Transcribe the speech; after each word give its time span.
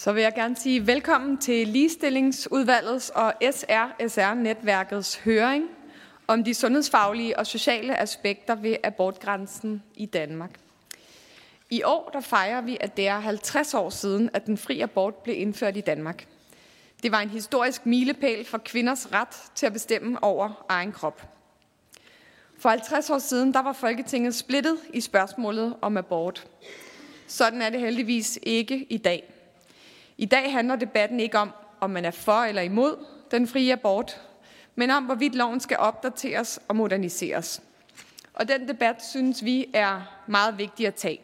Så 0.00 0.12
vil 0.12 0.22
jeg 0.22 0.34
gerne 0.34 0.56
sige 0.56 0.86
velkommen 0.86 1.38
til 1.38 1.68
Ligestillingsudvalgets 1.68 3.10
og 3.10 3.34
SRSR-netværkets 3.42 5.20
høring 5.24 5.64
om 6.26 6.44
de 6.44 6.54
sundhedsfaglige 6.54 7.38
og 7.38 7.46
sociale 7.46 7.96
aspekter 7.96 8.54
ved 8.54 8.76
abortgrænsen 8.84 9.82
i 9.94 10.06
Danmark. 10.06 10.50
I 11.70 11.82
år 11.82 12.10
der 12.12 12.20
fejrer 12.20 12.60
vi, 12.60 12.76
at 12.80 12.96
det 12.96 13.08
er 13.08 13.20
50 13.20 13.74
år 13.74 13.90
siden, 13.90 14.30
at 14.32 14.46
den 14.46 14.58
fri 14.58 14.80
abort 14.80 15.14
blev 15.14 15.38
indført 15.38 15.76
i 15.76 15.80
Danmark. 15.80 16.26
Det 17.02 17.12
var 17.12 17.20
en 17.20 17.30
historisk 17.30 17.86
milepæl 17.86 18.44
for 18.44 18.58
kvinders 18.58 19.12
ret 19.12 19.50
til 19.54 19.66
at 19.66 19.72
bestemme 19.72 20.24
over 20.24 20.64
egen 20.68 20.92
krop. 20.92 21.28
For 22.58 22.68
50 22.68 23.10
år 23.10 23.18
siden 23.18 23.54
der 23.54 23.62
var 23.62 23.72
Folketinget 23.72 24.34
splittet 24.34 24.78
i 24.92 25.00
spørgsmålet 25.00 25.76
om 25.80 25.96
abort. 25.96 26.46
Sådan 27.26 27.62
er 27.62 27.70
det 27.70 27.80
heldigvis 27.80 28.38
ikke 28.42 28.86
i 28.90 28.96
dag. 28.96 29.39
I 30.20 30.24
dag 30.24 30.52
handler 30.52 30.76
debatten 30.76 31.20
ikke 31.20 31.38
om, 31.38 31.50
om 31.80 31.90
man 31.90 32.04
er 32.04 32.10
for 32.10 32.32
eller 32.32 32.62
imod 32.62 33.04
den 33.30 33.46
frie 33.46 33.72
abort, 33.72 34.20
men 34.74 34.90
om, 34.90 35.04
hvorvidt 35.04 35.34
loven 35.34 35.60
skal 35.60 35.76
opdateres 35.76 36.60
og 36.68 36.76
moderniseres. 36.76 37.62
Og 38.34 38.48
den 38.48 38.68
debat 38.68 39.04
synes 39.04 39.44
vi 39.44 39.66
er 39.74 40.02
meget 40.26 40.58
vigtig 40.58 40.86
at 40.86 40.94
tage. 40.94 41.20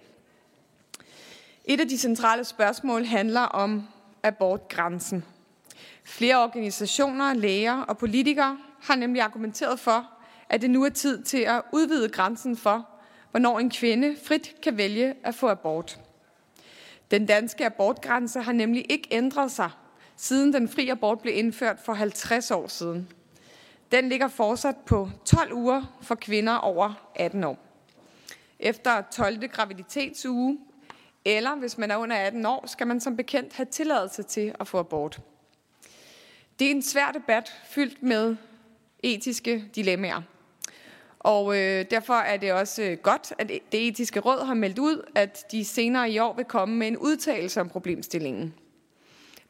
Et 1.65 1.81
af 1.81 1.89
de 1.89 1.99
centrale 1.99 2.45
spørgsmål 2.45 3.05
handler 3.05 3.41
om 3.41 3.89
abortgrænsen. 4.23 5.25
Flere 6.05 6.43
organisationer, 6.43 7.35
læger 7.35 7.83
og 7.83 7.99
politikere 7.99 8.59
har 8.83 8.95
nemlig 8.95 9.23
argumenteret 9.23 9.81
for, 9.81 10.11
at 10.49 10.63
det 10.63 10.71
nu 10.71 10.85
er 10.85 10.91
tid 10.91 11.23
til 11.23 11.41
at 11.41 11.63
udvide 11.73 12.09
grænsen 12.09 12.57
for, 12.57 12.89
hvornår 13.31 13.59
en 13.59 13.71
kvinde 13.71 14.17
frit 14.25 14.55
kan 14.63 14.77
vælge 14.77 15.15
at 15.25 15.35
få 15.35 15.49
abort. 15.49 15.99
Den 17.11 17.27
danske 17.27 17.67
abortgrænse 17.67 18.41
har 18.41 18.53
nemlig 18.53 18.87
ikke 18.93 19.09
ændret 19.11 19.53
sig, 19.53 19.71
siden 20.17 20.53
den 20.53 20.69
fri 20.69 20.89
abort 20.89 21.21
blev 21.21 21.37
indført 21.37 21.81
for 21.85 21.93
50 21.93 22.51
år 22.51 22.67
siden. 22.67 23.09
Den 23.93 24.09
ligger 24.09 24.29
fortsat 24.29 24.77
på 24.87 25.11
12 25.25 25.53
uger 25.53 25.99
for 26.03 26.15
kvinder 26.15 26.57
over 26.57 27.11
18 27.15 27.45
år. 27.45 27.59
Efter 28.59 29.03
12. 29.03 29.49
graviditetsuge, 29.49 30.59
eller 31.25 31.57
hvis 31.57 31.79
man 31.79 31.91
er 31.91 31.97
under 31.97 32.17
18 32.17 32.47
år, 32.47 32.67
skal 32.67 32.87
man 32.87 33.01
som 33.01 33.17
bekendt 33.17 33.53
have 33.53 33.67
tilladelse 33.67 34.23
til 34.23 34.55
at 34.61 34.69
få 34.69 34.79
abort. 34.79 35.21
Det 36.59 36.67
er 36.67 36.71
en 36.71 36.83
svær 36.83 37.13
debat 37.13 37.53
fyldt 37.69 38.03
med 38.03 38.37
etiske 39.03 39.65
dilemmaer. 39.75 40.23
Og 41.19 41.57
øh, 41.57 41.85
derfor 41.91 42.15
er 42.15 42.37
det 42.37 42.53
også 42.53 42.83
øh, 42.83 42.99
godt, 42.99 43.33
at 43.39 43.51
e- 43.51 43.69
det 43.73 43.89
etiske 43.89 44.21
råd 44.21 44.47
har 44.47 44.55
meldt 44.55 44.79
ud, 44.79 45.03
at 45.15 45.53
de 45.53 45.65
senere 45.65 46.11
i 46.11 46.19
år 46.19 46.35
vil 46.37 46.45
komme 46.45 46.77
med 46.77 46.87
en 46.87 46.97
udtalelse 46.97 47.61
om 47.61 47.69
problemstillingen. 47.69 48.55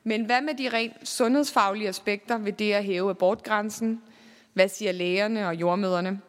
Men 0.05 0.25
hvad 0.25 0.41
med 0.41 0.55
de 0.55 0.69
rent 0.69 1.09
sundhedsfaglige 1.09 1.89
aspekter 1.89 2.39
ved 2.39 2.53
det 2.53 2.73
at 2.73 2.85
hæve 2.85 3.11
abortgrænsen? 3.11 4.03
Hvad 4.53 4.69
siger 4.69 4.93
lægerne 4.93 5.47
og 5.47 5.55
jordmøderne? 5.55 6.21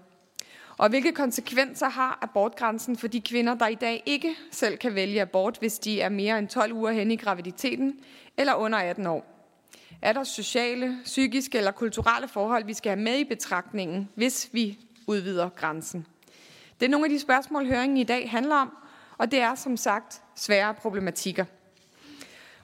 Og 0.78 0.90
hvilke 0.90 1.12
konsekvenser 1.12 1.90
har 1.90 2.20
abortgrænsen 2.22 2.98
for 2.98 3.08
de 3.08 3.22
kvinder, 3.22 3.56
der 3.56 3.68
i 3.68 3.76
dag 3.76 4.04
ikke 4.06 4.36
selv 4.52 4.78
kan 4.78 4.96
vælge 4.96 5.22
abort, 5.22 5.58
hvis 5.60 5.80
de 5.80 6.02
er 6.02 6.10
mere 6.10 6.40
end 6.40 6.48
12 6.48 6.74
uger 6.74 6.92
hen 6.92 7.12
i 7.12 7.16
graviditeten 7.16 8.00
eller 8.38 8.54
under 8.54 8.78
18 8.78 9.06
år? 9.08 9.26
Er 10.02 10.14
der 10.14 10.24
sociale, 10.24 10.98
psykiske 11.04 11.58
eller 11.58 11.72
kulturelle 11.72 12.28
forhold, 12.28 12.66
vi 12.66 12.74
skal 12.74 12.90
have 12.90 13.04
med 13.04 13.20
i 13.20 13.24
betragtningen, 13.24 14.10
hvis 14.16 14.50
vi 14.52 14.78
udvider 15.08 15.50
grænsen? 15.50 16.06
Det 16.80 16.86
er 16.86 16.90
nogle 16.90 17.06
af 17.06 17.10
de 17.10 17.20
spørgsmål, 17.20 17.66
høringen 17.66 17.98
i 17.98 18.04
dag 18.04 18.32
handler 18.32 18.56
om, 18.56 18.78
og 19.18 19.32
det 19.32 19.42
er 19.42 19.56
som 19.56 19.78
sagt 19.78 20.22
svære 20.36 20.73
problematikker. 20.73 21.45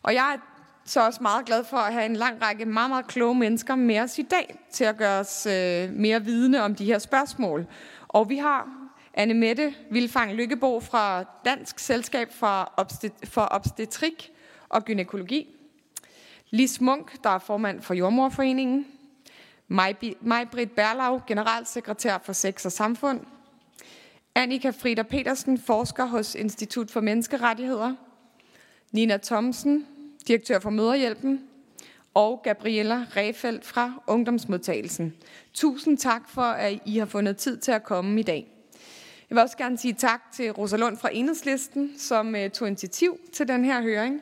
Og 0.04 0.14
jeg 0.14 0.34
er 0.34 0.38
så 0.86 1.06
også 1.06 1.20
meget 1.24 1.46
glad 1.46 1.64
for 1.64 1.78
at 1.78 1.94
have 1.94 2.06
en 2.06 2.16
lang 2.16 2.42
række 2.42 2.66
meget, 2.66 2.90
meget 2.90 3.08
kloge 3.08 3.36
mennesker 3.36 3.76
med 3.76 4.00
os 4.00 4.20
i 4.20 4.22
dag 4.22 4.60
til 4.72 4.84
at 4.84 4.98
gøre 4.98 5.20
os 5.20 5.46
øh, 5.46 5.90
mere 5.90 6.24
vidne 6.24 6.62
om 6.62 6.76
de 6.76 6.86
her 6.86 7.00
spørgsmål. 7.00 7.66
Og 8.08 8.30
vi 8.30 8.38
har 8.38 8.70
Anne 9.14 9.34
Mette 9.34 9.74
Vilfang 9.92 10.34
Lykkebo 10.34 10.80
fra 10.80 11.24
Dansk 11.46 11.80
Selskab 11.80 12.32
for, 12.32 12.74
Obstet- 12.78 13.30
for 13.30 13.48
Obstetrik 13.52 14.32
og 14.70 14.86
Gynækologi. 14.86 15.48
Lis 16.50 16.82
Munk, 16.82 17.24
der 17.24 17.30
er 17.30 17.40
formand 17.40 17.82
for 17.82 17.94
Jordmorforeningen. 17.94 18.88
Maj-Britt 19.68 20.76
Berlau, 20.76 21.22
generalsekretær 21.28 22.18
for 22.24 22.34
Sex 22.34 22.66
og 22.66 22.72
Samfund. 22.72 23.20
Annika 24.36 24.70
Frida 24.70 25.02
Petersen, 25.02 25.58
forsker 25.58 26.06
hos 26.06 26.36
Institut 26.36 26.92
for 26.92 27.02
Menneskerettigheder. 27.02 27.96
Nina 28.92 29.18
Thomsen, 29.18 29.88
direktør 30.28 30.60
for 30.60 30.70
Møderhjælpen. 30.70 31.42
Og 32.14 32.42
Gabriella 32.44 33.06
Refeldt 33.16 33.66
fra 33.66 34.04
Ungdomsmodtagelsen. 34.08 35.14
Tusind 35.54 35.98
tak 35.98 36.30
for, 36.30 36.42
at 36.42 36.80
I 36.86 36.98
har 36.98 37.06
fundet 37.06 37.38
tid 37.38 37.58
til 37.58 37.72
at 37.72 37.84
komme 37.84 38.20
i 38.20 38.24
dag. 38.24 38.48
Jeg 39.30 39.36
vil 39.36 39.42
også 39.42 39.58
gerne 39.58 39.78
sige 39.78 39.94
tak 39.94 40.22
til 40.32 40.52
Rosalund 40.52 40.98
fra 40.98 41.10
Enhedslisten, 41.14 41.94
som 41.98 42.36
øh, 42.36 42.50
tog 42.50 42.68
initiativ 42.68 43.20
til 43.34 43.48
den 43.48 43.66
her 43.66 43.82
høring. 43.82 44.22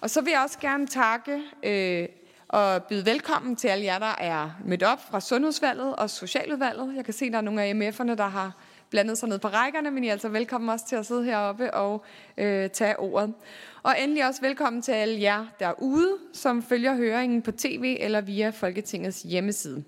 Og 0.00 0.10
så 0.10 0.20
vil 0.20 0.30
jeg 0.30 0.42
også 0.42 0.58
gerne 0.58 0.86
takke 0.86 1.42
øh, 1.62 2.08
og 2.48 2.84
byde 2.84 3.06
velkommen 3.06 3.56
til 3.56 3.68
alle 3.68 3.84
jer, 3.84 3.98
der 3.98 4.14
er 4.18 4.50
mødt 4.64 4.82
op 4.82 5.10
fra 5.10 5.20
Sundhedsvalget 5.20 5.96
og 5.96 6.10
Socialudvalget. 6.10 6.96
Jeg 6.96 7.04
kan 7.04 7.14
se, 7.14 7.24
at 7.24 7.32
der 7.32 7.38
er 7.38 7.42
nogle 7.42 7.62
af 7.62 7.72
MF'erne, 7.72 8.14
der 8.14 8.28
har 8.28 8.52
blandet 8.90 9.18
sig 9.18 9.28
ned 9.28 9.38
på 9.38 9.48
rækkerne, 9.48 9.90
men 9.90 10.04
I 10.04 10.08
er 10.08 10.12
altså 10.12 10.28
velkommen 10.28 10.70
også 10.70 10.86
til 10.86 10.96
at 10.96 11.06
sidde 11.06 11.24
heroppe 11.24 11.74
og 11.74 12.04
øh, 12.38 12.70
tage 12.70 12.98
ordet. 12.98 13.34
Og 13.82 13.94
endelig 14.02 14.26
også 14.26 14.40
velkommen 14.40 14.82
til 14.82 14.92
alle 14.92 15.20
jer 15.20 15.46
derude, 15.60 16.16
som 16.32 16.62
følger 16.62 16.94
høringen 16.94 17.42
på 17.42 17.52
tv 17.52 17.96
eller 18.00 18.20
via 18.20 18.50
Folketingets 18.50 19.22
hjemmeside. 19.22 19.84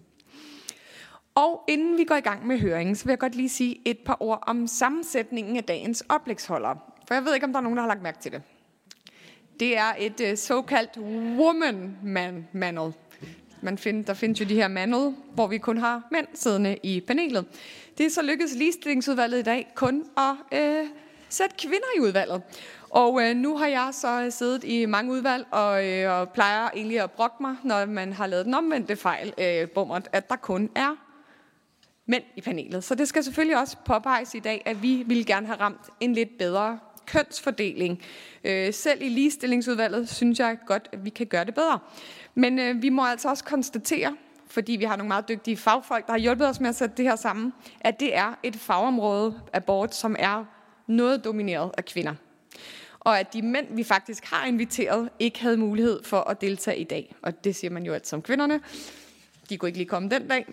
Og 1.35 1.65
inden 1.69 1.99
vi 1.99 2.05
går 2.05 2.15
i 2.15 2.21
gang 2.21 2.47
med 2.47 2.59
høringen, 2.59 2.97
så 2.97 3.05
vil 3.05 3.11
jeg 3.11 3.19
godt 3.19 3.35
lige 3.35 3.49
sige 3.49 3.81
et 3.85 3.99
par 3.99 4.17
ord 4.21 4.45
om 4.47 4.67
sammensætningen 4.67 5.57
af 5.57 5.65
dagens 5.65 6.05
oplægsholdere. 6.09 6.79
For 7.09 7.15
jeg 7.15 7.25
ved 7.25 7.35
ikke, 7.35 7.47
om 7.47 7.53
der 7.53 7.59
er 7.59 7.63
nogen, 7.63 7.77
der 7.77 7.83
har 7.83 7.89
lagt 7.89 8.03
mærke 8.03 8.19
til 8.19 8.33
det. 8.33 8.43
Det 9.61 9.77
er 9.77 9.93
et 9.99 10.21
øh, 10.21 10.37
såkaldt 10.37 10.99
woman-man-mandel. 11.39 12.93
Man 13.61 13.79
find, 13.79 14.05
der 14.05 14.15
findes 14.15 14.41
jo 14.41 14.45
de 14.45 14.55
her 14.55 14.69
mandel, 14.69 15.15
hvor 15.35 15.47
vi 15.47 15.59
kun 15.59 15.79
har 15.79 16.03
mænd 16.11 16.27
siddende 16.35 16.77
i 16.83 17.01
panelet. 17.01 17.45
Det 17.99 18.07
er 18.07 18.11
så 18.11 18.23
lykkedes 18.23 18.55
ligestillingsudvalget 18.55 19.39
i 19.39 19.43
dag 19.43 19.73
kun 19.75 20.05
at 20.17 20.59
øh, 20.61 20.87
sætte 21.29 21.57
kvinder 21.59 21.87
i 21.97 22.01
udvalget. 22.01 22.43
Og 22.91 23.23
øh, 23.23 23.37
nu 23.37 23.57
har 23.57 23.67
jeg 23.67 23.89
så 23.93 24.27
siddet 24.31 24.65
i 24.65 24.87
mange 24.87 25.13
udvalg 25.13 25.47
og, 25.51 25.87
øh, 25.87 26.13
og 26.13 26.29
plejer 26.29 26.71
egentlig 26.75 27.01
at 27.01 27.11
brokke 27.11 27.37
mig, 27.41 27.57
når 27.65 27.87
man 27.87 28.13
har 28.13 28.27
lavet 28.27 28.45
den 28.47 28.55
omvendte 28.55 28.97
fejl, 28.97 29.35
øh, 29.39 29.69
bummert, 29.69 30.09
at 30.13 30.29
der 30.29 30.37
kun 30.37 30.71
er 30.75 30.97
mænd 32.07 32.25
i 32.37 32.41
panelet. 32.41 32.85
Så 32.85 32.95
det 32.95 33.09
skal 33.09 33.25
selvfølgelig 33.25 33.59
også 33.59 33.77
påpeges 33.85 34.35
i 34.35 34.39
dag, 34.39 34.63
at 34.67 34.83
vi 34.83 35.03
ville 35.07 35.25
gerne 35.25 35.47
have 35.47 35.61
ramt 35.61 35.91
en 36.01 36.13
lidt 36.13 36.39
bedre 36.39 36.79
kønsfordeling. 37.13 38.03
Øh, 38.45 38.75
selv 38.75 39.03
i 39.03 39.09
ligestillingsudvalget 39.09 40.09
synes 40.09 40.39
jeg 40.39 40.59
godt, 40.67 40.89
at 40.93 41.05
vi 41.05 41.11
kan 41.11 41.27
gøre 41.27 41.45
det 41.45 41.55
bedre. 41.55 41.79
Men 42.35 42.59
øh, 42.59 42.83
vi 42.83 42.89
må 42.89 43.07
altså 43.07 43.29
også 43.29 43.45
konstatere, 43.45 44.17
fordi 44.47 44.73
vi 44.73 44.85
har 44.85 44.97
nogle 44.97 45.09
meget 45.09 45.29
dygtige 45.29 45.57
fagfolk, 45.57 46.07
der 46.07 46.13
har 46.13 46.19
hjulpet 46.19 46.49
os 46.49 46.61
med 46.61 46.69
at 46.69 46.75
sætte 46.75 46.97
det 46.97 47.05
her 47.05 47.17
sammen, 47.17 47.53
at 47.81 48.01
det 48.01 48.17
er 48.17 48.39
et 48.43 48.57
fagområde, 48.57 49.41
abort, 49.53 49.95
som 49.95 50.17
er 50.19 50.45
noget 50.87 51.25
domineret 51.25 51.71
af 51.79 51.85
kvinder. 51.85 52.15
Og 53.01 53.21
at 53.21 53.33
de 53.33 53.43
mænd, 53.43 53.67
vi 53.71 53.85
faktisk 53.85 54.25
har 54.25 54.47
inviteret, 54.47 55.09
ikke 55.19 55.41
havde 55.41 55.57
mulighed 55.57 56.05
for 56.05 56.21
at 56.21 56.41
deltage 56.41 56.79
i 56.79 56.85
dag. 56.85 57.15
Og 57.23 57.45
det 57.45 57.57
siger 57.57 57.71
man 57.71 57.83
jo 57.83 57.93
altid 57.95 58.17
om 58.17 58.23
kvinderne. 58.23 58.61
De 59.51 59.59
kunne 59.59 59.69
ikke 59.69 59.79
lige 59.79 59.89
komme 59.89 60.09
den 60.09 60.29
dag. 60.29 60.47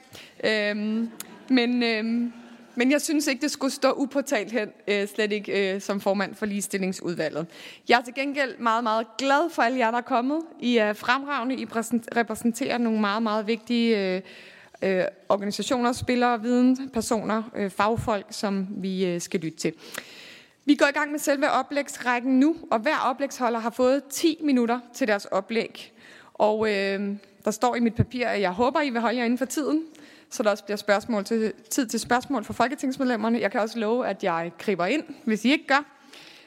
Øhm, 0.44 1.12
men, 1.50 1.84
øhm, 1.84 2.34
men 2.78 2.92
jeg 2.92 3.02
synes 3.02 3.28
ikke, 3.28 3.42
det 3.42 3.52
skulle 3.52 3.74
stå 3.74 3.92
upåtalt 3.92 4.52
hen, 4.52 4.70
øh, 4.88 5.08
slet 5.08 5.32
ikke 5.32 5.74
øh, 5.76 5.82
som 5.82 6.02
formand 6.02 6.36
for 6.36 6.46
ligestillingsudvalget. 6.46 7.48
Jeg 7.90 8.00
er 8.00 8.04
til 8.04 8.14
gengæld 8.14 8.58
meget, 8.58 8.84
meget 8.84 9.08
glad 9.18 9.50
for 9.50 9.62
alle 9.62 9.78
jer, 9.78 9.92
der 9.92 9.98
er 9.98 10.02
kommet. 10.02 10.42
I 10.60 10.78
er 10.78 10.94
fremragende. 10.94 11.56
I 11.56 11.66
repræsenterer 12.16 12.78
nogle 12.78 13.02
meget, 13.02 13.24
meget 13.24 13.48
vigtige 13.48 14.16
øh, 14.16 14.22
øh, 14.82 15.04
organisationer, 15.30 15.92
spillere, 15.92 16.42
viden, 16.42 16.90
personer, 16.90 17.44
øh, 17.56 17.70
fagfolk, 17.70 18.26
som 18.30 18.68
vi 18.70 19.06
øh, 19.06 19.22
skal 19.22 19.40
lytte 19.40 19.58
til. 19.58 19.74
Vi 20.66 20.76
går 20.76 20.88
i 20.88 20.92
gang 20.92 21.12
med 21.12 21.20
selve 21.20 21.52
oplægsrækken 21.52 22.40
nu, 22.40 22.56
og 22.72 22.80
hver 22.80 22.98
oplægsholder 23.06 23.60
har 23.60 23.70
fået 23.70 24.04
10 24.10 24.40
minutter 24.44 24.80
til 24.94 25.08
deres 25.08 25.26
oplæg. 25.26 25.94
Og 26.34 26.70
øh, 26.70 27.16
der 27.46 27.52
står 27.52 27.76
i 27.76 27.80
mit 27.80 27.96
papir, 27.96 28.28
at 28.28 28.42
jeg 28.42 28.52
håber, 28.52 28.82
I 28.82 28.90
vil 28.90 29.02
holde 29.02 29.18
jer 29.18 29.26
inden 29.26 29.38
for 29.38 29.46
tiden 29.46 29.84
så 30.30 30.44
der 30.44 30.50
også 30.50 30.64
bliver 30.64 30.78
spørgsmål 30.78 31.26
til, 31.26 31.54
tid 31.70 31.88
til 31.88 32.00
spørgsmål 32.00 32.44
for 32.44 32.54
folketingsmedlemmerne. 32.54 33.40
Jeg 33.40 33.52
kan 33.52 33.62
også 33.62 33.80
love, 33.80 34.08
at 34.08 34.24
jeg 34.24 34.52
griber 34.58 34.86
ind, 34.86 35.04
hvis 35.24 35.46
I 35.46 35.52
ikke 35.52 35.68
gør, 35.68 35.86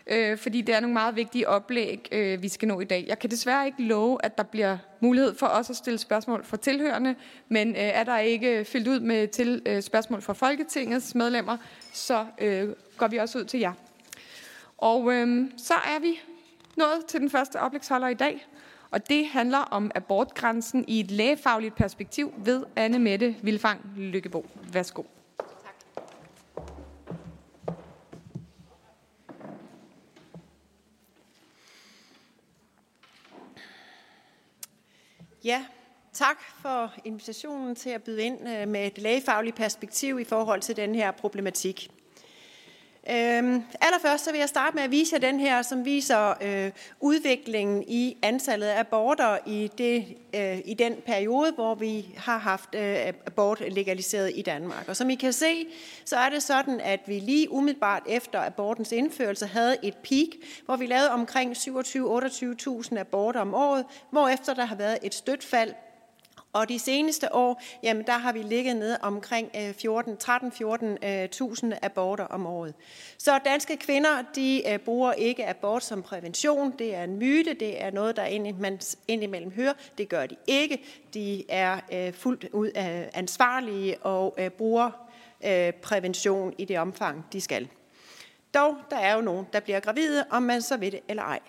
øh, 0.07 0.39
fordi 0.39 0.61
det 0.61 0.75
er 0.75 0.81
nogle 0.81 0.93
meget 0.93 1.17
vigtige 1.17 1.49
oplæg, 1.49 2.09
øh, 2.13 2.43
vi 2.43 2.49
skal 2.49 2.69
nå 2.69 2.81
i 2.81 2.85
dag. 2.85 3.05
Jeg 3.09 3.19
kan 3.19 3.31
desværre 3.31 3.67
ikke 3.67 3.83
love, 3.83 4.25
at 4.25 4.39
der 4.39 4.45
bliver 4.45 4.79
mulighed 5.01 5.35
for 5.35 5.47
os 5.47 5.71
at 5.71 5.77
stille 5.77 5.99
spørgsmål 5.99 6.45
for 6.45 6.57
tilhørende, 6.57 7.15
men 7.49 7.69
øh, 7.69 7.77
er 7.77 8.05
der 8.05 8.19
ikke 8.19 8.65
fyldt 8.65 8.89
ud 8.89 9.01
med 9.01 9.29
til, 9.29 9.63
øh, 9.67 9.83
spørgsmål 9.83 10.23
fra 10.23 10.33
Folketingets 10.33 11.15
medlemmer, 11.15 11.57
så 11.93 12.27
øh, 12.39 12.69
går 12.97 13.09
vi 13.09 13.17
også 13.17 13.39
ud 13.39 13.45
til 13.45 13.61
jer. 13.61 13.73
Og 14.79 15.13
øh, 15.13 15.51
så 15.57 15.75
er 15.75 16.01
vi 16.01 16.21
nået 16.77 17.07
til 17.09 17.21
den 17.21 17.31
første 17.31 17.61
oplægsholder 17.61 18.09
i 18.09 18.15
dag, 18.15 18.47
og 18.91 19.09
det 19.09 19.27
handler 19.27 19.59
om 19.59 19.91
abortgrænsen 19.95 20.85
i 20.89 21.01
et 21.01 21.11
lægefagligt 21.11 21.77
perspektiv 21.77 22.33
ved 22.37 22.65
Anne 22.77 22.99
Mette 22.99 23.37
Vilfang 23.43 23.81
Lykkebo. 23.97 24.47
Værsgo. 24.73 25.03
Ja, 35.45 35.65
tak 36.13 36.37
for 36.63 36.95
invitationen 37.05 37.75
til 37.75 37.91
at 37.91 38.03
byde 38.03 38.23
ind 38.23 38.49
øh, 38.49 38.69
med 38.69 38.87
et 38.87 38.99
lægefagligt 38.99 39.57
perspektiv 39.57 40.21
i 40.21 40.25
forhold 40.25 40.61
til 40.61 40.77
den 40.77 40.95
her 40.95 41.11
problematik. 41.11 41.91
Øhm, 43.09 43.63
allerførst 43.81 44.25
så 44.25 44.31
vil 44.31 44.39
jeg 44.39 44.49
starte 44.49 44.77
med 44.77 44.83
at 44.83 44.91
vise 44.91 45.15
jer 45.15 45.21
den 45.21 45.41
her, 45.41 45.63
som 45.63 45.85
viser 45.85 46.35
øh, 46.43 46.71
udviklingen 47.01 47.85
i 47.89 48.17
antallet 48.23 48.67
af 48.67 48.81
aborter 48.81 49.39
i, 49.47 49.71
det, 49.79 50.17
øh, 50.35 50.59
i 50.65 50.75
den 50.75 50.95
periode, 51.07 51.53
hvor 51.53 51.75
vi 51.75 52.07
har 52.17 52.39
haft 52.39 52.75
øh, 52.75 53.07
abort 53.27 53.63
legaliseret 53.73 54.33
i 54.35 54.43
Danmark. 54.43 54.89
Og 54.89 54.97
som 54.97 55.11
I 55.11 55.15
kan 55.15 55.33
se, 55.33 55.67
så 56.05 56.17
er 56.17 56.29
det 56.29 56.43
sådan, 56.43 56.81
at 56.81 57.01
vi 57.07 57.19
lige 57.19 57.53
umiddelbart 57.53 58.03
efter 58.07 58.41
abortens 58.41 58.93
indførelse 58.93 59.47
havde 59.47 59.77
et 59.83 59.97
peak, 59.97 60.29
hvor 60.65 60.77
vi 60.77 60.87
lavede 60.87 61.11
omkring 61.11 61.53
27-28.000 61.57 62.99
aborter 62.99 63.41
om 63.41 63.55
året, 63.55 63.85
hvorefter 64.11 64.55
der 64.55 64.65
har 64.65 64.77
været 64.77 64.99
et 65.03 65.15
støtfald 65.15 65.75
og 66.53 66.69
de 66.69 66.79
seneste 66.79 67.35
år, 67.35 67.63
jamen 67.83 68.07
der 68.07 68.19
har 68.19 68.33
vi 68.33 68.43
ligget 68.43 68.77
nede 68.77 68.99
omkring 69.03 69.51
øh, 69.57 69.75
14, 69.75 70.17
13-14.000 70.23 71.67
øh, 71.67 71.77
aborter 71.83 72.25
om 72.25 72.47
året. 72.47 72.75
Så 73.19 73.39
danske 73.45 73.77
kvinder, 73.77 74.23
de 74.35 74.63
øh, 74.69 74.79
bruger 74.79 75.13
ikke 75.13 75.49
abort 75.49 75.85
som 75.85 76.03
prævention. 76.03 76.75
Det 76.79 76.95
er 76.95 77.05
en 77.05 77.17
myte, 77.17 77.55
det 77.55 77.83
er 77.83 77.91
noget, 77.91 78.17
der 78.17 78.25
indimellem 79.09 79.53
hører. 79.53 79.73
Det 79.99 80.09
gør 80.09 80.27
de 80.27 80.37
ikke. 80.47 80.83
De 81.15 81.51
er 81.51 82.11
fuldt 82.13 82.47
ud 82.53 82.71
ansvarlige 83.15 83.99
og 83.99 84.39
bruger 84.59 84.91
prævention 85.83 86.55
i 86.59 86.65
det 86.65 86.79
omfang, 86.79 87.27
de 87.33 87.41
skal. 87.41 87.69
Dog, 88.55 88.77
der 88.91 88.97
er 88.97 89.15
jo 89.15 89.21
nogen, 89.21 89.47
der 89.53 89.61
bliver 89.61 89.81
gravide, 89.81 90.25
om 90.31 90.43
man 90.43 90.63
så 90.63 90.77
ved 90.77 90.91
det 90.91 91.01
eller 91.09 91.23
ej. 91.23 91.41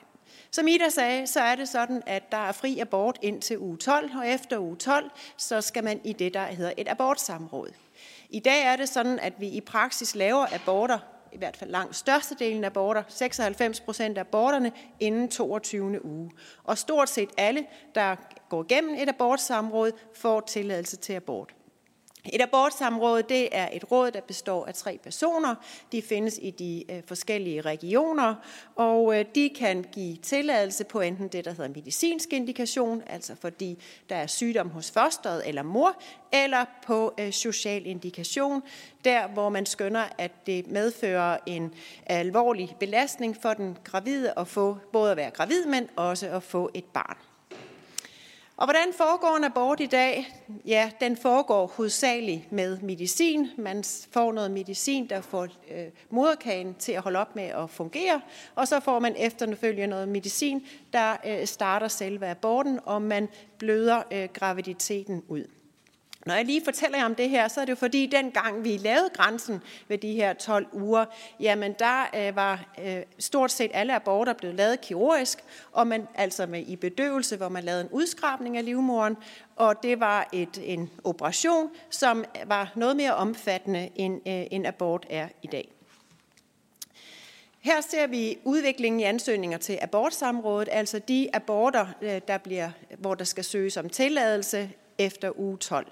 Som 0.53 0.67
Ida 0.67 0.89
sagde, 0.89 1.27
så 1.27 1.39
er 1.39 1.55
det 1.55 1.69
sådan, 1.69 2.03
at 2.05 2.31
der 2.31 2.37
er 2.37 2.51
fri 2.51 2.79
abort 2.79 3.19
indtil 3.21 3.59
uge 3.59 3.77
12, 3.77 4.11
og 4.17 4.27
efter 4.27 4.59
uge 4.59 4.75
12, 4.75 5.11
så 5.37 5.61
skal 5.61 5.83
man 5.83 6.01
i 6.03 6.13
det, 6.13 6.33
der 6.33 6.45
hedder 6.45 6.71
et 6.77 6.87
abortsamråd. 6.87 7.69
I 8.29 8.39
dag 8.39 8.65
er 8.65 8.75
det 8.75 8.89
sådan, 8.89 9.19
at 9.19 9.33
vi 9.39 9.47
i 9.47 9.61
praksis 9.61 10.15
laver 10.15 10.45
aborter, 10.53 10.99
i 11.33 11.37
hvert 11.37 11.57
fald 11.57 11.69
langt 11.69 11.95
størstedelen 11.95 12.63
af 12.63 12.67
aborter, 12.67 13.03
96 13.07 13.79
procent 13.79 14.17
af 14.17 14.21
aborterne, 14.21 14.71
inden 14.99 15.29
22. 15.29 16.05
uge. 16.05 16.31
Og 16.63 16.77
stort 16.77 17.09
set 17.09 17.29
alle, 17.37 17.65
der 17.95 18.15
går 18.49 18.63
igennem 18.63 18.95
et 18.99 19.09
abortsamråd, 19.09 19.91
får 20.15 20.39
tilladelse 20.39 20.97
til 20.97 21.13
abort. 21.13 21.53
Et 22.25 22.41
abortsamråd 22.41 23.23
det 23.23 23.49
er 23.51 23.69
et 23.73 23.91
råd, 23.91 24.11
der 24.11 24.21
består 24.21 24.65
af 24.65 24.73
tre 24.73 24.99
personer. 25.03 25.55
De 25.91 26.01
findes 26.01 26.39
i 26.41 26.49
de 26.49 26.83
øh, 26.89 27.01
forskellige 27.07 27.61
regioner, 27.61 28.35
og 28.75 29.19
øh, 29.19 29.25
de 29.35 29.49
kan 29.49 29.85
give 29.91 30.15
tilladelse 30.15 30.83
på 30.83 31.01
enten 31.01 31.27
det, 31.27 31.45
der 31.45 31.51
hedder 31.51 31.69
medicinsk 31.69 32.33
indikation, 32.33 33.03
altså 33.07 33.35
fordi 33.41 33.77
der 34.09 34.15
er 34.15 34.27
sygdom 34.27 34.69
hos 34.69 34.91
fosteret 34.91 35.47
eller 35.47 35.63
mor, 35.63 36.01
eller 36.33 36.65
på 36.85 37.13
øh, 37.19 37.31
social 37.31 37.85
indikation, 37.85 38.63
der 39.05 39.27
hvor 39.27 39.49
man 39.49 39.65
skønner, 39.65 40.03
at 40.17 40.31
det 40.45 40.67
medfører 40.67 41.37
en 41.45 41.73
alvorlig 42.05 42.75
belastning 42.79 43.37
for 43.41 43.53
den 43.53 43.77
gravide 43.83 44.33
at 44.37 44.47
få 44.47 44.77
både 44.93 45.11
at 45.11 45.17
være 45.17 45.31
gravid, 45.31 45.65
men 45.65 45.89
også 45.95 46.29
at 46.29 46.43
få 46.43 46.69
et 46.73 46.85
barn. 46.85 47.30
Og 48.61 48.67
hvordan 48.67 48.93
foregår 48.97 49.37
en 49.37 49.43
abort 49.43 49.79
i 49.79 49.85
dag? 49.85 50.33
Ja, 50.65 50.91
den 50.99 51.17
foregår 51.17 51.67
hovedsageligt 51.67 52.51
med 52.51 52.79
medicin. 52.81 53.49
Man 53.57 53.83
får 54.11 54.31
noget 54.31 54.51
medicin, 54.51 55.09
der 55.09 55.21
får 55.21 55.43
øh, 55.43 55.85
moderkagen 56.09 56.73
til 56.73 56.91
at 56.91 57.01
holde 57.01 57.19
op 57.19 57.35
med 57.35 57.43
at 57.43 57.69
fungere, 57.69 58.21
og 58.55 58.67
så 58.67 58.79
får 58.79 58.99
man 58.99 59.15
efterfølgende 59.17 59.87
noget 59.87 60.07
medicin, 60.07 60.65
der 60.93 61.17
øh, 61.25 61.45
starter 61.45 61.87
selve 61.87 62.27
aborten, 62.27 62.79
og 62.85 63.01
man 63.01 63.29
bløder 63.57 64.03
øh, 64.11 64.29
graviditeten 64.33 65.23
ud. 65.27 65.43
Når 66.25 66.33
jeg 66.33 66.45
lige 66.45 66.61
fortæller 66.63 66.97
jer 66.97 67.05
om 67.05 67.15
det 67.15 67.29
her, 67.29 67.47
så 67.47 67.61
er 67.61 67.65
det 67.65 67.69
jo 67.69 67.75
fordi, 67.75 68.05
dengang 68.05 68.63
vi 68.63 68.77
lavede 68.77 69.09
grænsen 69.13 69.61
ved 69.87 69.97
de 69.97 70.13
her 70.13 70.33
12 70.33 70.67
uger, 70.71 71.05
jamen 71.39 71.75
der 71.79 72.09
øh, 72.15 72.35
var 72.35 72.65
øh, 72.85 73.01
stort 73.19 73.51
set 73.51 73.71
alle 73.73 73.95
aborter 73.95 74.33
blevet 74.33 74.55
lavet 74.55 74.81
kirurgisk, 74.81 75.43
og 75.71 75.87
man, 75.87 76.07
altså 76.15 76.45
med 76.45 76.63
i 76.67 76.75
bedøvelse, 76.75 77.37
hvor 77.37 77.49
man 77.49 77.63
lavede 77.63 77.81
en 77.81 77.89
udskrabning 77.91 78.57
af 78.57 78.65
livmoderen, 78.65 79.17
og 79.55 79.83
det 79.83 79.99
var 79.99 80.29
et, 80.33 80.61
en 80.63 80.89
operation, 81.03 81.69
som 81.89 82.25
var 82.45 82.71
noget 82.75 82.95
mere 82.95 83.15
omfattende, 83.15 83.89
end 83.95 84.15
øh, 84.27 84.43
en 84.51 84.65
abort 84.65 85.05
er 85.09 85.27
i 85.41 85.47
dag. 85.47 85.71
Her 87.59 87.81
ser 87.81 88.07
vi 88.07 88.37
udviklingen 88.43 88.99
i 88.99 89.03
ansøgninger 89.03 89.57
til 89.57 89.79
abortsamrådet, 89.81 90.69
altså 90.71 90.99
de 90.99 91.29
aborter, 91.33 91.87
øh, 92.01 92.21
der 92.27 92.37
bliver, 92.37 92.71
hvor 92.97 93.15
der 93.15 93.25
skal 93.25 93.43
søges 93.43 93.77
om 93.77 93.89
tilladelse 93.89 94.71
efter 94.97 95.39
uge 95.39 95.57
12. 95.57 95.91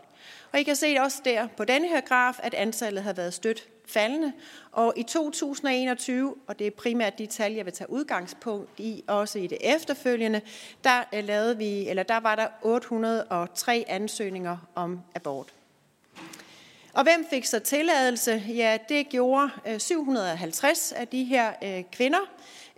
Og 0.51 0.59
I 0.59 0.63
kan 0.63 0.75
se 0.75 0.97
også 0.99 1.21
der 1.25 1.47
på 1.57 1.65
denne 1.65 1.87
her 1.87 2.01
graf, 2.01 2.39
at 2.43 2.53
antallet 2.53 3.03
har 3.03 3.13
været 3.13 3.33
stødt 3.33 3.69
faldende. 3.87 4.33
Og 4.71 4.93
i 4.97 5.03
2021, 5.03 6.35
og 6.47 6.59
det 6.59 6.67
er 6.67 6.71
primært 6.71 7.17
de 7.17 7.25
tal, 7.25 7.53
jeg 7.53 7.65
vil 7.65 7.73
tage 7.73 7.89
udgangspunkt 7.89 8.79
i, 8.79 9.03
også 9.07 9.39
i 9.39 9.47
det 9.47 9.57
efterfølgende, 9.61 10.41
der, 10.83 11.03
øh, 11.13 11.23
lavede 11.23 11.57
vi, 11.57 11.89
eller 11.89 12.03
der 12.03 12.19
var 12.19 12.35
der 12.35 12.47
803 12.61 13.85
ansøgninger 13.87 14.57
om 14.75 14.99
abort. 15.15 15.53
Og 16.93 17.03
hvem 17.03 17.25
fik 17.29 17.45
så 17.45 17.59
tilladelse? 17.59 18.43
Ja, 18.47 18.77
det 18.89 19.09
gjorde 19.09 19.49
øh, 19.67 19.79
750 19.79 20.91
af 20.91 21.07
de 21.07 21.23
her 21.23 21.53
øh, 21.63 21.83
kvinder, 21.91 22.19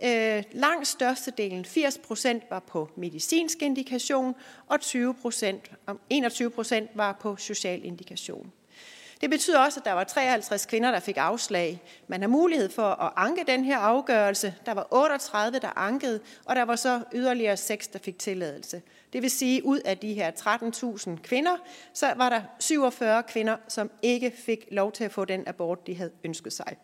Øh, 0.04 0.42
langt 0.52 0.88
størstedelen, 0.88 1.64
80 1.64 1.98
procent, 1.98 2.42
var 2.50 2.60
på 2.60 2.90
medicinsk 2.96 3.62
indikation, 3.62 4.34
og 4.66 4.80
20 4.80 5.14
procent, 5.14 5.70
21 6.10 6.50
procent 6.50 6.90
var 6.94 7.18
på 7.20 7.36
social 7.36 7.84
indikation. 7.84 8.52
Det 9.20 9.30
betyder 9.30 9.58
også, 9.58 9.80
at 9.80 9.84
der 9.84 9.92
var 9.92 10.04
53 10.04 10.66
kvinder, 10.66 10.90
der 10.90 11.00
fik 11.00 11.16
afslag. 11.16 11.82
Man 12.08 12.20
har 12.20 12.28
mulighed 12.28 12.70
for 12.70 12.82
at 12.82 13.12
anke 13.16 13.44
den 13.46 13.64
her 13.64 13.78
afgørelse. 13.78 14.54
Der 14.66 14.72
var 14.72 14.88
38, 14.90 15.58
der 15.58 15.78
ankede, 15.78 16.20
og 16.44 16.56
der 16.56 16.62
var 16.62 16.76
så 16.76 17.00
yderligere 17.14 17.56
6, 17.56 17.88
der 17.88 17.98
fik 17.98 18.18
tilladelse. 18.18 18.82
Det 19.12 19.22
vil 19.22 19.30
sige, 19.30 19.64
ud 19.64 19.78
af 19.78 19.98
de 19.98 20.14
her 20.14 20.30
13.000 20.30 21.22
kvinder, 21.22 21.56
så 21.94 22.12
var 22.16 22.28
der 22.28 22.42
47 22.58 23.22
kvinder, 23.22 23.56
som 23.68 23.90
ikke 24.02 24.32
fik 24.36 24.68
lov 24.70 24.92
til 24.92 25.04
at 25.04 25.12
få 25.12 25.24
den 25.24 25.44
abort, 25.46 25.86
de 25.86 25.96
havde 25.96 26.10
ønsket 26.24 26.52
sig. 26.52 26.76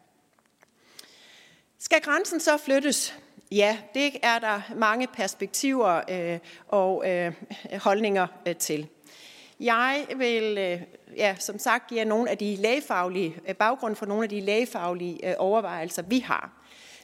Skal 1.80 2.00
grænsen 2.00 2.40
så 2.40 2.56
flyttes? 2.56 3.18
Ja, 3.52 3.78
det 3.94 4.16
er 4.22 4.38
der 4.38 4.60
mange 4.76 5.06
perspektiver 5.06 6.00
øh, 6.10 6.38
og 6.68 7.10
øh, 7.10 7.32
holdninger 7.78 8.26
øh, 8.46 8.56
til. 8.56 8.88
Jeg 9.60 10.06
vil, 10.16 10.58
øh, 10.58 10.82
ja, 11.16 11.36
som 11.38 11.58
sagt, 11.58 11.86
give 11.88 12.04
nogle 12.04 12.30
af 12.30 12.38
de 12.38 12.56
lægefaglige, 12.56 13.36
øh, 13.48 13.54
baggrund 13.54 13.96
for 13.96 14.06
nogle 14.06 14.22
af 14.22 14.28
de 14.28 14.40
lægefaglige 14.40 15.28
øh, 15.28 15.34
overvejelser, 15.38 16.02
vi 16.02 16.18
har. 16.18 16.57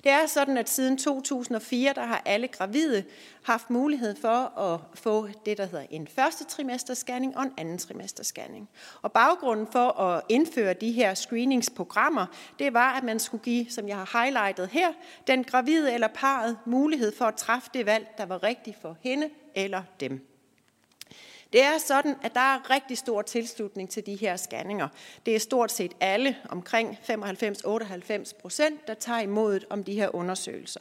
Det 0.05 0.13
er 0.13 0.27
sådan, 0.27 0.59
at 0.59 0.69
siden 0.69 0.99
2004, 0.99 1.93
der 1.93 2.05
har 2.05 2.23
alle 2.25 2.49
gravide 2.49 3.05
haft 3.43 3.71
mulighed 3.71 4.17
for 4.17 4.59
at 4.59 4.81
få 4.95 5.29
det, 5.47 5.59
der 5.59 5.65
hedder 5.65 5.87
en 5.91 6.09
første 6.09 6.45
trimesterscanning 6.45 7.37
og 7.37 7.43
en 7.43 7.53
anden 7.59 7.79
trimesterscanning. 7.79 8.69
Og 9.03 9.13
baggrunden 9.13 9.67
for 9.67 10.01
at 10.01 10.23
indføre 10.29 10.73
de 10.73 10.93
her 10.93 11.15
screeningsprogrammer, 11.15 12.27
det 12.59 12.75
var, 12.75 12.93
at 12.97 13.05
man 13.05 13.19
skulle 13.19 13.45
give, 13.45 13.71
som 13.71 13.89
jeg 13.89 13.97
har 13.97 14.19
highlightet 14.23 14.69
her, 14.69 14.93
den 15.27 15.45
gravide 15.45 15.95
eller 15.95 16.09
parret 16.09 16.59
mulighed 16.67 17.13
for 17.17 17.25
at 17.25 17.35
træffe 17.35 17.71
det 17.75 17.87
valg, 17.87 18.07
der 18.19 18.27
var 18.27 18.43
rigtigt 18.43 18.77
for 18.83 18.97
hende 19.01 19.31
eller 19.55 19.83
dem. 20.01 20.34
Det 21.53 21.63
er 21.63 21.79
sådan, 21.79 22.15
at 22.23 22.35
der 22.35 22.41
er 22.41 22.71
rigtig 22.71 22.99
stor 22.99 23.23
tilslutning 23.23 23.91
til 23.91 24.07
de 24.07 24.17
her 24.17 24.37
scanninger. 24.37 24.89
Det 25.27 25.35
er 25.35 25.39
stort 25.39 25.73
set 25.73 25.93
alle, 26.01 26.37
omkring 26.49 26.99
95-98 27.11 28.41
procent, 28.41 28.87
der 28.87 28.95
tager 28.95 29.21
imod 29.21 29.61
om 29.71 29.85
de 29.85 29.95
her 29.95 30.15
undersøgelser. 30.15 30.81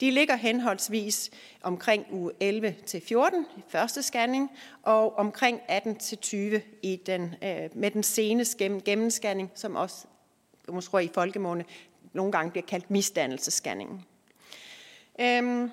De 0.00 0.10
ligger 0.10 0.36
henholdsvis 0.36 1.30
omkring 1.62 2.06
uge 2.10 2.32
11 2.40 2.74
til 2.86 3.00
14 3.00 3.46
i 3.56 3.60
første 3.68 4.02
scanning, 4.02 4.50
og 4.82 5.18
omkring 5.18 5.60
18 5.68 5.96
til 5.96 6.18
20 6.18 6.62
i 6.82 7.00
den, 7.06 7.34
øh, 7.42 7.70
med 7.74 7.90
den 7.90 8.02
seneste 8.02 8.80
gennemscanning, 8.84 9.50
som 9.54 9.76
også 9.76 10.06
måske 10.68 11.04
i 11.04 11.10
folkemåne 11.14 11.64
nogle 12.12 12.32
gange 12.32 12.50
bliver 12.50 12.66
kaldt 12.66 12.90
misdannelsesscanningen. 12.90 14.04
Øhm, 15.20 15.70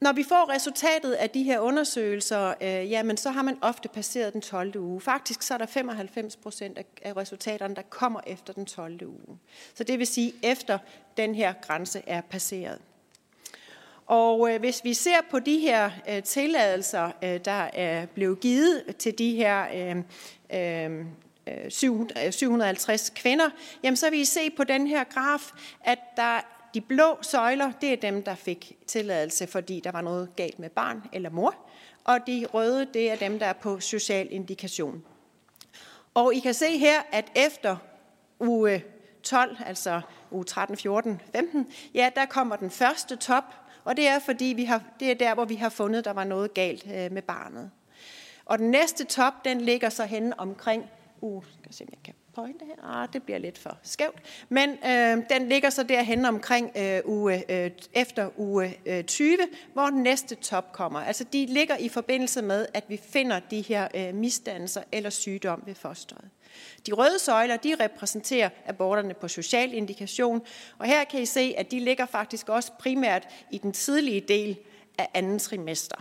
når 0.00 0.12
vi 0.12 0.24
får 0.28 0.50
resultatet 0.50 1.12
af 1.12 1.30
de 1.30 1.42
her 1.42 1.58
undersøgelser, 1.58 2.54
øh, 2.60 2.90
jamen 2.90 3.16
så 3.16 3.30
har 3.30 3.42
man 3.42 3.58
ofte 3.60 3.88
passeret 3.88 4.32
den 4.32 4.40
12. 4.40 4.78
uge. 4.78 5.00
Faktisk 5.00 5.42
så 5.42 5.54
er 5.54 5.58
der 5.58 5.66
95 5.66 6.36
procent 6.36 6.78
af 7.02 7.16
resultaterne, 7.16 7.74
der 7.74 7.82
kommer 7.82 8.20
efter 8.26 8.52
den 8.52 8.66
12. 8.66 9.06
uge. 9.06 9.38
Så 9.74 9.84
det 9.84 9.98
vil 9.98 10.06
sige, 10.06 10.32
efter 10.42 10.78
den 11.16 11.34
her 11.34 11.52
grænse 11.62 12.02
er 12.06 12.20
passeret. 12.20 12.78
Og 14.06 14.52
øh, 14.52 14.60
hvis 14.60 14.84
vi 14.84 14.94
ser 14.94 15.18
på 15.30 15.38
de 15.38 15.58
her 15.58 15.90
øh, 16.08 16.22
tilladelser, 16.22 17.10
øh, 17.22 17.40
der 17.44 17.70
er 17.72 18.06
blevet 18.06 18.40
givet 18.40 18.96
til 18.98 19.18
de 19.18 19.36
her 19.36 19.66
øh, 19.74 19.96
øh, 20.60 21.06
øh 21.46 21.70
750 22.30 23.10
kvinder, 23.10 23.50
jamen 23.82 23.96
så 23.96 24.10
vil 24.10 24.20
I 24.20 24.24
se 24.24 24.50
på 24.50 24.64
den 24.64 24.86
her 24.86 25.04
graf, 25.04 25.50
at 25.84 25.98
der 26.16 26.40
de 26.74 26.80
blå 26.80 27.18
søjler, 27.22 27.72
det 27.80 27.92
er 27.92 27.96
dem, 27.96 28.22
der 28.22 28.34
fik 28.34 28.76
tilladelse, 28.86 29.46
fordi 29.46 29.80
der 29.84 29.92
var 29.92 30.00
noget 30.00 30.36
galt 30.36 30.58
med 30.58 30.70
barn 30.70 31.02
eller 31.12 31.30
mor. 31.30 31.54
Og 32.04 32.18
de 32.26 32.46
røde, 32.54 32.86
det 32.94 33.10
er 33.10 33.16
dem, 33.16 33.38
der 33.38 33.46
er 33.46 33.52
på 33.52 33.80
social 33.80 34.28
indikation. 34.30 35.04
Og 36.14 36.34
I 36.34 36.40
kan 36.40 36.54
se 36.54 36.78
her, 36.78 37.02
at 37.12 37.32
efter 37.34 37.76
uge 38.40 38.84
12, 39.22 39.56
altså 39.66 40.00
uge 40.30 40.44
13, 40.44 40.76
14, 40.76 41.20
15, 41.32 41.66
ja, 41.94 42.10
der 42.16 42.26
kommer 42.26 42.56
den 42.56 42.70
første 42.70 43.16
top, 43.16 43.44
og 43.84 43.96
det 43.96 44.08
er 44.08 44.18
fordi, 44.18 44.44
vi 44.44 44.64
har, 44.64 44.82
det 45.00 45.10
er 45.10 45.14
der, 45.14 45.34
hvor 45.34 45.44
vi 45.44 45.54
har 45.54 45.68
fundet, 45.68 46.04
der 46.04 46.12
var 46.12 46.24
noget 46.24 46.54
galt 46.54 46.86
øh, 46.86 47.12
med 47.12 47.22
barnet. 47.22 47.70
Og 48.44 48.58
den 48.58 48.70
næste 48.70 49.04
top, 49.04 49.44
den 49.44 49.60
ligger 49.60 49.88
så 49.88 50.04
henne 50.04 50.40
omkring, 50.40 50.90
uge, 51.20 51.42
skal 51.42 51.62
jeg 51.66 51.74
se, 51.74 51.84
om 51.84 51.88
jeg 51.90 52.02
kan 52.04 52.14
pointe 52.34 52.64
her. 52.64 53.00
Ah, 53.00 53.08
det 53.12 53.22
bliver 53.22 53.38
lidt 53.38 53.58
for 53.58 53.78
skævt. 53.82 54.18
Men 54.48 54.70
øh, 54.70 55.22
den 55.30 55.48
ligger 55.48 55.70
så 55.70 55.82
derhen 55.82 56.24
omkring 56.24 56.72
øh, 56.76 57.00
uge, 57.04 57.52
øh, 57.52 57.70
efter 57.92 58.30
uge 58.36 58.76
øh, 58.86 59.04
20, 59.04 59.38
hvor 59.72 59.86
den 59.86 60.02
næste 60.02 60.34
top 60.34 60.72
kommer. 60.72 61.00
Altså 61.00 61.24
de 61.24 61.46
ligger 61.46 61.76
i 61.76 61.88
forbindelse 61.88 62.42
med, 62.42 62.66
at 62.74 62.84
vi 62.88 62.96
finder 62.96 63.40
de 63.40 63.60
her 63.60 63.88
øh, 63.94 64.14
misdannelser 64.14 64.82
eller 64.92 65.10
sygdom 65.10 65.62
ved 65.66 65.74
fosteret. 65.74 66.24
De 66.86 66.92
røde 66.92 67.18
søjler, 67.18 67.56
de 67.56 67.76
repræsenterer 67.80 68.48
aborterne 68.66 69.14
på 69.14 69.28
social 69.28 69.74
indikation, 69.74 70.42
og 70.78 70.86
her 70.86 71.04
kan 71.04 71.20
I 71.20 71.26
se, 71.26 71.54
at 71.56 71.70
de 71.70 71.80
ligger 71.80 72.06
faktisk 72.06 72.48
også 72.48 72.72
primært 72.78 73.28
i 73.50 73.58
den 73.58 73.72
tidlige 73.72 74.20
del 74.20 74.56
af 74.98 75.08
anden 75.14 75.38
trimester. 75.38 75.96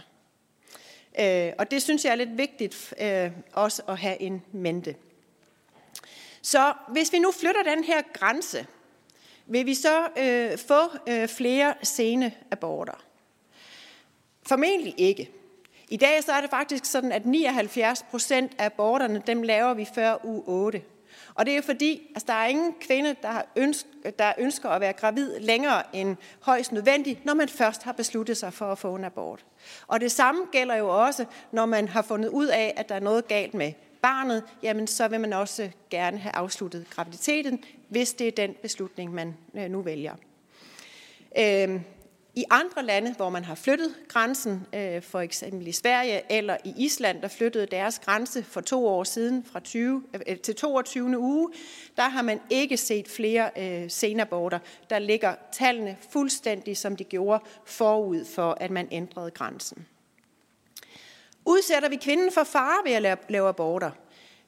Øh, 1.19 1.53
og 1.57 1.71
det 1.71 1.81
synes 1.81 2.05
jeg 2.05 2.11
er 2.11 2.15
lidt 2.15 2.37
vigtigt 2.37 2.93
øh, 3.01 3.31
også 3.53 3.81
at 3.87 3.97
have 3.97 4.21
en 4.21 4.41
mente. 4.51 4.95
Så 6.43 6.73
hvis 6.87 7.13
vi 7.13 7.19
nu 7.19 7.31
flytter 7.31 7.63
den 7.63 7.83
her 7.83 8.01
grænse, 8.13 8.67
vil 9.45 9.65
vi 9.65 9.73
så 9.73 10.07
øh, 10.17 10.57
få 10.57 10.97
øh, 11.07 11.27
flere 11.27 11.73
sene 11.83 12.33
aborter? 12.51 13.03
Formentlig 14.47 14.93
ikke. 14.97 15.31
I 15.89 15.97
dag 15.97 16.23
så 16.23 16.31
er 16.31 16.41
det 16.41 16.49
faktisk 16.49 16.85
sådan, 16.85 17.11
at 17.11 17.25
79 17.25 18.05
procent 18.11 18.51
af 18.57 18.65
aborterne, 18.65 19.21
dem 19.27 19.41
laver 19.41 19.73
vi 19.73 19.87
før 19.95 20.25
uge 20.25 20.43
8. 20.45 20.81
Og 21.35 21.45
det 21.45 21.57
er 21.57 21.61
fordi, 21.61 22.01
altså, 22.09 22.25
der 22.27 22.33
er 22.33 22.45
ingen 22.47 22.73
kvinde, 22.81 23.15
der, 23.21 23.31
har 23.31 23.45
ønsk, 23.55 23.85
der 24.19 24.33
ønsker 24.37 24.69
at 24.69 24.81
være 24.81 24.93
gravid 24.93 25.39
længere 25.39 25.95
end 25.95 26.17
højst 26.41 26.71
nødvendigt, 26.71 27.25
når 27.25 27.33
man 27.33 27.49
først 27.49 27.83
har 27.83 27.91
besluttet 27.91 28.37
sig 28.37 28.53
for 28.53 28.71
at 28.71 28.77
få 28.77 28.95
en 28.95 29.03
abort. 29.03 29.45
Og 29.87 30.01
det 30.01 30.11
samme 30.11 30.45
gælder 30.51 30.75
jo 30.75 31.05
også, 31.05 31.25
når 31.51 31.65
man 31.65 31.87
har 31.87 32.01
fundet 32.01 32.29
ud 32.29 32.47
af, 32.47 32.73
at 32.77 32.89
der 32.89 32.95
er 32.95 32.99
noget 32.99 33.27
galt 33.27 33.53
med 33.53 33.73
barnet, 34.03 34.43
jamen 34.63 34.87
så 34.87 35.07
vil 35.07 35.19
man 35.19 35.33
også 35.33 35.63
øh, 35.63 35.69
gerne 35.89 36.17
have 36.17 36.35
afsluttet 36.35 36.87
graviditeten, 36.89 37.63
hvis 37.89 38.13
det 38.13 38.27
er 38.27 38.31
den 38.31 38.55
beslutning, 38.61 39.13
man 39.13 39.35
øh, 39.55 39.69
nu 39.69 39.81
vælger. 39.81 40.15
Øhm, 41.39 41.81
I 42.35 42.43
andre 42.49 42.85
lande, 42.85 43.13
hvor 43.13 43.29
man 43.29 43.43
har 43.43 43.55
flyttet 43.55 43.95
grænsen, 44.07 44.65
øh, 44.75 45.01
for 45.01 45.19
eksempel 45.19 45.67
i 45.67 45.71
Sverige 45.71 46.21
eller 46.31 46.57
i 46.65 46.73
Island, 46.77 47.21
der 47.21 47.27
flyttede 47.27 47.65
deres 47.65 47.99
grænse 47.99 48.43
for 48.43 48.61
to 48.61 48.87
år 48.87 49.03
siden 49.03 49.45
fra 49.51 49.59
20 49.59 50.03
til 50.43 50.55
22. 50.55 51.19
uge, 51.19 51.49
der 51.95 52.09
har 52.09 52.21
man 52.21 52.39
ikke 52.49 52.77
set 52.77 53.07
flere 53.07 53.89
senaborter. 53.89 54.59
Der 54.89 54.99
ligger 54.99 55.35
tallene 55.51 55.97
fuldstændig, 56.09 56.77
som 56.77 56.95
de 56.95 57.03
gjorde 57.03 57.43
forud 57.65 58.25
for, 58.25 58.57
at 58.59 58.71
man 58.71 58.87
ændrede 58.91 59.31
grænsen. 59.31 59.87
Udsætter 61.45 61.89
vi 61.89 61.95
kvinden 61.95 62.31
for 62.31 62.43
fare 62.43 62.77
ved 62.85 62.91
at 62.91 63.19
lave 63.29 63.47
aborter? 63.47 63.91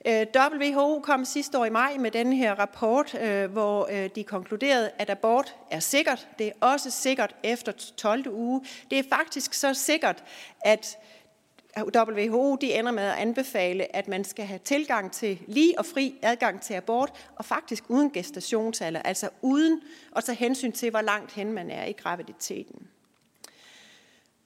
Øh, 0.07 0.25
WHO 0.35 0.99
kom 0.99 1.25
sidste 1.25 1.59
år 1.59 1.65
i 1.65 1.69
maj 1.69 1.97
med 1.97 2.11
den 2.11 2.33
her 2.33 2.55
rapport, 2.55 3.15
øh, 3.21 3.51
hvor 3.51 3.87
øh, 3.91 4.09
de 4.15 4.23
konkluderede, 4.23 4.91
at 4.99 5.09
abort 5.09 5.55
er 5.71 5.79
sikkert. 5.79 6.27
Det 6.39 6.47
er 6.47 6.51
også 6.59 6.91
sikkert 6.91 7.35
efter 7.43 7.71
12. 7.97 8.27
uge. 8.31 8.61
Det 8.91 8.99
er 8.99 9.03
faktisk 9.09 9.53
så 9.53 9.73
sikkert, 9.73 10.23
at 10.61 10.97
WHO 11.97 12.55
de 12.55 12.73
ender 12.73 12.91
med 12.91 13.03
at 13.03 13.17
anbefale, 13.17 13.95
at 13.95 14.07
man 14.07 14.23
skal 14.23 14.45
have 14.45 14.59
tilgang 14.59 15.11
til 15.11 15.39
lige 15.47 15.79
og 15.79 15.85
fri 15.85 16.19
adgang 16.21 16.61
til 16.61 16.73
abort, 16.73 17.29
og 17.35 17.45
faktisk 17.45 17.83
uden 17.89 18.11
gestationsalder, 18.11 19.01
altså 19.01 19.29
uden 19.41 19.81
at 20.15 20.23
tage 20.23 20.35
hensyn 20.35 20.71
til, 20.71 20.89
hvor 20.89 21.01
langt 21.01 21.31
hen 21.31 21.53
man 21.53 21.71
er 21.71 21.85
i 21.85 21.91
graviditeten. 21.91 22.87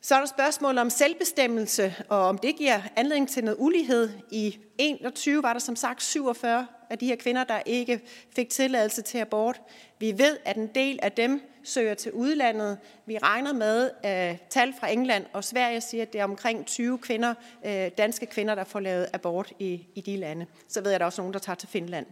Så 0.02 0.16
er 0.16 0.20
der 0.20 0.26
spørgsmål 0.26 0.78
om 0.78 0.90
selvbestemmelse, 0.90 1.96
og 2.10 2.20
om 2.20 2.38
det 2.38 2.56
giver 2.56 2.82
anledning 2.96 3.30
til 3.30 3.44
noget 3.44 3.58
ulighed. 3.60 4.10
I 4.32 4.58
21 4.78 5.44
var 5.44 5.54
der 5.54 5.60
som 5.60 5.76
sagt 5.76 6.04
47 6.04 6.68
af 6.90 6.98
de 6.98 7.06
her 7.06 7.16
kvinder, 7.16 7.44
der 7.44 7.62
ikke 7.66 8.02
fik 8.36 8.50
tilladelse 8.50 9.02
til 9.02 9.18
abort. 9.18 9.62
Vi 10.00 10.18
ved, 10.18 10.38
at 10.46 10.58
en 10.58 10.68
del 10.76 11.00
af 11.02 11.12
dem 11.12 11.42
søger 11.64 11.94
til 11.94 12.12
udlandet. 12.12 12.78
Vi 13.06 13.18
regner 13.18 13.54
med, 13.54 13.92
at 14.04 14.42
tal 14.50 14.74
fra 14.80 14.92
England 14.92 15.26
og 15.34 15.44
Sverige 15.44 15.82
siger, 15.82 16.02
at 16.02 16.14
det 16.14 16.22
er 16.22 16.24
omkring 16.24 16.66
20 16.66 16.98
kvinder, 16.98 17.34
øh, 17.66 17.92
danske 17.98 18.26
kvinder, 18.26 18.56
der 18.56 18.64
får 18.64 18.80
lavet 18.80 19.08
abort 19.14 19.54
i, 19.60 19.88
i 19.96 20.02
de 20.02 20.18
lande. 20.18 20.46
Så 20.68 20.82
ved 20.82 20.92
jeg, 20.92 20.96
at 20.96 21.00
der 21.00 21.06
er 21.06 21.08
også 21.08 21.22
nogen, 21.22 21.34
der 21.34 21.40
tager 21.40 21.56
til 21.56 21.70
Finland. 21.70 22.06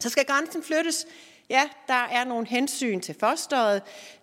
Så 0.00 0.08
skal 0.08 0.24
grænsen 0.24 0.62
flyttes 0.62 1.06
Ja, 1.50 1.68
der 1.88 1.94
er 1.94 2.24
nogle 2.24 2.46
hensyn 2.46 3.00
til 3.00 3.16
fosteret. 3.20 3.82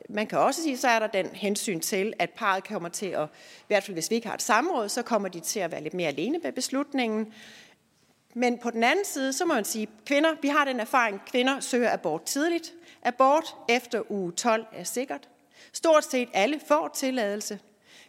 Man 0.10 0.28
kan 0.28 0.40
også 0.40 0.64
sige, 0.64 0.78
så 0.78 0.88
er 0.88 1.00
der 1.00 1.08
den 1.08 1.26
hensyn 1.26 1.80
til, 1.80 2.14
at 2.20 2.30
parret 2.30 2.68
kommer 2.68 2.90
til 2.90 3.06
at, 3.06 3.28
i 3.60 3.68
hvert 3.68 3.84
fald 3.84 3.96
hvis 3.96 4.10
vi 4.10 4.16
ikke 4.16 4.28
har 4.28 4.36
et 4.36 4.42
samråd, 4.42 4.90
så 4.90 5.02
kommer 5.02 5.30
de 5.30 5.40
til 5.40 5.60
at 5.60 5.72
være 5.72 5.84
lidt 5.84 5.94
mere 5.94 6.08
alene 6.08 6.40
med 6.44 6.52
beslutningen. 6.52 7.34
Men 8.34 8.58
på 8.58 8.72
den 8.72 8.84
anden 8.84 9.06
side, 9.06 9.34
så 9.34 9.46
må 9.46 9.54
man 9.54 9.66
sige, 9.66 9.88
kvinder, 10.06 10.30
vi 10.42 10.48
har 10.48 10.66
den 10.66 10.80
erfaring, 10.80 11.22
kvinder 11.32 11.60
søger 11.60 11.94
abort 11.94 12.24
tidligt. 12.24 12.74
Abort 13.04 13.56
efter 13.70 14.12
uge 14.12 14.32
12 14.32 14.66
er 14.74 14.84
sikkert. 14.84 15.30
Stort 15.74 16.06
set 16.06 16.30
alle 16.34 16.60
får 16.68 16.88
tilladelse. 16.96 17.60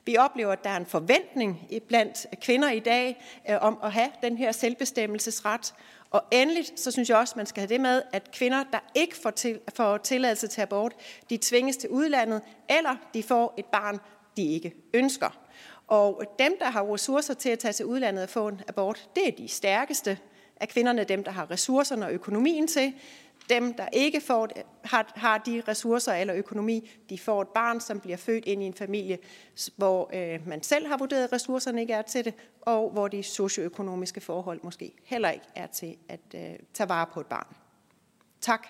Vi 0.05 0.17
oplever, 0.17 0.53
at 0.53 0.65
der 0.65 0.71
er 0.71 0.77
en 0.77 0.87
forventning 0.87 1.69
blandt 1.89 2.27
kvinder 2.43 2.71
i 2.71 2.81
dag 2.81 3.25
øh, 3.51 3.57
om 3.61 3.79
at 3.83 3.93
have 3.93 4.09
den 4.23 4.39
her 4.39 4.53
selvbestemmelsesret. 4.53 5.75
Og 6.11 6.23
endelig, 6.31 6.67
så 6.77 6.91
synes 6.91 7.09
jeg 7.09 7.17
også, 7.17 7.35
man 7.37 7.47
skal 7.47 7.61
have 7.61 7.69
det 7.69 7.81
med, 7.81 8.03
at 8.13 8.31
kvinder, 8.33 8.65
der 8.73 8.79
ikke 8.95 9.17
får, 9.17 9.31
til, 9.31 9.61
får 9.75 9.97
tilladelse 9.97 10.47
til 10.47 10.61
abort, 10.61 10.95
de 11.31 11.39
tvinges 11.43 11.77
til 11.77 11.91
udlandet, 11.91 12.43
eller 12.69 12.97
de 13.15 13.23
får 13.23 13.55
et 13.59 13.67
barn, 13.67 13.99
de 14.37 14.53
ikke 14.53 14.75
ønsker. 14.95 15.39
Og 15.87 16.23
dem, 16.39 16.57
der 16.59 16.71
har 16.71 16.95
ressourcer 16.95 17.35
til 17.35 17.49
at 17.49 17.59
tage 17.59 17.73
til 17.73 17.87
udlandet 17.87 18.23
og 18.23 18.29
få 18.29 18.49
en 18.49 18.61
abort, 18.69 19.09
det 19.15 19.29
er 19.29 19.33
de 19.33 19.49
stærkeste 19.49 20.19
af 20.61 20.69
kvinderne, 20.69 21.05
dem, 21.05 21.25
der 21.25 21.31
har 21.31 21.51
ressourcerne 21.51 22.07
og 22.07 22.13
økonomien 22.13 22.67
til. 22.67 22.95
Dem, 23.49 23.75
der 23.75 23.89
ikke 23.93 24.21
får, 24.21 24.49
har, 24.85 25.13
har 25.17 25.39
de 25.39 25.63
ressourcer 25.69 26.13
eller 26.13 26.35
økonomi, 26.35 26.91
de 27.11 27.19
får 27.19 27.43
et 27.43 27.49
barn, 27.49 27.81
som 27.81 28.01
bliver 28.01 28.17
født 28.17 28.45
ind 28.45 28.63
i 28.63 28.67
en 28.67 28.75
familie, 28.75 29.19
hvor 29.77 30.11
øh, 30.15 30.49
man 30.49 30.63
selv 30.63 30.87
har 30.87 30.97
vurderet, 30.97 31.25
at 31.25 31.33
ressourcerne 31.33 31.81
ikke 31.81 31.93
er 31.93 32.03
til 32.03 32.25
det, 32.25 32.35
og 32.61 32.91
hvor 32.91 33.09
de 33.09 33.23
socioøkonomiske 33.23 34.21
forhold 34.21 34.61
måske 34.63 34.93
heller 35.05 35.31
ikke 35.31 35.47
er 35.55 35.67
til 35.67 35.97
at 36.09 36.21
øh, 36.35 36.41
tage 36.75 36.89
vare 36.89 37.07
på 37.07 37.21
et 37.21 37.27
barn. 37.27 37.57
Tak. 38.41 38.67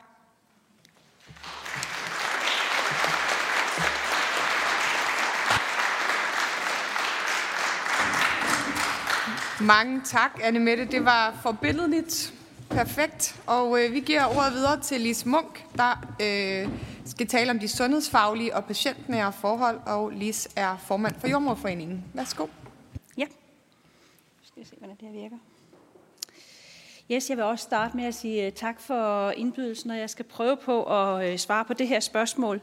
Mange 9.61 10.01
tak, 10.05 10.41
Anne 10.43 10.59
Mette. 10.59 10.85
Det 10.85 11.05
var 11.05 11.39
forbilledeligt. 11.43 12.38
Perfekt. 12.79 13.41
Og 13.47 13.85
øh, 13.85 13.93
vi 13.93 14.01
giver 14.01 14.25
ordet 14.37 14.53
videre 14.53 14.81
til 14.81 15.01
Lis 15.01 15.27
Munk, 15.27 15.65
der 15.77 16.15
øh, 16.23 16.69
skal 17.05 17.27
tale 17.27 17.51
om 17.51 17.59
de 17.59 17.69
sundhedsfaglige 17.69 18.57
og 18.57 18.65
patientnære 18.65 19.33
forhold. 19.33 19.81
Og 19.87 20.11
Lis 20.11 20.49
er 20.57 20.77
formand 20.77 21.15
for 21.21 21.29
Jordmorforeningen. 21.29 22.05
Værsgo. 22.15 22.47
Ja. 23.17 23.25
Skal 24.43 24.61
jeg 24.61 24.67
se, 24.67 24.75
hvordan 24.79 24.97
det 25.01 25.09
her 25.09 25.21
virker. 25.21 25.37
Yes, 27.11 27.29
jeg 27.29 27.37
vil 27.37 27.45
også 27.45 27.63
starte 27.63 27.97
med 27.97 28.05
at 28.05 28.15
sige 28.15 28.47
øh, 28.47 28.53
tak 28.53 28.81
for 28.81 29.31
indbydelsen, 29.31 29.91
og 29.91 29.99
jeg 29.99 30.11
skal 30.11 30.25
prøve 30.25 30.57
på 30.57 30.83
at 30.83 31.33
øh, 31.33 31.39
svare 31.39 31.65
på 31.65 31.73
det 31.73 31.89
her 31.89 32.01
spørgsmål 32.01 32.61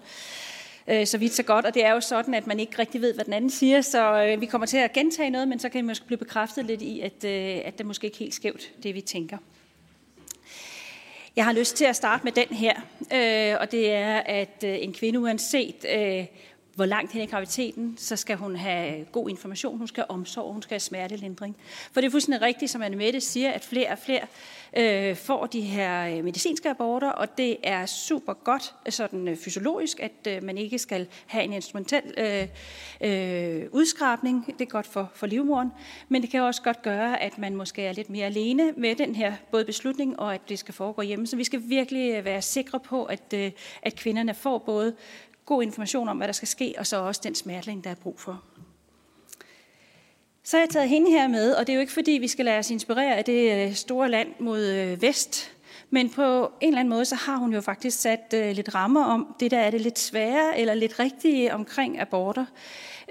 øh, 0.88 1.08
så 1.08 1.18
vidt 1.18 1.34
så 1.34 1.44
godt. 1.44 1.66
Og 1.66 1.74
det 1.74 1.86
er 1.86 1.92
jo 1.92 2.02
sådan, 2.02 2.34
at 2.34 2.48
man 2.48 2.60
ikke 2.60 2.80
rigtig 2.80 3.02
ved, 3.02 3.14
hvad 3.14 3.26
den 3.26 3.34
anden 3.34 3.50
siger, 3.50 3.82
så 3.82 4.36
vi 4.40 4.46
kommer 4.46 4.68
til 4.68 4.78
at 4.78 4.94
gentage 4.94 5.30
noget, 5.30 5.48
men 5.48 5.60
så 5.60 5.70
kan 5.70 5.78
vi 5.82 5.88
måske 5.88 6.06
blive 6.06 6.18
bekræftet 6.18 6.66
lidt 6.66 6.82
i, 6.82 7.00
at, 7.00 7.26
at 7.66 7.78
det 7.78 7.86
måske 7.86 8.06
ikke 8.06 8.18
helt 8.18 8.34
skævt, 8.34 8.84
det 8.84 8.96
vi 8.96 9.02
tænker. 9.02 9.38
Jeg 11.36 11.46
har 11.46 11.54
lyst 11.54 11.76
til 11.76 11.86
at 11.86 11.96
starte 11.96 12.24
med 12.24 12.32
den 12.32 12.48
her, 12.48 12.74
øh, 13.14 13.58
og 13.62 13.72
det 13.72 13.92
er, 13.92 14.18
at 14.18 14.64
øh, 14.64 14.78
en 14.82 14.94
kvinde 14.94 15.20
uanset 15.20 15.86
øh, 15.96 16.26
hvor 16.76 16.86
langt 16.86 17.12
hen 17.12 17.22
i 17.22 17.26
graviditeten, 17.26 17.96
så 17.98 18.16
skal 18.16 18.38
hun 18.38 18.56
have 18.56 19.06
god 19.06 19.30
information, 19.30 19.78
hun 19.78 19.88
skal 19.88 20.02
have 20.02 20.12
omsorg, 20.12 20.54
hun 20.54 20.62
skal 20.62 20.74
have 20.74 20.80
smertelindring. 20.80 21.56
For 21.92 22.02
det 22.02 22.08
er 22.08 22.12
fuldstændig 22.12 22.42
rigtigt, 22.42 22.72
som 22.72 22.82
Anne 22.82 22.98
Mette 22.98 23.22
siger, 23.22 23.52
at 23.52 23.64
flere 23.64 23.90
og 23.90 23.98
flere 24.00 24.22
øh, 24.76 25.16
får 25.16 25.46
de 25.46 25.62
her 25.62 26.18
øh, 26.18 26.24
medicinske 26.24 26.70
aborter, 26.70 27.10
og 27.10 27.38
det 27.38 27.58
er 27.64 27.86
super 27.86 28.34
godt 28.34 28.74
øh, 28.86 28.92
sådan 28.92 29.28
øh, 29.28 29.38
fysiologisk, 29.38 30.00
at 30.00 30.28
øh, 30.28 30.44
man 30.44 30.58
ikke 30.58 30.80
skal 30.80 31.08
have 31.26 31.44
en 31.44 31.54
instrumentel 31.54 32.02
øh, 32.18 32.48
øh, 33.02 33.68
udskrabning. 33.72 34.46
Det 34.60 34.62
er 34.62 34.70
godt 34.70 34.88
for, 34.88 35.12
for 35.14 35.28
livmoren, 35.28 35.72
men 36.10 36.22
det 36.22 36.30
kan 36.30 36.42
også 36.42 36.62
godt 36.62 36.82
gøre, 36.82 37.22
at 37.22 37.38
man 37.38 37.56
måske 37.56 37.82
er 37.82 37.94
lidt 37.94 38.10
mere 38.10 38.26
alene 38.26 38.72
med 38.78 38.96
den 38.96 39.16
her 39.16 39.34
både 39.52 39.66
beslutning 39.66 40.20
og 40.20 40.34
at 40.34 40.42
det 40.50 40.60
skal 40.60 40.74
foregå 40.74 41.02
hjemme. 41.02 41.28
Så 41.28 41.36
vi 41.36 41.44
skal 41.44 41.62
virkelig 41.66 42.16
øh, 42.16 42.26
være 42.26 42.42
sikre 42.42 42.80
på, 42.80 43.04
at, 43.04 43.34
øh, 43.34 43.52
at 43.82 43.96
kvinderne 43.96 44.34
får 44.34 44.58
både 44.58 44.96
god 45.46 45.64
information 45.64 46.10
om, 46.10 46.18
hvad 46.18 46.28
der 46.28 46.34
skal 46.34 46.48
ske, 46.48 46.76
og 46.78 46.88
så 46.88 46.98
også 46.98 47.22
den 47.24 47.36
smertling, 47.36 47.84
der 47.84 47.90
er 47.90 47.96
brug 47.96 48.20
for. 48.20 48.44
Så 50.48 50.58
har 50.58 50.62
jeg 50.62 50.70
taget 50.70 50.90
hende 50.90 51.12
her 51.12 51.28
med, 51.28 51.54
og 51.54 51.68
det 51.68 51.74
er 51.74 51.76
jo 51.76 51.82
ikke 51.82 51.94
fordi, 51.94 52.12
vi 52.12 52.28
skal 52.28 52.46
lade 52.46 52.58
os 52.58 52.72
inspirere 52.72 53.16
af 53.16 53.26
det 53.26 53.68
øh, 53.68 53.74
store 53.74 54.10
land 54.10 54.30
mod 54.40 54.66
øh, 54.66 55.02
vest, 55.02 55.52
men 55.90 56.10
på 56.10 56.52
en 56.62 56.68
eller 56.68 56.80
anden 56.80 56.90
måde, 56.90 57.06
så 57.06 57.16
har 57.16 57.38
hun 57.38 57.54
jo 57.54 57.62
faktisk 57.62 58.02
sat 58.02 58.34
øh, 58.34 58.52
lidt 58.52 58.76
rammer 58.76 59.06
om 59.06 59.36
det, 59.40 59.52
der 59.52 59.60
er 59.60 59.72
det 59.72 59.82
lidt 59.82 60.00
svære 60.00 60.60
eller 60.60 60.74
lidt 60.74 61.00
rigtige 61.00 61.54
omkring 61.54 62.00
aborter. 62.00 62.46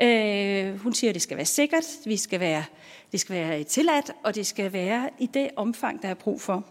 Uh, 0.02 0.80
hun 0.80 0.92
siger, 0.94 1.10
at 1.10 1.14
det 1.14 1.22
skal 1.22 1.36
være 1.36 1.46
sikkert, 1.46 1.84
vi 2.04 2.16
skal 2.16 2.40
være, 2.40 2.64
det 3.12 3.20
skal 3.20 3.36
være 3.36 3.64
tilladt, 3.64 4.10
og 4.22 4.34
det 4.34 4.46
skal 4.46 4.72
være 4.72 5.10
i 5.18 5.26
det 5.26 5.50
omfang, 5.56 6.02
der 6.02 6.08
er 6.08 6.14
brug 6.14 6.40
for. 6.40 6.64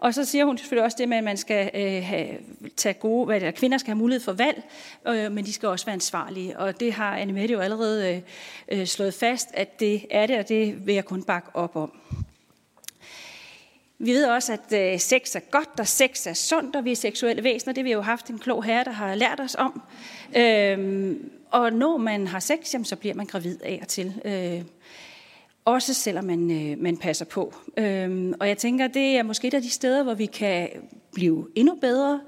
Og 0.00 0.14
så 0.14 0.24
siger 0.24 0.44
hun 0.44 0.58
selvfølgelig 0.58 0.84
også 0.84 0.96
det 1.00 1.08
med, 1.08 1.16
at 1.16 1.24
man 1.24 1.36
skal 1.36 1.70
øh, 1.74 2.04
have, 2.04 2.28
tage 2.76 2.94
gode, 2.94 3.26
hvad 3.26 3.40
det 3.40 3.46
er, 3.46 3.50
kvinder 3.50 3.78
skal 3.78 3.90
have 3.90 3.98
mulighed 3.98 4.20
for 4.20 4.32
valg, 4.32 4.62
øh, 5.08 5.32
men 5.32 5.44
de 5.44 5.52
skal 5.52 5.68
også 5.68 5.86
være 5.86 5.94
ansvarlige. 5.94 6.58
Og 6.58 6.80
det 6.80 6.92
har 6.92 7.16
Anne 7.16 7.32
Mette 7.32 7.52
jo 7.52 7.60
allerede 7.60 8.22
øh, 8.68 8.80
øh, 8.80 8.86
slået 8.86 9.14
fast, 9.14 9.48
at 9.54 9.80
det 9.80 10.06
er 10.10 10.26
det, 10.26 10.38
og 10.38 10.48
det 10.48 10.86
vil 10.86 10.94
jeg 10.94 11.04
kun 11.04 11.22
bakke 11.22 11.48
op 11.54 11.76
om. 11.76 11.92
Vi 13.98 14.10
ved 14.10 14.26
også, 14.26 14.52
at 14.52 14.92
øh, 14.94 15.00
sex 15.00 15.34
er 15.34 15.40
godt, 15.50 15.68
og 15.78 15.86
sex 15.86 16.26
er 16.26 16.34
sundt, 16.34 16.76
og 16.76 16.84
vi 16.84 16.92
er 16.92 16.96
seksuelle 16.96 17.44
væsener. 17.44 17.74
Det 17.74 17.84
vi 17.84 17.90
har 17.90 17.96
jo 17.96 18.02
haft 18.02 18.30
en 18.30 18.38
klog 18.38 18.64
herre, 18.64 18.84
der 18.84 18.90
har 18.90 19.14
lært 19.14 19.40
os 19.40 19.54
om. 19.54 19.82
Øh, 20.36 21.16
og 21.50 21.72
når 21.72 21.96
man 21.96 22.26
har 22.26 22.40
sex, 22.40 22.74
jamen, 22.74 22.84
så 22.84 22.96
bliver 22.96 23.14
man 23.14 23.26
gravid 23.26 23.58
af 23.62 23.78
og 23.82 23.88
til. 23.88 24.14
Øh, 24.24 24.62
også 25.64 25.94
selvom 25.94 26.24
man, 26.24 26.50
øh, 26.50 26.78
man 26.78 26.96
passer 26.96 27.24
på. 27.24 27.54
Øhm, 27.76 28.34
og 28.40 28.48
jeg 28.48 28.58
tænker, 28.58 28.86
det 28.86 29.16
er 29.16 29.22
måske 29.22 29.48
et 29.48 29.54
af 29.54 29.62
de 29.62 29.70
steder, 29.70 30.02
hvor 30.02 30.14
vi 30.14 30.26
kan 30.26 30.68
blive 31.12 31.48
endnu 31.54 31.74
bedre. 31.74 32.20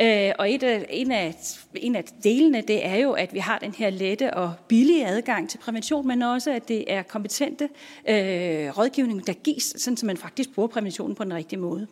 Øh, 0.00 0.32
og 0.38 0.52
et 0.52 0.62
af, 0.62 0.86
en, 0.90 1.12
af, 1.12 1.34
en 1.74 1.96
af 1.96 2.04
delene, 2.04 2.60
det 2.60 2.86
er 2.86 2.96
jo, 2.96 3.12
at 3.12 3.34
vi 3.34 3.38
har 3.38 3.58
den 3.58 3.74
her 3.74 3.90
lette 3.90 4.34
og 4.34 4.52
billige 4.68 5.06
adgang 5.06 5.50
til 5.50 5.58
prævention, 5.58 6.06
men 6.06 6.22
også, 6.22 6.50
at 6.50 6.68
det 6.68 6.92
er 6.92 7.02
kompetente 7.02 7.64
øh, 8.08 8.78
rådgivning, 8.78 9.26
der 9.26 9.32
gives, 9.32 9.74
sådan 9.76 9.96
så 9.96 10.06
man 10.06 10.16
faktisk 10.16 10.54
bruger 10.54 10.68
præventionen 10.68 11.16
på 11.16 11.24
den 11.24 11.34
rigtige 11.34 11.60
måde. 11.60 11.86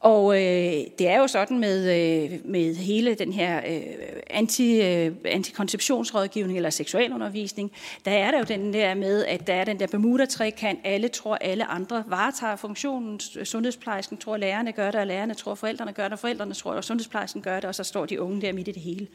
Og 0.00 0.34
øh, 0.36 0.72
det 0.98 1.08
er 1.08 1.18
jo 1.18 1.26
sådan 1.26 1.58
med, 1.58 1.78
øh, 1.80 2.38
med 2.44 2.74
hele 2.74 3.14
den 3.14 3.32
her 3.32 3.60
øh, 3.66 3.82
anti, 4.30 4.82
øh, 4.82 5.12
antikonceptionsrådgivning 5.24 6.58
eller 6.58 6.70
seksualundervisning, 6.70 7.72
der 8.04 8.10
er 8.10 8.30
der 8.30 8.38
jo 8.38 8.44
den 8.44 8.72
der 8.72 8.94
med, 8.94 9.24
at 9.24 9.46
der 9.46 9.54
er 9.54 9.64
den 9.64 9.80
der 9.80 9.86
bermuda 9.86 10.26
kan 10.56 10.78
alle 10.84 11.08
tror, 11.08 11.34
alle 11.34 11.64
andre 11.64 12.04
varetager 12.06 12.56
funktionen, 12.56 13.20
sundhedsplejersken 13.44 14.16
tror, 14.16 14.36
lærerne 14.36 14.72
gør 14.72 14.90
det, 14.90 15.00
og 15.00 15.06
lærerne 15.06 15.34
tror, 15.34 15.54
forældrene 15.54 15.92
gør 15.92 16.04
det, 16.04 16.12
og 16.12 16.18
forældrene 16.18 16.54
tror, 16.54 16.72
og 16.72 16.84
sundhedsplejersken 16.84 17.42
gør 17.42 17.54
det, 17.54 17.64
og 17.64 17.74
så 17.74 17.84
står 17.84 18.06
de 18.06 18.20
unge 18.20 18.40
der 18.40 18.52
midt 18.52 18.68
i 18.68 18.72
det 18.72 18.82
hele. 18.82 19.06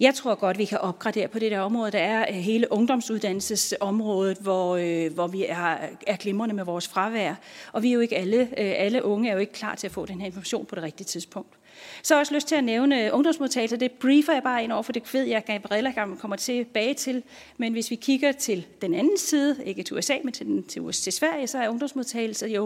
Jeg 0.00 0.14
tror 0.14 0.34
godt, 0.34 0.58
vi 0.58 0.64
kan 0.64 0.78
opgradere 0.78 1.28
på 1.28 1.38
det 1.38 1.50
der 1.50 1.60
område. 1.60 1.90
Der 1.90 1.98
er 1.98 2.26
øh, 2.28 2.34
hele 2.34 2.72
ungdomsuddannelsesområdet, 2.72 4.38
hvor, 4.38 4.76
øh, 4.76 5.14
hvor 5.14 5.26
vi 5.26 5.44
er, 5.48 5.76
er 6.06 6.16
glimrende 6.16 6.54
med 6.54 6.64
vores 6.64 6.88
fravær. 6.88 7.34
Og 7.72 7.82
vi 7.82 7.88
er 7.88 7.92
jo 7.92 8.00
ikke 8.00 8.16
alle, 8.16 8.40
øh, 8.40 8.74
alle 8.76 9.04
unge 9.04 9.28
er 9.28 9.32
jo 9.32 9.38
ikke 9.38 9.52
klar 9.52 9.74
til 9.74 9.86
at 9.86 9.92
få 9.92 10.06
den 10.06 10.20
her 10.20 10.26
information 10.26 10.66
på 10.66 10.74
det 10.74 10.84
rigtige 10.84 11.06
tidspunkt. 11.06 11.54
Så 12.02 12.14
har 12.14 12.18
jeg 12.18 12.20
også 12.20 12.34
lyst 12.34 12.48
til 12.48 12.54
at 12.54 12.64
nævne 12.64 13.04
øh, 13.04 13.10
ungdomsmodtagelser. 13.12 13.76
Det 13.76 13.92
briefer 13.92 14.32
jeg 14.32 14.42
bare 14.42 14.64
ind 14.64 14.72
over, 14.72 14.82
for 14.82 14.92
det 14.92 15.14
ved 15.14 15.24
jeg, 15.24 15.36
at 15.36 15.44
Gabriella 15.44 15.92
kommer 16.20 16.36
tilbage 16.36 16.94
til. 16.94 17.22
Men 17.56 17.72
hvis 17.72 17.90
vi 17.90 17.94
kigger 17.96 18.32
til 18.32 18.66
den 18.82 18.94
anden 18.94 19.18
side, 19.18 19.56
ikke 19.64 19.82
til 19.82 19.96
USA, 19.96 20.14
men 20.24 20.32
til, 20.32 20.46
den, 20.46 20.62
til, 20.62 20.92
til 20.92 21.12
Sverige, 21.12 21.46
så 21.46 21.58
er 21.58 21.68
ungdomsmodtagelser 21.68 22.46
jo 22.46 22.64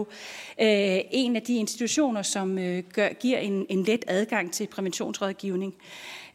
øh, 0.61 0.99
en 1.11 1.35
af 1.35 1.41
de 1.41 1.55
institutioner, 1.55 2.21
som 2.21 2.59
øh, 2.59 2.83
gør, 2.93 3.09
giver 3.09 3.37
en, 3.37 3.65
en 3.69 3.83
let 3.83 4.05
adgang 4.07 4.53
til 4.53 4.67
præventionsrådgivning. 4.67 5.75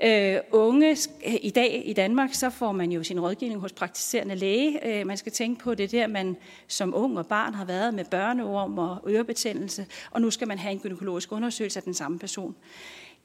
Øh, 0.03 0.37
unge 0.53 0.97
i 1.43 1.51
dag 1.51 1.83
i 1.85 1.93
Danmark, 1.93 2.35
så 2.35 2.51
får 2.51 2.73
man 2.73 2.93
jo 2.93 3.03
sin 3.03 3.21
rådgivning 3.21 3.61
hos 3.61 3.73
praktiserende 3.73 4.35
læge. 4.35 4.87
Øh, 4.87 5.07
man 5.07 5.17
skal 5.17 5.33
tænke 5.33 5.65
på 5.65 5.75
det 5.75 5.93
der, 5.93 6.07
man 6.07 6.37
som 6.69 6.95
ung 6.95 7.19
og 7.19 7.27
barn 7.27 7.55
har 7.55 7.65
været 7.65 7.95
med 7.95 8.05
børneorm 8.05 8.79
og 8.79 8.99
ørebetændelse, 9.09 9.87
og 10.11 10.21
nu 10.21 10.31
skal 10.31 10.49
man 10.49 10.59
have 10.59 10.73
en 10.73 10.79
gynækologisk 10.79 11.33
undersøgelse 11.33 11.79
af 11.79 11.83
den 11.83 11.95
samme 11.95 12.19
person 12.19 12.55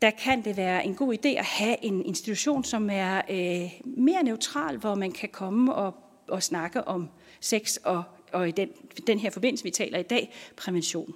der 0.02 0.12
kan 0.12 0.46
det 0.46 0.58
være 0.58 0.86
en 0.86 0.96
god 0.96 1.14
idé 1.14 1.28
at 1.28 1.46
have 1.46 1.86
en 1.86 2.06
institution, 2.06 2.64
som 2.64 2.90
er 2.92 3.22
øh, 3.30 3.72
mere 3.84 4.24
neutral, 4.24 4.78
hvor 4.78 4.96
man 4.96 5.12
kan 5.12 5.30
komme 5.30 5.76
og, 5.76 5.96
og 6.28 6.44
snakke 6.44 6.88
om 6.88 7.10
sex 7.40 7.78
og, 7.78 8.04
og 8.32 8.48
i 8.48 8.52
den, 8.52 8.70
den 9.08 9.20
her 9.20 9.30
forbindelse, 9.30 9.64
vi 9.64 9.72
taler 9.72 10.00
i 10.00 10.04
dag, 10.04 10.34
prævention. 10.58 11.14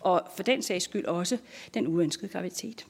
Og 0.00 0.22
for 0.36 0.42
den 0.42 0.62
sags 0.62 0.84
skyld 0.84 1.04
også 1.04 1.38
den 1.74 1.86
uønskede 1.86 2.28
graviditet. 2.28 2.86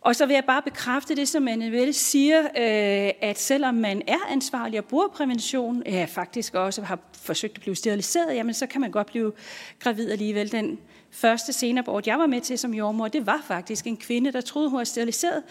Og 0.00 0.16
så 0.16 0.26
vil 0.26 0.34
jeg 0.34 0.44
bare 0.44 0.62
bekræfte 0.62 1.16
det, 1.16 1.28
som 1.28 1.48
Anne-vel 1.48 1.94
siger, 1.94 2.40
øh, 2.40 3.12
at 3.20 3.38
selvom 3.38 3.74
man 3.74 4.02
er 4.06 4.30
ansvarlig 4.30 4.78
og 4.78 4.84
bruger 4.84 5.08
prævention, 5.08 5.82
ja, 5.86 6.06
faktisk 6.08 6.54
også 6.54 6.82
har 6.82 6.98
forsøgt 7.12 7.54
at 7.54 7.60
blive 7.60 7.76
steriliseret, 7.76 8.34
jamen 8.34 8.54
så 8.54 8.66
kan 8.66 8.80
man 8.80 8.90
godt 8.90 9.06
blive 9.06 9.32
gravid 9.78 10.10
alligevel. 10.10 10.52
Den 10.52 10.78
første 11.10 11.52
senabort, 11.52 12.06
jeg 12.06 12.18
var 12.18 12.26
med 12.26 12.40
til 12.40 12.58
som 12.58 12.74
jordmor, 12.74 13.08
det 13.08 13.26
var 13.26 13.44
faktisk 13.46 13.86
en 13.86 13.96
kvinde, 13.96 14.32
der 14.32 14.40
troede, 14.40 14.70
hun 14.70 14.78
var 14.78 14.84
steriliseret. 14.84 15.42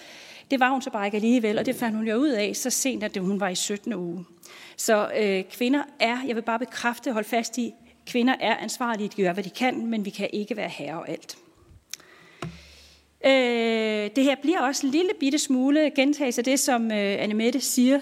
Det 0.51 0.59
var 0.59 0.69
hun 0.69 0.81
så 0.81 0.89
bare 0.89 1.05
ikke 1.05 1.15
alligevel, 1.15 1.57
og 1.57 1.65
det 1.65 1.75
fandt 1.75 1.97
hun 1.97 2.07
jo 2.07 2.15
ud 2.15 2.29
af 2.29 2.55
så 2.55 2.69
sent, 2.69 3.03
at 3.03 3.17
hun 3.17 3.39
var 3.39 3.49
i 3.49 3.55
17. 3.55 3.93
uge. 3.93 4.25
Så 4.77 5.11
øh, 5.19 5.43
kvinder 5.43 5.83
er, 5.99 6.17
jeg 6.27 6.35
vil 6.35 6.41
bare 6.41 6.59
bekræfte 6.59 7.07
og 7.07 7.13
holde 7.13 7.29
fast 7.29 7.57
i, 7.57 7.73
kvinder 8.05 8.35
er 8.39 8.57
ansvarlige, 8.57 9.09
de 9.17 9.23
gør, 9.23 9.33
hvad 9.33 9.43
de 9.43 9.49
kan, 9.49 9.87
men 9.87 10.05
vi 10.05 10.09
kan 10.09 10.29
ikke 10.33 10.57
være 10.57 10.69
herre 10.69 10.99
og 10.99 11.09
alt. 11.09 11.37
Øh, 13.25 14.09
det 14.15 14.23
her 14.23 14.35
bliver 14.41 14.59
også 14.59 14.87
en 14.87 14.91
lille 14.91 15.09
bitte 15.19 15.37
smule 15.37 15.91
gentagelse 15.95 16.41
af 16.41 16.45
det, 16.45 16.59
som 16.59 16.91
øh, 16.91 17.23
Annemette 17.23 17.59
siger, 17.59 17.99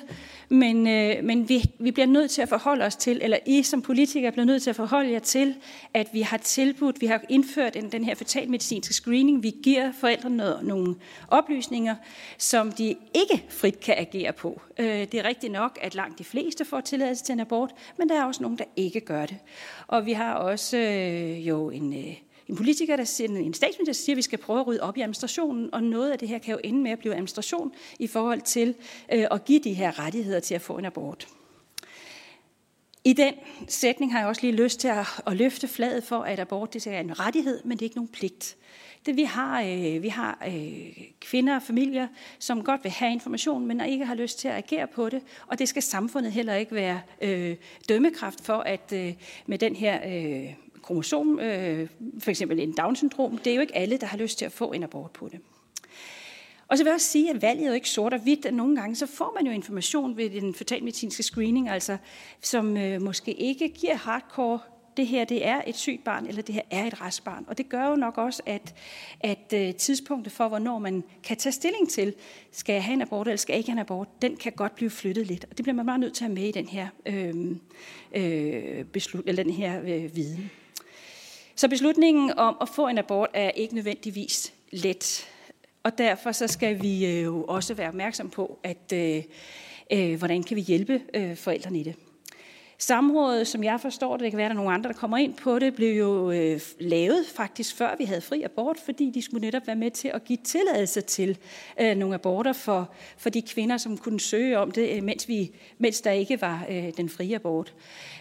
men, 0.49 0.87
øh, 0.87 1.23
men 1.23 1.49
vi, 1.49 1.63
vi 1.79 1.91
bliver 1.91 2.07
nødt 2.07 2.31
til 2.31 2.41
at 2.41 2.49
forholde 2.49 2.85
os 2.85 2.95
til, 2.95 3.19
eller 3.23 3.37
I 3.45 3.63
som 3.63 3.81
politikere 3.81 4.31
bliver 4.31 4.45
nødt 4.45 4.63
til 4.63 4.69
at 4.69 4.75
forholde 4.75 5.11
jer 5.11 5.19
til, 5.19 5.55
at 5.93 6.07
vi 6.13 6.21
har 6.21 6.37
tilbudt, 6.37 7.01
vi 7.01 7.05
har 7.05 7.21
indført 7.29 7.75
en, 7.75 7.91
den 7.91 8.03
her 8.03 8.15
fetalmedicinske 8.15 8.93
screening. 8.93 9.43
Vi 9.43 9.53
giver 9.63 9.91
forældrene 9.91 10.37
noget, 10.37 10.65
nogle 10.65 10.95
oplysninger, 11.27 11.95
som 12.37 12.71
de 12.71 12.95
ikke 13.13 13.45
frit 13.49 13.79
kan 13.79 13.95
agere 13.97 14.33
på. 14.33 14.61
Øh, 14.79 14.87
det 14.87 15.13
er 15.13 15.23
rigtigt 15.23 15.53
nok, 15.53 15.79
at 15.81 15.95
langt 15.95 16.19
de 16.19 16.23
fleste 16.23 16.65
får 16.65 16.81
tilladelse 16.81 17.23
til 17.23 17.33
en 17.33 17.39
abort, 17.39 17.71
men 17.97 18.09
der 18.09 18.19
er 18.21 18.23
også 18.23 18.41
nogen, 18.43 18.57
der 18.57 18.65
ikke 18.75 18.99
gør 18.99 19.25
det. 19.25 19.37
Og 19.87 20.05
vi 20.05 20.13
har 20.13 20.33
også 20.33 20.77
øh, 20.77 21.47
jo 21.47 21.69
en... 21.69 21.93
Øh, 21.93 22.15
en 22.47 22.55
politiker, 22.55 22.95
der 22.95 23.03
siger, 23.03 23.29
en 23.29 23.53
statsminister, 23.53 23.85
der 23.85 23.93
siger, 23.93 24.13
at 24.13 24.17
vi 24.17 24.21
skal 24.21 24.39
prøve 24.39 24.59
at 24.59 24.67
rydde 24.67 24.81
op 24.81 24.97
i 24.97 25.01
administrationen, 25.01 25.73
og 25.73 25.83
noget 25.83 26.11
af 26.11 26.19
det 26.19 26.27
her 26.27 26.37
kan 26.37 26.51
jo 26.51 26.59
ende 26.63 26.79
med 26.79 26.91
at 26.91 26.99
blive 26.99 27.13
administration 27.13 27.73
i 27.99 28.07
forhold 28.07 28.41
til 28.41 28.75
øh, 29.13 29.25
at 29.31 29.45
give 29.45 29.59
de 29.59 29.73
her 29.73 29.99
rettigheder 29.99 30.39
til 30.39 30.55
at 30.55 30.61
få 30.61 30.77
en 30.77 30.85
abort. 30.85 31.27
I 33.03 33.13
den 33.13 33.33
sætning 33.67 34.11
har 34.11 34.19
jeg 34.19 34.27
også 34.27 34.41
lige 34.41 34.63
lyst 34.63 34.79
til 34.79 34.87
at, 34.87 35.05
at 35.27 35.35
løfte 35.35 35.67
flaget 35.67 36.03
for, 36.03 36.19
at 36.19 36.39
abort 36.39 36.73
det 36.73 36.87
er 36.87 36.99
en 36.99 37.19
rettighed, 37.19 37.63
men 37.63 37.71
det 37.71 37.81
er 37.81 37.85
ikke 37.85 37.95
nogen 37.95 38.11
pligt. 38.11 38.57
Det, 39.05 39.15
vi 39.15 39.23
har, 39.23 39.61
øh, 39.61 40.03
vi 40.03 40.07
har 40.07 40.43
øh, 40.47 40.97
kvinder 41.21 41.55
og 41.55 41.61
familier, 41.61 42.07
som 42.39 42.63
godt 42.63 42.83
vil 42.83 42.91
have 42.91 43.11
information, 43.11 43.65
men 43.65 43.81
ikke 43.81 44.05
har 44.05 44.15
lyst 44.15 44.39
til 44.39 44.47
at 44.47 44.55
agere 44.55 44.87
på 44.87 45.09
det. 45.09 45.21
Og 45.47 45.59
det 45.59 45.69
skal 45.69 45.81
samfundet 45.81 46.31
heller 46.31 46.55
ikke 46.55 46.75
være 46.75 47.01
øh, 47.21 47.55
dømmekraft 47.89 48.45
for, 48.45 48.57
at 48.57 48.93
øh, 48.93 49.13
med 49.45 49.57
den 49.57 49.75
her 49.75 49.99
øh, 50.07 50.53
kromosom, 50.85 51.39
øh, 51.39 51.89
for 52.19 52.29
eksempel 52.29 52.59
en 52.59 52.71
Down-syndrom, 52.71 53.37
det 53.37 53.51
er 53.51 53.55
jo 53.55 53.61
ikke 53.61 53.75
alle, 53.75 53.97
der 53.97 54.05
har 54.05 54.17
lyst 54.17 54.37
til 54.37 54.45
at 54.45 54.51
få 54.51 54.71
en 54.71 54.83
abort 54.83 55.11
på 55.11 55.29
det. 55.31 55.39
Og 56.67 56.77
så 56.77 56.83
vil 56.83 56.89
jeg 56.89 56.95
også 56.95 57.07
sige, 57.07 57.29
at 57.29 57.41
valget 57.41 57.63
er 57.63 57.67
jo 57.67 57.73
ikke 57.73 57.89
sort 57.89 58.13
og 58.13 58.19
hvidt. 58.19 58.53
Nogle 58.53 58.75
gange 58.75 58.95
så 58.95 59.05
får 59.05 59.31
man 59.35 59.45
jo 59.45 59.51
information 59.51 60.17
ved 60.17 60.29
den 60.29 60.53
fetalmedicinske 60.53 61.23
screening, 61.23 61.69
altså, 61.69 61.97
som 62.41 62.77
øh, 62.77 63.01
måske 63.01 63.33
ikke 63.33 63.69
giver 63.69 63.95
hardcore 63.95 64.59
det 64.97 65.07
her 65.07 65.25
det 65.25 65.47
er 65.47 65.61
et 65.67 65.75
sygt 65.75 66.03
barn, 66.03 66.25
eller 66.25 66.41
det 66.41 66.55
her 66.55 66.61
er 66.71 66.85
et 66.85 67.01
restbarn. 67.01 67.45
Og 67.47 67.57
det 67.57 67.69
gør 67.69 67.89
jo 67.89 67.95
nok 67.95 68.17
også, 68.17 68.41
at, 68.45 68.75
at 69.19 69.53
øh, 69.53 69.75
tidspunktet 69.75 70.33
for, 70.33 70.47
hvornår 70.47 70.79
man 70.79 71.03
kan 71.23 71.37
tage 71.37 71.53
stilling 71.53 71.89
til, 71.89 72.13
skal 72.51 72.73
jeg 72.73 72.83
have 72.83 72.93
en 72.93 73.01
abort, 73.01 73.27
eller 73.27 73.37
skal 73.37 73.53
jeg 73.53 73.57
ikke 73.57 73.69
have 73.69 73.75
en 73.75 73.79
abort, 73.79 74.21
den 74.21 74.37
kan 74.37 74.51
godt 74.51 74.75
blive 74.75 74.89
flyttet 74.89 75.27
lidt. 75.27 75.45
Og 75.49 75.57
det 75.57 75.63
bliver 75.63 75.75
man 75.75 75.85
bare 75.85 75.99
nødt 75.99 76.13
til 76.13 76.23
at 76.23 76.29
have 76.29 76.35
med 76.35 76.47
i 76.47 76.51
den 76.51 76.67
her, 76.67 76.87
øhm, 77.05 77.59
øh, 78.15 78.79
øh, 78.79 78.85
beslut, 78.85 79.23
eller 79.27 79.43
den 79.43 79.53
her 79.53 79.81
øh, 79.81 80.15
viden. 80.15 80.51
Så 81.55 81.67
beslutningen 81.67 82.33
om 82.37 82.57
at 82.61 82.69
få 82.69 82.87
en 82.87 82.97
abort 82.97 83.29
er 83.33 83.49
ikke 83.49 83.75
nødvendigvis 83.75 84.53
let. 84.71 85.27
Og 85.83 85.97
derfor 85.97 86.31
så 86.31 86.47
skal 86.47 86.81
vi 86.81 87.05
øh, 87.05 87.23
jo 87.23 87.43
også 87.43 87.73
være 87.73 87.87
opmærksom 87.87 88.29
på, 88.29 88.59
at 88.63 88.93
øh, 88.93 89.23
øh, 89.91 90.17
hvordan 90.17 90.43
kan 90.43 90.55
vi 90.55 90.61
hjælpe 90.61 91.01
øh, 91.13 91.37
forældrene 91.37 91.79
i 91.79 91.83
det. 91.83 91.95
Samrådet, 92.77 93.47
som 93.47 93.63
jeg 93.63 93.81
forstår 93.81 94.17
det, 94.17 94.23
det 94.23 94.31
kan 94.31 94.37
være, 94.37 94.45
at 94.45 94.49
der 94.49 94.55
er 94.55 94.57
nogle 94.57 94.73
andre, 94.73 94.87
der 94.87 94.97
kommer 94.97 95.17
ind 95.17 95.33
på 95.33 95.59
det, 95.59 95.75
blev 95.75 95.97
jo 95.97 96.31
øh, 96.31 96.59
lavet 96.79 97.25
faktisk 97.35 97.75
før 97.75 97.95
vi 97.97 98.03
havde 98.03 98.21
fri 98.21 98.41
abort, 98.41 98.77
fordi 98.85 99.09
de 99.09 99.21
skulle 99.21 99.45
netop 99.45 99.67
være 99.67 99.75
med 99.75 99.91
til 99.91 100.07
at 100.07 100.23
give 100.23 100.37
tilladelse 100.43 101.01
til 101.01 101.37
øh, 101.79 101.95
nogle 101.95 102.15
aborter 102.15 102.53
for, 102.53 102.89
for 103.17 103.29
de 103.29 103.41
kvinder, 103.41 103.77
som 103.77 103.97
kunne 103.97 104.19
søge 104.19 104.59
om 104.59 104.71
det, 104.71 104.97
øh, 104.97 105.03
mens, 105.03 105.27
vi, 105.27 105.51
mens 105.77 106.01
der 106.01 106.11
ikke 106.11 106.41
var 106.41 106.65
øh, 106.69 106.91
den 106.97 107.09
frie 107.09 107.35
abort. 107.35 107.73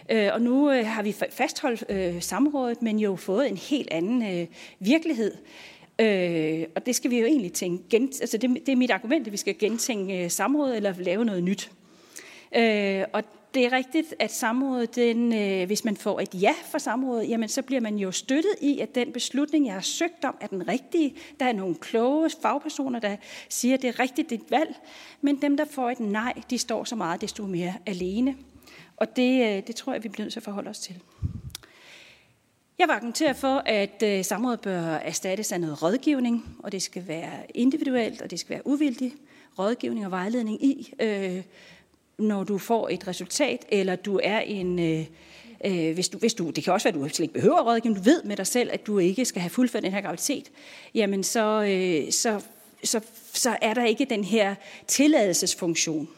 Øh, 0.09 0.29
og 0.33 0.41
nu 0.41 0.71
øh, 0.71 0.85
har 0.87 1.03
vi 1.03 1.15
fastholdt 1.31 1.83
øh, 1.89 2.21
samrådet, 2.21 2.81
men 2.81 2.99
jo 2.99 3.15
fået 3.15 3.49
en 3.49 3.57
helt 3.57 3.87
anden 3.91 4.39
øh, 4.39 4.47
virkelighed. 4.79 5.31
Øh, 5.99 6.65
og 6.75 6.85
det 6.85 6.95
skal 6.95 7.11
vi 7.11 7.19
jo 7.19 7.25
egentlig 7.25 7.53
tænke. 7.53 7.83
Gen, 7.89 8.03
altså 8.21 8.37
det, 8.37 8.49
det 8.65 8.71
er 8.71 8.75
mit 8.75 8.91
argument, 8.91 9.27
at 9.27 9.31
vi 9.31 9.37
skal 9.37 9.57
gentænke 9.57 10.23
øh, 10.23 10.31
samrådet 10.31 10.75
eller 10.75 10.93
lave 10.97 11.25
noget 11.25 11.43
nyt. 11.43 11.71
Øh, 12.55 13.03
og 13.13 13.23
det 13.55 13.65
er 13.65 13.71
rigtigt, 13.71 14.13
at 14.19 14.33
samrådet, 14.33 14.95
den, 14.95 15.33
øh, 15.33 15.65
hvis 15.65 15.85
man 15.85 15.97
får 15.97 16.19
et 16.19 16.29
ja 16.33 16.53
fra 16.71 16.79
samrådet, 16.79 17.29
jamen 17.29 17.49
så 17.49 17.61
bliver 17.61 17.81
man 17.81 17.95
jo 17.95 18.11
støttet 18.11 18.55
i, 18.61 18.79
at 18.79 18.95
den 18.95 19.11
beslutning, 19.11 19.65
jeg 19.65 19.73
har 19.73 19.81
søgt 19.81 20.25
om, 20.25 20.37
er 20.41 20.47
den 20.47 20.67
rigtige. 20.67 21.15
Der 21.39 21.45
er 21.45 21.53
nogle 21.53 21.75
kloge 21.75 22.29
fagpersoner, 22.41 22.99
der 22.99 23.15
siger, 23.49 23.73
at 23.73 23.81
det 23.81 23.87
er 23.87 23.99
rigtigt, 23.99 24.29
dit 24.29 24.51
valg. 24.51 24.75
Men 25.21 25.41
dem, 25.41 25.57
der 25.57 25.65
får 25.65 25.89
et 25.89 25.99
nej, 25.99 26.33
de 26.49 26.57
står 26.57 26.83
så 26.83 26.95
meget 26.95 27.21
desto 27.21 27.45
mere 27.45 27.73
alene. 27.85 28.35
Og 28.97 29.15
det, 29.15 29.57
øh, 29.57 29.67
det 29.67 29.75
tror 29.75 29.93
jeg, 29.93 30.03
vi 30.03 30.09
bliver 30.09 30.25
nødt 30.25 30.33
til 30.33 30.39
at 30.39 30.43
forholde 30.43 30.69
os 30.69 30.79
til. 30.79 30.95
Jeg 32.77 32.87
var 32.87 32.93
argumenterer 32.93 33.33
for, 33.33 33.63
at 33.65 34.03
øh, 34.03 34.25
samrådet 34.25 34.61
bør 34.61 34.81
erstattes 34.81 35.51
af 35.51 35.61
noget 35.61 35.83
rådgivning, 35.83 36.57
og 36.59 36.71
det 36.71 36.81
skal 36.81 37.07
være 37.07 37.31
individuelt, 37.53 38.21
og 38.21 38.31
det 38.31 38.39
skal 38.39 38.49
være 38.49 38.67
uvildig 38.67 39.13
rådgivning 39.59 40.05
og 40.05 40.11
vejledning 40.11 40.65
i, 40.65 40.93
øh, 40.99 41.43
når 42.19 42.43
du 42.43 42.57
får 42.57 42.89
et 42.89 43.07
resultat, 43.07 43.65
eller 43.69 43.95
du 43.95 44.19
er 44.23 44.39
en... 44.39 44.79
Øh, 44.79 45.05
øh, 45.65 45.93
hvis 45.93 46.09
du, 46.09 46.17
hvis 46.17 46.33
du, 46.33 46.49
det 46.49 46.63
kan 46.63 46.73
også 46.73 46.91
være, 46.91 47.03
at 47.03 47.09
du 47.09 47.15
slet 47.15 47.23
ikke 47.23 47.33
behøver 47.33 47.61
rådgivning, 47.61 48.05
du 48.05 48.09
ved 48.09 48.23
med 48.23 48.37
dig 48.37 48.47
selv, 48.47 48.69
at 48.73 48.87
du 48.87 48.99
ikke 48.99 49.25
skal 49.25 49.41
have 49.41 49.49
fuldført 49.49 49.83
den 49.83 49.91
her 49.91 50.01
graviditet, 50.01 50.51
jamen 50.93 51.23
så, 51.23 51.63
øh, 51.63 52.11
så, 52.11 52.41
så, 52.83 52.99
så 53.33 53.57
er 53.61 53.73
der 53.73 53.85
ikke 53.85 54.05
den 54.05 54.23
her 54.23 54.55
tilladelsesfunktion. 54.87 56.09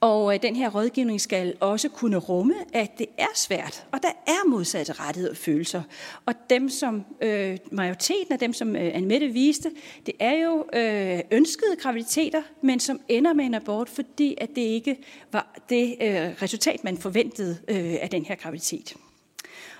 Og 0.00 0.34
øh, 0.34 0.42
den 0.42 0.56
her 0.56 0.70
rådgivning 0.70 1.20
skal 1.20 1.54
også 1.60 1.88
kunne 1.88 2.16
rumme, 2.16 2.54
at 2.72 2.98
det 2.98 3.06
er 3.18 3.26
svært, 3.34 3.86
og 3.92 4.02
der 4.02 4.08
er 4.26 4.48
modsatte 4.48 4.92
rettigheder 4.92 5.32
og 5.32 5.36
følelser. 5.36 5.82
Og 6.26 6.34
dem, 6.50 6.68
som 6.68 7.04
øh, 7.20 7.58
majoriteten 7.72 8.32
af 8.32 8.38
dem, 8.38 8.52
som 8.52 8.76
øh, 8.76 8.90
Anne 8.94 9.18
viste, 9.18 9.70
det 10.06 10.14
er 10.18 10.32
jo 10.32 10.64
øh, 10.72 11.20
ønskede 11.30 11.76
graviditeter, 11.80 12.42
men 12.62 12.80
som 12.80 13.00
ender 13.08 13.32
med 13.32 13.44
en 13.44 13.54
abort, 13.54 13.88
fordi 13.88 14.34
at 14.40 14.48
det 14.48 14.62
ikke 14.62 14.96
var 15.32 15.58
det 15.68 15.96
øh, 16.00 16.42
resultat, 16.42 16.84
man 16.84 16.98
forventede 16.98 17.58
øh, 17.68 17.96
af 18.00 18.08
den 18.10 18.24
her 18.24 18.34
graviditet. 18.34 18.94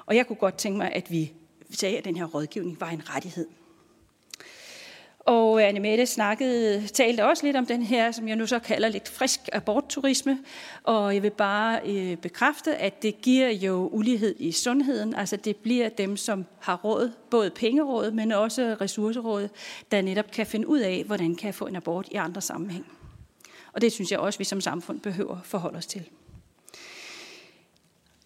Og 0.07 0.17
jeg 0.17 0.27
kunne 0.27 0.37
godt 0.37 0.57
tænke 0.57 0.79
mig, 0.79 0.93
at 0.93 1.11
vi 1.11 1.33
sagde, 1.71 1.99
at 1.99 2.05
den 2.05 2.17
her 2.17 2.25
rådgivning 2.25 2.81
var 2.81 2.91
en 2.91 3.03
rettighed. 3.15 3.47
Og 5.21 5.61
øh, 5.61 5.69
Annemette 5.69 6.07
snakkede, 6.07 6.89
talte 6.89 7.27
også 7.27 7.47
lidt 7.47 7.57
om 7.57 7.67
den 7.67 7.83
her, 7.83 8.13
som 8.13 8.29
jeg 8.29 8.37
nu 8.37 8.47
så 8.47 8.59
kalder 8.59 8.89
lidt 8.89 9.09
frisk 9.09 9.41
abortturisme. 9.53 10.39
Og 10.83 11.15
jeg 11.15 11.23
vil 11.23 11.31
bare 11.31 11.81
øh, 11.87 12.17
bekræfte, 12.17 12.77
at 12.77 13.03
det 13.03 13.23
giver 13.23 13.51
jo 13.51 13.89
ulighed 13.93 14.35
i 14.39 14.53
sundheden. 14.53 15.15
Altså 15.15 15.37
det 15.37 15.57
bliver 15.57 15.89
dem, 15.89 16.17
som 16.17 16.47
har 16.61 16.77
råd, 16.77 17.13
både 17.31 17.51
pengeråd, 17.51 18.11
men 18.11 18.33
også 18.33 18.77
ressourceråd, 18.81 19.49
der 19.91 20.03
netop 20.03 20.31
kan 20.31 20.47
finde 20.47 20.69
ud 20.69 20.79
af, 20.79 21.03
hvordan 21.07 21.35
kan 21.35 21.47
jeg 21.47 21.55
få 21.55 21.67
en 21.67 21.77
abort 21.77 22.09
i 22.11 22.15
andre 22.15 22.41
sammenhæng. 22.41 22.87
Og 23.73 23.81
det 23.81 23.93
synes 23.93 24.11
jeg 24.11 24.19
også, 24.19 24.39
vi 24.39 24.45
som 24.45 24.61
samfund 24.61 25.01
behøver 25.01 25.39
forholde 25.45 25.79
os 25.79 25.87
til. 25.87 26.05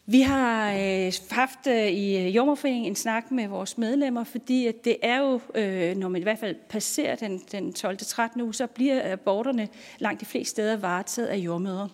Vi 0.06 0.20
har 0.20 0.72
øh, 0.72 1.12
haft 1.30 1.66
øh, 1.68 1.86
i 1.86 2.16
øh, 2.16 2.36
Jommerforeningen 2.36 2.92
en 2.92 2.96
snak 2.96 3.30
med 3.30 3.48
vores 3.48 3.78
medlemmer, 3.78 4.24
fordi 4.24 4.66
at 4.66 4.84
det 4.84 4.96
er 5.02 5.18
jo, 5.18 5.40
øh, 5.54 5.96
når 5.96 6.08
man 6.08 6.20
i 6.20 6.22
hvert 6.22 6.38
fald 6.38 6.56
passerer 6.68 7.16
den, 7.16 7.42
den 7.52 7.72
12. 7.72 7.98
13. 7.98 8.40
uge, 8.40 8.54
så 8.54 8.66
bliver 8.66 9.12
aborterne 9.12 9.68
langt 9.98 10.20
de 10.20 10.26
fleste 10.26 10.50
steder 10.50 10.76
varetaget 10.76 11.28
af 11.28 11.36
jordmøder. 11.36 11.88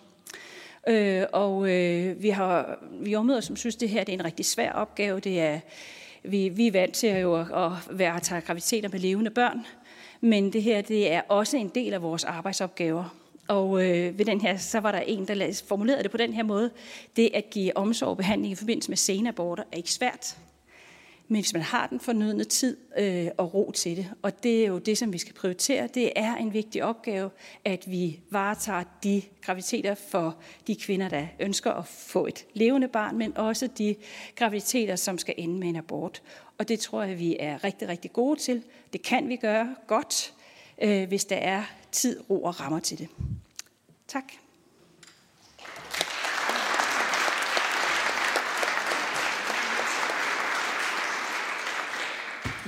Øh, 0.87 1.23
og 1.33 1.69
øh, 1.69 2.21
vi 2.21 2.29
har 2.29 2.79
jordmøder, 3.05 3.41
som 3.41 3.55
synes, 3.55 3.75
det 3.75 3.89
her 3.89 4.03
det 4.03 4.13
er 4.13 4.17
en 4.19 4.25
rigtig 4.25 4.45
svær 4.45 4.71
opgave. 4.71 5.19
Det 5.19 5.41
er, 5.41 5.59
vi, 6.23 6.49
vi 6.49 6.67
er 6.67 6.71
vant 6.71 6.93
til 6.93 7.07
at, 7.07 7.21
jo 7.21 7.35
at 7.35 7.71
være 7.89 8.15
at 8.15 8.21
tage 8.21 8.41
graviditeter 8.41 8.89
med 8.89 8.99
levende 8.99 9.31
børn, 9.31 9.65
men 10.21 10.53
det 10.53 10.63
her 10.63 10.81
det 10.81 11.11
er 11.11 11.21
også 11.27 11.57
en 11.57 11.69
del 11.69 11.93
af 11.93 12.01
vores 12.01 12.23
arbejdsopgaver. 12.23 13.20
Og 13.47 13.83
øh, 13.83 14.17
ved 14.17 14.25
den 14.25 14.41
her, 14.41 14.57
så 14.57 14.79
var 14.79 14.91
der 14.91 14.99
en, 14.99 15.27
der 15.27 15.63
formulerede 15.67 16.03
det 16.03 16.11
på 16.11 16.17
den 16.17 16.33
her 16.33 16.43
måde. 16.43 16.71
Det 17.15 17.29
at 17.33 17.49
give 17.49 17.77
omsorg 17.77 18.09
og 18.09 18.17
behandling 18.17 18.51
i 18.51 18.55
forbindelse 18.55 18.91
med 18.91 18.97
senaborter 18.97 19.63
er 19.71 19.77
ikke 19.77 19.91
svært. 19.91 20.37
Men 21.31 21.41
hvis 21.41 21.53
man 21.53 21.61
har 21.61 21.87
den 21.87 21.99
fornødne 21.99 22.43
tid 22.43 22.77
øh, 22.97 23.27
og 23.37 23.53
ro 23.53 23.71
til 23.71 23.97
det, 23.97 24.11
og 24.21 24.43
det 24.43 24.63
er 24.63 24.67
jo 24.67 24.77
det, 24.77 24.97
som 24.97 25.13
vi 25.13 25.17
skal 25.17 25.33
prioritere, 25.33 25.87
det 25.87 26.11
er 26.15 26.35
en 26.35 26.53
vigtig 26.53 26.83
opgave, 26.83 27.29
at 27.65 27.83
vi 27.87 28.19
varetager 28.29 28.83
de 29.03 29.21
graviditeter 29.41 29.95
for 29.95 30.35
de 30.67 30.75
kvinder, 30.75 31.09
der 31.09 31.25
ønsker 31.39 31.71
at 31.71 31.87
få 31.87 32.25
et 32.25 32.45
levende 32.53 32.87
barn, 32.87 33.17
men 33.17 33.37
også 33.37 33.67
de 33.67 33.95
graviditeter, 34.35 34.95
som 34.95 35.17
skal 35.17 35.33
ende 35.37 35.59
med 35.59 35.67
en 35.67 35.75
abort. 35.75 36.21
Og 36.57 36.67
det 36.67 36.79
tror 36.79 37.03
jeg, 37.03 37.19
vi 37.19 37.37
er 37.39 37.63
rigtig, 37.63 37.87
rigtig 37.87 38.13
gode 38.13 38.39
til. 38.39 38.63
Det 38.93 39.01
kan 39.01 39.29
vi 39.29 39.35
gøre 39.35 39.75
godt, 39.87 40.33
øh, 40.81 41.07
hvis 41.07 41.25
der 41.25 41.35
er 41.35 41.63
tid, 41.91 42.19
ro 42.29 42.43
og 42.43 42.59
rammer 42.59 42.79
til 42.79 42.97
det. 42.97 43.07
Tak. 44.07 44.23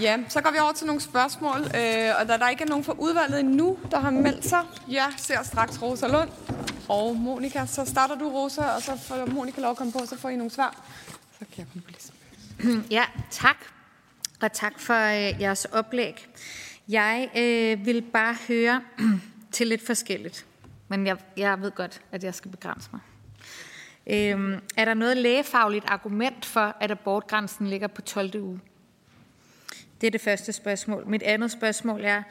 Ja, 0.02 0.20
så 0.30 0.42
går 0.42 0.52
vi 0.52 0.58
over 0.60 0.74
til 0.74 0.88
nogle 0.88 1.02
spørgsmål, 1.02 1.62
øh, 1.62 2.12
og 2.20 2.28
da 2.28 2.38
der 2.38 2.50
ikke 2.50 2.64
er 2.64 2.68
nogen 2.68 2.84
fra 2.84 2.96
udvalget 2.98 3.40
endnu, 3.40 3.78
der 3.92 4.00
har 4.00 4.10
meldt 4.10 4.46
sig, 4.46 4.64
jeg 4.90 5.14
ser 5.18 5.44
straks 5.44 5.82
Rosa 5.82 6.08
Lund 6.08 6.30
og 6.90 7.16
Monika. 7.16 7.66
Så 7.66 7.86
starter 7.86 8.16
du, 8.16 8.30
Rosa, 8.30 8.62
og 8.62 8.82
så 8.82 8.98
får 8.98 9.26
Monika 9.26 9.62
lov 9.62 9.72
at 9.72 9.78
komme 9.78 9.94
på, 9.94 10.00
så 10.06 10.18
får 10.18 10.30
I 10.30 10.36
nogle 10.36 10.52
svar. 10.52 10.86
Så 11.40 11.46
kan 11.56 11.58
jeg 11.58 11.66
komme 11.72 11.82
på 11.82 11.94
Ja, 12.92 13.04
tak. 13.32 13.58
Og 14.42 14.52
tak 14.52 14.80
for 14.80 14.94
øh, 14.94 15.42
jeres 15.42 15.66
oplæg. 15.66 16.28
Jeg 16.90 17.30
øh, 17.38 17.86
vil 17.86 18.02
bare 18.02 18.36
høre 18.48 18.82
til 19.52 19.68
lidt 19.68 19.86
forskelligt, 19.86 20.46
men 20.88 21.08
jeg, 21.08 21.18
jeg 21.38 21.62
ved 21.62 21.72
godt, 21.72 22.02
at 22.12 22.24
jeg 22.24 22.36
skal 22.36 22.52
begrænse 22.52 22.90
mig. 22.92 23.02
Øhm, 24.08 24.60
er 24.78 24.86
der 24.86 24.94
noget 24.94 25.18
lægefagligt 25.18 25.86
argument 25.88 26.46
for, 26.46 26.76
at 26.80 26.92
abortgrænsen 26.92 27.68
ligger 27.68 27.88
på 27.88 28.02
12. 28.02 28.42
uge? 28.42 28.60
Det 30.02 30.08
er 30.08 30.12
det 30.12 30.22
første 30.22 30.54
spørgsmål. 30.54 31.08
Mit 31.08 31.24
andet 31.24 31.52
spørgsmål 31.52 32.02
er, 32.04 32.24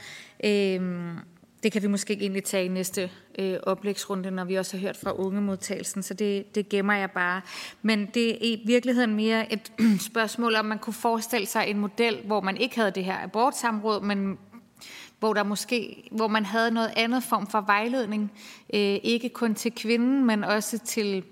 øhm, 0.44 1.18
det 1.62 1.72
kan 1.72 1.82
vi 1.82 1.86
måske 1.86 2.12
ikke 2.12 2.22
egentlig 2.22 2.44
tage 2.44 2.64
i 2.64 2.68
næste 2.68 3.10
øh, 3.38 3.58
oplægsrunde, 3.62 4.30
når 4.30 4.44
vi 4.44 4.54
også 4.54 4.76
har 4.76 4.80
hørt 4.82 4.96
fra 4.96 5.12
ungemodtagelsen, 5.12 6.02
så 6.02 6.14
det, 6.14 6.54
det 6.54 6.68
gemmer 6.68 6.94
jeg 6.94 7.10
bare. 7.10 7.40
Men 7.82 8.06
det 8.14 8.30
er 8.30 8.36
i 8.40 8.62
virkeligheden 8.66 9.14
mere 9.14 9.52
et 9.52 9.72
spørgsmål, 10.10 10.54
om 10.54 10.64
man 10.64 10.78
kunne 10.78 10.94
forestille 10.94 11.46
sig 11.46 11.66
en 11.68 11.78
model, 11.78 12.22
hvor 12.26 12.40
man 12.40 12.56
ikke 12.56 12.76
havde 12.76 12.90
det 12.90 13.04
her 13.04 13.22
abortsamråd, 13.22 14.02
men 14.02 14.38
hvor, 15.18 15.34
der 15.34 15.42
måske, 15.42 16.08
hvor 16.10 16.28
man 16.28 16.44
havde 16.44 16.70
noget 16.70 16.92
andet 16.96 17.22
form 17.22 17.46
for 17.46 17.60
vejledning, 17.60 18.32
øh, 18.74 18.98
ikke 19.02 19.28
kun 19.28 19.54
til 19.54 19.72
kvinden, 19.72 20.26
men 20.26 20.44
også 20.44 20.78
til 20.78 21.24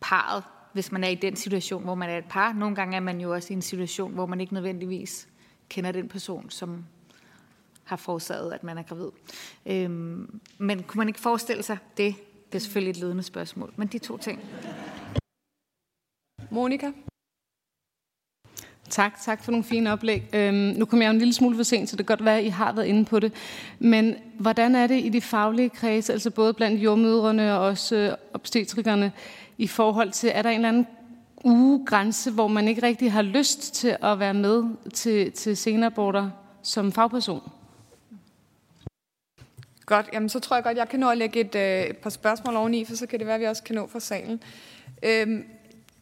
parret, 0.00 0.44
hvis 0.72 0.92
man 0.92 1.04
er 1.04 1.08
i 1.08 1.14
den 1.14 1.36
situation, 1.36 1.84
hvor 1.84 1.94
man 1.94 2.10
er 2.10 2.18
et 2.18 2.28
par. 2.30 2.52
Nogle 2.52 2.76
gange 2.76 2.96
er 2.96 3.00
man 3.00 3.20
jo 3.20 3.34
også 3.34 3.52
i 3.52 3.56
en 3.56 3.62
situation, 3.62 4.12
hvor 4.12 4.26
man 4.26 4.40
ikke 4.40 4.54
nødvendigvis 4.54 5.28
kender 5.68 5.92
den 5.92 6.08
person, 6.08 6.50
som 6.50 6.84
har 7.88 7.96
forårsaget, 7.96 8.52
at 8.52 8.64
man 8.64 8.78
er 8.78 8.82
gravid. 8.82 9.10
Øhm, 9.66 10.40
men 10.58 10.82
kunne 10.82 10.98
man 10.98 11.08
ikke 11.08 11.20
forestille 11.20 11.62
sig 11.62 11.78
det? 11.96 12.14
Det 12.46 12.54
er 12.54 12.58
selvfølgelig 12.58 12.90
et 12.90 12.96
ledende 12.96 13.22
spørgsmål, 13.22 13.72
men 13.76 13.88
de 13.88 13.98
to 13.98 14.16
ting. 14.16 14.40
Monika? 16.50 16.92
Tak, 18.90 19.20
tak 19.22 19.44
for 19.44 19.50
nogle 19.50 19.64
fine 19.64 19.92
oplæg. 19.92 20.22
Øhm, 20.32 20.54
nu 20.54 20.84
kommer 20.84 21.04
jeg 21.04 21.10
jo 21.10 21.12
en 21.12 21.18
lille 21.18 21.34
smule 21.34 21.56
for 21.56 21.62
sent, 21.62 21.90
så 21.90 21.96
det 21.96 22.06
kan 22.06 22.16
godt 22.16 22.24
være, 22.24 22.38
at 22.38 22.44
I 22.44 22.48
har 22.48 22.72
været 22.72 22.86
inde 22.86 23.04
på 23.04 23.20
det. 23.20 23.32
Men 23.78 24.14
hvordan 24.38 24.74
er 24.74 24.86
det 24.86 25.04
i 25.04 25.08
de 25.08 25.20
faglige 25.20 25.70
kredse, 25.70 26.12
altså 26.12 26.30
både 26.30 26.54
blandt 26.54 26.82
jordmødrene 26.82 27.54
og 27.54 27.60
også 27.60 27.96
øh, 27.96 28.12
obstetrikerne, 28.34 29.12
i 29.58 29.66
forhold 29.66 30.10
til, 30.10 30.30
er 30.34 30.42
der 30.42 30.50
en 30.50 30.54
eller 30.54 30.68
anden 30.68 30.86
ugegrænse, 31.44 32.30
hvor 32.30 32.48
man 32.48 32.68
ikke 32.68 32.82
rigtig 32.82 33.12
har 33.12 33.22
lyst 33.22 33.74
til 33.74 33.96
at 34.02 34.18
være 34.18 34.34
med 34.34 34.64
til, 34.94 35.32
til 35.32 35.56
senaborter 35.56 36.30
som 36.62 36.92
fagperson? 36.92 37.40
Godt, 39.88 40.08
jamen 40.12 40.28
så 40.28 40.40
tror 40.40 40.56
jeg 40.56 40.64
godt, 40.64 40.76
jeg 40.76 40.88
kan 40.88 41.00
nå 41.00 41.10
at 41.10 41.18
lægge 41.18 41.40
et, 41.40 41.54
øh, 41.54 41.82
et 41.82 41.96
par 41.96 42.10
spørgsmål 42.10 42.56
oveni, 42.56 42.84
for 42.84 42.96
så 42.96 43.06
kan 43.06 43.18
det 43.18 43.26
være, 43.26 43.34
at 43.34 43.40
vi 43.40 43.46
også 43.46 43.62
kan 43.62 43.74
nå 43.74 43.86
fra 43.86 44.00
salen. 44.00 44.42
Øhm, 45.02 45.44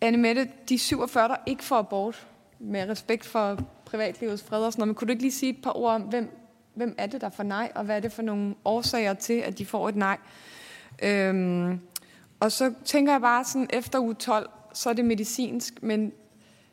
Anne 0.00 0.18
Mette, 0.18 0.48
de 0.68 0.78
47, 0.78 1.28
der 1.28 1.36
ikke 1.46 1.64
får 1.64 1.76
abort, 1.76 2.26
med 2.58 2.88
respekt 2.88 3.26
for 3.26 3.58
privatlivets 3.84 4.42
fred 4.42 4.64
og 4.64 4.72
sådan 4.72 4.80
noget, 4.80 4.88
men 4.88 4.94
kunne 4.94 5.06
du 5.06 5.10
ikke 5.10 5.22
lige 5.22 5.32
sige 5.32 5.50
et 5.50 5.62
par 5.62 5.76
ord 5.76 5.94
om, 5.94 6.02
hvem, 6.02 6.30
hvem 6.74 6.94
er 6.98 7.06
det, 7.06 7.20
der 7.20 7.30
får 7.30 7.42
nej, 7.42 7.72
og 7.74 7.84
hvad 7.84 7.96
er 7.96 8.00
det 8.00 8.12
for 8.12 8.22
nogle 8.22 8.54
årsager 8.64 9.14
til, 9.14 9.32
at 9.32 9.58
de 9.58 9.66
får 9.66 9.88
et 9.88 9.96
nej. 9.96 10.18
Øhm, 11.02 11.80
og 12.40 12.52
så 12.52 12.72
tænker 12.84 13.12
jeg 13.12 13.20
bare 13.20 13.44
sådan, 13.44 13.68
efter 13.72 13.98
uge 13.98 14.14
12, 14.14 14.50
så 14.74 14.88
er 14.90 14.94
det 14.94 15.04
medicinsk, 15.04 15.82
men 15.82 16.12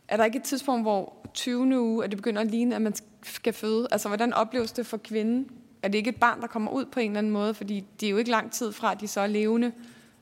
er 0.07 0.17
der 0.17 0.25
ikke 0.25 0.37
et 0.37 0.43
tidspunkt, 0.43 0.83
hvor 0.83 1.13
20. 1.33 1.79
uge, 1.79 2.03
at 2.03 2.11
det 2.11 2.17
begynder 2.17 2.41
at 2.41 2.47
ligne, 2.47 2.75
at 2.75 2.81
man 2.81 2.93
skal 3.23 3.53
føde? 3.53 3.87
Altså, 3.91 4.07
hvordan 4.07 4.33
opleves 4.33 4.71
det 4.71 4.85
for 4.85 4.97
kvinden? 4.97 5.49
Er 5.83 5.87
det 5.87 5.97
ikke 5.97 6.09
et 6.09 6.19
barn, 6.19 6.41
der 6.41 6.47
kommer 6.47 6.71
ud 6.71 6.85
på 6.85 6.99
en 6.99 7.11
eller 7.11 7.17
anden 7.17 7.33
måde? 7.33 7.53
Fordi 7.53 7.85
det 7.99 8.05
er 8.05 8.09
jo 8.09 8.17
ikke 8.17 8.31
lang 8.31 8.51
tid 8.51 8.71
fra, 8.71 8.91
at 8.91 9.01
de 9.01 9.07
så 9.07 9.21
er 9.21 9.27
levende, 9.27 9.71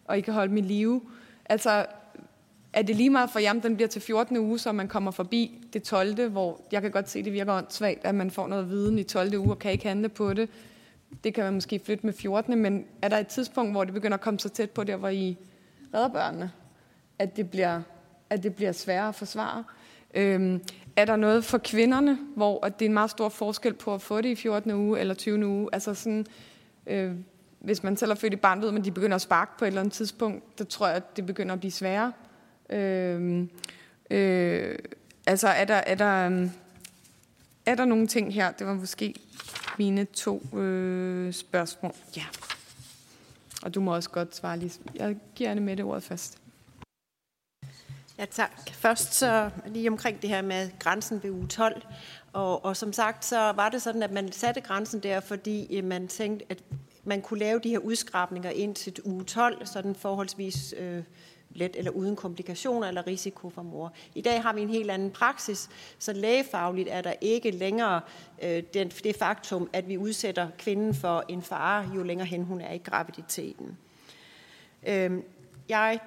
og 0.05 0.17
I 0.17 0.21
kan 0.21 0.33
holde 0.33 0.49
dem 0.49 0.57
i 0.57 0.61
live. 0.61 1.01
Altså, 1.45 1.85
er 2.73 2.81
det 2.81 2.95
lige 2.95 3.09
meget 3.09 3.29
for 3.29 3.39
jer, 3.39 3.53
den 3.53 3.75
bliver 3.75 3.87
til 3.87 4.01
14. 4.01 4.37
uge, 4.37 4.59
så 4.59 4.71
man 4.71 4.87
kommer 4.87 5.11
forbi 5.11 5.67
det 5.73 5.83
12. 5.83 6.29
hvor 6.29 6.61
jeg 6.71 6.81
kan 6.81 6.91
godt 6.91 7.09
se, 7.09 7.23
det 7.23 7.33
virker 7.33 7.53
åndssvagt, 7.53 8.05
at 8.05 8.15
man 8.15 8.31
får 8.31 8.47
noget 8.47 8.69
viden 8.69 8.99
i 8.99 9.03
12. 9.03 9.37
uge 9.37 9.51
og 9.51 9.59
kan 9.59 9.71
ikke 9.71 9.87
handle 9.87 10.09
på 10.09 10.33
det. 10.33 10.49
Det 11.23 11.33
kan 11.33 11.43
man 11.43 11.53
måske 11.53 11.81
flytte 11.85 12.05
med 12.05 12.13
14. 12.13 12.55
Men 12.55 12.85
er 13.01 13.09
der 13.09 13.17
et 13.17 13.27
tidspunkt, 13.27 13.71
hvor 13.71 13.83
det 13.83 13.93
begynder 13.93 14.17
at 14.17 14.21
komme 14.21 14.39
så 14.39 14.49
tæt 14.49 14.69
på 14.69 14.83
der, 14.83 14.95
hvor 14.95 15.09
I 15.09 15.37
redder 15.93 16.07
børnene, 16.07 16.51
at 17.19 17.37
det 17.37 17.49
bliver, 17.49 17.81
at 18.29 18.43
det 18.43 18.55
bliver 18.55 18.71
sværere 18.71 19.07
at 19.07 19.15
forsvare? 19.15 19.63
Øhm, 20.13 20.61
er 20.95 21.05
der 21.05 21.15
noget 21.15 21.45
for 21.45 21.57
kvinderne, 21.57 22.19
hvor 22.35 22.65
at 22.65 22.79
det 22.79 22.85
er 22.85 22.89
en 22.89 22.93
meget 22.93 23.09
stor 23.09 23.29
forskel 23.29 23.73
på 23.73 23.93
at 23.93 24.01
få 24.01 24.21
det 24.21 24.29
i 24.29 24.35
14. 24.35 24.71
uge 24.71 24.99
eller 24.99 25.13
20. 25.13 25.47
uge? 25.47 25.69
Altså 25.73 25.93
sådan, 25.93 26.25
øh, 26.87 27.11
hvis 27.59 27.83
man 27.83 27.97
selv 27.97 28.11
har 28.11 28.15
født 28.15 28.33
et 28.33 28.41
barn, 28.41 28.61
ved 28.61 28.71
man, 28.71 28.83
de 28.83 28.91
begynder 28.91 29.15
at 29.15 29.21
sparke 29.21 29.51
på 29.59 29.65
et 29.65 29.67
eller 29.67 29.81
andet 29.81 29.93
tidspunkt, 29.93 30.59
Der 30.59 30.63
tror 30.63 30.87
jeg, 30.87 30.95
at 30.95 31.17
det 31.17 31.25
begynder 31.25 31.53
at 31.53 31.59
blive 31.59 31.71
sværere. 31.71 32.13
Øh, 32.69 33.47
øh, 34.09 34.75
altså, 35.27 35.47
er 35.47 35.65
der, 35.65 35.75
er, 35.75 35.95
der, 35.95 36.25
øhm, 36.25 36.51
er 37.65 37.75
der 37.75 37.85
nogle 37.85 38.07
ting 38.07 38.33
her? 38.33 38.51
Det 38.51 38.67
var 38.67 38.73
måske 38.73 39.15
mine 39.77 40.05
to 40.05 40.57
øh, 40.57 41.33
spørgsmål. 41.33 41.93
Ja. 42.17 42.25
Og 43.63 43.75
du 43.75 43.81
må 43.81 43.95
også 43.95 44.09
godt 44.09 44.35
svare 44.35 44.57
lige. 44.57 44.73
Jeg 44.95 45.15
giver 45.35 45.51
Anne 45.51 45.61
med 45.61 45.77
det 45.77 45.85
ordet 45.85 46.03
først. 46.03 46.40
Ja, 48.21 48.25
tak. 48.25 48.51
Først 48.71 49.13
så 49.13 49.49
lige 49.65 49.89
omkring 49.89 50.21
det 50.21 50.29
her 50.29 50.41
med 50.41 50.69
grænsen 50.79 51.23
ved 51.23 51.29
uge 51.29 51.47
12. 51.47 51.81
Og, 52.33 52.65
og 52.65 52.77
som 52.77 52.93
sagt, 52.93 53.25
så 53.25 53.51
var 53.51 53.69
det 53.69 53.81
sådan, 53.81 54.03
at 54.03 54.11
man 54.11 54.31
satte 54.31 54.61
grænsen 54.61 54.99
der, 54.99 55.19
fordi 55.19 55.77
øh, 55.77 55.83
man 55.83 56.07
tænkte, 56.07 56.45
at 56.49 56.63
man 57.03 57.21
kunne 57.21 57.39
lave 57.39 57.59
de 57.59 57.69
her 57.69 57.79
udskrabninger 57.79 58.49
ind 58.49 58.75
til 58.75 58.93
uge 59.03 59.23
12, 59.23 59.65
sådan 59.65 59.95
forholdsvis 59.95 60.73
øh, 60.77 61.03
let 61.49 61.75
eller 61.75 61.91
uden 61.91 62.15
komplikationer 62.15 62.87
eller 62.87 63.07
risiko 63.07 63.49
for 63.49 63.61
mor. 63.61 63.93
I 64.15 64.21
dag 64.21 64.41
har 64.41 64.53
vi 64.53 64.61
en 64.61 64.69
helt 64.69 64.91
anden 64.91 65.11
praksis, 65.11 65.69
så 65.99 66.13
lægefagligt 66.13 66.89
er 66.91 67.01
der 67.01 67.13
ikke 67.21 67.51
længere 67.51 68.01
øh, 68.43 68.63
det, 68.73 69.01
det 69.03 69.15
faktum, 69.15 69.69
at 69.73 69.87
vi 69.87 69.97
udsætter 69.97 70.47
kvinden 70.57 70.93
for 70.93 71.23
en 71.27 71.41
fare, 71.41 71.89
jo 71.95 72.03
længere 72.03 72.27
hen 72.27 72.43
hun 72.43 72.61
er 72.61 72.73
i 72.73 72.77
graviditeten. 72.77 73.77
Øh, 74.87 75.11
jeg 75.69 75.99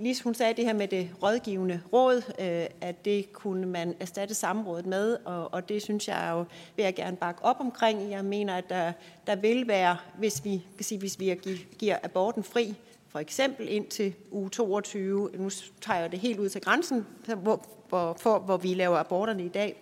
Lis, 0.00 0.20
hun 0.20 0.34
sagde 0.34 0.54
det 0.54 0.64
her 0.64 0.72
med 0.72 0.88
det 0.88 1.10
rådgivende 1.22 1.80
råd, 1.92 2.22
øh, 2.38 2.66
at 2.80 3.04
det 3.04 3.32
kunne 3.32 3.66
man 3.66 3.94
erstatte 4.00 4.34
samrådet 4.34 4.86
med, 4.86 5.16
og, 5.24 5.54
og 5.54 5.68
det 5.68 5.82
synes 5.82 6.08
jeg 6.08 6.28
jo, 6.32 6.44
vil 6.76 6.82
jeg 6.82 6.94
gerne 6.94 7.16
bakke 7.16 7.44
op 7.44 7.56
omkring. 7.60 8.10
Jeg 8.10 8.24
mener, 8.24 8.56
at 8.56 8.68
der, 8.68 8.92
der 9.26 9.36
vil 9.36 9.68
være, 9.68 9.96
hvis 10.18 10.44
vi, 10.44 10.62
kan 10.76 10.84
sige, 10.84 10.98
hvis 10.98 11.20
vi 11.20 11.38
giver 11.78 11.98
aborten 12.02 12.44
fri, 12.44 12.74
for 13.08 13.18
eksempel 13.18 13.68
ind 13.68 13.86
til 13.86 14.14
uge 14.30 14.50
22, 14.50 15.30
nu 15.34 15.50
tager 15.80 16.00
jeg 16.00 16.12
det 16.12 16.18
helt 16.18 16.38
ud 16.38 16.48
til 16.48 16.60
grænsen, 16.60 17.06
hvor, 17.36 17.64
hvor, 17.88 18.16
for, 18.20 18.38
hvor 18.38 18.56
vi 18.56 18.74
laver 18.74 18.96
aborterne 18.96 19.44
i 19.44 19.48
dag, 19.48 19.76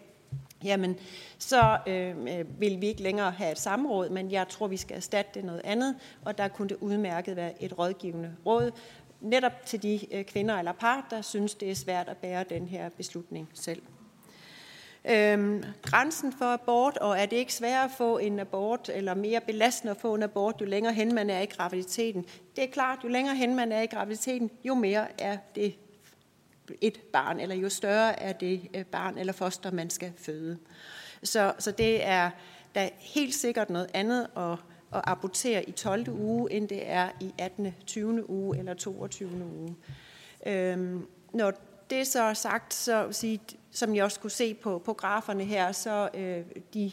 jamen 0.65 0.97
så 1.39 1.79
øh, 1.87 2.15
vil 2.61 2.81
vi 2.81 2.87
ikke 2.87 3.03
længere 3.03 3.31
have 3.31 3.53
et 3.53 3.59
samråd, 3.59 4.09
men 4.09 4.31
jeg 4.31 4.49
tror, 4.49 4.67
vi 4.67 4.77
skal 4.77 4.97
erstatte 4.97 5.31
det 5.35 5.45
noget 5.45 5.61
andet, 5.65 5.97
og 6.25 6.39
der 6.39 6.49
kunne 6.49 6.69
det 6.69 6.77
udmærket 6.81 7.37
være 7.37 7.63
et 7.63 7.79
rådgivende 7.79 8.33
råd, 8.47 8.71
netop 9.21 9.67
til 9.67 9.83
de 9.83 10.15
øh, 10.15 10.25
kvinder 10.25 10.59
eller 10.59 10.73
par, 10.73 11.07
der 11.11 11.23
synes, 11.23 11.55
det 11.55 11.71
er 11.71 11.75
svært 11.75 12.09
at 12.09 12.17
bære 12.17 12.45
den 12.45 12.69
her 12.69 12.89
beslutning 12.89 13.49
selv. 13.55 13.83
Øhm, 15.05 15.65
grænsen 15.83 16.33
for 16.33 16.45
abort, 16.45 16.97
og 16.97 17.19
er 17.19 17.27
det 17.27 17.37
ikke 17.37 17.55
sværere 17.55 17.85
at 17.85 17.91
få 17.99 18.19
en 18.19 18.39
abort, 18.39 18.91
eller 18.95 19.15
mere 19.15 19.41
belastende 19.41 19.91
at 19.91 19.97
få 19.97 20.15
en 20.15 20.23
abort, 20.23 20.55
jo 20.61 20.67
længere 20.67 20.93
hen 20.93 21.15
man 21.15 21.31
er 21.31 21.41
i 21.41 21.47
graviditeten? 21.47 22.27
Det 22.57 22.65
er 22.65 22.69
klart, 22.69 22.99
jo 23.05 23.09
længere 23.09 23.37
hen 23.37 23.55
man 23.55 23.73
er 23.73 23.83
i 23.83 23.87
graviditeten, 23.87 24.51
jo 24.65 24.75
mere 24.75 25.21
er 25.21 25.37
det 25.55 25.75
et 26.81 27.01
barn, 27.13 27.41
eller 27.41 27.55
jo 27.55 27.69
større 27.69 28.21
er 28.21 28.33
det 28.33 28.69
øh, 28.75 28.85
barn 28.85 29.19
eller 29.19 29.33
foster, 29.33 29.71
man 29.71 29.91
skal 29.91 30.13
føde. 30.17 30.59
Så, 31.23 31.53
så 31.59 31.71
det 31.71 32.07
er 32.07 32.31
da 32.75 32.91
helt 32.99 33.35
sikkert 33.35 33.71
noget 33.71 33.91
andet 33.95 34.29
at, 34.37 34.59
at 34.95 35.01
abortere 35.05 35.69
i 35.69 35.73
12. 35.73 36.09
uge, 36.09 36.53
end 36.53 36.69
det 36.69 36.91
er 36.91 37.09
i 37.21 37.35
18., 37.39 37.75
20. 37.87 38.31
uge 38.31 38.59
eller 38.59 38.75
22. 38.75 39.31
uge. 39.61 39.77
Øhm, 40.47 41.07
når 41.33 41.53
det 41.91 42.07
så 42.07 42.23
er 42.23 42.35
sagt, 42.35 42.75
så 42.75 43.09
sige, 43.11 43.41
som 43.71 43.95
jeg 43.95 44.05
også 44.05 44.21
kunne 44.21 44.31
se 44.31 44.55
på, 44.55 44.79
på 44.79 44.93
graferne 44.93 45.45
her, 45.45 45.73
så 45.73 46.09
øh, 46.15 46.45
de 46.75 46.93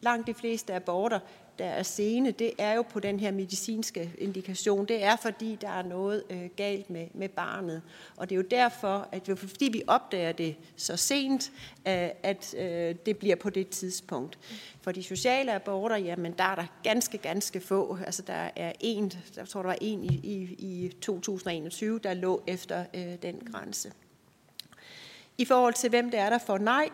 langt 0.00 0.26
de 0.26 0.34
fleste 0.34 0.74
aborter, 0.74 1.18
der 1.58 1.64
er 1.64 1.82
sene, 1.82 2.30
det 2.30 2.52
er 2.58 2.74
jo 2.74 2.82
på 2.82 3.00
den 3.00 3.20
her 3.20 3.30
medicinske 3.30 4.12
indikation. 4.18 4.86
Det 4.86 5.04
er, 5.04 5.16
fordi 5.16 5.58
der 5.60 5.68
er 5.68 5.82
noget 5.82 6.22
øh, 6.30 6.48
galt 6.56 6.90
med, 6.90 7.06
med 7.14 7.28
barnet. 7.28 7.82
Og 8.16 8.30
det 8.30 8.34
er 8.34 8.36
jo 8.36 8.46
derfor, 8.50 9.08
at 9.12 9.28
vi, 9.28 9.36
fordi 9.36 9.68
vi 9.72 9.82
opdager 9.86 10.32
det 10.32 10.56
så 10.76 10.96
sent, 10.96 11.52
øh, 11.88 12.08
at 12.22 12.54
øh, 12.58 12.94
det 13.06 13.16
bliver 13.16 13.36
på 13.36 13.50
det 13.50 13.68
tidspunkt. 13.68 14.38
For 14.82 14.92
de 14.92 15.02
sociale 15.02 15.54
aborter, 15.54 15.96
jamen 15.96 16.32
der 16.32 16.44
er 16.44 16.54
der 16.54 16.66
ganske, 16.82 17.18
ganske 17.18 17.60
få. 17.60 17.98
Altså 18.06 18.22
der 18.22 18.50
er 18.56 18.72
en, 18.80 19.12
jeg 19.36 19.48
tror 19.48 19.62
der 19.62 19.68
var 19.68 19.78
en 19.80 20.04
i, 20.04 20.20
i, 20.22 20.36
i 20.58 20.92
2021, 21.00 21.98
der 21.98 22.14
lå 22.14 22.42
efter 22.46 22.84
øh, 22.94 23.14
den 23.22 23.48
grænse. 23.52 23.92
I 25.38 25.44
forhold 25.44 25.74
til, 25.74 25.90
hvem 25.90 26.10
det 26.10 26.20
er, 26.20 26.30
der 26.30 26.38
får 26.38 26.58
nej, 26.58 26.88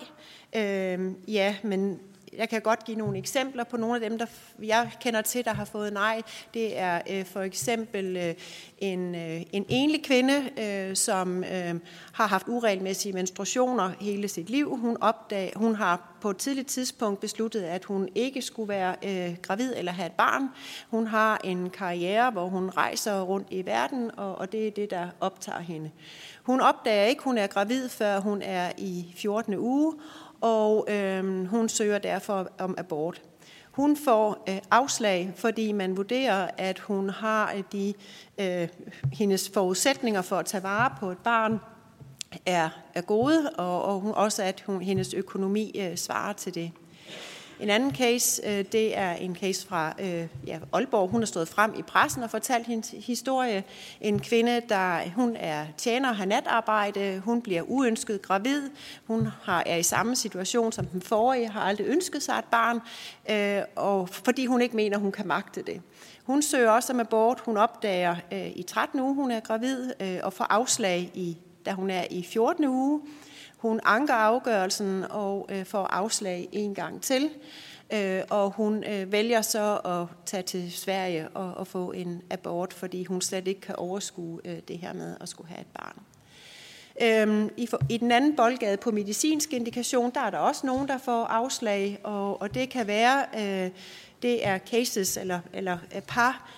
øh, 0.57 1.12
ja, 1.29 1.57
men 1.62 2.01
jeg 2.37 2.49
kan 2.49 2.61
godt 2.62 2.85
give 2.85 2.99
nogle 2.99 3.19
eksempler 3.19 3.64
på 3.64 3.77
nogle 3.77 3.95
af 3.95 4.11
dem, 4.11 4.19
der 4.19 4.27
jeg 4.62 4.91
kender 5.01 5.23
til, 5.23 5.45
der 5.45 5.55
har 5.55 5.64
fået 5.64 5.93
nej. 5.93 6.23
Det 6.55 6.79
er 6.79 7.01
øh, 7.11 7.25
for 7.25 7.41
eksempel 7.41 8.17
øh, 8.17 8.35
en, 8.79 9.14
øh, 9.14 9.43
en 9.53 9.67
enlig 9.69 10.05
kvinde, 10.05 10.51
øh, 10.59 10.97
som 10.97 11.45
øh, 11.45 11.75
har 12.12 12.27
haft 12.27 12.49
uregelmæssige 12.49 13.12
menstruationer 13.12 13.91
hele 14.01 14.29
sit 14.29 14.51
liv. 14.51 14.77
Hun, 14.77 14.97
opdag, 15.01 15.53
hun 15.57 15.75
har 15.75 16.19
på 16.21 16.31
et 16.31 16.37
tidligt 16.37 16.69
tidspunkt 16.69 17.21
besluttet, 17.21 17.62
at 17.62 17.85
hun 17.85 18.09
ikke 18.14 18.43
skulle 18.43 18.69
være 18.69 18.97
øh, 19.05 19.37
gravid 19.43 19.73
eller 19.77 19.93
have 19.93 20.07
et 20.07 20.12
barn. 20.12 20.49
Hun 20.91 21.07
har 21.07 21.41
en 21.45 21.71
karriere, 21.71 22.31
hvor 22.31 22.47
hun 22.47 22.71
rejser 22.71 23.21
rundt 23.21 23.49
i 23.51 23.67
verden, 23.67 24.11
og, 24.17 24.38
og 24.38 24.53
det 24.53 24.67
er 24.67 24.71
det, 24.71 24.91
der 24.91 25.09
optager 25.21 25.61
hende. 25.61 25.91
Hun 26.43 26.61
opdager 26.61 27.05
ikke, 27.05 27.21
at 27.21 27.25
hun 27.25 27.38
er 27.38 27.47
gravid, 27.47 27.88
før 27.88 28.21
hun 28.21 28.43
er 28.43 28.73
i 28.79 29.14
14. 29.17 29.55
uge, 29.55 29.95
og 30.40 30.87
øh, 30.90 31.46
hun 31.46 31.68
søger 31.68 31.98
derfor 31.98 32.48
om 32.59 32.74
abort. 32.79 33.22
Hun 33.70 33.96
får 33.96 34.44
øh, 34.48 34.59
afslag, 34.70 35.33
fordi 35.37 35.72
man 35.72 35.96
vurderer, 35.96 36.51
at 36.59 36.79
hun 36.79 37.11
har 37.11 37.55
de 37.72 37.94
øh, 38.38 38.68
hendes 39.12 39.51
forudsætninger 39.55 40.22
for 40.22 40.37
at 40.37 40.46
tage 40.46 40.62
vare 40.62 40.94
på 41.01 41.11
et 41.11 41.18
barn 41.18 41.61
er, 42.46 42.68
er 42.94 43.01
gode, 43.01 43.51
og, 43.59 43.83
og 43.83 44.01
hun, 44.01 44.12
også 44.14 44.42
at 44.42 44.64
hun, 44.66 44.83
hendes 44.83 45.14
økonomi 45.14 45.81
øh, 45.81 45.96
svarer 45.96 46.33
til 46.33 46.55
det. 46.55 46.70
En 47.61 47.71
anden 47.71 47.94
case, 47.94 48.42
øh, 48.47 48.64
det 48.73 48.99
er 48.99 49.12
en 49.12 49.37
case 49.37 49.66
fra 49.66 49.94
øh, 50.01 50.27
ja, 50.47 50.59
Aalborg. 50.73 51.09
Hun 51.09 51.21
har 51.21 51.27
stået 51.27 51.49
frem 51.49 51.75
i 51.79 51.83
pressen 51.83 52.23
og 52.23 52.31
fortalt 52.31 52.66
hendes 52.66 52.94
historie. 52.99 53.64
En 54.01 54.21
kvinde, 54.21 54.62
der 54.68 55.11
hun 55.11 55.37
er 55.37 55.66
tjener 55.77 56.12
har 56.12 56.25
natarbejde. 56.25 57.23
Hun 57.25 57.42
bliver 57.42 57.62
uønsket 57.62 58.23
gravid. 58.23 58.71
Hun 59.07 59.29
har, 59.42 59.62
er 59.66 59.77
i 59.77 59.83
samme 59.83 60.16
situation 60.16 60.73
som 60.73 60.87
den 60.87 61.03
forrige, 61.03 61.49
har 61.49 61.61
aldrig 61.61 61.87
ønsket 61.87 62.23
sig 62.23 62.35
et 62.38 62.44
barn, 62.44 62.81
øh, 63.31 63.62
og 63.77 64.09
fordi 64.09 64.47
hun 64.47 64.61
ikke 64.61 64.77
mener, 64.77 64.99
hun 64.99 65.12
kan 65.12 65.27
magte 65.27 65.62
det. 65.62 65.81
Hun 66.25 66.42
søger 66.42 66.71
også 66.71 66.92
om 66.92 67.01
abort. 67.01 67.40
Hun 67.40 67.57
opdager 67.57 68.16
øh, 68.33 68.47
i 68.57 68.62
13 68.62 69.01
uge, 69.01 69.14
hun 69.14 69.31
er 69.31 69.40
gravid, 69.40 69.92
og 70.23 70.33
får 70.33 70.44
afslag, 70.44 71.11
i, 71.14 71.37
da 71.66 71.73
hun 71.73 71.90
er 71.90 72.05
i 72.11 72.23
14. 72.23 72.64
uge. 72.64 73.01
Hun 73.59 73.81
anker 73.85 74.14
afgørelsen 74.14 75.05
og 75.11 75.47
øh, 75.49 75.64
får 75.64 75.87
afslag 75.87 76.49
en 76.53 76.75
gang 76.75 77.03
til, 77.03 77.31
øh, 77.92 78.23
og 78.31 78.51
hun 78.51 78.85
øh, 78.85 79.12
vælger 79.12 79.42
så 79.42 79.77
at 79.77 80.16
tage 80.27 80.42
til 80.42 80.73
Sverige 80.73 81.29
og, 81.29 81.55
og 81.55 81.66
få 81.66 81.92
en 81.92 82.23
abort, 82.31 82.73
fordi 82.73 83.05
hun 83.05 83.21
slet 83.21 83.49
ikke 83.49 83.61
kan 83.61 83.77
overskue 83.77 84.40
øh, 84.44 84.59
det 84.68 84.79
her 84.79 84.92
med 84.92 85.16
at 85.21 85.29
skulle 85.29 85.49
have 85.49 85.61
et 85.61 85.66
barn. 85.75 85.99
Øhm, 87.03 87.51
i, 87.57 87.66
for, 87.66 87.81
I 87.88 87.97
den 87.97 88.12
anden 88.12 88.37
boldgade 88.37 88.77
på 88.77 88.90
medicinsk 88.90 89.53
indikation, 89.53 90.11
der 90.14 90.21
er 90.21 90.31
der 90.31 90.38
også 90.38 90.66
nogen, 90.66 90.88
der 90.88 90.99
får 90.99 91.25
afslag, 91.25 91.99
og, 92.05 92.42
og 92.42 92.55
det 92.55 92.71
kan 92.71 92.87
være, 92.87 93.25
øh, 93.35 93.71
det 94.23 94.47
er 94.47 94.59
cases 94.59 95.16
eller, 95.16 95.40
eller 95.53 95.79
øh, 95.94 96.03
par, 96.03 96.51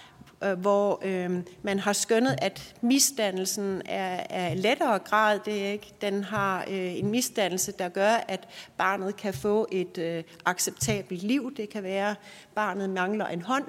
Øh, 0.44 0.58
hvor 0.58 1.00
øh, 1.02 1.42
man 1.62 1.78
har 1.78 1.92
skønnet, 1.92 2.34
at 2.42 2.74
misdannelsen 2.80 3.82
er, 3.84 4.26
er 4.30 4.54
lettere 4.54 4.98
grad. 4.98 5.40
Det 5.44 5.66
er 5.66 5.72
ikke. 5.72 5.92
Den 6.00 6.24
har 6.24 6.64
øh, 6.70 6.98
en 6.98 7.10
misdannelse, 7.10 7.72
der 7.72 7.88
gør, 7.88 8.12
at 8.28 8.48
barnet 8.76 9.16
kan 9.16 9.34
få 9.34 9.68
et 9.72 9.98
øh, 9.98 10.24
acceptabelt 10.46 11.22
liv. 11.22 11.56
Det 11.56 11.68
kan 11.68 11.82
være, 11.82 12.10
at 12.10 12.16
barnet 12.54 12.90
mangler 12.90 13.26
en 13.26 13.42
hånd, 13.42 13.64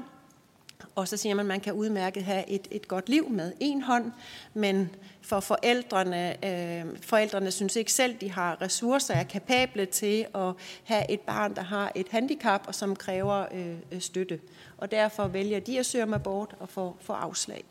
og 0.96 1.08
så 1.08 1.18
siger 1.18 1.36
man, 1.36 1.46
at 1.46 1.48
man 1.48 1.60
kan 1.60 1.74
udmærket 1.74 2.24
have 2.24 2.50
et, 2.50 2.68
et 2.72 2.88
godt 2.88 3.10
liv 3.10 3.30
med 3.30 3.54
en 3.60 3.82
hånd, 3.82 4.12
men 4.54 4.90
for 5.22 5.40
forældrene, 5.40 6.46
øh, 6.46 6.98
forældrene 7.02 7.52
synes 7.52 7.76
ikke 7.76 7.94
selv, 7.94 8.16
de 8.22 8.32
har 8.32 8.62
ressourcer, 8.62 9.14
er 9.14 9.24
kapable 9.24 9.86
til 9.86 10.26
at 10.36 10.54
have 10.84 11.12
et 11.12 11.20
barn, 11.20 11.56
der 11.56 11.62
har 11.62 11.92
et 11.96 12.08
handicap, 12.10 12.68
og 12.68 12.76
som 12.76 12.96
kræver 12.96 13.46
øh, 13.92 14.02
støtte. 14.02 14.40
Og 14.78 14.92
derfor 14.92 15.28
vælger 15.28 15.60
de 15.60 15.80
at 15.80 15.86
søge 15.86 16.04
om 16.04 16.14
abort 16.14 16.56
og 16.60 16.70
få, 16.70 16.96
få 17.02 17.14
afslag. 17.14 17.64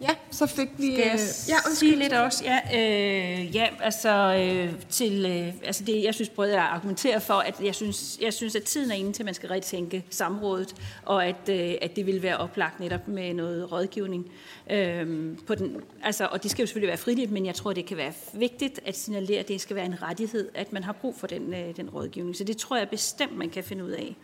Ja, 0.00 0.08
så 0.30 0.46
fik 0.46 0.68
vi... 0.78 0.94
Skal 0.94 1.04
jeg 1.04 1.12
øh, 1.12 1.48
ja, 1.48 1.74
sige 1.74 1.96
lidt 1.96 2.12
også? 2.12 2.44
Ja, 2.44 2.58
øh, 2.74 3.56
ja 3.56 3.68
altså, 3.80 4.10
øh, 4.34 4.72
til, 4.88 5.26
øh, 5.26 5.54
altså 5.64 5.84
det, 5.84 6.04
jeg 6.04 6.14
synes 6.14 6.28
både, 6.28 6.54
jeg 6.54 6.62
argumenterer 6.62 7.18
for, 7.18 7.34
at 7.34 7.60
jeg 7.60 7.74
synes, 7.74 8.18
jeg 8.20 8.32
synes, 8.32 8.56
at 8.56 8.62
tiden 8.62 8.90
er 8.90 8.94
inde 8.94 9.12
til, 9.12 9.22
at 9.22 9.24
man 9.24 9.34
skal 9.34 9.48
retænke 9.48 10.04
samrådet, 10.10 10.74
og 11.04 11.26
at, 11.26 11.48
øh, 11.50 11.74
at 11.82 11.96
det 11.96 12.06
vil 12.06 12.22
være 12.22 12.36
oplagt 12.36 12.80
netop 12.80 13.08
med 13.08 13.34
noget 13.34 13.72
rådgivning. 13.72 14.30
Øh, 14.70 15.36
på 15.46 15.54
den, 15.54 15.76
altså, 16.02 16.28
og 16.32 16.42
det 16.42 16.50
skal 16.50 16.62
jo 16.62 16.66
selvfølgelig 16.66 16.88
være 16.88 16.98
frivilligt, 16.98 17.30
men 17.30 17.46
jeg 17.46 17.54
tror, 17.54 17.72
det 17.72 17.86
kan 17.86 17.96
være 17.96 18.12
vigtigt 18.32 18.80
at 18.84 18.98
signalere, 18.98 19.38
at 19.38 19.48
det 19.48 19.60
skal 19.60 19.76
være 19.76 19.86
en 19.86 20.02
rettighed, 20.02 20.48
at 20.54 20.72
man 20.72 20.84
har 20.84 20.92
brug 20.92 21.16
for 21.16 21.26
den, 21.26 21.54
øh, 21.54 21.76
den 21.76 21.90
rådgivning. 21.90 22.36
Så 22.36 22.44
det 22.44 22.56
tror 22.56 22.76
jeg 22.76 22.88
bestemt, 22.88 23.36
man 23.36 23.50
kan 23.50 23.64
finde 23.64 23.84
ud 23.84 23.90
af. 23.90 24.16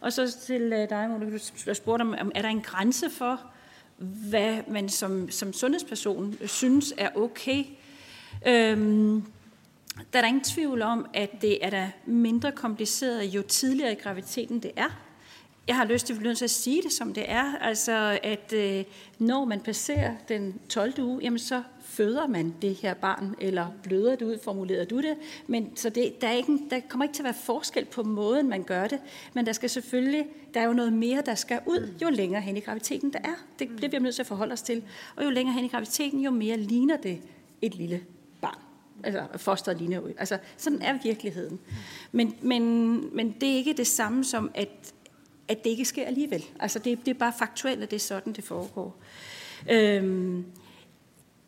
Og 0.00 0.12
så 0.12 0.36
til 0.46 0.72
øh, 0.72 0.88
dig, 0.88 1.08
Monika, 1.10 1.38
du 1.66 1.74
spurgte 1.74 2.02
om, 2.02 2.30
er 2.34 2.42
der 2.42 2.48
en 2.48 2.60
grænse 2.60 3.10
for, 3.10 3.40
hvad 3.98 4.58
man 4.68 4.88
som, 4.88 5.30
som 5.30 5.52
sundhedsperson 5.52 6.36
synes 6.46 6.94
er 6.98 7.08
okay. 7.16 7.64
Øhm, 8.46 9.22
der 10.12 10.18
er 10.18 10.20
der 10.20 10.28
ingen 10.28 10.44
tvivl 10.44 10.82
om, 10.82 11.06
at 11.14 11.30
det 11.42 11.64
er 11.64 11.70
da 11.70 11.92
mindre 12.06 12.52
kompliceret, 12.52 13.24
jo 13.24 13.42
tidligere 13.42 13.92
i 13.92 13.94
graviditeten 13.94 14.62
det 14.62 14.70
er. 14.76 15.05
Jeg 15.68 15.76
har 15.76 15.84
lyst 15.84 16.06
til, 16.06 16.44
at 16.44 16.50
sige 16.50 16.82
det, 16.82 16.92
som 16.92 17.14
det 17.14 17.24
er. 17.28 17.56
Altså, 17.60 18.18
at 18.22 18.52
øh, 18.52 18.84
når 19.18 19.44
man 19.44 19.60
passerer 19.60 20.14
den 20.28 20.60
12. 20.68 21.02
uge, 21.02 21.20
jamen 21.22 21.38
så 21.38 21.62
føder 21.80 22.26
man 22.26 22.54
det 22.62 22.74
her 22.74 22.94
barn, 22.94 23.34
eller 23.40 23.66
bløder 23.82 24.16
det 24.16 24.26
ud, 24.26 24.38
formulerer 24.44 24.84
du 24.84 24.96
det. 24.96 25.16
Men, 25.46 25.76
så 25.76 25.90
det, 25.90 26.20
der, 26.20 26.28
er 26.28 26.32
ikke, 26.32 26.58
der 26.70 26.80
kommer 26.88 27.04
ikke 27.04 27.14
til 27.14 27.22
at 27.22 27.24
være 27.24 27.34
forskel 27.34 27.84
på 27.84 28.02
måden, 28.02 28.48
man 28.48 28.62
gør 28.62 28.86
det. 28.86 28.98
Men 29.34 29.46
der 29.46 29.52
skal 29.52 29.70
selvfølgelig, 29.70 30.26
der 30.54 30.60
er 30.60 30.64
jo 30.64 30.72
noget 30.72 30.92
mere, 30.92 31.22
der 31.26 31.34
skal 31.34 31.60
ud, 31.66 31.94
jo 32.02 32.10
længere 32.10 32.40
hen 32.40 32.56
i 32.56 32.60
graviditeten 32.60 33.12
der 33.12 33.18
er. 33.24 33.34
Det, 33.58 33.68
det 33.68 33.78
bliver 33.78 33.90
vi 33.90 34.04
nødt 34.04 34.14
til 34.14 34.22
at 34.22 34.26
forholde 34.26 34.52
os 34.52 34.62
til. 34.62 34.82
Og 35.16 35.24
jo 35.24 35.30
længere 35.30 35.54
hen 35.54 35.64
i 35.64 35.68
graviditeten, 35.68 36.20
jo 36.20 36.30
mere 36.30 36.56
ligner 36.56 36.96
det 36.96 37.20
et 37.62 37.74
lille 37.74 38.00
barn. 38.40 38.58
Altså 39.04 39.26
foster 39.36 39.74
ligner 39.74 40.00
ud. 40.00 40.12
Altså 40.18 40.38
sådan 40.56 40.82
er 40.82 40.98
virkeligheden. 41.02 41.58
Men, 42.12 42.34
men, 42.42 42.62
men 43.16 43.36
det 43.40 43.48
er 43.48 43.56
ikke 43.56 43.72
det 43.72 43.86
samme 43.86 44.24
som, 44.24 44.50
at, 44.54 44.92
at 45.48 45.64
det 45.64 45.70
ikke 45.70 45.84
sker 45.84 46.06
alligevel. 46.06 46.44
Altså 46.60 46.78
det, 46.78 46.98
det 47.06 47.10
er 47.14 47.18
bare 47.18 47.32
faktuelt, 47.38 47.82
at 47.82 47.90
det 47.90 47.96
er 47.96 48.00
sådan, 48.00 48.32
det 48.32 48.44
foregår. 48.44 48.96
Øhm, 49.70 50.44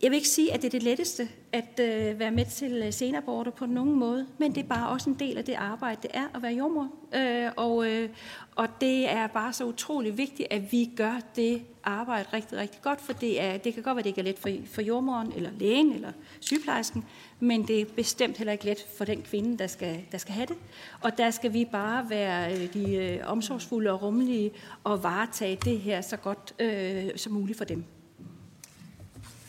jeg 0.02 0.10
vil 0.10 0.16
ikke 0.16 0.28
sige, 0.28 0.54
at 0.54 0.62
det 0.62 0.66
er 0.66 0.70
det 0.70 0.82
letteste 0.82 1.28
at 1.52 1.80
øh, 1.80 2.18
være 2.18 2.30
med 2.30 2.44
til 2.44 2.72
øh, 2.72 2.92
senaborter 2.92 3.50
på 3.50 3.66
nogen 3.66 3.94
måde, 3.94 4.26
men 4.38 4.54
det 4.54 4.64
er 4.64 4.68
bare 4.68 4.88
også 4.88 5.10
en 5.10 5.16
del 5.18 5.38
af 5.38 5.44
det 5.44 5.54
arbejde, 5.54 5.98
det 6.02 6.10
er 6.14 6.26
at 6.34 6.42
være 6.42 6.52
jordmor. 6.52 6.88
Øh, 7.14 7.50
og, 7.56 7.90
øh, 7.90 8.08
og 8.56 8.68
det 8.80 9.10
er 9.10 9.26
bare 9.26 9.52
så 9.52 9.64
utrolig 9.64 10.18
vigtigt, 10.18 10.48
at 10.50 10.72
vi 10.72 10.90
gør 10.96 11.20
det 11.36 11.62
arbejde 11.84 12.28
rigtig, 12.32 12.58
rigtig 12.58 12.82
godt, 12.82 13.00
for 13.00 13.12
det, 13.12 13.42
er, 13.42 13.56
det 13.56 13.74
kan 13.74 13.82
godt 13.82 13.96
være, 13.96 14.02
det 14.02 14.08
ikke 14.08 14.20
er 14.20 14.24
let 14.24 14.38
for, 14.38 14.50
for 14.66 14.82
jordmoren, 14.82 15.32
eller 15.36 15.50
lægen, 15.58 15.92
eller 15.92 16.12
sygeplejersken, 16.40 17.04
men 17.40 17.68
det 17.68 17.80
er 17.80 17.84
bestemt 17.96 18.36
heller 18.38 18.52
ikke 18.52 18.64
let 18.64 18.86
for 18.96 19.04
den 19.04 19.22
kvinde, 19.22 19.58
der 19.58 19.66
skal, 19.66 20.00
der 20.12 20.18
skal 20.18 20.34
have 20.34 20.46
det. 20.46 20.56
Og 21.00 21.18
der 21.18 21.30
skal 21.30 21.52
vi 21.52 21.64
bare 21.72 22.10
være 22.10 22.52
øh, 22.52 22.72
de 22.74 22.94
øh, 22.94 23.20
omsorgsfulde 23.26 23.90
og 23.90 24.02
rummelige 24.02 24.50
og 24.84 25.02
varetage 25.02 25.58
det 25.64 25.78
her 25.78 26.00
så 26.00 26.16
godt 26.16 26.54
øh, 26.58 27.10
som 27.16 27.32
muligt 27.32 27.58
for 27.58 27.64
dem. 27.64 27.84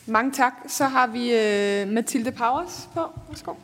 Mange 0.06 0.32
tak. 0.32 0.52
Så 0.68 0.84
har 0.84 1.06
vi 1.06 1.32
øh, 1.32 1.88
Mathilde 1.88 2.32
Powers 2.32 2.88
på. 2.94 3.00
Værsgo. 3.28 3.54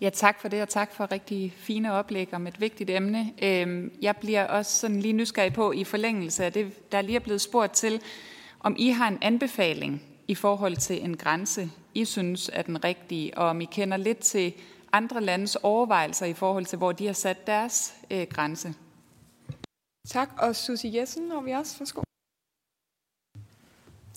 Ja, 0.00 0.10
tak 0.10 0.40
for 0.40 0.48
det, 0.48 0.62
og 0.62 0.68
tak 0.68 0.94
for 0.94 1.12
rigtig 1.12 1.54
fine 1.56 1.92
oplæg 1.92 2.34
om 2.34 2.46
et 2.46 2.60
vigtigt 2.60 2.90
emne. 2.90 3.32
Øhm, 3.42 3.92
jeg 4.02 4.16
bliver 4.16 4.44
også 4.44 4.72
sådan 4.72 5.00
lige 5.00 5.12
nysgerrig 5.12 5.52
på, 5.52 5.72
i 5.72 5.84
forlængelse 5.84 6.44
af 6.44 6.52
det, 6.52 6.92
der 6.92 7.02
lige 7.02 7.16
er 7.16 7.20
blevet 7.20 7.40
spurgt 7.40 7.72
til, 7.72 8.00
om 8.60 8.76
I 8.78 8.88
har 8.88 9.08
en 9.08 9.18
anbefaling 9.22 10.02
i 10.28 10.34
forhold 10.34 10.76
til 10.76 11.04
en 11.04 11.16
grænse, 11.16 11.70
I 11.94 12.04
synes 12.04 12.50
er 12.52 12.62
den 12.62 12.84
rigtige, 12.84 13.38
og 13.38 13.46
om 13.46 13.60
I 13.60 13.64
kender 13.64 13.96
lidt 13.96 14.18
til 14.18 14.54
andre 14.92 15.20
landes 15.20 15.56
overvejelser 15.56 16.26
i 16.26 16.34
forhold 16.34 16.66
til, 16.66 16.78
hvor 16.78 16.92
de 16.92 17.06
har 17.06 17.12
sat 17.12 17.46
deres 17.46 17.94
øh, 18.10 18.26
grænse. 18.30 18.74
Tak, 20.08 20.28
og 20.38 20.56
Susie 20.56 21.00
Jessen 21.00 21.30
har 21.30 21.40
vi 21.40 21.50
også. 21.50 21.78
Værsgo. 21.78 22.07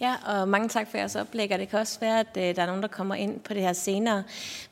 Ja, 0.02 0.16
og 0.26 0.48
mange 0.48 0.70
tak 0.70 0.88
for 0.88 0.98
jeres 0.98 1.16
oplæg, 1.16 1.52
og 1.54 1.60
det 1.60 1.70
kan 1.70 1.80
også 1.80 2.00
være, 2.00 2.20
at 2.20 2.38
øh, 2.38 2.56
der 2.56 2.62
er 2.62 2.66
nogen, 2.66 2.82
der 2.82 2.88
kommer 2.88 3.16
ind 3.16 3.40
på 3.40 3.54
det 3.54 3.62
her 3.62 3.74
senere. 3.74 4.24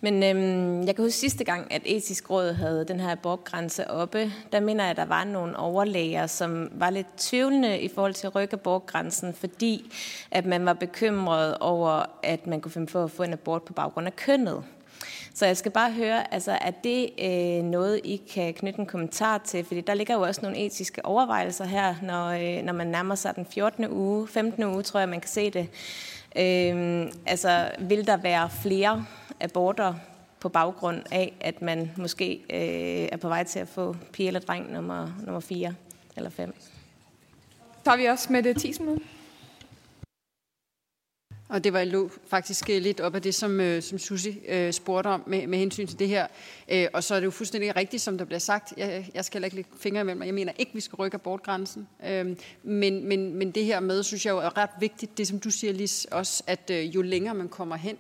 Men 0.02 0.24
øhm, 0.24 0.84
jeg 0.84 0.96
kan 0.96 1.06
huske 1.06 1.18
sidste 1.18 1.44
gang, 1.44 1.74
at 1.74 1.82
etisk 1.86 2.30
råd 2.30 2.54
havde 2.54 2.86
den 2.86 3.00
her 3.00 3.12
abortgrænse 3.12 3.90
oppe. 3.90 4.32
Der 4.52 4.60
mener 4.60 4.84
jeg, 4.84 4.92
at 4.92 4.98
der 4.98 5.06
var 5.06 5.24
nogle 5.24 5.58
overlæger, 5.58 6.28
som 6.28 6.70
var 6.72 6.90
lidt 6.90 7.08
tvivlende 7.18 7.80
i 7.80 7.88
forhold 7.88 8.14
til 8.14 8.28
at 8.28 8.36
rykke 8.36 8.54
abortgrænsen, 8.54 9.34
fordi 9.34 9.94
at 10.32 10.46
man 10.46 10.66
var 10.66 10.74
bekymret 10.74 11.58
over, 11.58 12.06
at 12.24 12.48
man 12.48 12.62
kunne 12.62 12.72
finde 12.72 12.88
på 12.88 13.04
at 13.04 13.12
få 13.12 13.24
en 13.24 13.34
abort 13.34 13.64
på 13.64 13.74
baggrund 13.74 14.08
af 14.08 14.16
kønnet. 14.16 14.64
Så 15.40 15.46
jeg 15.46 15.58
skal 15.58 15.72
bare 15.72 15.92
høre, 15.92 16.34
altså, 16.34 16.52
er 16.62 16.72
det 16.72 17.10
øh, 17.20 17.64
noget, 17.64 18.02
I 18.04 18.22
kan 18.34 18.54
knytte 18.54 18.80
en 18.80 18.86
kommentar 18.86 19.38
til? 19.38 19.66
Fordi 19.66 19.82
der 19.82 19.94
ligger 19.94 20.14
jo 20.16 20.22
også 20.22 20.42
nogle 20.42 20.58
etiske 20.58 21.06
overvejelser 21.06 21.66
her, 21.66 21.96
når, 22.02 22.28
øh, 22.28 22.64
når 22.64 22.74
man 22.74 22.88
nærmer 22.88 23.16
sig 23.16 23.36
den 23.36 23.46
14. 23.46 23.88
uge, 23.90 24.28
15. 24.28 24.64
uge, 24.64 24.84
tror 24.84 25.00
jeg, 25.00 25.10
man 25.10 25.20
kan 25.22 25.30
se 25.30 25.50
det. 25.50 25.70
Øh, 26.36 27.12
altså, 27.26 27.72
vil 27.80 28.08
der 28.08 28.18
være 28.18 28.50
flere 28.50 29.06
aborter 29.40 29.94
på 30.40 30.50
baggrund 30.50 31.02
af, 31.12 31.34
at 31.42 31.62
man 31.62 31.92
måske 31.98 32.42
øh, 32.50 33.10
er 33.12 33.18
på 33.18 33.28
vej 33.28 33.44
til 33.44 33.60
at 33.60 33.68
få 33.68 33.96
pige 34.14 34.28
eller 34.28 34.40
dreng 34.40 34.74
nummer, 34.74 35.08
nummer 35.26 35.40
4 35.40 35.74
eller 36.18 36.30
5? 36.30 36.56
Tager 37.86 37.98
vi 37.98 38.06
også 38.06 38.34
med 38.34 38.44
det 38.44 38.62
10 38.62 38.74
minutter. 38.80 39.06
Og 41.50 41.64
det 41.64 41.74
var 41.74 41.84
lå 41.84 42.10
faktisk 42.28 42.70
øh, 42.70 42.82
lidt 42.82 43.00
op 43.00 43.16
af 43.16 43.22
det, 43.22 43.36
som, 43.36 43.60
øh, 43.60 43.82
som 43.82 44.00
Susi 44.00 44.40
øh, 44.48 44.74
spurgte 44.74 45.08
om 45.08 45.24
med, 45.28 45.48
med 45.48 45.60
hensyn 45.60 45.88
til 45.88 46.00
det 46.00 46.08
her. 46.08 46.28
Øh, 46.72 46.88
og 46.94 47.04
så 47.04 47.16
er 47.16 47.20
det 47.20 47.26
jo 47.26 47.32
fuldstændig 47.32 47.76
rigtigt, 47.76 48.02
som 48.02 48.18
der 48.18 48.26
bliver 48.26 48.40
sagt. 48.40 48.74
Jeg, 48.78 49.10
jeg 49.14 49.26
skal 49.26 49.38
heller 49.38 49.46
ikke 49.46 49.56
lægge 49.56 49.70
fingre 49.80 50.02
imellem, 50.02 50.24
jeg 50.24 50.34
mener 50.34 50.54
ikke, 50.58 50.74
vi 50.74 50.82
skal 50.82 50.96
rykke 50.96 51.16
abortgrænsen. 51.16 51.88
Øh, 52.08 52.38
men, 52.64 53.08
men, 53.08 53.36
men 53.36 53.52
det 53.52 53.66
her 53.66 53.80
med, 53.80 54.04
synes 54.04 54.26
jeg 54.26 54.32
jo 54.32 54.38
er 54.38 54.58
ret 54.58 54.70
vigtigt, 54.80 55.18
det 55.18 55.28
som 55.28 55.40
du 55.40 55.50
siger, 55.50 55.74
Lis, 55.74 56.06
også, 56.06 56.44
at 56.48 56.72
øh, 56.74 56.96
jo 56.96 57.02
længere 57.02 57.36
man 57.36 57.50
kommer 57.50 57.76
hen, 57.76 57.98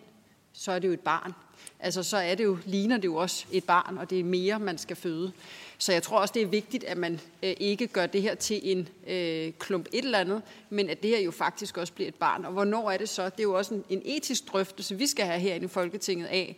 så 0.54 0.72
er 0.72 0.80
det 0.80 0.88
jo 0.88 0.94
et 0.94 1.00
barn. 1.00 1.34
Altså 1.80 2.04
så 2.04 2.18
er 2.18 2.36
det 2.36 2.44
jo, 2.44 2.58
ligner 2.65 2.98
det 2.98 3.06
jo 3.06 3.15
også 3.15 3.46
et 3.52 3.63
barn, 3.63 3.98
og 3.98 4.10
det 4.10 4.20
er 4.20 4.24
mere, 4.24 4.60
man 4.60 4.78
skal 4.78 4.96
føde. 4.96 5.32
Så 5.78 5.94
jeg 5.94 6.04
tror 6.04 6.20
også, 6.20 6.32
det 6.34 6.42
er 6.42 6.48
vigtigt, 6.48 6.84
at 6.84 6.98
man 6.98 7.20
øh, 7.44 7.54
ikke 7.60 7.88
gør 7.88 8.06
det 8.06 8.22
her 8.22 8.36
til 8.36 8.60
en 8.63 8.89
øh, 9.08 9.54
klump 9.60 9.88
et 9.94 10.06
eller 10.06 10.20
andet, 10.20 10.42
men 10.70 10.89
at 10.89 11.04
det 11.04 11.10
her 11.10 11.20
jo 11.20 11.32
faktisk 11.32 11.78
også 11.78 11.94
bliver 11.94 12.08
et 12.08 12.15
barn. 12.15 12.46
Og 12.46 12.52
hvornår 12.52 12.92
er 12.92 12.98
det 12.98 13.10
så? 13.10 13.26
Det 13.26 13.39
er 13.39 13.44
jo 13.44 13.58
også 13.58 13.74
en, 13.74 13.84
en 13.89 14.02
etisk 14.06 14.52
drøftelse, 14.52 14.98
vi 14.98 15.08
skal 15.08 15.26
have 15.26 15.39
herinde 15.39 15.65
i 15.65 15.68
Folketinget 15.70 16.26
af, 16.26 16.56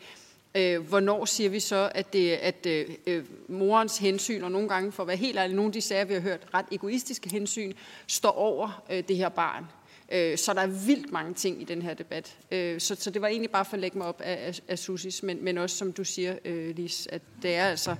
Øh, 0.56 0.88
hvornår 0.88 1.26
siger 1.26 1.50
vi 1.50 1.60
så, 1.60 1.92
at, 1.96 2.14
det, 2.14 2.32
at 2.32 2.66
øh, 2.66 2.90
øh, 3.08 3.24
morens 3.48 3.98
hensyn, 3.98 4.44
og 4.44 4.52
nogle 4.52 4.70
gange 4.70 4.92
for 4.92 5.04
at 5.04 5.08
være 5.08 5.18
helt 5.18 5.38
ærlig, 5.38 5.56
nogle 5.56 5.70
af 5.70 5.74
de 5.74 5.82
sager, 5.82 6.06
vi 6.06 6.14
har 6.14 6.22
hørt, 6.22 6.48
ret 6.54 6.66
egoistiske 6.72 7.30
hensyn, 7.30 7.74
står 8.08 8.32
over 8.32 8.84
øh, 8.90 9.04
det 9.08 9.18
her 9.18 9.30
barn. 9.30 9.66
Øh, 10.12 10.38
så 10.38 10.54
der 10.54 10.62
er 10.62 10.68
vildt 10.68 11.12
mange 11.12 11.34
ting 11.34 11.62
i 11.62 11.66
den 11.66 11.82
her 11.82 11.94
debat. 11.94 12.38
Øh, 12.52 12.80
så, 12.80 12.96
så 12.96 13.10
det 13.10 13.22
var 13.22 13.28
egentlig 13.28 13.52
bare 13.52 13.66
for 13.66 13.74
at 13.74 13.80
lægge 13.80 13.98
mig 13.98 14.08
op 14.08 14.22
af, 14.22 14.48
af, 14.48 14.60
af 14.68 14.80
Susis, 14.80 15.24
men, 15.24 15.44
men 15.44 15.58
også 15.58 15.76
som 15.76 15.94
du 15.94 16.04
siger, 16.04 16.36
øh, 16.46 16.76
Lis, 16.76 17.08
at 17.12 17.22
det 17.42 17.56
er 17.56 17.66
altså 17.66 17.96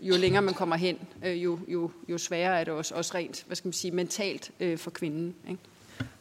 jo 0.00 0.14
længere 0.16 0.42
man 0.42 0.54
kommer 0.54 0.76
hen, 0.76 0.98
øh, 1.24 1.44
jo, 1.44 1.58
jo, 1.68 1.90
jo 2.08 2.18
sværere 2.18 2.60
er 2.60 2.64
det 2.64 2.74
også, 2.74 2.94
også 2.94 3.14
rent, 3.14 3.44
hvad 3.46 3.56
skal 3.56 3.68
man 3.68 3.72
sige, 3.72 3.90
mentalt 3.90 4.50
øh, 4.60 4.78
for 4.78 4.90
kvinden. 4.90 5.34
Ikke? 5.48 5.60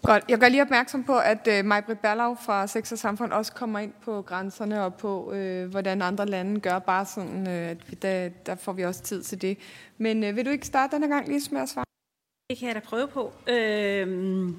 Godt. 0.02 0.24
Jeg 0.30 0.40
gør 0.40 0.50
lige 0.50 0.62
opmærksom 0.62 1.04
på, 1.04 1.18
at 1.18 1.48
øh, 1.48 1.66
Majbrit 1.66 2.00
Berlau 2.00 2.36
fra 2.46 2.68
Sex 2.68 2.92
og 2.92 2.98
Samfund 2.98 3.32
også 3.32 3.54
kommer 3.54 3.80
ind 3.80 3.94
på 4.02 4.22
grænserne 4.22 4.84
og 4.84 4.96
på, 4.96 5.34
øh, 5.34 5.70
hvordan 5.70 6.02
andre 6.02 6.26
lande 6.26 6.60
gør, 6.60 6.80
bare 6.80 7.06
sådan, 7.06 7.48
øh, 7.48 7.70
at 7.70 7.92
vi, 7.92 7.96
der, 7.96 8.30
der 8.30 8.56
får 8.56 8.74
vi 8.74 8.86
også 8.86 9.02
tid 9.02 9.24
til 9.24 9.42
det. 9.42 9.58
Men 9.98 10.24
øh, 10.24 10.36
vil 10.36 10.46
du 10.46 10.50
ikke 10.50 10.68
starte 10.68 10.96
denne 10.96 11.08
gang 11.08 11.28
lige 11.28 11.42
med 11.52 11.62
at 11.62 11.70
svare? 11.70 11.86
Det 12.50 12.58
kan 12.58 12.68
jeg 12.68 12.76
da 12.76 12.80
prøve 12.80 13.08
på. 13.08 13.34
Øh, 13.48 14.50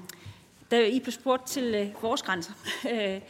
da 0.71 0.87
I 0.87 0.99
blev 0.99 1.11
spurgt 1.11 1.47
til 1.47 1.75
øh, 1.75 2.03
vores 2.03 2.21
grænser, 2.21 2.53
øh, 2.91 3.21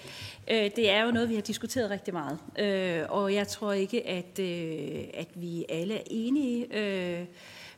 øh, 0.48 0.72
det 0.76 0.90
er 0.90 1.06
jo 1.06 1.12
noget, 1.12 1.30
vi 1.30 1.36
har 1.36 1.42
diskuteret 1.42 1.90
rigtig 1.90 2.14
meget, 2.14 2.40
øh, 2.60 3.06
og 3.10 3.34
jeg 3.34 3.48
tror 3.48 3.74
ikke, 3.74 4.08
at, 4.08 4.40
øh, 4.40 5.04
at 5.14 5.30
vi 5.36 5.66
alle 5.70 5.96
er 5.96 6.04
enige 6.06 6.78
øh, 6.78 7.26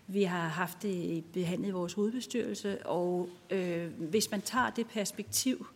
Vi 0.08 0.24
har 0.24 0.47
haft 0.47 0.82
det 0.82 1.24
behandlet 1.34 1.68
i 1.68 1.72
vores 1.72 1.93
hovedbestyrelse, 1.93 2.88
og 2.88 3.30
øh, 3.49 3.88
hvis 3.97 4.32
man 4.32 4.41
tager 4.41 4.70
det 4.70 4.88
perspektiv, 4.88 5.68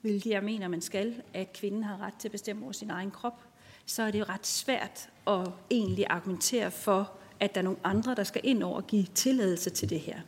hvilket 0.00 0.30
jeg 0.30 0.42
mener, 0.42 0.68
man 0.68 0.80
skal, 0.80 1.14
at 1.34 1.52
kvinden 1.52 1.84
har 1.84 2.00
ret 2.00 2.14
til 2.18 2.28
at 2.28 2.32
bestemme 2.32 2.62
over 2.62 2.72
sin 2.72 2.90
egen 2.90 3.10
krop, 3.10 3.44
så 3.86 4.02
er 4.02 4.10
det 4.10 4.28
ret 4.28 4.46
svært 4.46 5.08
at 5.26 5.48
egentlig 5.70 6.06
argumentere 6.10 6.70
for, 6.70 7.12
at 7.40 7.54
der 7.54 7.60
er 7.60 7.64
nogle 7.64 7.78
andre, 7.84 8.14
der 8.14 8.24
skal 8.24 8.40
ind 8.44 8.62
over 8.62 8.76
og 8.76 8.86
give 8.86 9.06
tilladelse 9.14 9.70
til 9.70 9.90
det 9.90 10.00
her. 10.00 10.20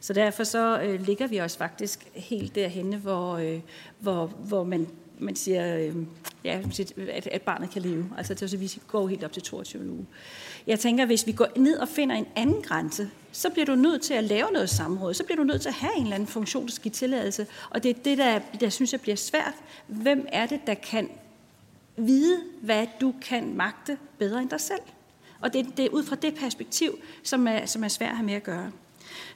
Så 0.00 0.12
derfor 0.12 0.44
så 0.44 0.80
øh, 0.80 1.06
ligger 1.06 1.26
vi 1.26 1.40
os 1.40 1.56
faktisk 1.56 2.06
helt 2.14 2.54
derhenne, 2.54 2.96
hvor, 2.96 3.36
øh, 3.36 3.60
hvor, 3.98 4.26
hvor 4.26 4.64
man, 4.64 4.88
man 5.18 5.36
siger, 5.36 5.78
øh, 5.78 5.94
ja, 6.44 6.60
at, 7.10 7.26
at 7.26 7.42
barnet 7.42 7.70
kan 7.70 7.82
leve. 7.82 8.10
Altså 8.16 8.34
det 8.34 8.52
vil 8.52 8.60
vi 8.60 8.80
går 8.86 9.08
helt 9.08 9.24
op 9.24 9.32
til 9.32 9.42
22 9.42 9.90
uger. 9.90 10.04
Jeg 10.66 10.80
tænker, 10.80 11.06
hvis 11.06 11.26
vi 11.26 11.32
går 11.32 11.48
ned 11.56 11.78
og 11.78 11.88
finder 11.88 12.16
en 12.16 12.26
anden 12.36 12.62
grænse, 12.62 13.10
så 13.32 13.50
bliver 13.50 13.66
du 13.66 13.74
nødt 13.74 14.02
til 14.02 14.14
at 14.14 14.24
lave 14.24 14.50
noget 14.52 14.70
samråd. 14.70 15.14
Så 15.14 15.24
bliver 15.24 15.36
du 15.36 15.44
nødt 15.44 15.62
til 15.62 15.68
at 15.68 15.74
have 15.74 15.96
en 15.96 16.02
eller 16.02 16.14
anden 16.14 16.26
funktion, 16.26 16.66
der 16.66 16.72
skal 16.72 16.82
give 16.82 16.92
tilladelse. 16.92 17.46
Og 17.70 17.82
det 17.82 17.90
er 17.90 18.02
det, 18.04 18.18
der, 18.18 18.40
der 18.60 18.68
synes 18.68 18.92
jeg 18.92 19.00
bliver 19.00 19.16
svært. 19.16 19.54
Hvem 19.86 20.26
er 20.32 20.46
det, 20.46 20.60
der 20.66 20.74
kan 20.74 21.10
vide, 21.96 22.40
hvad 22.62 22.86
du 23.00 23.14
kan 23.22 23.56
magte 23.56 23.98
bedre 24.18 24.42
end 24.42 24.50
dig 24.50 24.60
selv? 24.60 24.80
Og 25.40 25.52
det, 25.52 25.66
det 25.76 25.84
er 25.84 25.88
ud 25.88 26.04
fra 26.04 26.16
det 26.16 26.34
perspektiv, 26.34 26.98
som 27.22 27.46
er, 27.46 27.66
som 27.66 27.84
er 27.84 27.88
svært 27.88 28.10
at 28.10 28.16
have 28.16 28.26
med 28.26 28.34
at 28.34 28.42
gøre. 28.42 28.70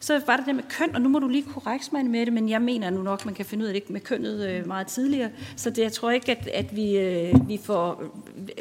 Så 0.00 0.22
var 0.26 0.36
der 0.36 0.44
det 0.44 0.54
med 0.54 0.64
køn, 0.68 0.94
og 0.94 1.00
nu 1.00 1.08
må 1.08 1.18
du 1.18 1.28
lige 1.28 1.42
korrekt 1.42 1.92
mig 1.92 2.06
med 2.06 2.26
det, 2.26 2.32
men 2.32 2.48
jeg 2.48 2.62
mener 2.62 2.90
nu 2.90 3.02
nok, 3.02 3.24
man 3.24 3.34
kan 3.34 3.44
finde 3.44 3.64
ud 3.64 3.68
af 3.68 3.74
det 3.74 3.90
med 3.90 4.00
kønnet 4.00 4.48
øh, 4.48 4.66
meget 4.66 4.86
tidligere. 4.86 5.30
Så 5.56 5.70
det, 5.70 5.82
jeg 5.82 5.92
tror 5.92 6.10
ikke, 6.10 6.32
at, 6.32 6.48
at 6.48 6.76
vi, 6.76 6.98
øh, 6.98 7.48
vi, 7.48 7.60
får, 7.62 8.02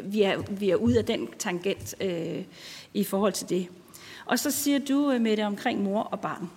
vi, 0.04 0.22
er, 0.22 0.38
vi 0.50 0.70
er 0.70 0.76
ude 0.76 0.98
af 0.98 1.04
den 1.04 1.28
tangent 1.38 1.94
øh, 2.00 2.44
i 2.94 3.04
forhold 3.04 3.32
til 3.32 3.48
det. 3.48 3.68
Og 4.26 4.38
så 4.38 4.50
siger 4.50 4.78
du 4.78 5.12
øh, 5.12 5.20
med 5.20 5.36
det 5.36 5.44
omkring 5.44 5.82
mor 5.82 6.02
og 6.02 6.20
barn. 6.20 6.50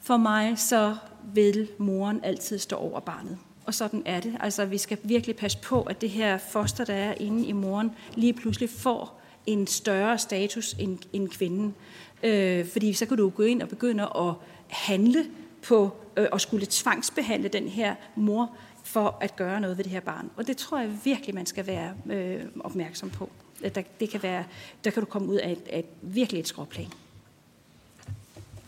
For 0.00 0.16
mig 0.16 0.58
så 0.58 0.96
vil 1.34 1.68
moren 1.78 2.20
altid 2.22 2.58
stå 2.58 2.76
over 2.76 3.00
barnet. 3.00 3.38
Og 3.64 3.74
sådan 3.74 4.02
er 4.04 4.20
det. 4.20 4.36
Altså, 4.40 4.64
vi 4.64 4.78
skal 4.78 4.98
virkelig 5.02 5.36
passe 5.36 5.58
på, 5.58 5.82
at 5.82 6.00
det 6.00 6.10
her 6.10 6.38
foster, 6.38 6.84
der 6.84 6.94
er 6.94 7.14
inde 7.20 7.46
i 7.46 7.52
moren, 7.52 7.90
lige 8.14 8.32
pludselig 8.32 8.70
får 8.70 9.20
en 9.46 9.66
større 9.66 10.18
status 10.18 10.72
end, 10.72 10.98
end 11.12 11.28
kvinden. 11.28 11.74
Øh, 12.22 12.66
fordi 12.66 12.92
så 12.92 13.06
kan 13.06 13.16
du 13.16 13.28
gå 13.28 13.42
ind 13.42 13.62
og 13.62 13.68
begynde 13.68 14.02
at 14.02 14.34
handle 14.68 15.26
på 15.62 15.96
øh, 16.16 16.26
at 16.32 16.40
skulle 16.40 16.66
tvangsbehandle 16.70 17.48
den 17.48 17.68
her 17.68 17.94
mor 18.16 18.56
for 18.84 19.18
at 19.20 19.36
gøre 19.36 19.60
noget 19.60 19.76
ved 19.76 19.84
det 19.84 19.92
her 19.92 20.00
barn. 20.00 20.30
Og 20.36 20.46
det 20.46 20.56
tror 20.56 20.78
jeg 20.78 20.98
virkelig, 21.04 21.34
man 21.34 21.46
skal 21.46 21.66
være 21.66 21.94
øh, 22.10 22.44
opmærksom 22.60 23.10
på. 23.10 23.30
Der, 23.74 23.82
det 24.00 24.10
kan 24.10 24.22
være, 24.22 24.44
der 24.84 24.90
kan 24.90 25.02
du 25.02 25.06
komme 25.06 25.28
ud 25.28 25.36
af 25.36 25.56
et, 25.72 25.84
virkelig 26.02 26.40
et 26.40 26.48
skråplan. 26.48 26.92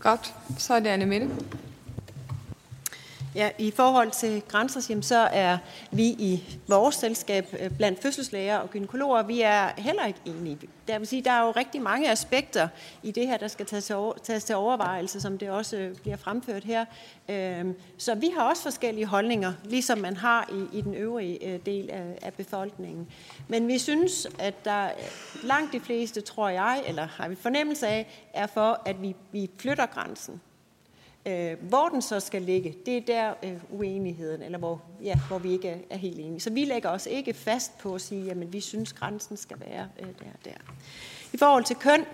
Godt. 0.01 0.35
Så 0.59 0.75
er 0.75 0.81
det 0.81 0.89
Anne 0.89 1.07
Mette. 1.07 1.31
Ja, 3.39 3.51
i 3.59 3.71
forhold 3.71 4.11
til 4.11 4.43
grænser, 4.49 5.01
så 5.03 5.17
er 5.33 5.59
vi 5.91 6.05
i 6.05 6.59
vores 6.69 6.95
selskab 6.95 7.55
øh, 7.61 7.71
blandt 7.71 8.03
fødselslæger 8.03 8.57
og 8.57 8.71
gynekologer, 8.71 9.23
vi 9.23 9.41
er 9.41 9.69
heller 9.77 10.07
ikke 10.07 10.21
enige. 10.27 10.59
Der 10.89 10.99
vil 10.99 11.09
sige, 11.09 11.23
der 11.23 11.31
er 11.31 11.47
jo 11.47 11.51
rigtig 11.51 11.83
mange 11.83 12.11
aspekter 12.11 12.69
i 13.03 13.11
det 13.11 13.27
her, 13.27 13.37
der 13.37 13.49
skal 13.49 13.67
tages 13.67 13.85
til, 13.85 13.95
over, 13.95 14.13
tages 14.23 14.45
til 14.45 14.57
overvejelse, 14.57 15.21
som 15.21 15.39
det 15.39 15.51
også 15.51 15.77
øh, 15.77 15.97
bliver 15.97 16.17
fremført 16.17 16.65
her. 16.65 16.85
Øhm, 17.29 17.75
så 17.99 18.15
vi 18.15 18.31
har 18.37 18.49
også 18.49 18.63
forskellige 18.63 19.07
holdninger, 19.07 19.53
ligesom 19.65 19.99
man 19.99 20.17
har 20.17 20.51
i, 20.53 20.79
i 20.79 20.81
den 20.81 20.95
øvrige 20.95 21.53
øh, 21.53 21.61
del 21.67 21.91
af, 21.91 22.19
af 22.23 22.35
befolkningen. 22.35 23.09
Men 23.49 23.69
vi 23.69 23.79
synes, 23.79 24.27
at 24.39 24.65
der 24.65 24.89
langt 25.43 25.73
de 25.73 25.81
fleste, 25.81 26.21
tror 26.21 26.49
jeg, 26.49 26.83
eller 26.87 27.07
har 27.07 27.29
vi 27.29 27.35
fornemmelse 27.35 27.87
af, 27.87 28.29
er 28.35 28.47
for, 28.47 28.83
at 28.85 29.03
vi, 29.03 29.17
vi 29.33 29.51
flytter 29.59 29.87
grænsen. 29.87 30.41
Øh, 31.29 31.57
hvor 31.69 31.89
den 31.89 32.03
så 32.03 32.21
skal 32.21 32.43
ligge, 32.43 32.75
det 32.87 32.97
er 32.97 33.01
der 33.01 33.35
øh, 33.43 33.61
uenigheden, 33.71 34.43
eller 34.43 34.59
hvor, 34.59 34.83
ja, 35.03 35.15
hvor 35.29 35.39
vi 35.39 35.53
ikke 35.53 35.69
er, 35.69 35.77
er 35.91 35.97
helt 35.97 36.19
enige. 36.19 36.41
Så 36.41 36.51
vi 36.51 36.65
lægger 36.65 36.89
os 36.89 37.07
ikke 37.07 37.35
fast 37.35 37.79
på 37.79 37.95
at 37.95 38.01
sige, 38.01 38.31
at 38.31 38.53
vi 38.53 38.61
synes, 38.61 38.93
grænsen 38.93 39.37
skal 39.37 39.57
være 39.61 39.89
øh, 39.99 40.07
der 40.07 40.51
der. 40.51 40.57
I 41.33 41.37
forhold 41.37 41.65
til 41.65 41.77
køn, 41.77 42.05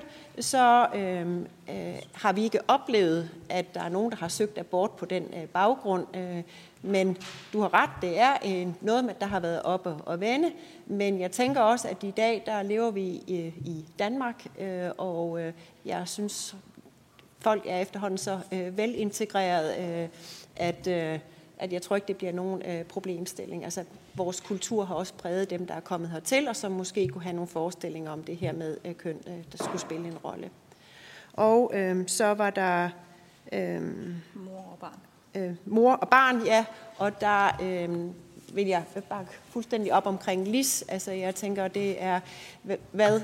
så 0.40 0.86
øh, 0.94 1.38
øh, 1.70 2.02
har 2.12 2.32
vi 2.32 2.42
ikke 2.42 2.58
oplevet, 2.68 3.30
at 3.48 3.74
der 3.74 3.80
er 3.80 3.88
nogen, 3.88 4.10
der 4.10 4.16
har 4.16 4.28
søgt 4.28 4.58
abort 4.58 4.90
på 4.90 5.06
den 5.06 5.22
øh, 5.22 5.44
baggrund. 5.44 6.16
Øh, 6.16 6.42
men 6.82 7.16
du 7.52 7.60
har 7.60 7.74
ret, 7.74 7.90
det 8.02 8.20
er 8.20 8.36
en, 8.42 8.76
noget, 8.80 9.16
der 9.20 9.26
har 9.26 9.40
været 9.40 9.62
oppe 9.62 9.90
og 9.90 10.20
vende. 10.20 10.52
Men 10.86 11.20
jeg 11.20 11.30
tænker 11.30 11.60
også, 11.60 11.88
at 11.88 12.02
i 12.02 12.10
dag, 12.10 12.42
der 12.46 12.62
lever 12.62 12.90
vi 12.90 13.04
i, 13.26 13.52
i 13.64 13.84
Danmark, 13.98 14.46
øh, 14.58 14.90
og 14.98 15.40
øh, 15.40 15.52
jeg 15.84 16.08
synes 16.08 16.56
folk 17.44 17.62
er 17.66 17.80
efterhånden 17.80 18.18
så 18.18 18.38
øh, 18.52 18.76
velintegreret, 18.76 20.00
øh, 20.02 20.08
at, 20.56 20.86
øh, 20.86 21.18
at 21.58 21.72
jeg 21.72 21.82
tror 21.82 21.96
ikke, 21.96 22.08
det 22.08 22.16
bliver 22.16 22.32
nogen 22.32 22.62
øh, 22.62 22.84
problemstilling. 22.84 23.64
Altså, 23.64 23.84
vores 24.14 24.40
kultur 24.40 24.84
har 24.84 24.94
også 24.94 25.14
præget 25.14 25.50
dem, 25.50 25.66
der 25.66 25.74
er 25.74 25.80
kommet 25.80 26.10
hertil, 26.10 26.48
og 26.48 26.56
som 26.56 26.72
måske 26.72 27.08
kunne 27.08 27.22
have 27.22 27.34
nogle 27.34 27.48
forestillinger 27.48 28.10
om 28.10 28.22
det 28.22 28.36
her 28.36 28.52
med 28.52 28.76
øh, 28.84 28.94
køn, 28.94 29.16
øh, 29.26 29.34
der 29.52 29.64
skulle 29.64 29.80
spille 29.80 30.08
en 30.08 30.18
rolle. 30.18 30.50
Og 31.32 31.70
øh, 31.74 32.08
så 32.08 32.34
var 32.34 32.50
der... 32.50 32.88
Øh, 33.52 33.82
mor 34.34 34.66
og 34.72 34.78
barn. 34.80 34.98
Øh, 35.34 35.54
mor 35.64 35.92
og 35.92 36.08
barn, 36.08 36.42
ja. 36.46 36.64
Og 36.98 37.20
der 37.20 37.62
øh, 37.62 38.10
vil 38.56 38.66
jeg 38.66 38.84
bakke 39.08 39.32
fuldstændig 39.48 39.92
op 39.92 40.06
omkring 40.06 40.48
Lis. 40.48 40.84
Altså, 40.88 41.12
jeg 41.12 41.34
tænker, 41.34 41.68
det 41.68 42.02
er, 42.02 42.20
hvad 42.92 43.20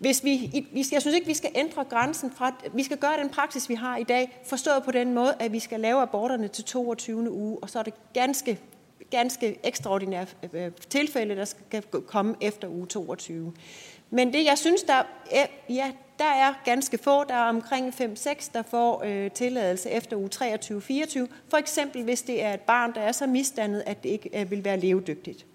hvis 0.00 0.24
vi, 0.24 0.66
hvis, 0.72 0.92
jeg 0.92 1.00
synes 1.00 1.14
ikke, 1.14 1.26
vi 1.26 1.34
skal 1.34 1.50
ændre 1.54 1.84
grænsen 1.84 2.30
fra, 2.30 2.52
vi 2.74 2.82
skal 2.82 2.96
gøre 2.96 3.16
den 3.18 3.28
praksis, 3.28 3.68
vi 3.68 3.74
har 3.74 3.96
i 3.96 4.02
dag, 4.02 4.40
forstået 4.46 4.82
på 4.84 4.90
den 4.90 5.14
måde, 5.14 5.34
at 5.38 5.52
vi 5.52 5.58
skal 5.58 5.80
lave 5.80 6.02
aborterne 6.02 6.48
til 6.48 6.64
22. 6.64 7.30
uge, 7.30 7.58
og 7.62 7.70
så 7.70 7.78
er 7.78 7.82
det 7.82 7.94
ganske, 8.14 8.58
ganske 9.10 9.58
ekstraordinære 9.64 10.26
øh, 10.52 10.64
øh, 10.64 10.72
tilfælde, 10.90 11.36
der 11.36 11.44
skal 11.44 11.82
komme 12.06 12.34
efter 12.40 12.68
uge 12.68 12.86
22. 12.86 13.52
Men 14.10 14.32
det, 14.32 14.44
jeg 14.44 14.58
synes, 14.58 14.82
der 14.82 15.02
er, 15.30 15.46
ja, 15.68 15.92
der 16.18 16.24
er 16.24 16.54
ganske 16.64 16.98
få, 16.98 17.24
der 17.24 17.34
er 17.34 17.48
omkring 17.48 17.94
5-6, 17.94 18.50
der 18.54 18.62
får 18.62 19.02
øh, 19.04 19.30
tilladelse 19.30 19.90
efter 19.90 20.16
uge 20.16 20.30
23-24, 20.34 21.26
for 21.48 21.56
eksempel 21.56 22.02
hvis 22.02 22.22
det 22.22 22.44
er 22.44 22.54
et 22.54 22.60
barn, 22.60 22.94
der 22.94 23.00
er 23.00 23.12
så 23.12 23.26
misdannet, 23.26 23.82
at 23.86 24.02
det 24.02 24.08
ikke 24.08 24.40
øh, 24.40 24.50
vil 24.50 24.64
være 24.64 24.80
levedygtigt. 24.80 25.46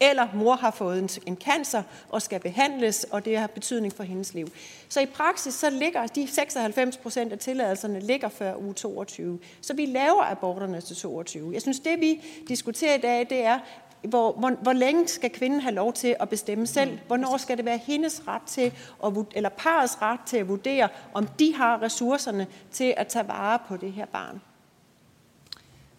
Eller 0.00 0.28
mor 0.34 0.54
har 0.54 0.70
fået 0.70 1.20
en 1.26 1.36
cancer 1.36 1.82
og 2.08 2.22
skal 2.22 2.40
behandles, 2.40 3.06
og 3.10 3.24
det 3.24 3.38
har 3.38 3.46
betydning 3.46 3.92
for 3.92 4.02
hendes 4.02 4.34
liv. 4.34 4.48
Så 4.88 5.00
i 5.00 5.06
praksis 5.06 5.54
så 5.54 5.70
ligger 5.70 6.06
de 6.06 6.28
96 6.28 6.96
procent 6.96 7.32
af 7.32 7.38
tilladelserne 7.38 8.00
ligger 8.00 8.28
før 8.28 8.56
uge 8.56 8.74
22. 8.74 9.38
Så 9.60 9.74
vi 9.74 9.86
laver 9.86 10.30
aborterne 10.30 10.80
til 10.80 10.96
22. 10.96 11.50
Jeg 11.54 11.62
synes, 11.62 11.80
det 11.80 12.00
vi 12.00 12.22
diskuterer 12.48 12.94
i 12.94 13.00
dag, 13.00 13.26
det 13.30 13.44
er, 13.44 13.58
hvor, 14.02 14.32
hvor, 14.32 14.50
hvor 14.50 14.72
længe 14.72 15.08
skal 15.08 15.30
kvinden 15.30 15.60
have 15.60 15.74
lov 15.74 15.92
til 15.92 16.16
at 16.20 16.28
bestemme 16.28 16.66
selv? 16.66 16.98
Hvornår 17.06 17.36
skal 17.36 17.56
det 17.56 17.64
være 17.64 17.78
hendes 17.78 18.22
ret 18.28 18.42
til, 18.42 18.72
at, 19.04 19.12
eller 19.34 19.48
parets 19.48 20.02
ret 20.02 20.20
til 20.26 20.36
at 20.36 20.48
vurdere, 20.48 20.88
om 21.14 21.26
de 21.26 21.54
har 21.54 21.82
ressourcerne 21.82 22.46
til 22.72 22.94
at 22.96 23.06
tage 23.06 23.28
vare 23.28 23.58
på 23.68 23.76
det 23.76 23.92
her 23.92 24.06
barn? 24.06 24.40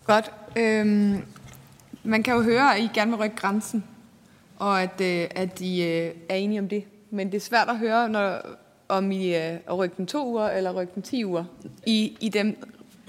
Godt. 0.06 0.32
Øhm, 0.56 1.24
man 2.08 2.24
kan 2.24 2.34
jo 2.34 2.42
høre, 2.42 2.76
at 2.76 2.84
I 2.84 2.90
gerne 2.94 3.12
vil 3.12 3.20
rykke 3.20 3.36
grænsen, 3.36 3.84
og 4.60 4.82
at, 4.82 5.02
øh, 5.02 5.28
at 5.32 5.62
I 5.62 5.84
øh, 5.84 6.12
er 6.30 6.36
enige 6.36 6.60
om 6.60 6.70
det. 6.70 6.84
Men 7.10 7.28
det 7.28 7.38
er 7.38 7.42
svært 7.42 7.70
at 7.70 7.78
høre, 7.78 8.10
når, 8.10 8.42
om 8.88 9.12
I 9.12 9.26
øh, 9.26 9.42
er 9.68 9.74
rykke 9.74 9.96
den 9.98 10.08
to 10.08 10.28
uger 10.28 10.50
eller 10.50 10.74
rykke 10.74 10.94
den 10.96 11.04
ti 11.04 11.26
uger 11.26 11.44
i, 11.86 12.18
i 12.20 12.30
den 12.30 12.56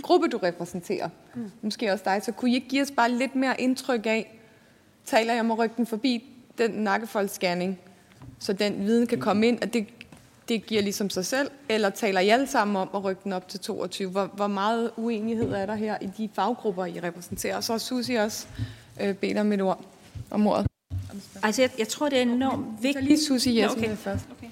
gruppe, 0.03 0.29
du 0.29 0.39
repræsenterer. 0.39 1.09
Mm. 1.35 1.51
Måske 1.63 1.93
også 1.93 2.05
dig. 2.05 2.21
Så 2.23 2.33
kunne 2.33 2.51
I 2.51 2.55
ikke 2.55 2.69
give 2.69 2.83
os 2.83 2.91
bare 2.91 3.11
lidt 3.11 3.35
mere 3.35 3.61
indtryk 3.61 4.07
af, 4.07 4.39
taler 5.05 5.33
jeg 5.33 5.41
om 5.41 5.51
at 5.51 5.59
rykke 5.59 5.75
den 5.77 5.87
forbi 5.87 6.25
den 6.59 6.71
nakkefoldsscanning, 6.71 7.79
så 8.39 8.53
den 8.53 8.87
viden 8.87 9.07
kan 9.07 9.21
komme 9.21 9.49
ind, 9.49 9.59
at 9.63 9.73
det, 9.73 9.87
det 10.49 10.67
giver 10.67 10.83
ligesom 10.83 11.11
sig 11.11 11.27
selv, 11.27 11.51
eller 11.69 11.91
taler 11.91 12.21
I 12.21 12.29
alle 12.29 12.47
sammen 12.47 12.77
om 12.77 12.91
at 12.95 13.05
rykke 13.05 13.21
den 13.25 13.33
op 13.33 13.49
til 13.49 13.61
22? 13.61 14.11
Hvor, 14.11 14.27
hvor 14.27 14.47
meget 14.47 14.91
uenighed 14.97 15.53
er 15.53 15.67
der 15.67 15.75
her 15.75 15.99
i 16.01 16.07
de 16.19 16.29
faggrupper, 16.35 16.85
I 16.85 17.01
repræsenterer? 17.01 17.57
Og 17.57 17.65
så 17.65 17.73
har 17.73 17.79
Susi 17.79 18.15
også 18.15 18.47
øh, 19.01 19.15
bedt 19.15 19.39
om 19.39 19.53
et 19.53 19.63
ord 19.63 19.85
om 20.31 20.47
ordet. 20.47 20.67
Altså, 21.43 21.63
jeg, 21.63 21.71
jeg 21.79 21.89
tror, 21.89 22.09
det 22.09 22.19
er 22.19 22.23
enormt 22.23 22.83
vigtigt. 22.83 23.05
lige 23.05 23.21
Susie 23.21 23.63
Jessen 23.63 23.85
okay. 23.85 23.97
først. 23.97 24.25
Okay. 24.39 24.49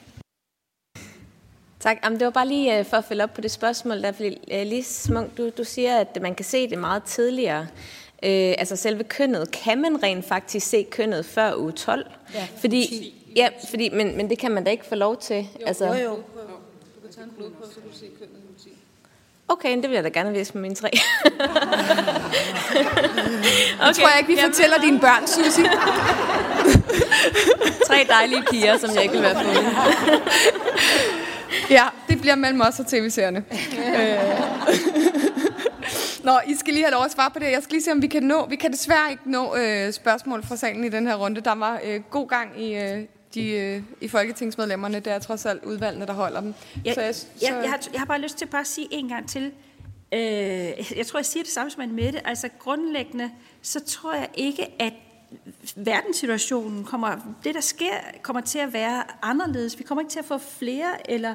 Tak. 1.81 1.99
Jamen, 2.05 2.19
det 2.19 2.25
var 2.25 2.31
bare 2.31 2.49
lige 2.49 2.81
uh, 2.81 2.87
for 2.87 2.97
at 2.97 3.05
følge 3.05 3.23
op 3.23 3.35
på 3.35 3.41
det 3.41 3.51
spørgsmål, 3.51 4.03
der, 4.03 4.13
fordi 4.13 4.39
uh, 4.53 4.67
Lis 4.67 5.11
Munk, 5.11 5.39
du, 5.39 5.51
du 5.59 5.65
siger, 5.65 5.99
at 5.99 6.19
man 6.23 6.35
kan 6.35 6.45
se 6.45 6.71
det 6.71 6.79
meget 6.79 7.03
tidligere. 7.03 7.61
Uh, 8.23 8.29
altså 8.59 8.77
selve 8.77 9.05
kønnet. 9.05 9.51
Kan 9.51 9.81
man 9.81 10.03
rent 10.03 10.25
faktisk 10.25 10.67
se 10.67 10.87
kønnet 10.91 11.27
før 11.27 11.57
uge 11.57 11.73
12? 11.73 12.07
Ja, 12.35 12.49
fordi, 12.57 13.15
ja, 13.37 13.49
fordi, 13.71 13.89
men, 13.89 14.17
men 14.17 14.31
det 14.31 14.39
kan 14.39 14.51
man 14.51 14.65
da 14.65 14.71
ikke 14.71 14.87
få 14.87 14.95
lov 14.95 15.17
til. 15.17 15.37
Jo, 15.61 15.67
altså, 15.67 15.87
jo, 15.87 15.95
jo. 15.95 16.11
Du 16.15 17.01
kan 17.03 17.11
tage 17.11 17.25
en 17.25 17.31
blodprøve, 17.37 17.71
så 17.73 17.81
kan 17.81 17.91
du 17.91 17.97
se 17.97 18.07
kønnet 18.19 18.37
Okay, 19.49 19.77
det 19.77 19.83
vil 19.83 19.95
jeg 19.95 20.05
da 20.05 20.09
gerne 20.09 20.33
vise 20.33 20.55
med 20.55 20.63
mine 20.63 20.75
tre. 20.75 20.89
okay. 20.91 21.37
Jeg 23.87 23.95
tror 23.95 24.09
jeg 24.09 24.19
ikke, 24.19 24.33
vi 24.33 24.39
fortæller 24.47 24.79
dine 24.79 25.01
børn, 25.01 25.27
Susi. 25.27 25.63
tre 27.89 28.07
dejlige 28.09 28.43
piger, 28.51 28.79
som 28.79 28.91
jeg 28.95 29.03
ikke 29.03 29.15
vil 29.15 29.23
være 29.23 29.35
på. 29.35 29.41
Ja, 31.71 31.85
det 32.09 32.21
bliver 32.21 32.35
mellem 32.35 32.61
os 32.61 32.81
og 32.81 32.87
tv-seerne. 32.87 33.45
Øh. 33.97 34.19
Nå, 36.25 36.33
I 36.47 36.55
skal 36.55 36.75
lige 36.75 36.85
have 36.85 36.93
lov 36.93 37.05
at 37.05 37.13
svare 37.13 37.31
på 37.31 37.39
det. 37.39 37.51
Jeg 37.51 37.63
skal 37.63 37.73
lige 37.73 37.85
se, 37.85 37.93
om 37.93 38.03
vi 38.03 38.07
kan 38.07 38.23
nå. 38.23 38.47
Vi 38.47 38.57
kan 38.57 38.73
desværre 38.73 39.11
ikke 39.11 39.31
nå 39.31 39.57
øh, 39.57 39.93
spørgsmål 39.93 40.43
fra 40.47 40.57
salen 40.57 40.85
i 40.85 40.89
den 40.89 41.07
her 41.07 41.15
runde. 41.15 41.41
Der 41.41 41.55
var 41.55 41.81
øh, 41.85 42.01
god 42.11 42.29
gang 42.29 42.63
i, 42.63 42.75
øh, 42.75 43.05
de, 43.37 43.51
øh, 43.51 43.83
i 44.01 44.09
folketingsmedlemmerne. 44.09 45.01
Det 45.01 45.13
er 45.13 45.19
trods 45.19 45.47
alt 45.47 45.65
udvalgene, 45.65 46.07
der 46.07 46.13
holder 46.13 46.41
dem. 46.41 46.55
Jeg, 46.85 46.95
så 46.95 47.01
jeg, 47.01 47.15
så... 47.15 47.27
Jeg, 47.43 47.59
jeg, 47.63 47.71
har, 47.71 47.81
jeg 47.93 48.01
har 48.01 48.07
bare 48.07 48.21
lyst 48.21 48.37
til 48.39 48.47
bare 48.47 48.61
at 48.61 48.67
sige 48.67 48.89
en 48.91 49.09
gang 49.09 49.29
til. 49.29 49.53
Øh, 50.13 50.21
jeg 50.97 51.07
tror, 51.07 51.19
jeg 51.19 51.27
siger 51.27 51.43
det 51.43 51.53
samme 51.53 51.71
som 51.71 51.89
med 51.89 52.13
det. 52.13 52.23
Altså 52.25 52.49
grundlæggende, 52.59 53.31
så 53.63 53.81
tror 53.85 54.15
jeg 54.15 54.29
ikke, 54.35 54.83
at 54.83 54.93
verdenssituationen 55.77 56.85
kommer, 56.85 57.17
det 57.45 57.55
der 57.55 57.61
sker, 57.61 57.95
kommer 58.23 58.43
til 58.43 58.59
at 58.59 58.73
være 58.73 59.03
anderledes. 59.23 59.79
Vi 59.79 59.85
kommer 59.85 60.03
ikke 60.03 60.13
til 60.13 60.19
at 60.19 60.25
få 60.25 60.39
flere 60.39 61.11
eller 61.11 61.35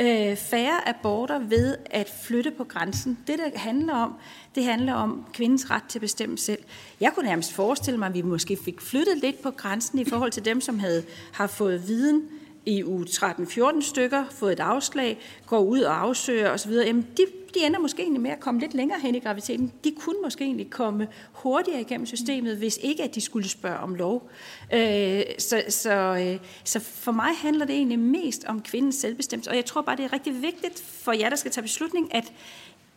øh, 0.00 0.36
færre 0.36 0.88
aborter 0.88 1.38
ved 1.38 1.76
at 1.90 2.12
flytte 2.22 2.50
på 2.50 2.64
grænsen. 2.64 3.18
Det, 3.26 3.38
der 3.38 3.58
handler 3.58 3.94
om, 3.94 4.14
det 4.54 4.64
handler 4.64 4.94
om 4.94 5.26
kvindens 5.32 5.70
ret 5.70 5.82
til 5.88 5.98
at 5.98 6.00
bestemme 6.00 6.38
selv. 6.38 6.58
Jeg 7.00 7.12
kunne 7.14 7.26
nærmest 7.26 7.52
forestille 7.52 7.98
mig, 7.98 8.08
at 8.08 8.14
vi 8.14 8.22
måske 8.22 8.58
fik 8.64 8.80
flyttet 8.80 9.18
lidt 9.18 9.42
på 9.42 9.50
grænsen 9.50 9.98
i 9.98 10.04
forhold 10.04 10.30
til 10.30 10.44
dem, 10.44 10.60
som 10.60 10.78
havde 10.78 11.04
har 11.32 11.46
fået 11.46 11.88
viden 11.88 12.22
i 12.66 12.82
u 12.84 13.04
13-14 13.04 13.80
stykker, 13.80 14.24
fået 14.30 14.52
et 14.52 14.60
afslag, 14.60 15.18
går 15.46 15.58
ud 15.58 15.80
og 15.80 16.00
afsøger 16.00 16.50
osv., 16.50 16.72
jamen 16.72 17.06
de, 17.16 17.26
de 17.54 17.66
ender 17.66 17.80
måske 17.80 18.02
egentlig 18.02 18.22
med 18.22 18.30
at 18.30 18.40
komme 18.40 18.60
lidt 18.60 18.74
længere 18.74 19.00
hen 19.00 19.14
i 19.14 19.18
graviditeten. 19.18 19.72
De 19.84 19.94
kunne 20.00 20.16
måske 20.22 20.44
egentlig 20.44 20.70
komme 20.70 21.08
hurtigere 21.32 21.80
igennem 21.80 22.06
systemet, 22.06 22.56
hvis 22.56 22.78
ikke 22.82 23.02
at 23.02 23.14
de 23.14 23.20
skulle 23.20 23.48
spørge 23.48 23.78
om 23.78 23.94
lov. 23.94 24.30
Øh, 24.72 25.22
så, 25.38 25.62
så, 25.68 25.92
øh, 25.92 26.48
så 26.64 26.80
for 26.80 27.12
mig 27.12 27.36
handler 27.36 27.66
det 27.66 27.76
egentlig 27.76 27.98
mest 27.98 28.44
om 28.44 28.62
kvindens 28.62 28.94
selvbestemmelse, 28.94 29.50
og 29.50 29.56
jeg 29.56 29.64
tror 29.64 29.82
bare, 29.82 29.96
det 29.96 30.04
er 30.04 30.12
rigtig 30.12 30.42
vigtigt 30.42 30.80
for 30.80 31.12
jer, 31.12 31.28
der 31.28 31.36
skal 31.36 31.50
tage 31.50 31.62
beslutning, 31.62 32.14
at 32.14 32.32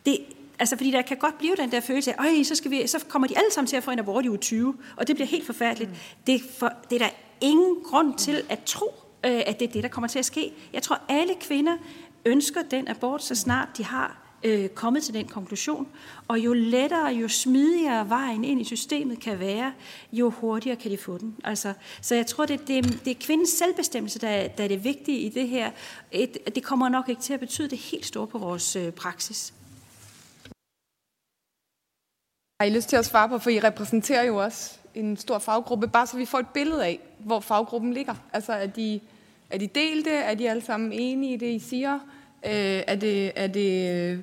det, 0.05 0.18
Altså, 0.59 0.78
fordi 0.78 0.91
der 0.91 1.01
kan 1.01 1.18
godt 1.18 1.38
blive 1.38 1.55
den 1.55 1.72
der 1.72 1.80
følelse 1.80 2.20
af, 2.20 2.45
så, 2.45 2.55
skal 2.55 2.72
vi, 2.72 2.88
så 2.88 3.05
kommer 3.07 3.28
de 3.28 3.38
alle 3.38 3.51
sammen 3.51 3.68
til 3.68 3.78
at 3.78 3.84
få 3.84 3.91
en 3.91 3.99
abort 3.99 4.26
i 4.26 4.30
uge 4.30 4.38
20, 4.38 4.76
og 4.95 5.07
det 5.07 5.15
bliver 5.15 5.28
helt 5.28 5.45
forfærdeligt. 5.45 5.89
Mm. 5.89 5.97
Det, 6.28 6.36
er 6.36 6.39
for, 6.59 6.74
det 6.89 7.01
er 7.01 7.05
der 7.05 7.13
ingen 7.41 7.76
grund 7.84 8.18
til 8.18 8.43
at 8.49 8.59
tro, 8.65 8.93
øh, 9.28 9.41
at 9.45 9.59
det 9.59 9.67
er 9.67 9.71
det, 9.71 9.84
der 9.84 9.89
kommer 9.89 10.07
til 10.07 10.19
at 10.19 10.25
ske. 10.25 10.53
Jeg 10.73 10.84
tror, 10.84 11.01
alle 11.09 11.34
kvinder 11.41 11.78
ønsker 12.25 12.61
den 12.61 12.88
abort, 12.88 13.23
så 13.23 13.36
snart 13.36 13.69
de 13.78 13.84
har 13.84 14.28
øh, 14.43 14.69
kommet 14.69 15.03
til 15.03 15.13
den 15.13 15.28
konklusion. 15.28 15.88
Og 16.28 16.39
jo 16.39 16.53
lettere, 16.53 17.07
jo 17.07 17.28
smidigere 17.28 18.09
vejen 18.09 18.43
ind 18.43 18.61
i 18.61 18.63
systemet 18.63 19.19
kan 19.19 19.39
være, 19.39 19.73
jo 20.11 20.30
hurtigere 20.30 20.75
kan 20.75 20.91
de 20.91 20.97
få 20.97 21.17
den. 21.17 21.36
Altså, 21.43 21.73
så 22.01 22.15
jeg 22.15 22.25
tror, 22.25 22.45
det, 22.45 22.67
det, 22.67 23.01
det 23.05 23.11
er 23.11 23.15
kvindens 23.19 23.49
selvbestemmelse, 23.49 24.19
der, 24.19 24.47
der 24.47 24.63
er 24.63 24.67
det 24.67 24.84
vigtige 24.84 25.19
i 25.19 25.30
det 25.30 25.47
her. 25.47 25.71
Et, 26.11 26.55
det 26.55 26.63
kommer 26.63 26.89
nok 26.89 27.09
ikke 27.09 27.21
til 27.21 27.34
at 27.34 27.39
betyde 27.39 27.69
det 27.69 27.78
helt 27.78 28.05
store 28.05 28.28
på 28.28 28.38
vores 28.38 28.75
øh, 28.75 28.91
praksis. 28.91 29.53
Har 32.61 32.65
I 32.65 32.69
lyst 32.69 32.89
til 32.89 32.95
at 32.95 33.05
svare 33.05 33.30
på, 33.30 33.38
for 33.38 33.49
I 33.49 33.59
repræsenterer 33.59 34.23
jo 34.23 34.36
også 34.38 34.78
en 34.95 35.17
stor 35.17 35.39
faggruppe, 35.39 35.88
bare 35.88 36.07
så 36.07 36.17
vi 36.17 36.25
får 36.25 36.39
et 36.39 36.47
billede 36.53 36.86
af, 36.86 36.99
hvor 37.19 37.39
faggruppen 37.39 37.93
ligger. 37.93 38.15
Altså, 38.34 38.53
er 38.53 38.67
de, 38.67 38.99
er 39.49 39.57
de 39.57 39.67
delte? 39.67 40.09
Er 40.09 40.35
de 40.35 40.49
alle 40.49 40.61
sammen 40.61 40.91
enige 40.91 41.33
i 41.33 41.37
det, 41.37 41.47
I 41.47 41.59
siger? 41.59 41.93
Øh, 42.45 42.83
er, 42.87 42.95
det, 42.95 43.31
er, 43.35 43.47
det, 43.47 43.91
øh, 43.91 44.19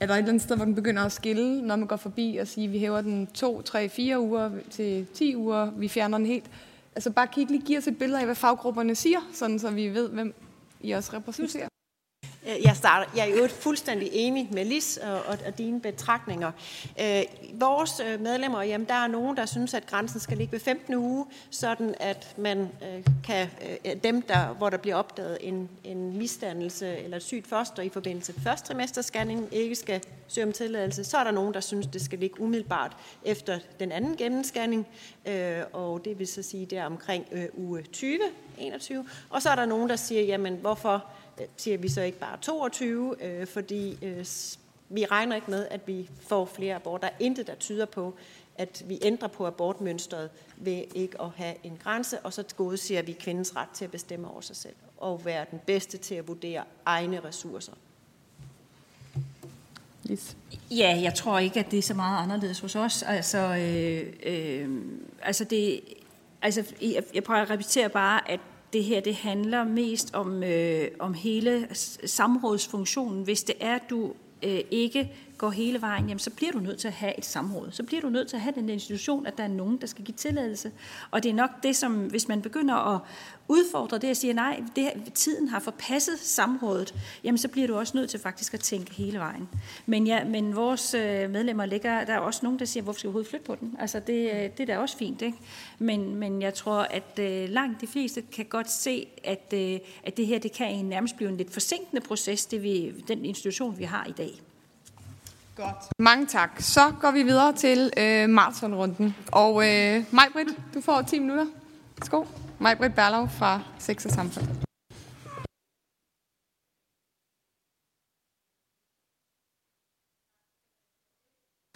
er 0.00 0.06
der 0.06 0.14
et 0.14 0.18
eller 0.18 0.28
andet 0.28 0.42
sted, 0.42 0.56
hvor 0.56 0.64
den 0.64 0.74
begynder 0.74 1.02
at 1.02 1.12
skille, 1.12 1.62
når 1.62 1.76
man 1.76 1.88
går 1.88 1.96
forbi 1.96 2.36
og 2.40 2.48
siger, 2.48 2.68
at 2.68 2.72
vi 2.72 2.78
hæver 2.78 3.00
den 3.00 3.26
2, 3.26 3.62
3, 3.62 3.88
4 3.88 4.20
uger 4.20 4.50
til 4.70 5.06
10 5.14 5.36
uger, 5.36 5.70
vi 5.70 5.88
fjerner 5.88 6.18
den 6.18 6.26
helt? 6.26 6.50
Altså 6.94 7.10
bare 7.10 7.26
kig 7.26 7.50
lige, 7.50 7.62
give 7.62 7.78
os 7.78 7.86
et 7.86 7.98
billede 7.98 8.18
af, 8.18 8.24
hvad 8.24 8.34
faggrupperne 8.34 8.94
siger, 8.94 9.18
sådan 9.32 9.58
så 9.58 9.70
vi 9.70 9.88
ved, 9.88 10.08
hvem 10.08 10.34
I 10.80 10.90
også 10.90 11.16
repræsenterer. 11.16 11.68
Øh, 12.48 12.64
jeg, 12.64 12.76
starter, 12.76 13.10
jeg 13.16 13.30
er 13.30 13.36
jo 13.36 13.48
fuldstændig 13.48 14.08
enig 14.12 14.48
med 14.52 14.64
Lis 14.64 14.96
og, 14.96 15.12
og, 15.12 15.38
og 15.46 15.58
dine 15.58 15.80
betragtninger. 15.80 16.52
Øh, 17.00 17.22
vores 17.52 18.00
øh, 18.00 18.20
medlemmer, 18.20 18.62
jamen, 18.62 18.86
der 18.86 18.94
er 18.94 19.06
nogen, 19.06 19.36
der 19.36 19.46
synes, 19.46 19.74
at 19.74 19.86
grænsen 19.86 20.20
skal 20.20 20.36
ligge 20.36 20.52
ved 20.52 20.60
15 20.60 20.94
uge, 20.94 21.26
sådan 21.50 21.94
at 22.00 22.34
man 22.38 22.58
øh, 22.58 23.04
kan, 23.24 23.48
øh, 23.84 23.96
dem, 24.04 24.22
der, 24.22 24.46
hvor 24.46 24.70
der 24.70 24.76
bliver 24.76 24.96
opdaget 24.96 25.38
en, 25.40 25.68
en 25.84 26.18
misdannelse 26.18 26.96
eller 26.96 27.16
et 27.16 27.22
sygt 27.22 27.46
foster 27.46 27.82
i 27.82 27.88
forbindelse 27.88 28.32
med 28.32 28.42
første 28.42 28.68
trimesterscanning, 28.68 29.48
ikke 29.52 29.74
skal 29.74 30.00
søge 30.28 30.46
om 30.46 30.52
tilladelse. 30.52 31.04
Så 31.04 31.18
er 31.18 31.24
der 31.24 31.30
nogen, 31.30 31.54
der 31.54 31.60
synes, 31.60 31.86
det 31.86 32.02
skal 32.02 32.18
ligge 32.18 32.40
umiddelbart 32.40 32.96
efter 33.24 33.58
den 33.80 33.92
anden 33.92 34.16
gennemscanning, 34.16 34.86
øh, 35.26 35.62
og 35.72 36.04
det 36.04 36.18
vil 36.18 36.26
så 36.26 36.42
sige, 36.42 36.66
det 36.66 36.78
er 36.78 36.86
omkring 36.86 37.26
øh, 37.32 37.44
uge 37.54 37.82
20, 37.82 38.18
21. 38.58 39.06
Og 39.30 39.42
så 39.42 39.50
er 39.50 39.54
der 39.54 39.66
nogen, 39.66 39.88
der 39.88 39.96
siger, 39.96 40.22
jamen 40.22 40.54
hvorfor 40.54 41.04
siger 41.56 41.78
vi 41.78 41.88
så 41.88 42.02
ikke 42.02 42.18
bare 42.18 42.38
22, 42.40 43.24
øh, 43.24 43.46
fordi 43.46 43.98
øh, 44.02 44.26
vi 44.88 45.04
regner 45.04 45.36
ikke 45.36 45.50
med, 45.50 45.66
at 45.70 45.80
vi 45.86 46.10
får 46.20 46.44
flere 46.44 46.74
aborter. 46.74 47.08
Der 47.08 47.14
er 47.14 47.18
intet, 47.24 47.46
der 47.46 47.54
tyder 47.54 47.86
på, 47.86 48.14
at 48.58 48.84
vi 48.86 48.98
ændrer 49.02 49.28
på 49.28 49.46
abortmønstret 49.46 50.30
ved 50.56 50.84
ikke 50.94 51.20
at 51.20 51.30
have 51.36 51.54
en 51.62 51.78
grænse, 51.82 52.18
og 52.18 52.32
så 52.32 52.44
gode 52.56 52.76
siger 52.76 53.02
vi 53.02 53.12
kvindens 53.12 53.56
ret 53.56 53.68
til 53.74 53.84
at 53.84 53.90
bestemme 53.90 54.30
over 54.30 54.40
sig 54.40 54.56
selv 54.56 54.74
og 54.96 55.24
være 55.24 55.46
den 55.50 55.60
bedste 55.66 55.98
til 55.98 56.14
at 56.14 56.28
vurdere 56.28 56.64
egne 56.84 57.20
ressourcer. 57.24 57.72
Yes. 60.10 60.36
Ja, 60.70 60.98
jeg 61.02 61.14
tror 61.14 61.38
ikke, 61.38 61.60
at 61.60 61.70
det 61.70 61.78
er 61.78 61.82
så 61.82 61.94
meget 61.94 62.22
anderledes 62.22 62.60
hos 62.60 62.76
os. 62.76 63.02
Altså, 63.02 63.38
øh, 63.38 64.12
øh, 64.22 64.78
altså, 65.22 65.44
det, 65.44 65.80
altså 66.42 66.64
jeg, 66.80 67.04
jeg 67.14 67.24
prøver 67.24 67.40
at 67.40 67.50
repetere 67.50 67.88
bare, 67.88 68.30
at 68.30 68.40
det 68.74 68.84
her 68.84 69.00
det 69.00 69.14
handler 69.14 69.64
mest 69.64 70.14
om, 70.14 70.42
øh, 70.42 70.88
om 70.98 71.14
hele 71.14 71.68
samrådsfunktionen. 72.04 73.24
Hvis 73.24 73.42
det 73.42 73.54
er, 73.60 73.74
at 73.74 73.90
du 73.90 74.12
øh, 74.42 74.60
ikke 74.70 75.12
går 75.44 75.50
hele 75.50 75.80
vejen, 75.80 76.04
jamen, 76.08 76.18
så 76.18 76.30
bliver 76.30 76.52
du 76.52 76.58
nødt 76.58 76.78
til 76.78 76.88
at 76.88 76.94
have 76.94 77.18
et 77.18 77.24
samråd. 77.24 77.68
Så 77.70 77.82
bliver 77.82 78.02
du 78.02 78.08
nødt 78.08 78.28
til 78.28 78.36
at 78.36 78.42
have 78.42 78.54
den 78.54 78.68
institution, 78.68 79.26
at 79.26 79.38
der 79.38 79.44
er 79.44 79.48
nogen, 79.48 79.80
der 79.80 79.86
skal 79.86 80.04
give 80.04 80.14
tilladelse. 80.16 80.72
Og 81.10 81.22
det 81.22 81.28
er 81.28 81.34
nok 81.34 81.50
det, 81.62 81.76
som 81.76 81.92
hvis 81.94 82.28
man 82.28 82.42
begynder 82.42 82.94
at 82.94 83.00
udfordre 83.48 83.98
det 83.98 84.10
og 84.10 84.16
siger, 84.16 84.34
nej, 84.34 84.62
det, 84.76 84.84
her, 84.84 84.92
tiden 85.14 85.48
har 85.48 85.60
forpasset 85.60 86.18
samrådet, 86.18 86.94
jamen 87.24 87.38
så 87.38 87.48
bliver 87.48 87.66
du 87.66 87.76
også 87.76 87.96
nødt 87.96 88.10
til 88.10 88.20
faktisk 88.20 88.54
at 88.54 88.60
tænke 88.60 88.94
hele 88.94 89.18
vejen. 89.18 89.48
Men, 89.86 90.06
ja, 90.06 90.24
men 90.24 90.56
vores 90.56 90.94
øh, 90.94 91.30
medlemmer 91.30 91.66
ligger, 91.66 92.04
der 92.04 92.12
er 92.12 92.18
også 92.18 92.40
nogen, 92.42 92.58
der 92.58 92.64
siger, 92.64 92.82
hvorfor 92.82 92.98
skal 92.98 93.08
vi 93.08 93.10
overhovedet 93.10 93.30
flytte 93.30 93.46
på 93.46 93.54
den? 93.54 93.76
Altså 93.78 94.00
det, 94.00 94.30
øh, 94.30 94.42
det 94.42 94.60
er 94.60 94.66
da 94.66 94.78
også 94.78 94.96
fint, 94.96 95.22
ikke? 95.22 95.38
Men, 95.78 96.14
men 96.14 96.42
jeg 96.42 96.54
tror, 96.54 96.80
at 96.90 97.18
øh, 97.18 97.48
langt 97.48 97.80
de 97.80 97.86
fleste 97.86 98.22
kan 98.32 98.44
godt 98.44 98.70
se, 98.70 99.06
at, 99.24 99.52
øh, 99.54 99.78
at 100.04 100.16
det 100.16 100.26
her 100.26 100.38
det 100.38 100.52
kan 100.52 100.84
nærmest 100.84 101.16
blive 101.16 101.30
en 101.30 101.36
lidt 101.36 101.52
forsinkende 101.52 102.00
proces, 102.00 102.46
det 102.46 102.62
vi, 102.62 102.90
den 103.08 103.24
institution, 103.24 103.78
vi 103.78 103.84
har 103.84 104.06
i 104.06 104.12
dag. 104.12 104.40
Godt. 105.56 105.76
Mange 105.98 106.26
tak. 106.26 106.50
Så 106.58 106.92
går 107.00 107.10
vi 107.10 107.22
videre 107.22 107.52
til 107.52 107.92
øh, 107.96 108.28
maratonrunden. 108.28 109.16
Og 109.32 109.68
øh, 109.68 110.04
Majbrit, 110.12 110.48
du 110.74 110.80
får 110.80 111.02
10 111.02 111.18
minutter. 111.18 111.46
Værsgo. 111.98 112.24
Majbrit 112.58 112.94
Berlov 112.94 113.28
fra 113.28 113.60
Sex 113.78 114.04
og 114.04 114.10
Samfund. 114.10 114.46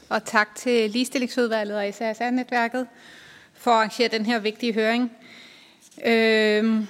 Og 0.08 0.24
tak 0.24 0.54
til 0.54 0.90
Ligestillingsudvalget 0.90 1.76
og 1.76 1.94
SRSR-netværket 1.94 2.86
for 3.52 3.70
at 3.70 3.76
arrangere 3.76 4.08
den 4.08 4.26
her 4.26 4.38
vigtige 4.38 4.74
høring. 4.74 5.12
Øh, 6.04 6.86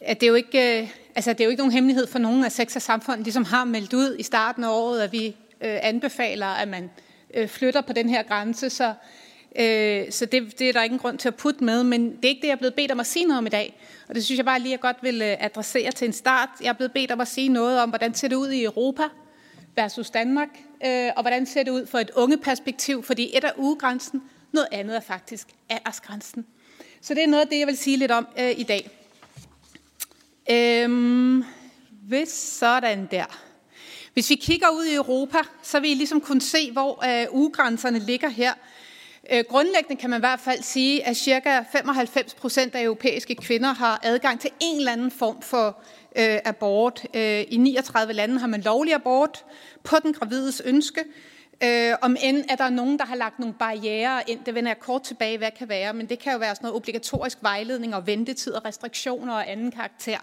at 0.00 0.20
det, 0.20 0.26
er 0.26 0.30
jo 0.30 0.34
ikke, 0.34 0.82
øh, 0.82 0.88
altså 1.14 1.32
det 1.32 1.40
er 1.40 1.44
jo 1.44 1.50
ikke 1.50 1.60
nogen 1.60 1.72
hemmelighed 1.72 2.06
for 2.06 2.18
nogen, 2.18 2.44
at 2.44 2.52
Sex 2.52 2.76
og 2.76 2.82
Samfund 2.82 3.22
ligesom 3.22 3.44
har 3.44 3.64
meldt 3.64 3.94
ud 3.94 4.16
i 4.18 4.22
starten 4.22 4.64
af 4.64 4.68
året, 4.68 5.00
at 5.00 5.12
vi 5.12 5.36
øh, 5.60 5.78
anbefaler, 5.82 6.46
at 6.46 6.68
man 6.68 6.90
øh, 7.34 7.48
flytter 7.48 7.80
på 7.80 7.92
den 7.92 8.08
her 8.08 8.22
grænse. 8.22 8.70
Så, 8.70 8.94
øh, 9.58 10.12
så 10.12 10.26
det, 10.26 10.58
det 10.58 10.68
er 10.68 10.72
der 10.72 10.82
ingen 10.82 10.98
grund 10.98 11.18
til 11.18 11.28
at 11.28 11.34
putte 11.34 11.64
med, 11.64 11.84
men 11.84 12.16
det 12.16 12.24
er 12.24 12.28
ikke 12.28 12.42
det, 12.42 12.48
jeg 12.48 12.54
er 12.54 12.58
blevet 12.58 12.74
bedt 12.74 12.92
om 12.92 13.00
at 13.00 13.06
sige 13.06 13.24
noget 13.24 13.38
om 13.38 13.46
i 13.46 13.50
dag. 13.50 13.80
Og 14.08 14.14
det 14.14 14.24
synes 14.24 14.38
jeg 14.38 14.44
bare 14.44 14.60
lige, 14.60 14.70
jeg 14.70 14.80
godt 14.80 14.96
vil 15.02 15.22
øh, 15.22 15.36
adressere 15.40 15.90
til 15.90 16.06
en 16.06 16.12
start. 16.12 16.48
Jeg 16.60 16.68
er 16.68 16.72
blevet 16.72 16.92
bedt 16.92 17.10
om 17.10 17.20
at 17.20 17.28
sige 17.28 17.48
noget 17.48 17.80
om, 17.80 17.88
hvordan 17.88 18.14
ser 18.14 18.28
det 18.28 18.36
ud 18.36 18.50
i 18.50 18.64
Europa 18.64 19.02
versus 19.76 20.10
Danmark, 20.10 20.48
øh, 20.86 21.10
og 21.16 21.22
hvordan 21.22 21.46
ser 21.46 21.62
det 21.62 21.70
ud 21.70 21.86
for 21.86 21.98
et 21.98 22.10
unge 22.10 22.38
perspektiv, 22.38 23.02
fordi 23.02 23.36
et 23.36 23.44
er 23.44 23.50
ugegrænsen, 23.56 24.22
noget 24.52 24.68
andet 24.72 24.96
er 24.96 25.00
faktisk 25.00 25.48
aldersgrænsen. 25.68 26.46
Så 27.00 27.14
det 27.14 27.22
er 27.22 27.26
noget 27.26 27.42
af 27.42 27.48
det, 27.48 27.58
jeg 27.58 27.66
vil 27.66 27.76
sige 27.76 27.96
lidt 27.96 28.10
om 28.10 28.26
øh, 28.38 28.58
i 28.58 28.62
dag. 28.62 28.90
Øhm, 30.50 31.44
hvis 31.90 32.28
sådan 32.28 33.08
der. 33.10 33.45
Hvis 34.16 34.30
vi 34.30 34.34
kigger 34.34 34.68
ud 34.70 34.84
i 34.84 34.94
Europa, 34.94 35.38
så 35.62 35.80
vil 35.80 35.90
I 35.90 35.94
ligesom 35.94 36.20
kunne 36.20 36.40
se, 36.40 36.72
hvor 36.72 37.04
øh, 37.04 37.26
ugegrænserne 37.30 37.98
ligger 37.98 38.28
her. 38.28 38.52
Øh, 39.32 39.44
grundlæggende 39.48 40.00
kan 40.00 40.10
man 40.10 40.18
i 40.18 40.20
hvert 40.20 40.40
fald 40.40 40.62
sige, 40.62 41.06
at 41.06 41.16
ca. 41.16 41.64
95 41.72 42.34
procent 42.34 42.74
af 42.74 42.82
europæiske 42.82 43.34
kvinder 43.34 43.74
har 43.74 44.00
adgang 44.02 44.40
til 44.40 44.50
en 44.60 44.78
eller 44.78 44.92
anden 44.92 45.10
form 45.10 45.42
for 45.42 45.82
øh, 46.16 46.38
abort. 46.44 47.06
Øh, 47.14 47.44
I 47.48 47.56
39 47.56 48.12
lande 48.12 48.38
har 48.38 48.46
man 48.46 48.60
lovlig 48.60 48.94
abort 48.94 49.44
på 49.84 49.96
den 50.02 50.12
gravides 50.12 50.62
ønske. 50.64 51.00
Øh, 51.62 51.94
om 52.02 52.16
end 52.22 52.44
er 52.48 52.56
der 52.56 52.70
nogen, 52.70 52.98
der 52.98 53.04
har 53.04 53.16
lagt 53.16 53.38
nogle 53.38 53.54
barriere 53.54 54.22
ind, 54.30 54.40
det 54.46 54.54
vender 54.54 54.70
jeg 54.70 54.80
kort 54.80 55.02
tilbage, 55.02 55.38
hvad 55.38 55.50
kan 55.58 55.68
være, 55.68 55.92
men 55.92 56.06
det 56.06 56.18
kan 56.18 56.32
jo 56.32 56.38
være 56.38 56.54
sådan 56.54 56.66
noget 56.66 56.76
obligatorisk 56.76 57.38
vejledning 57.42 57.94
og 57.94 58.06
ventetid 58.06 58.52
og 58.52 58.64
restriktioner 58.64 59.34
og 59.34 59.50
anden 59.50 59.70
karakter. 59.70 60.18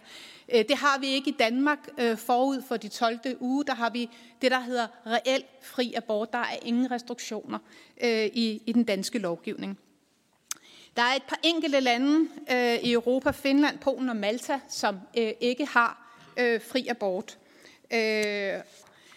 Øh, 0.53 0.65
det 0.69 0.77
har 0.77 0.99
vi 0.99 1.07
ikke 1.07 1.29
i 1.29 1.35
Danmark 1.39 1.79
øh, 1.97 2.17
forud 2.17 2.61
for 2.67 2.77
de 2.77 2.87
12. 2.87 3.19
uge. 3.39 3.65
Der 3.65 3.75
har 3.75 3.89
vi 3.89 4.09
det, 4.41 4.51
der 4.51 4.59
hedder 4.59 4.87
reelt 5.05 5.45
fri 5.61 5.93
abort. 5.97 6.33
Der 6.33 6.39
er 6.39 6.57
ingen 6.61 6.91
restriktioner 6.91 7.59
øh, 8.03 8.25
i, 8.25 8.61
i 8.65 8.71
den 8.71 8.83
danske 8.83 9.19
lovgivning. 9.19 9.79
Der 10.95 11.01
er 11.01 11.15
et 11.15 11.23
par 11.23 11.39
enkelte 11.43 11.79
lande 11.79 12.29
øh, 12.51 12.75
i 12.75 12.93
Europa, 12.93 13.31
Finland, 13.31 13.79
Polen 13.79 14.09
og 14.09 14.15
Malta, 14.15 14.59
som 14.69 14.99
øh, 15.17 15.31
ikke 15.41 15.65
har 15.65 16.17
øh, 16.37 16.61
fri 16.61 16.87
abort. 16.87 17.37
Øh, 17.93 18.53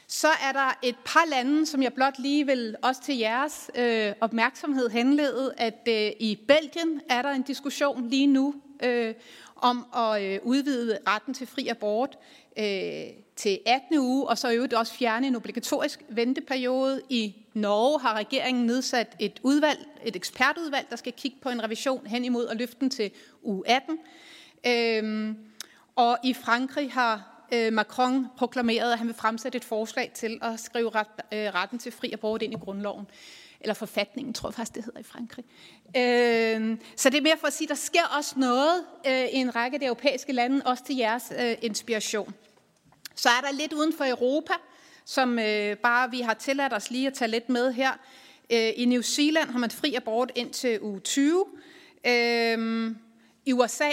så 0.09 0.29
er 0.29 0.53
der 0.53 0.79
et 0.83 0.97
par 1.05 1.25
lande, 1.31 1.67
som 1.67 1.83
jeg 1.83 1.93
blot 1.93 2.19
lige 2.19 2.47
vil 2.47 2.77
også 2.83 3.03
til 3.03 3.17
jeres 3.19 3.71
øh, 3.75 4.13
opmærksomhed 4.21 4.89
henlede, 4.89 5.55
at 5.57 5.89
øh, 5.89 6.11
i 6.21 6.39
Belgien 6.49 7.01
er 7.09 7.23
der 7.23 7.31
en 7.31 7.43
diskussion 7.43 8.09
lige 8.09 8.27
nu 8.27 8.55
øh, 8.83 9.15
om 9.57 9.87
at 9.97 10.23
øh, 10.23 10.41
udvide 10.43 10.99
retten 11.07 11.35
til 11.35 11.47
fri 11.47 11.69
abort 11.69 12.19
øh, 12.59 12.65
til 13.37 13.59
18. 13.67 13.99
uge, 13.99 14.29
og 14.29 14.39
så 14.39 14.53
øvrigt 14.53 14.75
også 14.75 14.93
fjerne 14.93 15.27
en 15.27 15.37
obligatorisk 15.37 16.03
venteperiode. 16.09 17.03
I 17.09 17.35
Norge 17.55 18.01
har 18.01 18.15
regeringen 18.15 18.67
nedsat 18.67 19.17
et 19.21 19.41
udvalg, 19.43 19.79
et 20.05 20.17
ekspertudvalg, 20.17 20.87
der 20.91 20.97
skal 20.97 21.13
kigge 21.13 21.39
på 21.43 21.49
en 21.49 21.65
revision 21.65 22.07
hen 22.07 22.25
imod 22.25 22.47
at 22.49 22.57
løfte 22.57 22.77
den 22.81 22.91
til 22.91 23.11
uge 23.43 23.63
18. 23.67 23.99
Øh, 24.67 25.35
og 25.97 26.19
i 26.25 26.35
Frankrig 26.35 26.93
har 26.93 27.47
øh, 27.53 27.73
Macron 27.73 28.27
proklameret, 28.37 28.93
at 28.93 28.99
han 28.99 29.07
vil 29.07 29.15
fremsætte 29.15 29.57
et 29.57 29.65
forslag 29.65 30.11
til 30.15 30.39
at 30.43 30.61
skrive 30.61 30.91
ret, 30.91 31.07
øh, 31.33 31.55
retten 31.55 31.79
til 31.79 31.93
fri 31.93 32.13
abort 32.13 32.43
ind 32.43 32.53
i 32.53 32.57
grundloven. 32.57 33.07
Eller 33.61 33.75
forfatningen, 33.75 34.35
tror 34.35 34.49
jeg 34.49 34.55
faktisk, 34.55 34.75
det 34.75 34.85
hedder 34.85 35.01
i 35.01 35.03
Frankrig. 35.03 35.45
Øh, 35.97 36.79
så 36.97 37.11
det 37.11 37.19
er 37.19 37.23
mere 37.23 37.37
for 37.39 37.47
at 37.47 37.53
sige, 37.53 37.67
at 37.67 37.69
der 37.69 37.75
sker 37.75 38.07
også 38.19 38.35
noget 38.37 38.85
øh, 39.07 39.25
i 39.25 39.37
en 39.37 39.57
række 39.57 39.75
af 39.75 39.81
de 39.81 39.87
europæiske 39.87 40.33
lande, 40.33 40.63
også 40.65 40.85
til 40.85 40.97
jeres 40.97 41.33
øh, 41.39 41.57
inspiration. 41.63 42.35
Så 43.15 43.29
er 43.29 43.41
der 43.41 43.53
lidt 43.53 43.73
uden 43.73 43.93
for 43.93 44.05
Europa, 44.05 44.53
som 45.05 45.39
øh, 45.39 45.77
bare 45.77 46.11
vi 46.11 46.21
har 46.21 46.35
tilladt 46.35 46.73
os 46.73 46.91
lige 46.91 47.07
at 47.07 47.15
tage 47.15 47.31
lidt 47.31 47.49
med 47.49 47.73
her. 47.73 47.93
Øh, 48.53 48.73
I 48.77 48.85
New 48.85 49.03
Zealand 49.03 49.51
har 49.51 49.59
man 49.59 49.71
fri 49.71 49.95
abort 49.95 50.33
indtil 50.35 50.81
uge 50.83 51.01
20. 51.01 51.45
Øh, 52.07 52.91
I 53.47 53.53
USA 53.53 53.91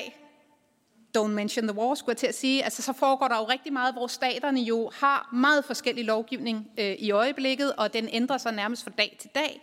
don't 1.18 1.34
mention 1.34 1.68
the 1.68 1.78
war, 1.78 1.96
skulle 1.96 2.14
jeg 2.14 2.18
til 2.18 2.28
at 2.28 2.36
sige. 2.36 2.64
Altså, 2.64 2.82
så 2.82 2.94
foregår 2.94 3.28
der 3.28 3.38
jo 3.38 3.44
rigtig 3.44 3.74
meget, 3.74 3.94
hvor 3.94 4.08
staterne 4.08 4.62
jo 4.62 4.92
har 4.94 5.30
meget 5.34 5.66
forskellig 5.66 6.06
lovgivning 6.06 6.68
øh, 6.78 6.96
i 7.00 7.12
øjeblikket, 7.12 7.74
og 7.74 7.94
den 7.94 8.10
ændrer 8.12 8.38
sig 8.38 8.52
nærmest 8.52 8.84
fra 8.84 8.92
dag 8.98 9.18
til 9.20 9.30
dag. 9.36 9.62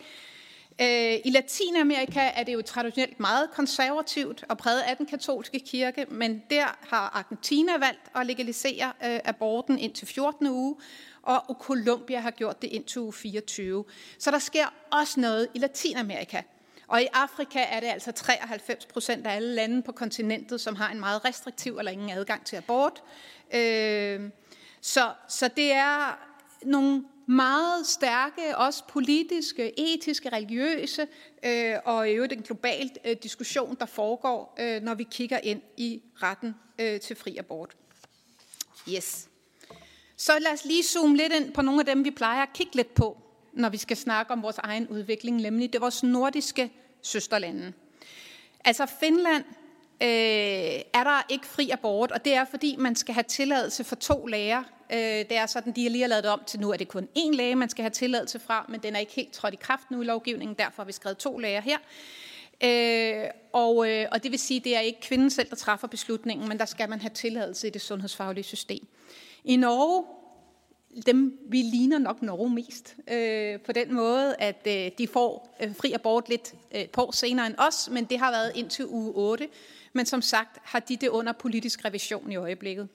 Øh, 0.80 1.20
I 1.24 1.30
Latinamerika 1.30 2.30
er 2.34 2.42
det 2.42 2.54
jo 2.54 2.62
traditionelt 2.62 3.20
meget 3.20 3.50
konservativt 3.50 4.44
og 4.48 4.58
præget 4.58 4.80
af 4.80 4.96
den 4.96 5.06
katolske 5.06 5.60
kirke, 5.60 6.06
men 6.08 6.42
der 6.50 6.78
har 6.88 7.10
Argentina 7.14 7.72
valgt 7.72 8.00
at 8.14 8.26
legalisere 8.26 8.92
øh, 9.04 9.20
aborten 9.24 9.78
indtil 9.78 10.06
14. 10.06 10.46
uge, 10.46 10.76
og 11.22 11.56
Colombia 11.60 12.20
har 12.20 12.30
gjort 12.30 12.62
det 12.62 12.68
indtil 12.68 13.00
uge 13.00 13.12
24. 13.12 13.84
Så 14.18 14.30
der 14.30 14.38
sker 14.38 14.74
også 14.90 15.20
noget 15.20 15.48
i 15.54 15.58
Latinamerika. 15.58 16.42
Og 16.90 17.02
i 17.02 17.06
Afrika 17.12 17.58
er 17.58 17.80
det 17.80 17.86
altså 17.86 18.12
93 18.12 18.86
procent 18.86 19.26
af 19.26 19.36
alle 19.36 19.54
lande 19.54 19.82
på 19.82 19.92
kontinentet, 19.92 20.60
som 20.60 20.76
har 20.76 20.92
en 20.92 21.00
meget 21.00 21.24
restriktiv 21.24 21.78
eller 21.78 21.92
ingen 21.92 22.10
adgang 22.10 22.46
til 22.46 22.56
abort. 22.56 23.02
Øh, 23.54 24.30
så, 24.80 25.12
så 25.28 25.50
det 25.56 25.72
er 25.72 26.18
nogle 26.62 27.04
meget 27.26 27.86
stærke, 27.86 28.56
også 28.56 28.84
politiske, 28.88 29.80
etiske, 29.94 30.28
religiøse 30.28 31.06
øh, 31.42 31.74
og 31.84 32.10
i 32.10 32.12
øvrigt 32.12 32.32
en 32.32 32.42
global 32.42 32.90
øh, 33.04 33.16
diskussion, 33.22 33.76
der 33.80 33.86
foregår, 33.86 34.56
øh, 34.60 34.82
når 34.82 34.94
vi 34.94 35.06
kigger 35.10 35.38
ind 35.42 35.62
i 35.76 36.02
retten 36.22 36.54
øh, 36.78 37.00
til 37.00 37.16
fri 37.16 37.36
abort. 37.36 37.76
Yes. 38.88 39.28
Så 40.16 40.38
lad 40.38 40.52
os 40.52 40.64
lige 40.64 40.82
zoome 40.82 41.16
lidt 41.16 41.32
ind 41.32 41.52
på 41.52 41.62
nogle 41.62 41.80
af 41.80 41.86
dem, 41.86 42.04
vi 42.04 42.10
plejer 42.10 42.42
at 42.42 42.52
kigge 42.54 42.76
lidt 42.76 42.94
på, 42.94 43.29
når 43.52 43.68
vi 43.68 43.76
skal 43.76 43.96
snakke 43.96 44.32
om 44.32 44.42
vores 44.42 44.58
egen 44.58 44.88
udvikling, 44.88 45.36
nemlig 45.36 45.72
det 45.72 45.80
vores 45.80 46.02
nordiske 46.02 46.70
søsterlande. 47.02 47.72
Altså 48.64 48.86
Finland 49.00 49.44
øh, 50.02 50.80
er 50.94 51.04
der 51.04 51.26
ikke 51.28 51.46
fri 51.46 51.70
abort, 51.70 52.10
og 52.10 52.24
det 52.24 52.34
er 52.34 52.44
fordi, 52.44 52.76
man 52.78 52.96
skal 52.96 53.14
have 53.14 53.24
tilladelse 53.28 53.84
for 53.84 53.96
to 53.96 54.26
læger. 54.26 54.62
Øh, 54.92 54.98
det 54.98 55.36
er 55.36 55.46
sådan, 55.46 55.72
de 55.72 55.82
har 55.82 55.90
lige 55.90 56.08
lavet 56.08 56.24
det 56.24 56.32
om 56.32 56.40
til 56.46 56.60
nu, 56.60 56.72
at 56.72 56.78
det 56.78 56.88
kun 56.88 57.08
én 57.18 57.36
læge, 57.36 57.56
man 57.56 57.68
skal 57.68 57.82
have 57.82 57.90
tilladelse 57.90 58.38
fra, 58.38 58.66
men 58.68 58.80
den 58.80 58.94
er 58.96 59.00
ikke 59.00 59.12
helt 59.12 59.32
trådt 59.32 59.54
i 59.54 59.58
kraft 59.60 59.90
nu 59.90 60.02
i 60.02 60.04
lovgivningen, 60.04 60.56
derfor 60.58 60.82
har 60.82 60.86
vi 60.86 60.92
skrevet 60.92 61.18
to 61.18 61.38
læger 61.38 61.60
her. 61.60 61.78
Øh, 62.64 63.30
og, 63.52 63.90
øh, 63.90 64.06
og 64.12 64.22
det 64.22 64.30
vil 64.30 64.38
sige, 64.38 64.58
at 64.58 64.64
det 64.64 64.76
er 64.76 64.80
ikke 64.80 65.00
kvinden 65.00 65.30
selv, 65.30 65.50
der 65.50 65.56
træffer 65.56 65.88
beslutningen, 65.88 66.48
men 66.48 66.58
der 66.58 66.64
skal 66.64 66.88
man 66.88 67.00
have 67.00 67.10
tilladelse 67.10 67.66
i 67.66 67.70
det 67.70 67.80
sundhedsfaglige 67.80 68.44
system. 68.44 68.86
I 69.44 69.56
Norge 69.56 70.04
dem, 71.06 71.38
vi 71.48 71.62
ligner 71.62 71.98
nok 71.98 72.22
Norge 72.22 72.50
mest. 72.50 72.96
Øh, 73.10 73.60
på 73.60 73.72
den 73.72 73.94
måde, 73.94 74.36
at 74.38 74.66
øh, 74.66 74.90
de 74.98 75.08
får 75.08 75.56
øh, 75.62 75.76
fri 75.76 75.92
abort 75.92 76.28
lidt 76.28 76.54
øh, 76.74 76.88
på 76.88 77.10
senere 77.12 77.46
end 77.46 77.54
os, 77.58 77.88
men 77.90 78.04
det 78.04 78.18
har 78.18 78.30
været 78.30 78.52
indtil 78.54 78.86
uge 78.86 79.12
8. 79.14 79.48
Men 79.92 80.06
som 80.06 80.22
sagt 80.22 80.58
har 80.62 80.80
de 80.80 80.96
det 80.96 81.08
under 81.08 81.32
politisk 81.32 81.84
revision 81.84 82.32
i 82.32 82.36
øjeblikket. 82.36 82.88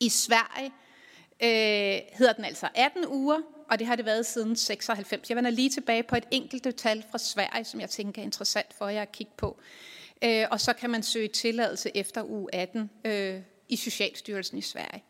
I 0.00 0.08
Sverige 0.08 0.72
øh, 1.42 2.00
hedder 2.12 2.32
den 2.32 2.44
altså 2.44 2.68
18 2.74 3.06
uger, 3.08 3.38
og 3.70 3.78
det 3.78 3.86
har 3.86 3.96
det 3.96 4.04
været 4.04 4.26
siden 4.26 4.56
96. 4.56 5.28
Jeg 5.28 5.36
vender 5.36 5.50
lige 5.50 5.70
tilbage 5.70 6.02
på 6.02 6.16
et 6.16 6.24
enkelt 6.30 6.76
tal 6.76 7.04
fra 7.10 7.18
Sverige, 7.18 7.64
som 7.64 7.80
jeg 7.80 7.90
tænker 7.90 8.22
er 8.22 8.26
interessant 8.26 8.74
for 8.74 8.88
jer 8.88 9.02
at 9.02 9.12
kigge 9.12 9.32
på. 9.36 9.58
Øh, 10.24 10.46
og 10.50 10.60
så 10.60 10.72
kan 10.72 10.90
man 10.90 11.02
søge 11.02 11.28
tilladelse 11.28 11.90
efter 11.94 12.22
uge 12.24 12.54
18 12.54 12.90
øh, 13.04 13.40
i 13.68 13.76
Socialstyrelsen 13.76 14.58
i 14.58 14.62
Sverige. 14.62 15.02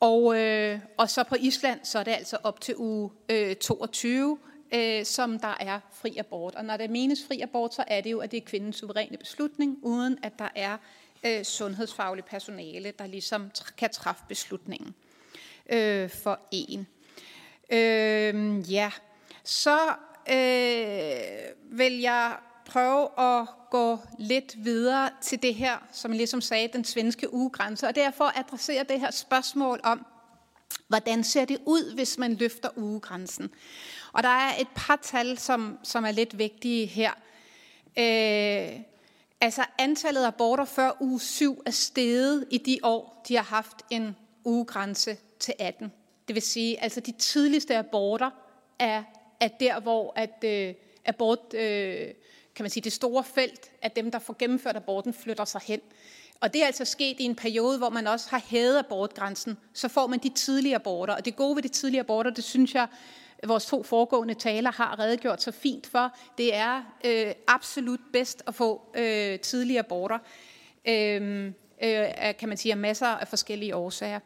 Og, 0.00 0.38
øh, 0.38 0.80
og 0.96 1.10
så 1.10 1.24
på 1.24 1.36
Island, 1.40 1.80
så 1.82 1.98
er 1.98 2.02
det 2.02 2.10
altså 2.10 2.38
op 2.42 2.60
til 2.60 2.76
uge 2.76 3.10
øh, 3.28 3.56
22, 3.56 4.38
øh, 4.74 5.04
som 5.04 5.38
der 5.38 5.54
er 5.60 5.80
fri 5.92 6.16
abort. 6.18 6.54
Og 6.54 6.64
når 6.64 6.76
der 6.76 6.88
menes 6.88 7.24
fri 7.26 7.40
abort, 7.40 7.74
så 7.74 7.84
er 7.86 8.00
det 8.00 8.10
jo, 8.10 8.18
at 8.18 8.30
det 8.30 8.36
er 8.36 8.46
kvindens 8.46 8.76
suveræne 8.76 9.16
beslutning, 9.16 9.78
uden 9.82 10.18
at 10.22 10.32
der 10.38 10.48
er 10.54 10.76
øh, 11.26 11.44
sundhedsfaglig 11.44 12.24
personale, 12.24 12.92
der 12.98 13.06
ligesom 13.06 13.50
kan 13.78 13.90
træffe 13.90 14.22
beslutningen 14.28 14.94
øh, 15.68 16.10
for 16.10 16.40
en. 16.50 16.86
Øh, 17.70 18.72
ja, 18.72 18.90
så 19.44 19.78
øh, 20.30 21.78
vil 21.78 22.00
jeg 22.00 22.36
prøve 22.68 23.20
at 23.20 23.48
gå 23.70 23.98
lidt 24.18 24.64
videre 24.64 25.10
til 25.20 25.42
det 25.42 25.54
her, 25.54 25.76
som 25.92 26.10
jeg 26.10 26.16
ligesom 26.16 26.40
sagde, 26.40 26.68
den 26.72 26.84
svenske 26.84 27.34
ugegrænse. 27.34 27.86
Og 27.86 27.94
derfor 27.94 28.38
adressere 28.38 28.84
det 28.88 29.00
her 29.00 29.10
spørgsmål 29.10 29.80
om, 29.84 30.06
hvordan 30.88 31.24
ser 31.24 31.44
det 31.44 31.58
ud, 31.66 31.94
hvis 31.94 32.18
man 32.18 32.34
løfter 32.34 32.68
ugegrænsen. 32.76 33.50
Og 34.12 34.22
der 34.22 34.28
er 34.28 34.60
et 34.60 34.68
par 34.74 34.98
tal, 35.02 35.38
som, 35.38 35.78
som 35.82 36.04
er 36.04 36.10
lidt 36.10 36.38
vigtige 36.38 36.86
her. 36.86 37.10
Øh, 37.98 38.80
altså 39.40 39.64
antallet 39.78 40.22
af 40.22 40.26
aborter 40.26 40.64
før 40.64 40.90
uge 41.00 41.20
7 41.20 41.62
er 41.66 41.70
steget 41.70 42.46
i 42.50 42.58
de 42.58 42.78
år, 42.82 43.24
de 43.28 43.36
har 43.36 43.42
haft 43.42 43.76
en 43.90 44.16
ugegrænse 44.44 45.16
til 45.40 45.54
18. 45.58 45.92
Det 46.28 46.34
vil 46.34 46.42
sige, 46.42 46.82
altså 46.82 47.00
de 47.00 47.12
tidligste 47.12 47.76
aborter 47.76 48.30
er, 48.78 49.02
er 49.40 49.48
der, 49.48 49.80
hvor 49.80 50.12
at 50.16 50.44
øh, 50.44 50.74
abort... 51.04 51.54
Øh, 51.54 52.14
kan 52.58 52.64
man 52.64 52.70
sige, 52.70 52.84
det 52.84 52.92
store 52.92 53.24
felt 53.24 53.70
af 53.82 53.90
dem, 53.90 54.10
der 54.10 54.18
får 54.18 54.36
gennemført 54.38 54.76
aborten, 54.76 55.14
flytter 55.14 55.44
sig 55.44 55.60
hen. 55.64 55.80
Og 56.40 56.52
det 56.52 56.62
er 56.62 56.66
altså 56.66 56.84
sket 56.84 57.20
i 57.20 57.24
en 57.24 57.34
periode, 57.34 57.78
hvor 57.78 57.88
man 57.88 58.06
også 58.06 58.30
har 58.30 58.42
hævet 58.46 58.78
abortgrænsen. 58.78 59.58
Så 59.72 59.88
får 59.88 60.06
man 60.06 60.18
de 60.18 60.28
tidlige 60.28 60.74
aborter. 60.74 61.14
Og 61.14 61.24
det 61.24 61.36
gode 61.36 61.56
ved 61.56 61.62
de 61.62 61.68
tidlige 61.68 62.00
aborter, 62.00 62.30
det 62.30 62.44
synes 62.44 62.74
jeg, 62.74 62.86
vores 63.46 63.66
to 63.66 63.82
foregående 63.82 64.34
taler 64.34 64.72
har 64.72 64.98
redegjort 64.98 65.42
så 65.42 65.52
fint 65.52 65.86
for. 65.86 66.16
Det 66.38 66.54
er 66.54 66.82
øh, 67.04 67.32
absolut 67.48 68.00
bedst 68.12 68.42
at 68.46 68.54
få 68.54 68.82
øh, 68.94 69.40
tidlige 69.40 69.78
aborter. 69.78 70.18
Øhm, 70.88 71.54
øh, 71.82 72.00
øh, 72.00 72.36
kan 72.38 72.48
man 72.48 72.56
sige, 72.56 72.72
af 72.72 72.78
masser 72.78 73.06
af 73.06 73.28
forskellige 73.28 73.76
årsager. 73.76 74.20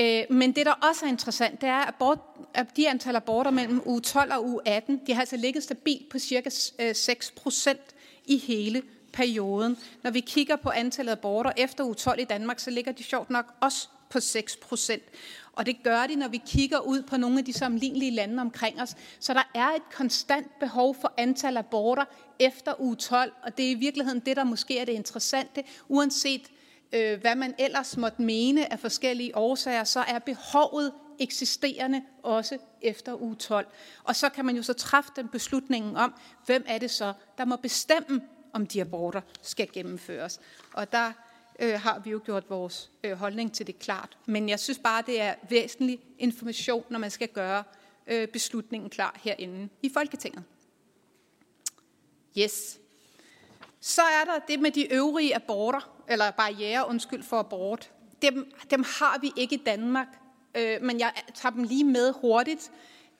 Øh, 0.00 0.22
men 0.30 0.52
det, 0.52 0.66
der 0.66 0.72
også 0.72 1.06
er 1.06 1.08
interessant, 1.08 1.60
det 1.60 1.68
er, 1.68 1.76
at, 1.76 1.88
abort, 1.88 2.18
at 2.54 2.76
de 2.76 2.88
antal 2.88 3.16
aborter 3.16 3.50
mellem 3.50 3.82
uge 3.84 4.00
12 4.00 4.32
og 4.32 4.48
uge 4.48 4.60
18, 4.66 5.00
de 5.06 5.12
har 5.12 5.20
altså 5.20 5.36
ligget 5.36 5.62
stabilt 5.62 6.08
på 6.08 6.18
cirka 6.18 6.50
øh, 6.78 6.94
6 6.94 7.30
procent 7.30 7.94
i 8.24 8.38
hele 8.38 8.82
perioden. 9.12 9.78
Når 10.02 10.10
vi 10.10 10.20
kigger 10.20 10.56
på 10.56 10.70
antallet 10.70 11.12
af 11.12 11.16
aborter 11.16 11.52
efter 11.56 11.84
uge 11.84 11.94
12 11.94 12.20
i 12.20 12.24
Danmark, 12.24 12.58
så 12.58 12.70
ligger 12.70 12.92
de 12.92 13.02
sjovt 13.02 13.30
nok 13.30 13.46
også 13.60 13.88
på 14.10 14.20
6 14.20 14.56
procent. 14.56 15.02
Og 15.52 15.66
det 15.66 15.82
gør 15.82 16.06
de, 16.06 16.16
når 16.16 16.28
vi 16.28 16.42
kigger 16.46 16.78
ud 16.78 17.02
på 17.02 17.16
nogle 17.16 17.38
af 17.38 17.44
de 17.44 17.52
sammenlignelige 17.52 18.10
lande 18.10 18.40
omkring 18.40 18.82
os. 18.82 18.94
Så 19.20 19.34
der 19.34 19.50
er 19.54 19.68
et 19.68 19.82
konstant 19.92 20.58
behov 20.60 20.96
for 21.00 21.12
antal 21.16 21.56
aborter 21.56 22.04
efter 22.38 22.80
uge 22.80 22.96
12, 22.96 23.32
og 23.42 23.56
det 23.56 23.66
er 23.66 23.70
i 23.70 23.74
virkeligheden 23.74 24.20
det, 24.20 24.36
der 24.36 24.44
måske 24.44 24.78
er 24.78 24.84
det 24.84 24.92
interessante, 24.92 25.64
uanset 25.88 26.42
øh, 26.92 27.20
hvad 27.20 27.34
man 27.34 27.54
ellers 27.58 27.96
måtte 27.96 28.22
mene 28.22 28.72
af 28.72 28.80
forskellige 28.80 29.36
årsager, 29.36 29.84
så 29.84 30.00
er 30.00 30.18
behovet 30.18 30.92
eksisterende 31.18 32.02
også 32.22 32.58
efter 32.82 33.22
uge 33.22 33.34
12. 33.34 33.66
Og 34.04 34.16
så 34.16 34.28
kan 34.28 34.44
man 34.44 34.56
jo 34.56 34.62
så 34.62 34.72
træffe 34.72 35.10
den 35.16 35.28
beslutningen 35.28 35.96
om, 35.96 36.14
hvem 36.46 36.64
er 36.66 36.78
det 36.78 36.90
så, 36.90 37.12
der 37.38 37.44
må 37.44 37.56
bestemme, 37.56 38.22
om 38.52 38.66
de 38.66 38.80
aborter 38.80 39.20
skal 39.42 39.68
gennemføres. 39.72 40.40
Og 40.72 40.92
der 40.92 41.12
øh, 41.58 41.80
har 41.80 41.98
vi 41.98 42.10
jo 42.10 42.20
gjort 42.24 42.50
vores 42.50 42.90
øh, 43.04 43.12
holdning 43.12 43.52
til 43.52 43.66
det 43.66 43.78
klart. 43.78 44.18
Men 44.26 44.48
jeg 44.48 44.60
synes 44.60 44.78
bare, 44.78 45.02
det 45.06 45.20
er 45.20 45.34
væsentlig 45.48 46.00
information, 46.18 46.84
når 46.90 46.98
man 46.98 47.10
skal 47.10 47.28
gøre 47.28 47.64
øh, 48.06 48.28
beslutningen 48.28 48.90
klar 48.90 49.20
herinde 49.22 49.68
i 49.82 49.90
Folketinget. 49.94 50.44
Yes. 52.38 52.78
Så 53.80 54.02
er 54.02 54.24
der 54.24 54.38
det 54.48 54.60
med 54.60 54.70
de 54.70 54.92
øvrige 54.92 55.34
aborter, 55.34 55.90
eller 56.08 56.30
barriere, 56.30 56.88
undskyld 56.88 57.22
for 57.22 57.38
abort. 57.38 57.90
Dem, 58.22 58.52
dem 58.70 58.84
har 58.98 59.18
vi 59.20 59.32
ikke 59.36 59.54
i 59.54 59.62
Danmark, 59.66 60.08
øh, 60.54 60.82
men 60.82 61.00
jeg 61.00 61.12
tager 61.34 61.52
dem 61.52 61.62
lige 61.62 61.84
med 61.84 62.12
hurtigt. 62.20 62.70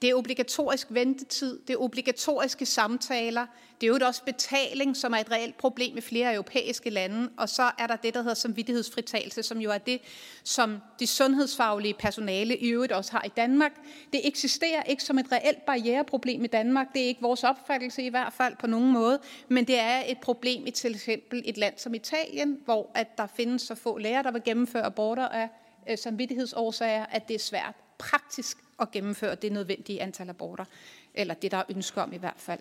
Det 0.02 0.10
er 0.10 0.14
obligatorisk 0.14 0.86
ventetid, 0.90 1.60
det 1.66 1.74
er 1.74 1.78
obligatoriske 1.78 2.66
samtaler, 2.66 3.46
det 3.80 3.86
er 3.86 3.88
jo 3.88 3.98
også 4.06 4.24
betaling, 4.24 4.96
som 4.96 5.12
er 5.12 5.18
et 5.18 5.30
reelt 5.30 5.58
problem 5.58 5.96
i 5.96 6.00
flere 6.00 6.34
europæiske 6.34 6.90
lande, 6.90 7.30
og 7.36 7.48
så 7.48 7.70
er 7.78 7.86
der 7.86 7.96
det, 7.96 8.14
der 8.14 8.20
hedder 8.20 8.34
samvittighedsfritagelse, 8.34 9.42
som 9.42 9.58
jo 9.58 9.70
er 9.70 9.78
det, 9.78 10.00
som 10.44 10.78
de 11.00 11.06
sundhedsfaglige 11.06 11.94
personale 11.94 12.56
i 12.56 12.68
øvrigt 12.68 12.92
også 12.92 13.12
har 13.12 13.22
i 13.24 13.28
Danmark. 13.36 13.72
Det 14.12 14.26
eksisterer 14.26 14.82
ikke 14.82 15.02
som 15.02 15.18
et 15.18 15.32
reelt 15.32 15.66
barriereproblem 15.66 16.44
i 16.44 16.46
Danmark, 16.46 16.86
det 16.92 17.02
er 17.02 17.06
ikke 17.06 17.22
vores 17.22 17.44
opfattelse 17.44 18.02
i 18.02 18.08
hvert 18.08 18.32
fald 18.32 18.56
på 18.56 18.66
nogen 18.66 18.92
måde, 18.92 19.18
men 19.48 19.66
det 19.66 19.78
er 19.78 20.02
et 20.06 20.18
problem 20.18 20.66
i 20.66 20.70
til 20.70 20.94
eksempel 20.94 21.42
et 21.44 21.56
land 21.56 21.74
som 21.76 21.94
Italien, 21.94 22.58
hvor 22.64 22.90
at 22.94 23.18
der 23.18 23.26
findes 23.26 23.62
så 23.62 23.74
få 23.74 23.98
læger, 23.98 24.22
der 24.22 24.30
vil 24.30 24.42
gennemføre 24.44 24.84
aborter 24.84 25.28
af 25.28 25.48
øh, 25.90 25.98
samvittighedsårsager, 25.98 27.06
at 27.06 27.28
det 27.28 27.34
er 27.34 27.38
svært 27.38 27.74
praktisk 27.98 28.58
at 28.80 28.90
gennemføre 28.90 29.34
det 29.34 29.52
nødvendige 29.52 30.02
antal 30.02 30.28
aborter, 30.28 30.64
eller 31.14 31.34
det, 31.34 31.50
der 31.50 31.56
er 31.56 31.64
ønsker 31.68 32.02
om 32.02 32.12
i 32.12 32.16
hvert 32.16 32.36
fald. 32.36 32.60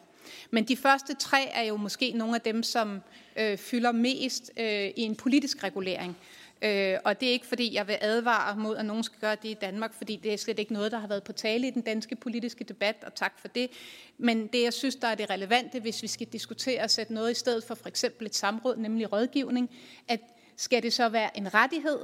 Men 0.52 0.64
de 0.64 0.78
første 0.78 1.16
tre 1.16 1.48
er 1.48 1.64
jo 1.64 1.78
måske 1.78 2.12
nogle 2.12 2.36
af 2.36 2.42
dem, 2.42 2.64
som 2.64 3.02
øh, 3.36 3.58
fylder 3.58 3.92
mest 3.92 4.52
øh, 4.58 4.86
i 4.96 5.02
en 5.02 5.16
politisk 5.16 5.64
regulering. 5.64 6.18
Øh, 6.62 6.98
og 7.04 7.20
det 7.20 7.30
er 7.30 7.34
ikke 7.34 7.46
fordi, 7.46 7.74
jeg 7.74 7.88
vil 7.88 7.98
advare 8.02 8.56
mod, 8.56 8.78
at 8.78 8.86
nogen 8.86 9.04
skal 9.04 9.20
gøre 9.20 9.36
det 9.36 9.50
i 9.50 9.54
Danmark, 9.54 9.94
fordi 9.94 10.16
det 10.16 10.34
er 10.34 10.38
slet 10.38 10.60
ikke 10.60 10.74
noget, 10.74 10.92
der 10.92 11.00
har 11.00 11.08
været 11.08 11.24
på 11.24 11.32
tale 11.32 11.68
i 11.68 11.72
den 11.72 11.82
danske 11.82 12.16
politiske 12.16 12.64
debat, 12.64 12.96
og 13.06 13.16
tak 13.16 13.40
for 13.40 13.48
det. 13.48 13.70
Men 14.18 14.48
det, 14.48 14.64
jeg 14.64 14.74
synes, 14.74 14.96
der 14.96 15.08
er 15.08 15.16
det 15.16 15.30
relevante, 15.30 15.80
hvis 15.80 16.04
vi 16.04 16.08
skal 16.08 16.28
diskutere 16.28 16.82
at 16.82 16.92
sætte 16.92 17.14
noget 17.14 17.32
i 17.32 17.34
stedet 17.34 17.64
for 17.64 17.76
for 17.76 17.88
eksempel 17.88 18.28
et 18.28 18.36
samråd, 18.36 18.78
nemlig 18.78 19.14
rådgivning, 19.14 19.70
at 20.08 20.20
skal 20.56 20.84
det 20.84 20.94
så 20.94 21.10
være 21.10 21.38
en 21.38 21.54
rettighed 21.54 22.00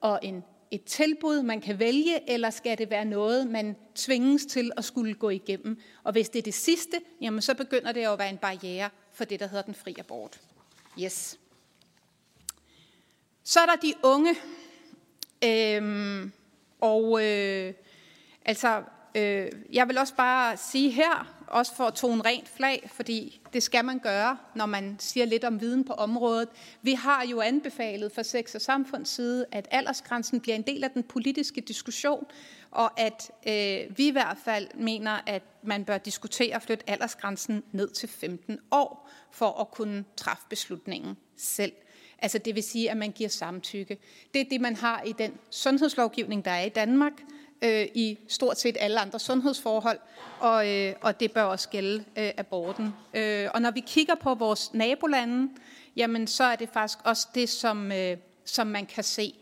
og 0.00 0.20
en 0.22 0.44
et 0.70 0.84
tilbud, 0.84 1.42
man 1.42 1.60
kan 1.60 1.78
vælge, 1.78 2.30
eller 2.30 2.50
skal 2.50 2.78
det 2.78 2.90
være 2.90 3.04
noget, 3.04 3.46
man 3.46 3.76
tvinges 3.94 4.46
til 4.46 4.72
at 4.76 4.84
skulle 4.84 5.14
gå 5.14 5.30
igennem? 5.30 5.80
Og 6.04 6.12
hvis 6.12 6.28
det 6.28 6.38
er 6.38 6.42
det 6.42 6.54
sidste, 6.54 7.00
jamen 7.20 7.42
så 7.42 7.54
begynder 7.54 7.92
det 7.92 8.06
at 8.06 8.18
være 8.18 8.30
en 8.30 8.38
barriere 8.38 8.90
for 9.12 9.24
det, 9.24 9.40
der 9.40 9.46
hedder 9.46 9.62
den 9.62 9.74
fri 9.74 9.94
abort. 9.98 10.40
Yes. 11.02 11.38
Så 13.44 13.60
er 13.60 13.66
der 13.66 13.76
de 13.76 13.94
unge. 14.02 14.34
Øhm, 15.44 16.32
og 16.80 17.24
øh, 17.24 17.74
altså, 18.44 18.82
øh, 19.14 19.48
jeg 19.72 19.88
vil 19.88 19.98
også 19.98 20.14
bare 20.14 20.56
sige 20.56 20.90
her, 20.90 21.35
også 21.46 21.74
for 21.74 21.84
at 21.84 21.94
tone 21.94 22.22
rent 22.22 22.48
flag, 22.48 22.90
fordi 22.92 23.40
det 23.52 23.62
skal 23.62 23.84
man 23.84 23.98
gøre, 23.98 24.38
når 24.54 24.66
man 24.66 24.96
siger 24.98 25.26
lidt 25.26 25.44
om 25.44 25.60
viden 25.60 25.84
på 25.84 25.92
området. 25.92 26.48
Vi 26.82 26.92
har 26.92 27.26
jo 27.26 27.40
anbefalet 27.40 28.12
fra 28.12 28.22
Sex 28.22 28.54
og 28.54 28.60
Samfunds 28.60 29.08
side, 29.08 29.46
at 29.52 29.68
aldersgrænsen 29.70 30.40
bliver 30.40 30.56
en 30.56 30.62
del 30.62 30.84
af 30.84 30.90
den 30.90 31.02
politiske 31.02 31.60
diskussion, 31.60 32.26
og 32.70 33.00
at 33.00 33.30
øh, 33.46 33.98
vi 33.98 34.06
i 34.06 34.10
hvert 34.10 34.38
fald 34.44 34.68
mener, 34.74 35.18
at 35.26 35.42
man 35.62 35.84
bør 35.84 35.98
diskutere 35.98 36.54
at 36.54 36.62
flytte 36.62 36.90
aldersgrænsen 36.90 37.62
ned 37.72 37.88
til 37.88 38.08
15 38.08 38.58
år, 38.70 39.10
for 39.30 39.60
at 39.60 39.70
kunne 39.70 40.04
træffe 40.16 40.44
beslutningen 40.50 41.16
selv. 41.36 41.72
Altså 42.18 42.38
det 42.38 42.54
vil 42.54 42.62
sige, 42.62 42.90
at 42.90 42.96
man 42.96 43.12
giver 43.12 43.28
samtykke. 43.28 43.98
Det 44.34 44.40
er 44.40 44.44
det, 44.50 44.60
man 44.60 44.76
har 44.76 45.02
i 45.02 45.12
den 45.12 45.32
sundhedslovgivning, 45.50 46.44
der 46.44 46.50
er 46.50 46.64
i 46.64 46.68
Danmark, 46.68 47.12
øh, 47.62 47.86
i 47.94 48.18
stort 48.28 48.58
set 48.58 48.76
alle 48.80 49.00
andre 49.00 49.18
sundhedsforhold, 49.18 49.98
og, 50.40 50.68
øh, 50.68 50.94
og 51.00 51.20
det 51.20 51.32
bør 51.32 51.42
også 51.42 51.68
gælde 51.68 52.04
øh, 52.16 52.30
aborten. 52.36 52.94
Øh, 53.14 53.48
og 53.54 53.62
når 53.62 53.70
vi 53.70 53.80
kigger 53.80 54.14
på 54.14 54.34
vores 54.34 54.74
nabolande, 54.74 55.48
jamen 55.96 56.26
så 56.26 56.44
er 56.44 56.56
det 56.56 56.68
faktisk 56.72 56.98
også 57.04 57.28
det, 57.34 57.48
som, 57.48 57.92
øh, 57.92 58.16
som 58.44 58.66
man 58.66 58.86
kan 58.86 59.04
se. 59.04 59.34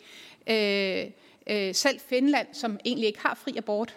Øh, 0.46 1.04
øh, 1.46 1.74
selv 1.74 2.00
Finland, 2.00 2.46
som 2.52 2.78
egentlig 2.84 3.06
ikke 3.06 3.20
har 3.20 3.34
fri 3.34 3.56
abort, 3.56 3.96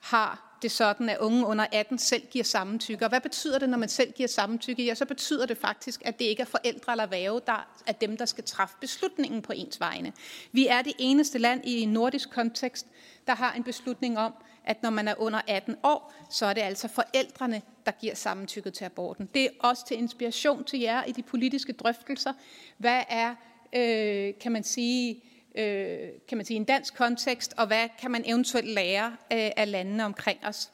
har 0.00 0.58
det 0.64 0.70
sådan, 0.70 1.08
at 1.08 1.18
unge 1.18 1.46
under 1.46 1.66
18 1.72 1.98
selv 1.98 2.22
giver 2.30 2.44
samtykke. 2.44 3.04
Og 3.04 3.08
hvad 3.08 3.20
betyder 3.20 3.58
det, 3.58 3.68
når 3.68 3.78
man 3.78 3.88
selv 3.88 4.12
giver 4.12 4.28
samtykke? 4.28 4.84
Ja, 4.84 4.94
så 4.94 5.04
betyder 5.04 5.46
det 5.46 5.58
faktisk, 5.58 6.02
at 6.04 6.18
det 6.18 6.24
ikke 6.24 6.42
er 6.42 6.46
forældre 6.46 6.92
eller 6.92 7.06
værge, 7.06 7.40
der 7.46 7.68
er 7.86 7.92
dem, 7.92 8.16
der 8.16 8.24
skal 8.24 8.44
træffe 8.44 8.76
beslutningen 8.80 9.42
på 9.42 9.52
ens 9.52 9.80
vegne. 9.80 10.12
Vi 10.52 10.66
er 10.66 10.82
det 10.82 10.92
eneste 10.98 11.38
land 11.38 11.64
i 11.64 11.80
en 11.80 11.88
nordisk 11.88 12.30
kontekst, 12.30 12.86
der 13.26 13.34
har 13.34 13.52
en 13.52 13.64
beslutning 13.64 14.18
om, 14.18 14.34
at 14.64 14.82
når 14.82 14.90
man 14.90 15.08
er 15.08 15.14
under 15.18 15.40
18 15.48 15.76
år, 15.82 16.12
så 16.30 16.46
er 16.46 16.52
det 16.52 16.60
altså 16.60 16.88
forældrene, 16.88 17.62
der 17.86 17.92
giver 17.92 18.14
samtykke 18.14 18.70
til 18.70 18.84
aborten. 18.84 19.28
Det 19.34 19.44
er 19.44 19.48
også 19.60 19.86
til 19.86 19.98
inspiration 19.98 20.64
til 20.64 20.80
jer 20.80 21.04
i 21.04 21.12
de 21.12 21.22
politiske 21.22 21.72
drøftelser. 21.72 22.32
Hvad 22.78 23.02
er, 23.08 23.34
øh, 23.72 24.34
kan 24.40 24.52
man 24.52 24.64
sige, 24.64 25.22
øh, 25.54 26.08
kan 26.28 26.38
man 26.38 26.44
sige, 26.46 26.56
en 26.56 26.64
dansk 26.64 26.96
kontekst, 26.96 27.54
og 27.56 27.66
hvad 27.66 27.88
kan 28.00 28.10
man 28.10 28.22
eventuelt 28.26 28.68
lære 28.68 29.06
øh, 29.06 29.50
af 29.56 29.70
landene 29.70 30.04
omkring 30.04 30.46
os. 30.46 30.70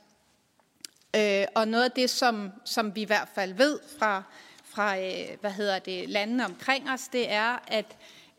Øh, 1.16 1.44
og 1.54 1.68
noget 1.68 1.84
af 1.84 1.90
det, 1.90 2.10
som, 2.10 2.52
som 2.64 2.94
vi 2.94 3.00
i 3.00 3.04
hvert 3.04 3.28
fald 3.34 3.52
ved 3.52 3.78
fra, 3.98 4.22
fra 4.64 4.98
øh, 4.98 5.38
hvad 5.40 5.50
hedder 5.50 5.78
det, 5.78 6.08
landene 6.08 6.44
omkring 6.44 6.90
os, 6.90 7.08
det 7.08 7.32
er, 7.32 7.64
at, 7.68 7.96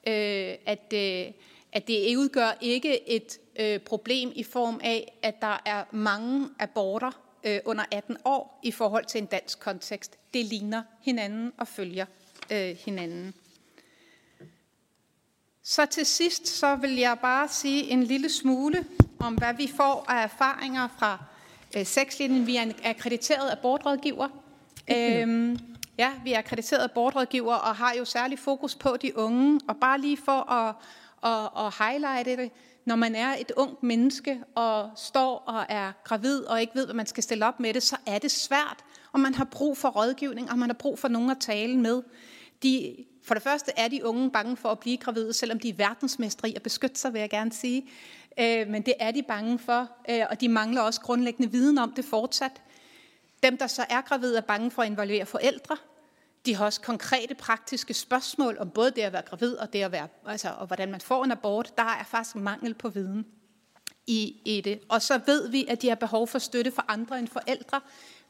øh, 0.08 0.56
at, 0.66 0.94
øh, 0.94 1.34
at 1.74 1.88
det 1.88 2.18
udgør 2.18 2.58
ikke 2.62 3.10
et 3.10 3.40
øh, 3.60 3.80
problem 3.80 4.32
i 4.36 4.44
form 4.44 4.80
af, 4.84 5.20
at 5.22 5.42
der 5.42 5.62
er 5.66 5.84
mange 5.92 6.50
aborter 6.60 7.12
øh, 7.44 7.60
under 7.66 7.84
18 7.92 8.18
år 8.26 8.60
i 8.64 8.72
forhold 8.72 9.06
til 9.06 9.22
en 9.22 9.26
dansk 9.26 9.60
kontekst. 9.60 10.18
Det 10.34 10.46
ligner 10.46 10.84
hinanden 11.02 11.54
og 11.58 11.68
følger 11.68 12.06
øh, 12.52 12.78
hinanden. 12.86 13.34
Så 15.64 15.86
til 15.86 16.06
sidst 16.06 16.48
så 16.48 16.76
vil 16.76 16.96
jeg 16.96 17.20
bare 17.22 17.48
sige 17.48 17.84
en 17.84 18.04
lille 18.04 18.30
smule 18.30 18.86
om, 19.20 19.36
hvad 19.36 19.54
vi 19.54 19.72
får 19.76 20.06
af 20.10 20.24
erfaringer 20.24 20.88
fra 21.00 21.24
øh, 21.78 21.86
sexlinjen. 21.86 22.48
Vi 22.48 22.56
er 22.56 22.62
en 22.62 22.74
akkrediteret 22.84 23.52
abortrådgiver. 23.52 24.28
Øhm, 24.92 25.60
ja, 25.98 26.12
vi 26.24 26.34
er 26.34 26.38
akkrediteret 26.38 26.84
abortrådgiver 26.84 27.54
og 27.54 27.76
har 27.76 27.94
jo 27.94 28.06
særlig 28.06 28.40
fokus 28.40 28.76
på 28.76 28.98
de 29.02 29.18
unge. 29.18 29.60
Og 29.68 29.78
bare 29.78 30.02
lige 30.02 30.18
for 30.18 30.52
at, 30.52 30.76
at, 31.24 31.50
at 31.58 31.74
highlighte 31.80 32.38
det, 32.38 32.52
når 32.86 32.96
man 32.96 33.16
er 33.16 33.36
et 33.40 33.52
ungt 33.58 33.84
menneske 33.84 34.44
og 34.56 34.90
står 34.96 35.38
og 35.38 35.66
er 35.70 35.92
gravid 36.04 36.44
og 36.44 36.62
ikke 36.62 36.76
ved, 36.76 36.86
hvad 36.86 36.96
man 36.96 37.06
skal 37.06 37.24
stille 37.24 37.46
op 37.46 37.60
med 37.60 37.74
det, 37.74 37.84
så 37.84 37.98
er 38.06 38.20
det 38.20 38.32
svært, 38.32 38.78
og 39.12 39.20
man 39.20 39.34
har 39.34 39.46
brug 39.46 39.78
for 39.78 39.90
rådgivning, 39.90 40.52
og 40.52 40.60
man 40.60 40.70
har 40.70 40.74
brug 40.80 41.00
for 41.00 41.08
nogen 41.08 41.30
at 41.30 41.38
tale 41.40 41.78
med. 41.78 42.02
De, 42.64 42.96
for 43.24 43.34
det 43.34 43.44
første 43.44 43.72
er 43.78 43.88
de 43.88 44.06
unge 44.06 44.32
bange 44.32 44.58
for 44.58 44.70
at 44.70 44.80
blive 44.80 44.98
gravide, 44.98 45.34
selvom 45.34 45.60
de 45.60 45.70
er 45.70 45.74
verdensmestre 45.74 46.50
i 46.50 46.56
at 46.56 46.64
beskytte 46.64 47.00
sig, 47.00 47.14
vil 47.14 47.20
jeg 47.20 47.30
gerne 47.30 47.54
sige. 47.54 47.88
Øh, 48.40 48.68
men 48.68 48.82
det 48.82 48.94
er 49.00 49.12
de 49.12 49.24
bange 49.24 49.60
for, 49.60 49.90
øh, 50.10 50.22
og 50.30 50.42
de 50.42 50.50
mangler 50.50 50.82
også 50.82 51.02
grundlæggende 51.02 51.52
viden 51.52 51.78
om 51.78 51.92
det 51.92 52.06
fortsat. 52.06 52.62
Dem, 53.44 53.58
der 53.58 53.68
så 53.68 53.86
er 53.90 54.02
gravide, 54.02 54.38
er 54.38 54.42
bange 54.42 54.72
for 54.72 54.82
at 54.82 54.90
involvere 54.90 55.26
forældre. 55.26 55.78
De 56.46 56.56
har 56.56 56.66
også 56.66 56.82
konkrete, 56.82 57.36
praktiske 57.36 57.94
spørgsmål 57.94 58.58
om 58.60 58.70
både 58.70 58.92
det 58.92 59.02
at 59.02 59.14
være 59.14 59.22
gravid 59.22 59.56
og 59.56 59.74
det 59.74 59.84
at 59.84 59.92
være, 59.92 60.08
altså, 60.26 60.50
og 60.50 60.68
hvordan 60.68 60.92
man 60.92 61.02
får 61.02 61.24
en 61.24 61.32
abort. 61.32 61.74
Der 61.78 61.84
er 61.84 62.04
faktisk 62.04 62.36
mangel 62.36 62.74
på 62.74 62.90
viden 62.90 63.26
i, 64.08 64.42
i 64.46 64.62
det. 64.62 64.80
Og 64.90 65.02
så 65.02 65.20
ved 65.26 65.50
vi, 65.50 65.66
at 65.70 65.82
de 65.82 65.88
har 65.88 65.96
behov 65.96 66.28
for 66.28 66.40
støtte 66.40 66.72
for 66.72 66.86
andre 66.88 67.20
end 67.20 67.28
forældre, 67.28 67.82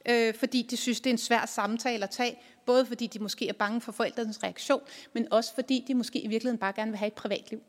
øh, 0.06 0.34
fordi 0.34 0.62
de 0.62 0.78
synes, 0.78 1.02
det 1.02 1.10
er 1.10 1.14
en 1.14 1.18
svær 1.18 1.46
samtale 1.46 2.04
at 2.04 2.10
tage, 2.10 2.40
både 2.66 2.86
fordi 2.86 3.08
de 3.08 3.20
måske 3.20 3.48
er 3.48 3.54
bange 3.54 3.82
for 3.82 3.92
forældrenes 3.92 4.44
reaktion, 4.44 4.82
men 5.14 5.34
også 5.34 5.54
fordi 5.56 5.84
de 5.88 5.96
måske 5.96 6.20
i 6.20 6.28
virkeligheden 6.28 6.60
bare 6.60 6.74
gerne 6.74 6.92
vil 6.92 6.98
have 6.98 7.08
et 7.08 7.14
privatliv. 7.14 7.60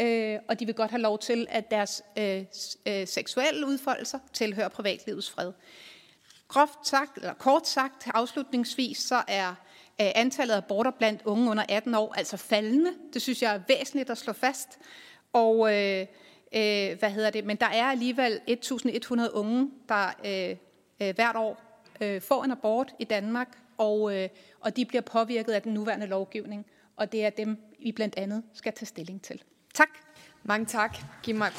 Øh, 0.00 0.38
og 0.48 0.60
de 0.60 0.66
vil 0.66 0.74
godt 0.74 0.90
have 0.90 1.02
lov 1.02 1.18
til, 1.18 1.46
at 1.50 1.70
deres 1.70 2.02
øh, 2.18 2.44
øh, 2.86 3.06
seksuelle 3.06 3.66
udfoldelser 3.66 4.18
tilhører 4.32 4.68
privatlivets 4.68 5.30
fred. 5.30 5.52
Groft 6.48 6.86
sagt, 6.86 7.16
eller 7.16 7.34
kort 7.34 7.68
sagt, 7.68 8.08
afslutningsvis, 8.14 8.98
så 8.98 9.22
er 9.28 9.50
øh, 9.50 9.67
Øh, 10.00 10.10
antallet 10.14 10.54
af 10.54 10.58
aborter 10.58 10.90
blandt 10.90 11.22
unge 11.24 11.50
under 11.50 11.64
18 11.68 11.94
år 11.94 12.14
altså 12.16 12.36
faldende. 12.36 12.90
Det 13.12 13.22
synes 13.22 13.42
jeg 13.42 13.54
er 13.54 13.60
væsentligt 13.68 14.10
at 14.10 14.18
slå 14.18 14.32
fast. 14.32 14.78
Og 15.32 15.74
øh, 15.74 16.06
øh, 16.54 16.98
hvad 16.98 17.10
hedder 17.10 17.30
det? 17.30 17.44
Men 17.44 17.56
der 17.56 17.66
er 17.66 17.84
alligevel 17.84 18.40
1.100 18.50 19.30
unge, 19.32 19.70
der 19.88 20.06
øh, 20.24 20.56
øh, 21.08 21.14
hvert 21.14 21.36
år 21.36 21.82
øh, 22.00 22.22
får 22.22 22.44
en 22.44 22.50
abort 22.50 22.94
i 22.98 23.04
Danmark, 23.04 23.48
og, 23.78 24.16
øh, 24.16 24.28
og 24.60 24.76
de 24.76 24.84
bliver 24.84 25.02
påvirket 25.02 25.52
af 25.52 25.62
den 25.62 25.74
nuværende 25.74 26.06
lovgivning, 26.06 26.66
og 26.96 27.12
det 27.12 27.24
er 27.24 27.30
dem, 27.30 27.56
vi 27.82 27.92
blandt 27.92 28.18
andet 28.18 28.42
skal 28.54 28.72
tage 28.72 28.86
stilling 28.86 29.22
til. 29.22 29.42
Tak. 29.74 29.88
Mange 30.42 30.66
tak. 30.66 30.98
Giv 31.22 31.34
mig 31.34 31.52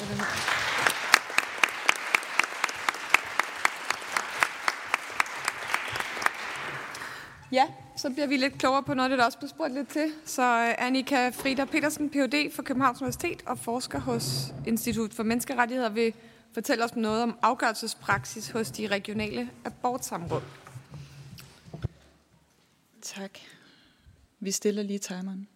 Ja, 7.52 7.66
så 7.96 8.10
bliver 8.10 8.26
vi 8.26 8.36
lidt 8.36 8.58
klogere 8.58 8.82
på 8.82 8.94
noget 8.94 9.10
det, 9.10 9.18
der 9.18 9.24
også 9.24 9.38
bliver 9.38 9.48
spurgt 9.48 9.74
lidt 9.74 9.88
til. 9.88 10.12
Så 10.24 10.42
øh, 10.42 10.86
Annika 10.86 11.28
Frida 11.28 11.64
Petersen, 11.64 12.10
Ph.D. 12.10 12.52
fra 12.52 12.62
Københavns 12.62 13.00
Universitet 13.00 13.42
og 13.46 13.58
forsker 13.58 13.98
hos 14.00 14.54
Institut 14.66 15.14
for 15.14 15.22
Menneskerettigheder, 15.22 15.88
vil 15.88 16.14
fortælle 16.52 16.84
os 16.84 16.96
noget 16.96 17.22
om 17.22 17.38
afgørelsespraksis 17.42 18.50
hos 18.50 18.70
de 18.70 18.86
regionale 18.86 19.50
abortsamråd. 19.64 20.42
Tak. 23.02 23.38
Vi 24.40 24.50
stiller 24.50 24.82
lige 24.82 24.98
timeren. 24.98 25.48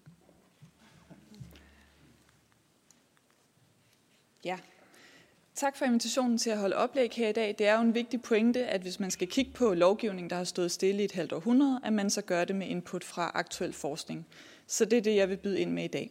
Ja. 4.44 4.58
Tak 5.54 5.76
for 5.76 5.84
invitationen 5.84 6.38
til 6.38 6.50
at 6.50 6.58
holde 6.58 6.76
oplæg 6.76 7.10
her 7.12 7.28
i 7.28 7.32
dag. 7.32 7.54
Det 7.58 7.66
er 7.66 7.74
jo 7.74 7.80
en 7.80 7.94
vigtig 7.94 8.22
pointe, 8.22 8.66
at 8.66 8.80
hvis 8.80 9.00
man 9.00 9.10
skal 9.10 9.28
kigge 9.28 9.52
på 9.52 9.74
lovgivning, 9.74 10.30
der 10.30 10.36
har 10.36 10.44
stået 10.44 10.70
stille 10.70 11.02
i 11.02 11.04
et 11.04 11.12
halvt 11.12 11.32
århundrede, 11.32 11.80
at 11.84 11.92
man 11.92 12.10
så 12.10 12.22
gør 12.22 12.44
det 12.44 12.56
med 12.56 12.66
input 12.66 13.04
fra 13.04 13.30
aktuel 13.34 13.72
forskning. 13.72 14.26
Så 14.66 14.84
det 14.84 14.98
er 14.98 15.02
det, 15.02 15.16
jeg 15.16 15.28
vil 15.28 15.36
byde 15.36 15.60
ind 15.60 15.70
med 15.72 15.84
i 15.84 15.88
dag. 15.88 16.10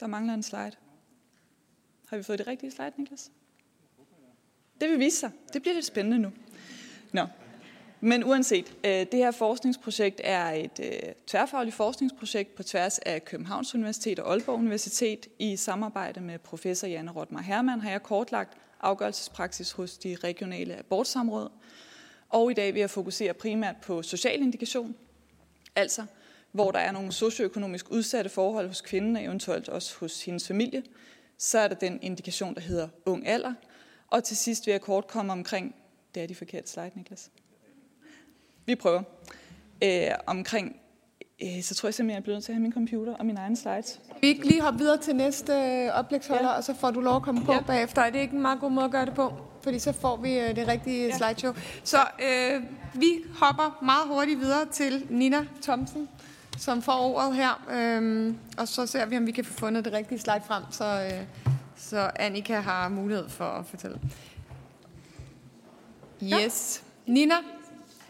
Der 0.00 0.06
mangler 0.06 0.34
en 0.34 0.42
slide. 0.42 0.72
Har 2.06 2.16
vi 2.16 2.22
fået 2.22 2.38
det 2.38 2.46
rigtige 2.46 2.70
slide, 2.70 2.92
Niklas? 2.98 3.30
Det 4.80 4.90
vil 4.90 4.98
vise 4.98 5.16
sig. 5.16 5.30
Det 5.52 5.62
bliver 5.62 5.74
lidt 5.74 5.86
spændende 5.86 6.18
nu. 6.18 6.32
Nå. 7.12 7.26
Men 8.04 8.24
uanset, 8.24 8.76
øh, 8.84 8.90
det 8.90 9.14
her 9.14 9.30
forskningsprojekt 9.30 10.20
er 10.24 10.50
et 10.50 10.80
øh, 10.80 11.12
tværfagligt 11.26 11.76
forskningsprojekt 11.76 12.54
på 12.54 12.62
tværs 12.62 12.98
af 12.98 13.24
Københavns 13.24 13.74
Universitet 13.74 14.18
og 14.18 14.32
Aalborg 14.32 14.58
Universitet. 14.58 15.26
I 15.38 15.56
samarbejde 15.56 16.20
med 16.20 16.38
professor 16.38 16.86
Janne 16.86 17.10
Rotmar 17.10 17.42
Hermann 17.42 17.80
har 17.80 17.90
jeg 17.90 18.02
kortlagt 18.02 18.58
afgørelsespraksis 18.80 19.72
hos 19.72 19.98
de 19.98 20.16
regionale 20.24 20.76
abortsamråd. 20.76 21.48
Og 22.28 22.50
i 22.50 22.54
dag 22.54 22.74
vil 22.74 22.80
jeg 22.80 22.90
fokusere 22.90 23.34
primært 23.34 23.76
på 23.82 24.02
social 24.02 24.42
indikation, 24.42 24.94
altså 25.76 26.04
hvor 26.52 26.70
der 26.70 26.78
er 26.78 26.92
nogle 26.92 27.12
socioøkonomisk 27.12 27.90
udsatte 27.90 28.30
forhold 28.30 28.68
hos 28.68 28.80
kvinden, 28.80 29.16
og 29.16 29.24
eventuelt 29.24 29.68
også 29.68 29.96
hos 29.98 30.24
hendes 30.24 30.46
familie. 30.46 30.82
Så 31.38 31.58
er 31.58 31.68
der 31.68 31.74
den 31.74 31.98
indikation, 32.02 32.54
der 32.54 32.60
hedder 32.60 32.88
ung 33.06 33.26
alder. 33.26 33.54
Og 34.08 34.24
til 34.24 34.36
sidst 34.36 34.66
vil 34.66 34.72
jeg 34.72 34.80
kort 34.80 35.06
komme 35.06 35.32
omkring, 35.32 35.74
det 36.14 36.22
er 36.22 36.26
de 36.26 36.34
forkerte 36.34 36.70
slide, 36.70 36.90
Niklas. 36.94 37.30
Vi 38.66 38.74
prøver. 38.74 39.02
Øh, 39.84 40.10
omkring, 40.26 40.76
øh, 41.42 41.62
så 41.62 41.74
tror 41.74 41.86
jeg 41.86 41.94
simpelthen, 41.94 42.10
jeg 42.10 42.16
er 42.16 42.22
blevet 42.22 42.36
nødt 42.36 42.44
til 42.44 42.52
at 42.52 42.56
have 42.56 42.62
min 42.62 42.72
computer 42.72 43.14
og 43.14 43.26
min 43.26 43.36
egen 43.36 43.56
slides. 43.56 44.00
Vi 44.20 44.32
kan 44.32 44.44
lige 44.44 44.62
hoppe 44.62 44.78
videre 44.78 44.98
til 44.98 45.16
næste 45.16 45.52
øh, 45.52 45.98
oplægsholder, 45.98 46.50
ja. 46.50 46.56
og 46.56 46.64
så 46.64 46.74
får 46.74 46.90
du 46.90 47.00
lov 47.00 47.16
at 47.16 47.22
komme 47.22 47.44
på 47.44 47.52
ja. 47.52 47.60
bagefter. 47.60 48.02
Er 48.02 48.10
det 48.10 48.18
ikke 48.18 48.34
en 48.34 48.42
meget 48.42 48.60
god 48.60 48.70
måde 48.70 48.84
at 48.84 48.92
gøre 48.92 49.06
det 49.06 49.14
på? 49.14 49.32
Fordi 49.62 49.78
så 49.78 49.92
får 49.92 50.16
vi 50.16 50.38
øh, 50.38 50.56
det 50.56 50.68
rigtige 50.68 51.06
ja. 51.06 51.16
slideshow. 51.16 51.52
Så 51.84 51.98
øh, 51.98 52.62
vi 52.94 53.24
hopper 53.34 53.78
meget 53.82 54.08
hurtigt 54.08 54.40
videre 54.40 54.66
til 54.72 55.06
Nina 55.10 55.46
Thomsen, 55.62 56.08
som 56.58 56.82
får 56.82 56.98
ordet 56.98 57.36
her. 57.36 57.66
Øh, 57.70 58.34
og 58.58 58.68
så 58.68 58.86
ser 58.86 59.06
vi, 59.06 59.16
om 59.16 59.26
vi 59.26 59.32
kan 59.32 59.44
få 59.44 59.52
fundet 59.52 59.84
det 59.84 59.92
rigtige 59.92 60.18
slide 60.18 60.42
frem, 60.46 60.62
så, 60.70 60.84
øh, 60.84 61.26
så 61.76 62.10
Annika 62.16 62.60
har 62.60 62.88
mulighed 62.88 63.28
for 63.28 63.44
at 63.44 63.66
fortælle. 63.66 63.98
Yes. 66.22 66.82
Ja. 67.06 67.12
Nina, 67.12 67.34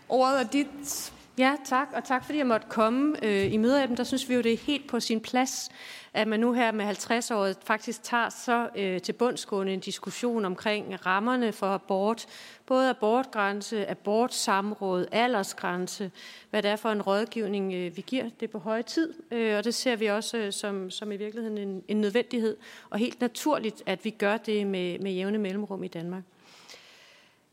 ordet 0.08 0.40
er 0.40 0.44
dit. 0.44 1.12
Ja, 1.38 1.56
tak, 1.64 1.88
og 1.94 2.04
tak 2.04 2.24
fordi 2.24 2.38
jeg 2.38 2.46
måtte 2.46 2.66
komme 2.70 3.24
øh, 3.24 3.52
i 3.52 3.56
mødeappen. 3.56 3.96
Der 3.96 4.04
synes 4.04 4.28
vi 4.28 4.34
jo, 4.34 4.40
det 4.40 4.52
er 4.52 4.56
helt 4.56 4.88
på 4.88 5.00
sin 5.00 5.20
plads, 5.20 5.70
at 6.12 6.28
man 6.28 6.40
nu 6.40 6.52
her 6.52 6.72
med 6.72 6.84
50-året 6.86 7.56
faktisk 7.64 8.02
tager 8.02 8.28
så 8.28 8.68
øh, 8.76 9.00
til 9.00 9.12
bundsgående 9.12 9.72
en 9.72 9.80
diskussion 9.80 10.44
omkring 10.44 11.06
rammerne 11.06 11.52
for 11.52 11.66
abort. 11.66 12.26
Både 12.66 12.90
abortgrænse, 12.90 13.90
abortsamråd, 13.90 15.06
aldersgrænse, 15.12 16.10
hvad 16.50 16.62
det 16.62 16.70
er 16.70 16.76
for 16.76 16.90
en 16.90 17.02
rådgivning, 17.02 17.74
øh, 17.74 17.96
vi 17.96 18.04
giver. 18.06 18.24
Det 18.40 18.48
er 18.48 18.52
på 18.52 18.58
høje 18.58 18.82
tid, 18.82 19.14
øh, 19.30 19.56
og 19.56 19.64
det 19.64 19.74
ser 19.74 19.96
vi 19.96 20.06
også 20.06 20.36
øh, 20.36 20.52
som, 20.52 20.90
som 20.90 21.12
i 21.12 21.16
virkeligheden 21.16 21.58
en, 21.58 21.82
en 21.88 22.00
nødvendighed, 22.00 22.56
og 22.90 22.98
helt 22.98 23.20
naturligt, 23.20 23.82
at 23.86 24.04
vi 24.04 24.10
gør 24.10 24.36
det 24.36 24.66
med, 24.66 24.98
med 24.98 25.12
jævne 25.12 25.38
mellemrum 25.38 25.84
i 25.84 25.88
Danmark 25.88 26.22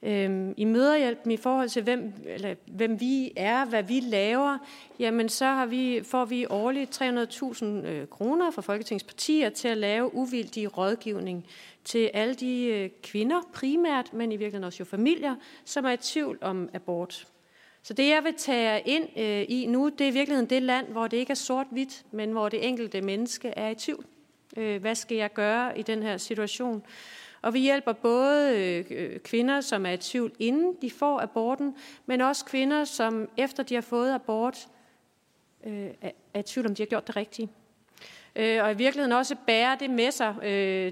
øh, 0.04 0.54
I 0.58 0.66
møderhjælpen 0.66 1.32
i 1.32 1.38
forhold 1.38 1.70
til, 1.70 1.84
hvem, 1.84 2.14
eller, 2.26 2.56
hvem 2.68 3.00
vi 3.00 3.32
er, 3.36 3.66
hvad 3.66 3.84
vi 3.84 4.00
laver, 4.00 4.58
jamen 5.00 5.30
så 5.30 5.46
har 5.46 5.66
vi, 5.66 6.02
får 6.04 6.26
vi 6.26 6.46
årligt 6.50 7.02
300.000 7.02 7.66
øh, 7.66 8.08
kroner 8.08 8.52
fra 8.52 8.62
Folketingets 8.62 9.04
partier 9.04 9.50
til 9.50 9.68
at 9.68 9.78
lave 9.78 10.16
uvildig 10.16 10.78
rådgivning 10.78 11.46
til 11.84 12.10
alle 12.14 12.34
de 12.34 12.66
øh, 12.66 12.90
kvinder 13.04 13.42
primært, 13.54 14.14
men 14.14 14.32
i 14.32 14.36
virkeligheden 14.36 14.64
også 14.64 14.78
jo 14.80 14.86
familier, 14.86 15.36
som 15.66 15.86
er 15.86 15.92
i 15.92 15.98
tvivl 15.98 16.38
om 16.42 16.70
abort. 16.74 17.28
Så 17.84 17.94
det, 17.94 18.10
jeg 18.10 18.24
vil 18.24 18.34
tage 18.38 18.82
ind 18.86 19.08
øh, 19.18 19.46
i 19.50 19.66
nu, 19.66 19.90
det 19.90 20.02
er 20.02 20.12
i 20.12 20.14
virkeligheden 20.14 20.50
det 20.50 20.62
land, 20.62 20.88
hvor 20.88 21.08
det 21.08 21.18
ikke 21.18 21.32
er 21.32 21.36
sort-hvidt, 21.36 22.04
men 22.12 22.32
hvor 22.32 22.50
det 22.50 22.68
enkelte 22.68 23.02
menneske 23.02 23.48
er 23.48 23.70
i 23.70 23.76
tvivl. 23.76 24.06
Øh, 24.58 24.82
hvad 24.82 24.96
skal 24.96 25.18
jeg 25.18 25.34
gøre 25.34 25.80
i 25.80 25.82
den 25.82 26.04
her 26.04 26.18
situation? 26.18 26.84
Og 27.42 27.54
vi 27.54 27.60
hjælper 27.60 27.94
både 27.94 28.58
øh, 28.90 29.20
kvinder, 29.20 29.62
som 29.62 29.86
er 29.86 29.92
i 29.92 29.98
tvivl, 29.98 30.32
inden 30.40 30.76
de 30.82 30.92
får 30.92 31.20
aborten, 31.20 31.76
men 32.06 32.22
også 32.22 32.46
kvinder, 32.46 32.84
som 32.84 33.30
efter 33.38 33.64
de 33.64 33.74
har 33.74 33.82
fået 33.82 34.14
abort, 34.14 34.68
øh, 35.66 35.90
er 36.34 36.40
i 36.40 36.44
tvivl, 36.44 36.68
om 36.68 36.76
de 36.76 36.82
har 36.82 36.88
gjort 36.88 37.08
det 37.08 37.16
rigtige. 37.16 37.50
Øh, 38.36 38.64
og 38.64 38.72
i 38.72 38.76
virkeligheden 38.76 39.12
også 39.12 39.36
bære 39.48 39.78
det 39.80 39.90
med 39.90 40.12
sig, 40.12 40.36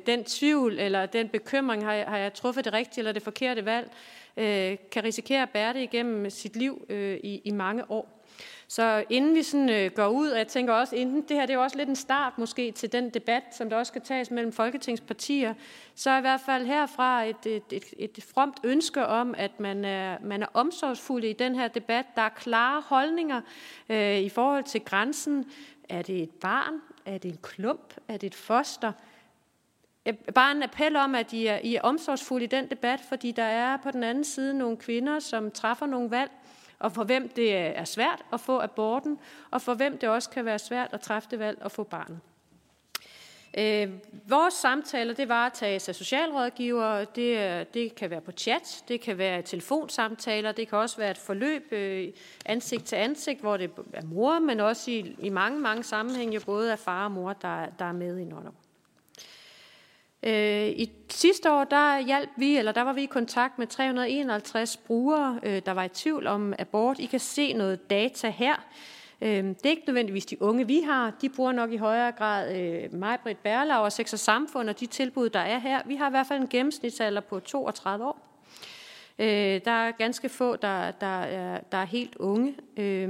den 0.05 0.23
tvivl 0.23 0.79
eller 0.79 1.05
den 1.05 1.29
bekymring, 1.29 1.85
har 1.85 1.93
jeg, 1.93 2.05
har 2.07 2.17
jeg 2.17 2.33
truffet 2.33 2.65
det 2.65 2.73
rigtige 2.73 3.01
eller 3.01 3.11
det 3.11 3.23
forkerte 3.23 3.65
valg, 3.65 3.91
kan 4.91 5.03
risikere 5.03 5.41
at 5.41 5.49
bære 5.49 5.73
det 5.73 5.81
igennem 5.81 6.29
sit 6.29 6.55
liv 6.55 6.85
i, 7.23 7.41
i 7.45 7.51
mange 7.51 7.91
år. 7.91 8.18
Så 8.67 9.03
inden 9.09 9.35
vi 9.35 9.43
sådan, 9.43 9.69
øh, 9.69 9.91
går 9.91 10.07
ud, 10.07 10.29
og 10.29 10.37
jeg 10.37 10.47
tænker 10.47 10.73
også, 10.73 10.95
inden 10.95 11.21
det 11.21 11.37
her 11.37 11.45
det 11.45 11.53
er 11.53 11.57
jo 11.57 11.63
også 11.63 11.77
lidt 11.77 11.89
en 11.89 11.95
start 11.95 12.37
måske 12.37 12.71
til 12.71 12.91
den 12.91 13.09
debat, 13.09 13.43
som 13.51 13.69
der 13.69 13.77
også 13.77 13.89
skal 13.89 14.01
tages 14.01 14.31
mellem 14.31 14.51
folketingspartier, 14.51 15.53
så 15.95 16.09
er 16.09 16.17
i 16.17 16.21
hvert 16.21 16.41
fald 16.45 16.65
herfra 16.65 17.23
et, 17.23 17.45
et, 17.45 17.63
et, 17.71 17.83
et 17.97 18.23
fromt 18.33 18.59
ønske 18.63 19.05
om, 19.05 19.35
at 19.37 19.59
man 19.59 19.85
er, 19.85 20.17
man 20.23 20.43
er 20.43 20.47
omsorgsfuld 20.53 21.23
i 21.23 21.33
den 21.33 21.55
her 21.55 21.67
debat. 21.67 22.05
Der 22.15 22.21
er 22.21 22.29
klare 22.29 22.81
holdninger 22.85 23.41
øh, 23.89 24.19
i 24.19 24.29
forhold 24.29 24.63
til 24.63 24.81
grænsen. 24.81 25.51
Er 25.89 26.01
det 26.01 26.23
et 26.23 26.29
barn? 26.29 26.73
Er 27.05 27.17
det 27.17 27.31
en 27.31 27.39
klump? 27.41 27.93
Er 28.07 28.17
det 28.17 28.27
et 28.27 28.35
foster? 28.35 28.91
Bare 30.35 30.51
en 30.51 30.63
appel 30.63 30.95
om, 30.95 31.15
at 31.15 31.33
I 31.33 31.45
er, 31.45 31.59
I 31.63 31.75
er 31.75 31.81
omsorgsfulde 31.81 32.45
i 32.45 32.47
den 32.47 32.69
debat, 32.69 33.01
fordi 33.09 33.31
der 33.31 33.43
er 33.43 33.77
på 33.77 33.91
den 33.91 34.03
anden 34.03 34.23
side 34.23 34.57
nogle 34.57 34.77
kvinder, 34.77 35.19
som 35.19 35.51
træffer 35.51 35.85
nogle 35.85 36.11
valg, 36.11 36.31
og 36.79 36.91
for 36.91 37.03
hvem 37.03 37.29
det 37.29 37.55
er 37.55 37.83
svært 37.83 38.25
at 38.33 38.39
få 38.39 38.59
aborten, 38.59 39.19
og 39.51 39.61
for 39.61 39.73
hvem 39.73 39.97
det 39.97 40.09
også 40.09 40.29
kan 40.29 40.45
være 40.45 40.59
svært 40.59 40.89
at 40.93 41.01
træffe 41.01 41.29
det 41.31 41.39
valg 41.39 41.57
at 41.61 41.71
få 41.71 41.83
barnet. 41.83 42.19
Øh, 43.57 43.89
vores 44.27 44.53
samtaler, 44.53 45.13
det 45.13 45.29
varetages 45.29 45.89
af 45.89 45.95
socialrådgivere, 45.95 47.05
Det, 47.05 47.73
det 47.73 47.95
kan 47.95 48.09
være 48.09 48.21
på 48.21 48.31
chat, 48.31 48.83
det 48.87 49.01
kan 49.01 49.17
være 49.17 49.41
telefonsamtaler, 49.41 50.51
det 50.51 50.67
kan 50.67 50.77
også 50.77 50.97
være 50.97 51.11
et 51.11 51.17
forløb 51.17 51.71
øh, 51.71 52.07
ansigt 52.45 52.85
til 52.85 52.95
ansigt, 52.95 53.39
hvor 53.39 53.57
det 53.57 53.71
er 53.93 54.05
mor, 54.05 54.39
men 54.39 54.59
også 54.59 54.91
i, 54.91 55.15
i 55.19 55.29
mange, 55.29 55.59
mange 55.59 55.83
sammenhænge 55.83 56.39
både 56.39 56.71
er 56.71 56.75
far 56.75 57.05
og 57.05 57.11
mor, 57.11 57.33
der, 57.33 57.65
der 57.79 57.85
er 57.85 57.91
med 57.91 58.19
i 58.19 58.33
under. 58.33 58.51
Øh, 60.23 60.67
I 60.67 60.91
sidste 61.09 61.51
år, 61.51 61.63
der 61.63 61.99
hjalp 61.99 62.29
vi, 62.37 62.57
eller 62.57 62.71
der 62.71 62.81
var 62.81 62.93
vi 62.93 63.03
i 63.03 63.05
kontakt 63.05 63.59
med 63.59 63.67
351 63.67 64.77
brugere, 64.77 65.39
øh, 65.43 65.61
der 65.65 65.71
var 65.71 65.83
i 65.83 65.89
tvivl 65.89 66.27
om 66.27 66.53
abort. 66.59 66.99
I 66.99 67.05
kan 67.05 67.19
se 67.19 67.53
noget 67.53 67.89
data 67.89 68.29
her. 68.29 68.55
Øh, 69.21 69.43
det 69.43 69.65
er 69.65 69.69
ikke 69.69 69.83
nødvendigvis 69.87 70.25
de 70.25 70.41
unge, 70.41 70.67
vi 70.67 70.81
har. 70.81 71.13
De 71.21 71.29
bruger 71.29 71.51
nok 71.51 71.71
i 71.71 71.77
højere 71.77 72.11
grad 72.11 72.55
øh, 72.57 72.93
mig, 72.93 73.17
Britt 73.23 73.43
Berlau 73.43 73.83
og 73.83 73.91
Sex 73.91 74.13
og 74.13 74.19
Samfund 74.19 74.69
og 74.69 74.79
de 74.79 74.85
tilbud, 74.85 75.29
der 75.29 75.39
er 75.39 75.59
her. 75.59 75.81
Vi 75.85 75.95
har 75.95 76.07
i 76.07 76.11
hvert 76.11 76.27
fald 76.27 76.41
en 76.41 76.47
gennemsnitsalder 76.47 77.21
på 77.21 77.39
32 77.39 78.05
år. 78.05 78.29
Øh, 79.19 79.61
der 79.65 79.71
er 79.71 79.91
ganske 79.91 80.29
få, 80.29 80.55
der, 80.55 80.91
der, 80.91 81.21
er, 81.21 81.59
der 81.71 81.77
er 81.77 81.85
helt 81.85 82.15
unge. 82.15 82.55
Øh, 82.77 83.09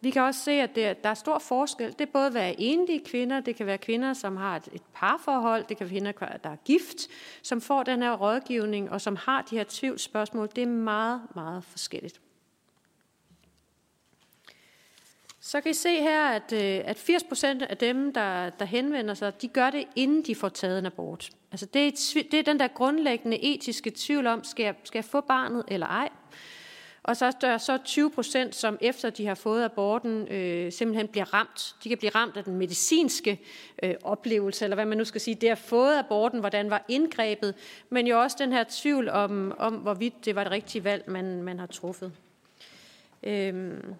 vi 0.00 0.10
kan 0.10 0.22
også 0.22 0.40
se, 0.40 0.50
at 0.50 0.74
det, 0.74 1.04
der 1.04 1.10
er 1.10 1.14
stor 1.14 1.38
forskel. 1.38 1.94
Det 1.98 2.08
både 2.08 2.34
være 2.34 2.60
enlige 2.60 3.04
kvinder, 3.04 3.40
det 3.40 3.56
kan 3.56 3.66
være 3.66 3.78
kvinder, 3.78 4.12
som 4.12 4.36
har 4.36 4.56
et, 4.56 4.68
et 4.72 4.82
parforhold, 4.94 5.64
det 5.68 5.76
kan 5.76 5.90
være 5.90 6.12
kvinder, 6.12 6.36
der 6.36 6.50
er 6.50 6.56
gift, 6.64 6.96
som 7.42 7.60
får 7.60 7.82
den 7.82 8.02
her 8.02 8.16
rådgivning, 8.16 8.90
og 8.90 9.00
som 9.00 9.16
har 9.16 9.42
de 9.42 9.56
her 9.56 9.64
tvivlsspørgsmål. 9.68 10.48
Det 10.56 10.62
er 10.62 10.66
meget, 10.66 11.22
meget 11.34 11.64
forskelligt. 11.64 12.20
Så 15.40 15.60
kan 15.60 15.70
I 15.70 15.74
se 15.74 16.00
her, 16.00 16.28
at, 16.28 16.52
øh, 16.52 16.80
at 16.84 16.98
80 16.98 17.24
procent 17.24 17.62
af 17.62 17.76
dem, 17.76 18.12
der, 18.12 18.50
der 18.50 18.64
henvender 18.64 19.14
sig, 19.14 19.42
de 19.42 19.48
gør 19.48 19.70
det, 19.70 19.84
inden 19.96 20.22
de 20.22 20.34
får 20.34 20.48
taget 20.48 20.78
en 20.78 20.86
abort. 20.86 21.30
Altså 21.50 21.66
det, 21.66 21.86
er, 21.86 22.22
det 22.30 22.38
er 22.38 22.42
den 22.42 22.60
der 22.60 22.68
grundlæggende 22.68 23.44
etiske 23.44 23.92
tvivl 23.96 24.26
om, 24.26 24.44
skal 24.44 24.64
jeg, 24.64 24.74
skal 24.84 24.98
jeg 24.98 25.04
få 25.04 25.20
barnet 25.20 25.64
eller 25.68 25.86
ej? 25.86 26.08
Og 27.08 27.16
så 27.16 27.26
er 27.26 27.30
der 27.30 27.58
så 27.58 27.78
20 27.84 28.10
procent, 28.10 28.54
som 28.54 28.78
efter 28.80 29.10
de 29.10 29.26
har 29.26 29.34
fået 29.34 29.64
aborten, 29.64 30.28
øh, 30.28 30.72
simpelthen 30.72 31.08
bliver 31.08 31.34
ramt. 31.34 31.74
De 31.84 31.88
kan 31.88 31.98
blive 31.98 32.10
ramt 32.10 32.36
af 32.36 32.44
den 32.44 32.56
medicinske 32.56 33.40
øh, 33.82 33.94
oplevelse, 34.02 34.64
eller 34.64 34.74
hvad 34.74 34.86
man 34.86 34.98
nu 34.98 35.04
skal 35.04 35.20
sige, 35.20 35.34
det 35.34 35.48
at 35.48 35.58
fået 35.58 35.98
aborten, 35.98 36.40
hvordan 36.40 36.70
var 36.70 36.84
indgrebet, 36.88 37.54
men 37.90 38.06
jo 38.06 38.20
også 38.20 38.36
den 38.40 38.52
her 38.52 38.64
tvivl 38.68 39.08
om, 39.08 39.54
om 39.58 39.74
hvorvidt 39.74 40.24
det 40.24 40.34
var 40.34 40.42
det 40.42 40.52
rigtige 40.52 40.84
valg, 40.84 41.04
man, 41.06 41.42
man 41.42 41.58
har 41.58 41.66
truffet. 41.66 42.12
Øhm. 43.22 43.94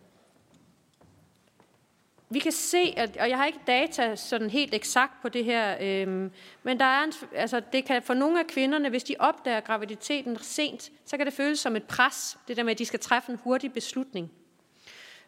Vi 2.31 2.39
kan 2.39 2.53
se, 2.53 2.95
at, 2.97 3.17
og 3.17 3.29
jeg 3.29 3.37
har 3.37 3.47
ikke 3.47 3.61
data 3.67 4.17
sådan 4.17 4.51
helt 4.51 4.75
eksakt 4.75 5.13
på 5.23 5.29
det 5.29 5.45
her, 5.45 5.77
øhm, 5.81 6.31
men 6.63 6.79
der 6.79 6.85
er 6.85 7.05
en, 7.05 7.13
altså 7.35 7.61
det 7.73 7.85
kan 7.85 8.03
for 8.03 8.15
nogle 8.15 8.41
af 8.41 8.47
kvinderne, 8.47 8.89
hvis 8.89 9.05
de 9.05 9.15
opdager 9.19 9.61
graviditeten 9.61 10.39
sent, 10.41 10.91
så 11.05 11.17
kan 11.17 11.27
det 11.27 11.35
føles 11.35 11.61
som 11.61 11.77
et 11.77 11.85
pres, 11.85 12.39
det 12.49 12.57
der 12.57 12.63
med, 12.63 12.73
at 12.73 12.79
de 12.79 12.85
skal 12.85 13.01
træffe 13.01 13.33
en 13.33 13.39
hurtig 13.45 13.73
beslutning. 13.73 14.31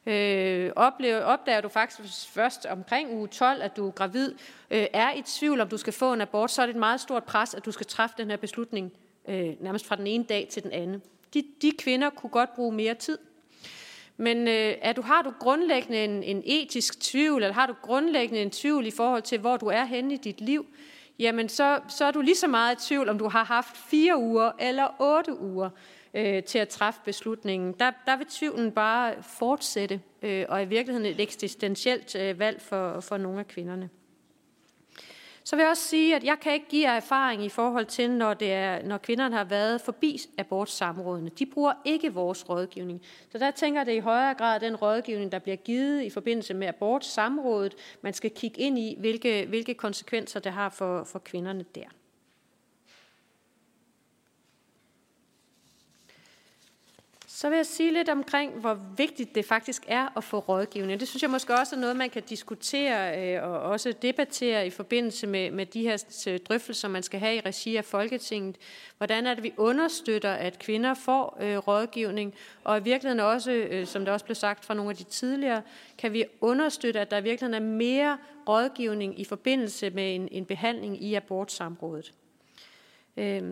Øh, 0.07 0.71
oplever, 0.77 1.21
opdager 1.21 1.61
du 1.61 1.69
faktisk 1.69 2.31
først 2.31 2.67
omkring 2.67 3.13
uge 3.13 3.29
12, 3.29 3.63
at 3.63 3.77
du 3.77 3.87
er 3.87 3.91
gravid, 3.91 4.35
øh, 4.71 4.87
er 4.93 5.13
i 5.13 5.23
tvivl, 5.23 5.61
om 5.61 5.69
du 5.69 5.77
skal 5.77 5.93
få 5.93 6.13
en 6.13 6.21
abort, 6.21 6.51
så 6.51 6.63
er 6.63 6.67
det 6.67 6.75
et 6.75 6.79
meget 6.79 7.01
stort 7.01 7.25
pres, 7.25 7.55
at 7.55 7.65
du 7.65 7.73
skal 7.73 7.87
træffe 7.87 8.15
den 8.19 8.31
her 8.31 8.37
beslutning 8.37 8.93
øh, 9.29 9.63
nærmest 9.63 9.87
fra 9.87 9.97
den 9.97 10.07
ene 10.07 10.25
dag 10.25 10.49
til 10.51 10.63
den 10.63 10.73
anden. 10.73 11.03
De, 11.35 11.45
de 11.63 11.73
kvinder 11.79 12.11
kunne 12.11 12.31
godt 12.31 12.55
bruge 12.55 12.73
mere 12.73 12.95
tid. 12.95 13.19
Men 14.21 14.49
øh, 14.49 14.75
er 14.83 14.93
du, 14.93 15.03
har 15.03 15.23
du 15.23 15.33
grundlæggende 15.39 16.05
en, 16.05 16.23
en 16.23 16.43
etisk 16.45 17.01
tvivl, 17.01 17.43
eller 17.43 17.55
har 17.55 17.67
du 17.67 17.75
grundlæggende 17.83 18.43
en 18.43 18.51
tvivl 18.51 18.87
i 18.87 18.91
forhold 18.91 19.23
til, 19.23 19.39
hvor 19.39 19.57
du 19.57 19.67
er 19.67 19.85
henne 19.85 20.15
i 20.15 20.17
dit 20.17 20.41
liv, 20.41 20.67
jamen 21.19 21.49
så, 21.49 21.81
så 21.89 22.05
er 22.05 22.11
du 22.11 22.21
lige 22.21 22.37
så 22.37 22.47
meget 22.47 22.75
i 22.75 22.89
tvivl, 22.89 23.09
om 23.09 23.19
du 23.19 23.29
har 23.29 23.45
haft 23.45 23.77
fire 23.77 24.19
uger 24.19 24.53
eller 24.59 24.87
otte 24.99 25.41
uger 25.41 25.71
øh, 26.15 26.43
til 26.43 26.59
at 26.59 26.69
træffe 26.69 27.01
beslutningen. 27.05 27.75
Der, 27.81 27.91
der 28.07 28.17
vil 28.17 28.27
tvivlen 28.27 28.73
bare 28.73 29.15
fortsætte, 29.23 30.01
øh, 30.23 30.47
og 30.49 30.63
i 30.63 30.67
virkeligheden 30.67 31.07
et 31.07 31.21
eksistentielt 31.21 32.17
øh, 32.17 32.39
valg 32.39 32.61
for, 32.61 33.01
for 33.01 33.17
nogle 33.17 33.39
af 33.39 33.49
kvinderne. 33.49 33.89
Så 35.45 35.57
vil 35.57 35.63
jeg 35.63 35.71
også 35.71 35.83
sige, 35.83 36.17
at 36.17 36.25
jeg 36.25 36.37
kan 36.41 36.53
ikke 36.53 36.69
give 36.69 36.91
jer 36.91 36.97
erfaring 36.97 37.45
i 37.45 37.49
forhold 37.49 37.87
til, 37.87 38.11
når, 38.11 38.35
det 38.35 38.53
er, 38.53 38.83
når 38.83 38.99
kvinderne 38.99 39.37
har 39.37 39.45
været 39.45 39.81
forbi 39.81 40.21
abortsamrådene. 40.39 41.31
De 41.39 41.47
bruger 41.47 41.73
ikke 41.85 42.15
vores 42.15 42.49
rådgivning. 42.49 43.03
Så 43.33 43.39
der 43.39 43.51
tænker 43.51 43.85
det 43.85 43.93
i 43.93 43.99
højere 43.99 44.35
grad 44.35 44.61
den 44.61 44.77
rådgivning, 44.77 45.33
der 45.33 45.39
bliver 45.39 45.57
givet 45.57 46.03
i 46.03 46.11
forbindelse 46.11 46.55
med 46.55 46.67
abortsamrådet. 46.67 47.75
Man 48.03 48.13
skal 48.13 48.31
kigge 48.31 48.61
ind 48.61 48.79
i, 48.79 48.97
hvilke, 48.99 49.47
hvilke 49.49 49.75
konsekvenser 49.75 50.41
det 50.41 50.53
har 50.53 50.69
for, 50.69 51.05
for 51.05 51.19
kvinderne 51.19 51.65
der. 51.75 51.89
Så 57.41 57.49
vil 57.49 57.57
jeg 57.57 57.67
sige 57.67 57.93
lidt 57.93 58.09
omkring, 58.09 58.53
hvor 58.53 58.79
vigtigt 58.97 59.35
det 59.35 59.45
faktisk 59.45 59.83
er 59.87 60.17
at 60.17 60.25
få 60.25 60.39
rådgivning. 60.39 61.01
Det 61.01 61.09
synes 61.09 61.23
jeg 61.23 61.31
måske 61.31 61.55
også 61.55 61.77
er 61.77 61.81
noget, 61.81 61.97
man 61.97 62.11
kan 62.11 62.23
diskutere 62.23 63.35
øh, 63.35 63.43
og 63.43 63.61
også 63.61 63.93
debattere 64.03 64.67
i 64.67 64.71
forbindelse 64.71 65.27
med, 65.27 65.51
med 65.51 65.67
de 65.67 65.83
her 65.83 66.05
øh, 66.29 66.39
drøftelser, 66.39 66.89
man 66.89 67.03
skal 67.03 67.21
have 67.21 67.37
i 67.37 67.41
regi 67.41 67.77
af 67.77 67.85
Folketinget. 67.85 68.57
Hvordan 68.97 69.27
er 69.27 69.35
det, 69.35 69.43
vi 69.43 69.53
understøtter, 69.57 70.33
at 70.33 70.59
kvinder 70.59 70.95
får 70.95 71.39
øh, 71.41 71.57
rådgivning, 71.57 72.35
og 72.65 72.79
i 72.79 72.83
virkeligheden 72.83 73.21
også, 73.21 73.53
øh, 73.53 73.87
som 73.87 74.05
det 74.05 74.15
også 74.15 74.25
blev 74.25 74.35
sagt 74.35 74.65
fra 74.65 74.75
nogle 74.75 74.91
af 74.91 74.97
de 74.97 75.05
tidligere, 75.05 75.63
kan 75.99 76.13
vi 76.13 76.25
understøtte, 76.41 77.01
at 77.01 77.11
der 77.11 77.19
i 77.19 77.23
virkeligheden 77.23 77.63
er 77.63 77.77
mere 77.77 78.19
rådgivning 78.49 79.21
i 79.21 79.25
forbindelse 79.25 79.91
med 79.91 80.15
en, 80.15 80.29
en 80.31 80.45
behandling 80.45 81.03
i 81.03 81.15
abortsamrådet. 81.15 82.13
Øh, 83.17 83.43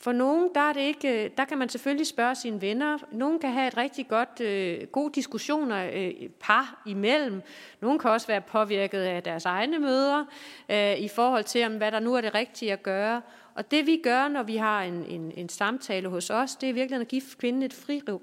for 0.00 0.12
nogen, 0.12 0.48
der, 0.54 0.60
er 0.60 0.72
det 0.72 0.80
ikke, 0.80 1.24
øh, 1.24 1.30
der 1.36 1.44
kan 1.44 1.58
man 1.58 1.68
selvfølgelig 1.68 2.06
spørge 2.06 2.34
sine 2.34 2.60
venner. 2.60 2.98
Nogen 3.12 3.38
kan 3.38 3.52
have 3.52 3.68
et 3.68 3.76
rigtig 3.76 4.08
godt, 4.08 4.40
øh, 4.40 4.86
god 4.86 5.10
diskussioner 5.10 5.90
øh, 5.94 6.12
par 6.40 6.82
imellem. 6.86 7.42
Nogen 7.80 7.98
kan 7.98 8.10
også 8.10 8.26
være 8.26 8.40
påvirket 8.40 9.00
af 9.00 9.22
deres 9.22 9.44
egne 9.44 9.78
møder 9.78 10.24
øh, 10.68 10.98
i 10.98 11.08
forhold 11.08 11.44
til, 11.44 11.66
om 11.66 11.76
hvad 11.76 11.92
der 11.92 12.00
nu 12.00 12.14
er 12.14 12.20
det 12.20 12.34
rigtige 12.34 12.72
at 12.72 12.82
gøre. 12.82 13.22
Og 13.54 13.70
det 13.70 13.86
vi 13.86 14.00
gør, 14.02 14.28
når 14.28 14.42
vi 14.42 14.56
har 14.56 14.82
en, 14.82 15.04
en, 15.08 15.32
en 15.36 15.48
samtale 15.48 16.08
hos 16.08 16.30
os, 16.30 16.56
det 16.56 16.68
er 16.68 16.72
virkelig 16.72 17.00
at 17.00 17.08
give 17.08 17.22
kvinden 17.38 17.62
et 17.62 17.74
frirum, 17.74 18.20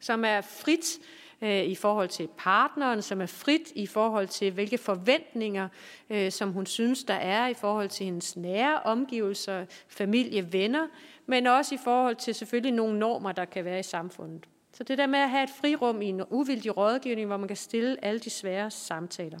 som 0.00 0.24
er 0.24 0.40
frit 0.40 0.98
øh, 1.42 1.64
i 1.64 1.74
forhold 1.74 2.08
til 2.08 2.28
partneren, 2.38 3.02
som 3.02 3.20
er 3.20 3.26
frit 3.26 3.72
i 3.74 3.86
forhold 3.86 4.28
til, 4.28 4.52
hvilke 4.52 4.78
forventninger, 4.78 5.68
øh, 6.10 6.32
som 6.32 6.52
hun 6.52 6.66
synes, 6.66 7.04
der 7.04 7.14
er 7.14 7.48
i 7.48 7.54
forhold 7.54 7.88
til 7.88 8.06
hendes 8.06 8.36
nære 8.36 8.80
omgivelser, 8.80 9.64
familie, 9.88 10.52
venner, 10.52 10.86
men 11.26 11.46
også 11.46 11.74
i 11.74 11.78
forhold 11.84 12.16
til 12.16 12.34
selvfølgelig 12.34 12.72
nogle 12.72 12.98
normer, 12.98 13.32
der 13.32 13.44
kan 13.44 13.64
være 13.64 13.78
i 13.78 13.82
samfundet. 13.82 14.48
Så 14.72 14.84
det 14.84 14.98
der 14.98 15.06
med 15.06 15.18
at 15.18 15.30
have 15.30 15.44
et 15.44 15.50
frirum 15.60 16.02
i 16.02 16.06
en 16.06 16.22
uvildig 16.30 16.76
rådgivning, 16.76 17.26
hvor 17.26 17.36
man 17.36 17.48
kan 17.48 17.56
stille 17.56 18.04
alle 18.04 18.20
de 18.20 18.30
svære 18.30 18.70
samtaler. 18.70 19.38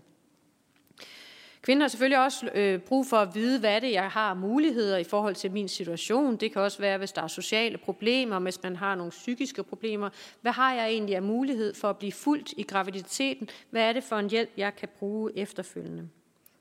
Kvinden 1.64 1.80
har 1.80 1.88
selvfølgelig 1.88 2.24
også 2.24 2.50
øh, 2.54 2.80
brug 2.80 3.06
for 3.06 3.16
at 3.16 3.34
vide, 3.34 3.60
hvad 3.60 3.80
det 3.80 3.88
er, 3.88 4.02
jeg 4.02 4.10
har 4.10 4.34
muligheder 4.34 4.96
i 4.96 5.04
forhold 5.04 5.34
til 5.34 5.50
min 5.50 5.68
situation. 5.68 6.36
Det 6.36 6.52
kan 6.52 6.62
også 6.62 6.78
være, 6.78 6.98
hvis 6.98 7.12
der 7.12 7.22
er 7.22 7.26
sociale 7.26 7.78
problemer, 7.78 8.38
hvis 8.38 8.62
man 8.62 8.76
har 8.76 8.94
nogle 8.94 9.10
psykiske 9.10 9.62
problemer. 9.62 10.10
Hvad 10.40 10.52
har 10.52 10.74
jeg 10.74 10.88
egentlig 10.88 11.16
af 11.16 11.22
mulighed 11.22 11.74
for 11.74 11.90
at 11.90 11.98
blive 11.98 12.12
fuldt 12.12 12.54
i 12.56 12.62
graviditeten? 12.62 13.48
Hvad 13.70 13.82
er 13.82 13.92
det 13.92 14.04
for 14.04 14.16
en 14.16 14.30
hjælp, 14.30 14.50
jeg 14.56 14.76
kan 14.76 14.88
bruge 14.98 15.38
efterfølgende? 15.38 16.08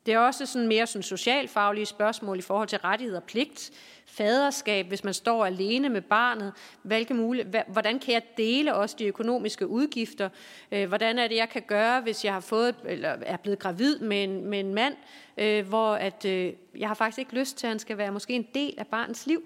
Det 0.05 0.13
er 0.13 0.19
også 0.19 0.45
sådan 0.45 0.67
mere 0.67 0.87
sådan 0.87 1.03
socialfaglige 1.03 1.85
spørgsmål 1.85 2.39
i 2.39 2.41
forhold 2.41 2.67
til 2.67 2.77
rettighed 2.77 3.15
og 3.15 3.23
pligt, 3.23 3.71
faderskab, 4.05 4.87
hvis 4.87 5.03
man 5.03 5.13
står 5.13 5.45
alene 5.45 5.89
med 5.89 6.01
barnet, 6.01 6.53
hvilke 6.81 7.13
muligheder, 7.13 7.63
hvordan 7.67 7.99
kan 7.99 8.13
jeg 8.13 8.21
dele 8.37 8.75
også 8.75 8.95
de 8.99 9.05
økonomiske 9.05 9.67
udgifter, 9.67 10.29
øh, 10.71 10.87
hvordan 10.87 11.19
er 11.19 11.27
det, 11.27 11.35
jeg 11.35 11.49
kan 11.49 11.61
gøre, 11.67 12.01
hvis 12.01 12.25
jeg 12.25 12.33
har 12.33 12.39
fået, 12.39 12.75
eller 12.85 13.09
er 13.09 13.37
blevet 13.37 13.59
gravid 13.59 13.99
med 13.99 14.23
en, 14.23 14.45
med 14.45 14.59
en 14.59 14.73
mand, 14.73 14.95
øh, 15.37 15.67
hvor 15.67 15.95
at, 15.95 16.25
øh, 16.25 16.53
jeg 16.77 16.87
har 16.87 16.95
faktisk 16.95 17.19
ikke 17.19 17.35
lyst 17.35 17.57
til, 17.57 17.67
at 17.67 17.71
han 17.71 17.79
skal 17.79 17.97
være 17.97 18.11
måske 18.11 18.33
en 18.33 18.47
del 18.53 18.73
af 18.77 18.87
barnets 18.87 19.27
liv? 19.27 19.43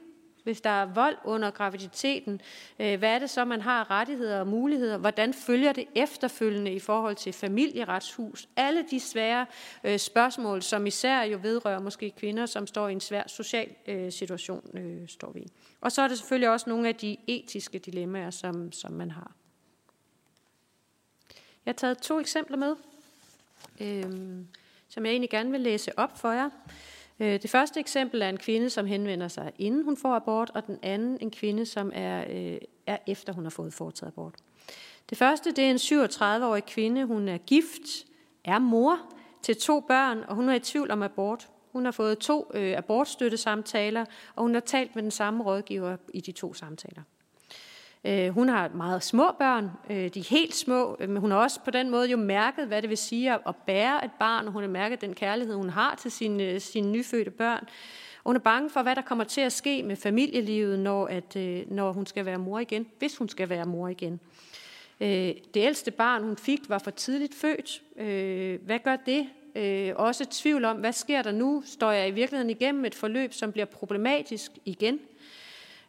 Hvis 0.47 0.61
der 0.61 0.69
er 0.69 0.85
vold 0.85 1.17
under 1.23 1.51
graviditeten, 1.51 2.41
øh, 2.79 2.99
hvad 2.99 3.09
er 3.09 3.19
det 3.19 3.29
så, 3.29 3.45
man 3.45 3.61
har 3.61 3.91
rettigheder 3.91 4.39
og 4.39 4.47
muligheder? 4.47 4.97
Hvordan 4.97 5.33
følger 5.33 5.73
det 5.73 5.85
efterfølgende 5.95 6.73
i 6.73 6.79
forhold 6.79 7.15
til 7.15 7.33
familieretshus? 7.33 8.49
Alle 8.55 8.85
de 8.91 8.99
svære 8.99 9.45
øh, 9.83 9.99
spørgsmål, 9.99 10.61
som 10.61 10.87
især 10.87 11.21
jo 11.21 11.39
vedrører 11.41 11.79
måske 11.79 12.11
kvinder, 12.11 12.45
som 12.45 12.67
står 12.67 12.87
i 12.87 12.91
en 12.91 12.99
svær 12.99 13.23
social 13.27 13.69
øh, 13.87 14.11
situation, 14.11 14.77
øh, 14.77 15.07
står 15.07 15.31
vi 15.31 15.47
Og 15.81 15.91
så 15.91 16.01
er 16.01 16.07
det 16.07 16.17
selvfølgelig 16.17 16.49
også 16.49 16.69
nogle 16.69 16.87
af 16.87 16.95
de 16.95 17.17
etiske 17.27 17.79
dilemmaer, 17.79 18.29
som, 18.29 18.71
som 18.71 18.91
man 18.91 19.11
har. 19.11 19.31
Jeg 21.65 21.71
har 21.71 21.73
taget 21.73 21.97
to 21.97 22.19
eksempler 22.19 22.57
med, 22.57 22.75
øh, 23.81 24.03
som 24.89 25.05
jeg 25.05 25.11
egentlig 25.11 25.29
gerne 25.29 25.51
vil 25.51 25.61
læse 25.61 25.99
op 25.99 26.17
for 26.17 26.31
jer. 26.31 26.49
Øh, 27.19 27.41
det 27.41 27.49
første 27.49 27.79
eksempel 27.79 28.21
er 28.21 28.29
en 28.29 28.37
kvinde, 28.37 28.69
som 28.69 28.85
henvender 28.85 29.27
sig, 29.27 29.51
inden 29.59 29.83
hun 29.83 29.97
får 29.97 30.15
abort, 30.15 30.51
og 30.53 30.67
den 30.67 30.79
anden 30.81 31.17
en 31.21 31.31
kvinde, 31.31 31.65
som 31.65 31.91
er, 31.93 32.25
øh, 32.29 32.57
er 32.87 32.97
efter 33.07 33.33
hun 33.33 33.45
har 33.45 33.49
fået 33.49 33.73
foretaget 33.73 34.11
abort. 34.11 34.35
Det 35.09 35.17
første 35.17 35.51
det 35.51 35.63
er 35.63 35.71
en 35.71 35.75
37-årig 35.75 36.65
kvinde. 36.65 37.05
Hun 37.05 37.27
er 37.27 37.37
gift, 37.37 38.05
er 38.43 38.59
mor 38.59 38.99
til 39.41 39.57
to 39.57 39.79
børn, 39.79 40.23
og 40.27 40.35
hun 40.35 40.49
er 40.49 40.53
i 40.53 40.59
tvivl 40.59 40.91
om 40.91 41.03
abort. 41.03 41.49
Hun 41.71 41.85
har 41.85 41.91
fået 41.91 42.17
to 42.17 42.51
øh, 42.53 42.77
abortstøttesamtaler, 42.77 44.05
og 44.35 44.41
hun 44.43 44.53
har 44.53 44.61
talt 44.61 44.95
med 44.95 45.03
den 45.03 45.11
samme 45.11 45.43
rådgiver 45.43 45.97
i 46.13 46.21
de 46.21 46.31
to 46.31 46.53
samtaler. 46.53 47.01
Øh, 48.07 48.29
hun 48.29 48.49
har 48.49 48.69
meget 48.75 49.03
små 49.03 49.31
børn, 49.39 49.71
øh, 49.89 49.95
de 49.95 50.19
er 50.19 50.29
helt 50.29 50.55
små, 50.55 50.97
øh, 50.99 51.09
men 51.09 51.17
hun 51.17 51.31
har 51.31 51.37
også 51.37 51.59
på 51.65 51.71
den 51.71 51.89
måde 51.89 52.09
jo 52.09 52.17
mærket, 52.17 52.67
hvad 52.67 52.81
det 52.81 52.89
vil 52.89 52.97
sige 52.97 53.33
at 53.33 53.55
bære 53.65 54.05
et 54.05 54.11
barn, 54.19 54.47
og 54.47 54.53
hun 54.53 54.63
har 54.63 54.69
mærket 54.69 55.01
den 55.01 55.13
kærlighed, 55.13 55.55
hun 55.55 55.69
har 55.69 55.95
til 55.95 56.11
sine, 56.11 56.43
øh, 56.43 56.61
sine 56.61 56.91
nyfødte 56.91 57.31
børn. 57.31 57.63
Og 58.23 58.29
hun 58.29 58.35
er 58.35 58.39
bange 58.39 58.69
for, 58.69 58.81
hvad 58.81 58.95
der 58.95 59.01
kommer 59.01 59.23
til 59.23 59.41
at 59.41 59.51
ske 59.51 59.83
med 59.83 59.95
familielivet, 59.95 60.79
når, 60.79 61.05
at, 61.07 61.35
øh, 61.35 61.71
når 61.71 61.91
hun 61.91 62.05
skal 62.05 62.25
være 62.25 62.37
mor 62.37 62.59
igen, 62.59 62.85
hvis 62.99 63.17
hun 63.17 63.29
skal 63.29 63.49
være 63.49 63.65
mor 63.65 63.87
igen. 63.87 64.19
Det 64.99 65.57
ældste 65.57 65.91
barn, 65.91 66.23
hun 66.23 66.37
fik, 66.37 66.69
var 66.69 66.79
for 66.79 66.91
tidligt 66.91 67.35
født. 67.35 67.81
Hvad 68.65 68.79
gør 68.83 68.95
det? 68.95 69.27
Også 69.95 70.25
tvivl 70.25 70.65
om, 70.65 70.77
hvad 70.77 70.93
sker 70.93 71.21
der 71.21 71.31
nu? 71.31 71.63
Står 71.65 71.91
jeg 71.91 72.07
i 72.07 72.11
virkeligheden 72.11 72.49
igennem 72.49 72.85
et 72.85 72.95
forløb, 72.95 73.33
som 73.33 73.51
bliver 73.51 73.65
problematisk 73.65 74.51
igen? 74.65 74.93
Øh, 74.93 75.16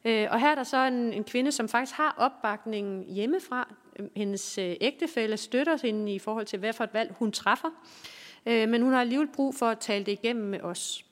Øh, 0.04 0.28
og 0.30 0.40
her 0.40 0.50
er 0.50 0.54
der 0.54 0.64
så 0.64 0.76
en, 0.76 1.12
en 1.12 1.24
kvinde, 1.24 1.52
som 1.52 1.68
faktisk 1.68 1.96
har 1.96 2.14
opbakningen 2.18 3.04
hjemmefra. 3.14 3.74
Hendes 4.16 4.58
øh, 4.58 4.76
ægtefælle 4.80 5.36
støtter 5.36 5.78
hende 5.82 6.14
i 6.14 6.18
forhold 6.18 6.46
til, 6.46 6.58
hvad 6.58 6.72
for 6.72 6.84
et 6.84 6.94
valg 6.94 7.14
hun 7.18 7.32
træffer. 7.32 7.68
Øh, 8.46 8.68
men 8.68 8.82
hun 8.82 8.92
har 8.92 9.00
alligevel 9.00 9.28
brug 9.28 9.54
for 9.54 9.66
at 9.66 9.78
tale 9.78 10.04
det 10.04 10.12
igennem 10.12 10.44
med 10.44 10.60
os. 10.60 11.04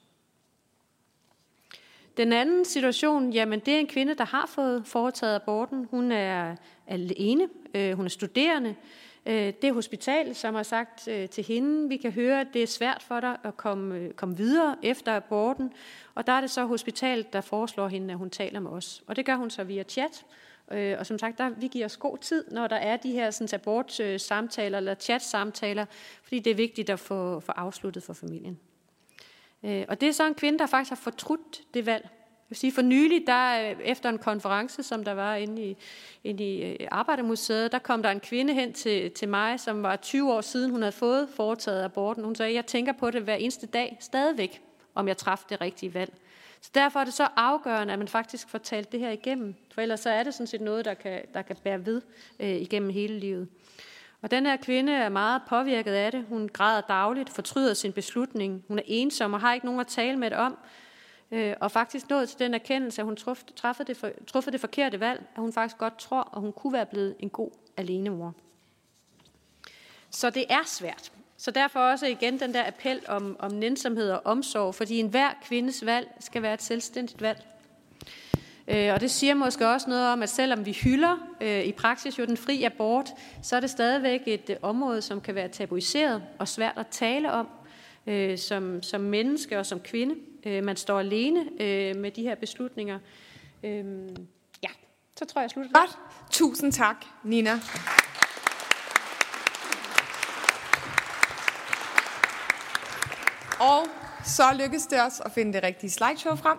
Den 2.16 2.32
anden 2.32 2.64
situation, 2.64 3.32
jamen 3.32 3.60
det 3.60 3.74
er 3.74 3.78
en 3.78 3.86
kvinde, 3.86 4.14
der 4.14 4.24
har 4.24 4.46
fået 4.46 4.82
foretaget 4.86 5.34
aborten. 5.34 5.86
Hun 5.90 6.12
er 6.12 6.56
alene, 6.86 7.48
hun 7.74 8.04
er 8.04 8.08
studerende, 8.08 8.74
Øh, 9.26 9.52
det 9.62 9.74
hospital, 9.74 10.34
som 10.34 10.54
har 10.54 10.62
sagt 10.62 11.08
øh, 11.08 11.28
til 11.28 11.44
hende, 11.44 11.88
vi 11.88 11.96
kan 11.96 12.12
høre, 12.12 12.40
at 12.40 12.46
det 12.52 12.62
er 12.62 12.66
svært 12.66 13.02
for 13.02 13.20
dig 13.20 13.36
at 13.44 13.56
komme, 13.56 13.96
øh, 13.98 14.10
komme 14.10 14.36
videre 14.36 14.76
efter 14.82 15.16
aborten. 15.16 15.72
Og 16.14 16.26
der 16.26 16.32
er 16.32 16.40
det 16.40 16.50
så 16.50 16.64
hospitalet, 16.64 17.32
der 17.32 17.40
foreslår 17.40 17.88
hende, 17.88 18.12
at 18.12 18.18
hun 18.18 18.30
taler 18.30 18.60
med 18.60 18.70
os. 18.70 19.02
Og 19.06 19.16
det 19.16 19.26
gør 19.26 19.36
hun 19.36 19.50
så 19.50 19.64
via 19.64 19.82
chat. 19.82 20.24
Øh, 20.72 20.96
og 20.98 21.06
som 21.06 21.18
sagt, 21.18 21.38
der, 21.38 21.50
vi 21.50 21.68
giver 21.68 21.84
os 21.84 21.96
god 21.96 22.18
tid, 22.18 22.44
når 22.50 22.66
der 22.66 22.76
er 22.76 22.96
de 22.96 23.12
her 23.12 23.30
sådan, 23.30 23.60
abort-samtaler 23.60 24.78
eller 24.78 24.94
chat-samtaler, 24.94 25.84
fordi 26.22 26.38
det 26.38 26.50
er 26.50 26.54
vigtigt 26.54 26.90
at 26.90 27.00
få, 27.00 27.40
få 27.40 27.52
afsluttet 27.52 28.02
for 28.02 28.12
familien. 28.12 28.58
Øh, 29.62 29.84
og 29.88 30.00
det 30.00 30.08
er 30.08 30.12
så 30.12 30.26
en 30.26 30.34
kvinde, 30.34 30.58
der 30.58 30.66
faktisk 30.66 30.90
har 30.90 30.96
fortrudt 30.96 31.60
det 31.74 31.86
valg. 31.86 32.08
Jeg 32.46 32.50
vil 32.50 32.58
sige, 32.58 32.72
for 32.72 32.82
nylig, 32.82 33.26
der, 33.26 33.70
øh, 33.70 33.76
efter 33.84 34.08
en 34.08 34.18
konference, 34.18 34.82
som 34.82 35.04
der 35.04 35.12
var 35.12 35.34
inde 35.34 35.62
i, 35.62 35.76
inde 36.24 36.44
i 36.44 36.62
øh, 36.62 36.88
Arbejdermuseet, 36.90 37.72
der 37.72 37.78
kom 37.78 38.02
der 38.02 38.10
en 38.10 38.20
kvinde 38.20 38.54
hen 38.54 38.72
til, 38.72 39.10
til 39.10 39.28
mig, 39.28 39.60
som 39.60 39.82
var 39.82 39.96
20 39.96 40.32
år 40.32 40.40
siden, 40.40 40.70
hun 40.70 40.82
havde 40.82 40.92
fået 40.92 41.28
foretaget 41.36 41.84
aborten. 41.84 42.24
Hun 42.24 42.34
sagde, 42.34 42.54
jeg 42.54 42.66
tænker 42.66 42.92
på 42.92 43.10
det 43.10 43.22
hver 43.22 43.34
eneste 43.34 43.66
dag 43.66 43.96
stadigvæk, 44.00 44.62
om 44.94 45.08
jeg 45.08 45.16
træffede 45.16 45.48
det 45.50 45.60
rigtige 45.60 45.94
valg. 45.94 46.12
Så 46.60 46.70
derfor 46.74 47.00
er 47.00 47.04
det 47.04 47.14
så 47.14 47.28
afgørende, 47.36 47.92
at 47.92 47.98
man 47.98 48.08
faktisk 48.08 48.48
får 48.48 48.58
talt 48.58 48.92
det 48.92 49.00
her 49.00 49.10
igennem. 49.10 49.54
For 49.74 49.80
ellers 49.80 50.00
så 50.00 50.10
er 50.10 50.22
det 50.22 50.34
sådan 50.34 50.46
set 50.46 50.60
noget, 50.60 50.84
der 50.84 50.94
kan, 50.94 51.22
der 51.34 51.42
kan 51.42 51.56
bære 51.64 51.86
ved 51.86 52.02
øh, 52.40 52.48
igennem 52.48 52.90
hele 52.90 53.18
livet. 53.18 53.48
Og 54.22 54.30
den 54.30 54.46
her 54.46 54.56
kvinde 54.56 54.92
er 54.92 55.08
meget 55.08 55.42
påvirket 55.48 55.92
af 55.92 56.12
det. 56.12 56.24
Hun 56.28 56.48
græder 56.48 56.80
dagligt, 56.80 57.30
fortryder 57.30 57.74
sin 57.74 57.92
beslutning. 57.92 58.64
Hun 58.68 58.78
er 58.78 58.82
ensom 58.86 59.32
og 59.32 59.40
har 59.40 59.54
ikke 59.54 59.66
nogen 59.66 59.80
at 59.80 59.86
tale 59.86 60.18
med 60.18 60.30
det 60.30 60.38
om. 60.38 60.58
Øh, 61.30 61.54
og 61.60 61.70
faktisk 61.70 62.10
nået 62.10 62.28
til 62.28 62.38
den 62.38 62.54
erkendelse, 62.54 63.02
at 63.02 63.06
hun 63.06 63.16
truffede 63.56 63.86
det, 63.86 63.96
for, 63.96 64.10
truffede 64.26 64.52
det 64.52 64.60
forkerte 64.60 65.00
valg, 65.00 65.24
at 65.34 65.40
hun 65.40 65.52
faktisk 65.52 65.78
godt 65.78 65.98
tror, 65.98 66.30
at 66.36 66.40
hun 66.40 66.52
kunne 66.52 66.72
være 66.72 66.86
blevet 66.86 67.16
en 67.18 67.30
god 67.30 67.50
alenemor. 67.76 68.34
Så 70.10 70.30
det 70.30 70.44
er 70.48 70.62
svært. 70.66 71.12
Så 71.36 71.50
derfor 71.50 71.80
også 71.80 72.06
igen 72.06 72.40
den 72.40 72.54
der 72.54 72.66
appel 72.66 73.00
om, 73.08 73.36
om 73.38 73.52
nænsomhed 73.52 74.10
og 74.10 74.20
omsorg, 74.24 74.74
fordi 74.74 74.98
enhver 74.98 75.30
kvindes 75.44 75.86
valg 75.86 76.08
skal 76.20 76.42
være 76.42 76.54
et 76.54 76.62
selvstændigt 76.62 77.22
valg. 77.22 77.46
Øh, 78.68 78.94
og 78.94 79.00
det 79.00 79.10
siger 79.10 79.34
måske 79.34 79.68
også 79.68 79.88
noget 79.90 80.06
om, 80.06 80.22
at 80.22 80.28
selvom 80.28 80.66
vi 80.66 80.72
hylder 80.72 81.16
øh, 81.40 81.64
i 81.64 81.72
praksis 81.72 82.18
jo 82.18 82.24
den 82.24 82.36
fri 82.36 82.62
abort, 82.62 83.10
så 83.42 83.56
er 83.56 83.60
det 83.60 83.70
stadigvæk 83.70 84.20
et 84.26 84.50
øh, 84.50 84.56
område, 84.62 85.02
som 85.02 85.20
kan 85.20 85.34
være 85.34 85.48
tabuiseret 85.48 86.22
og 86.38 86.48
svært 86.48 86.78
at 86.78 86.86
tale 86.86 87.32
om 87.32 87.48
øh, 88.06 88.38
som, 88.38 88.82
som 88.82 89.00
menneske 89.00 89.58
og 89.58 89.66
som 89.66 89.80
kvinde. 89.80 90.14
Øh, 90.46 90.64
man 90.64 90.76
står 90.76 90.98
alene 90.98 91.40
øh, 91.60 91.96
med 91.96 92.10
de 92.10 92.22
her 92.22 92.34
beslutninger. 92.34 92.98
Øh, 93.62 94.08
ja, 94.62 94.68
så 95.16 95.24
tror 95.24 95.40
jeg, 95.40 95.42
jeg 95.42 95.50
slutter. 95.50 95.80
Godt. 95.80 95.98
Tusind 96.30 96.72
tak, 96.72 96.96
Nina. 97.24 97.60
Og 103.60 103.86
så 104.24 104.42
lykkes 104.58 104.86
det 104.86 105.02
os 105.02 105.20
at 105.20 105.32
finde 105.32 105.52
det 105.52 105.62
rigtige 105.62 105.90
slideshow 105.90 106.34
frem. 106.36 106.58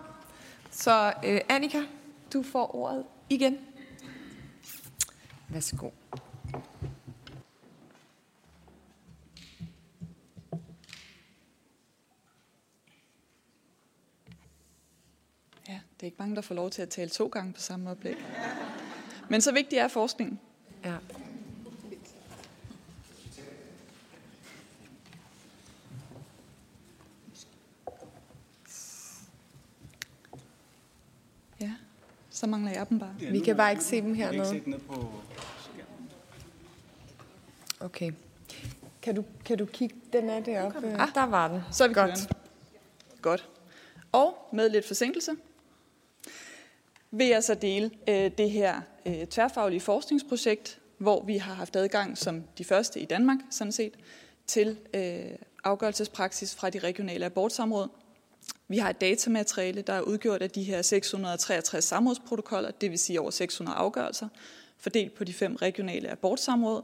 Så 0.70 1.12
øh, 1.24 1.40
Annika, 1.48 1.82
du 2.32 2.42
får 2.42 2.76
ordet 2.76 3.04
igen. 3.30 3.58
Værsgo. 5.48 5.90
Ja, 15.68 15.80
det 15.98 16.02
er 16.02 16.06
ikke 16.06 16.16
mange, 16.18 16.36
der 16.36 16.42
får 16.42 16.54
lov 16.54 16.70
til 16.70 16.82
at 16.82 16.88
tale 16.88 17.10
to 17.10 17.26
gange 17.26 17.52
på 17.52 17.60
samme 17.60 17.90
oplæg. 17.90 18.16
Men 19.28 19.40
så 19.40 19.52
vigtig 19.52 19.78
er 19.78 19.88
forskningen. 19.88 20.40
Ja. 20.84 20.94
Ja, 31.60 31.72
så 32.30 32.46
mangler 32.46 32.72
jeg 32.72 32.88
dem 32.88 32.98
bare. 32.98 33.14
Vi 33.18 33.38
kan 33.40 33.56
bare 33.56 33.70
ikke 33.70 33.84
se 33.84 34.00
dem 34.00 34.14
hernede. 34.14 34.42
Jeg 34.42 34.62
kan 34.62 34.72
ikke 34.72 34.72
se 34.72 34.86
på 34.86 35.12
Okay. 37.80 38.12
Kan 39.02 39.14
du, 39.14 39.24
kan 39.44 39.58
du 39.58 39.66
kigge 39.66 39.96
den 40.12 40.30
er 40.30 40.40
deroppe? 40.40 40.96
Ah, 40.98 41.08
der 41.14 41.26
var 41.26 41.48
den. 41.48 41.62
Så 41.72 41.84
er 41.84 41.88
vi 41.88 41.94
Godt. 41.94 42.28
Godt. 43.22 43.48
Og 44.12 44.48
med 44.52 44.68
lidt 44.68 44.86
forsinkelse 44.86 45.32
vil 47.10 47.26
jeg 47.26 47.44
så 47.44 47.54
dele 47.54 47.90
øh, 48.08 48.30
det 48.38 48.50
her 48.50 48.80
øh, 49.06 49.26
tværfaglige 49.26 49.80
forskningsprojekt, 49.80 50.80
hvor 50.98 51.24
vi 51.24 51.36
har 51.36 51.54
haft 51.54 51.76
adgang 51.76 52.18
som 52.18 52.44
de 52.58 52.64
første 52.64 53.00
i 53.00 53.04
Danmark, 53.04 53.38
sådan 53.50 53.72
set, 53.72 53.92
til 54.46 54.78
øh, 54.94 55.24
afgørelsespraksis 55.64 56.54
fra 56.54 56.70
de 56.70 56.78
regionale 56.78 57.26
abortsamråd. 57.26 57.88
Vi 58.68 58.78
har 58.78 58.90
et 58.90 59.00
datamateriale, 59.00 59.82
der 59.82 59.92
er 59.92 60.00
udgjort 60.00 60.42
af 60.42 60.50
de 60.50 60.62
her 60.62 60.82
663 60.82 61.84
samrådsprotokoller, 61.84 62.70
det 62.70 62.90
vil 62.90 62.98
sige 62.98 63.20
over 63.20 63.30
600 63.30 63.76
afgørelser, 63.76 64.28
fordelt 64.78 65.14
på 65.14 65.24
de 65.24 65.32
fem 65.32 65.56
regionale 65.56 66.10
abortsamråd. 66.10 66.82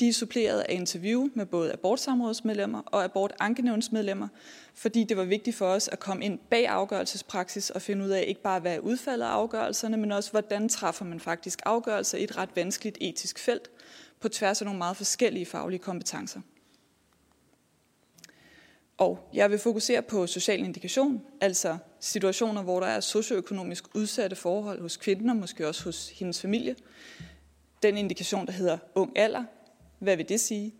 De 0.00 0.08
er 0.08 0.12
suppleret 0.12 0.60
af 0.60 0.74
interview 0.74 1.28
med 1.34 1.46
både 1.46 1.72
abortsamrådsmedlemmer 1.72 2.82
og 2.86 3.04
abortankenævnsmedlemmer, 3.04 4.28
fordi 4.74 5.04
det 5.04 5.16
var 5.16 5.24
vigtigt 5.24 5.56
for 5.56 5.66
os 5.66 5.88
at 5.88 5.98
komme 5.98 6.24
ind 6.24 6.38
bag 6.50 6.68
afgørelsespraksis 6.68 7.70
og 7.70 7.82
finde 7.82 8.04
ud 8.04 8.10
af 8.10 8.24
ikke 8.28 8.42
bare, 8.42 8.60
hvad 8.60 8.74
er 8.74 8.78
udfaldet 8.78 9.26
af 9.26 9.30
afgørelserne, 9.30 9.96
men 9.96 10.12
også, 10.12 10.30
hvordan 10.30 10.68
træffer 10.68 11.04
man 11.04 11.20
faktisk 11.20 11.60
afgørelser 11.66 12.18
i 12.18 12.24
et 12.24 12.36
ret 12.36 12.50
vanskeligt 12.54 12.98
etisk 13.00 13.38
felt 13.38 13.70
på 14.20 14.28
tværs 14.28 14.60
af 14.60 14.64
nogle 14.64 14.78
meget 14.78 14.96
forskellige 14.96 15.46
faglige 15.46 15.78
kompetencer. 15.78 16.40
Og 18.98 19.30
jeg 19.34 19.50
vil 19.50 19.58
fokusere 19.58 20.02
på 20.02 20.26
social 20.26 20.58
indikation, 20.58 21.22
altså 21.40 21.78
situationer, 22.00 22.62
hvor 22.62 22.80
der 22.80 22.86
er 22.86 23.00
socioøkonomisk 23.00 23.84
udsatte 23.94 24.36
forhold 24.36 24.80
hos 24.80 24.96
kvinden 24.96 25.30
og 25.30 25.36
måske 25.36 25.68
også 25.68 25.84
hos 25.84 26.08
hendes 26.08 26.40
familie. 26.40 26.76
Den 27.82 27.96
indikation, 27.96 28.46
der 28.46 28.52
hedder 28.52 28.78
ung 28.94 29.18
alder, 29.18 29.44
hvad 29.98 30.16
vil 30.16 30.28
det 30.28 30.40
sige? 30.40 30.74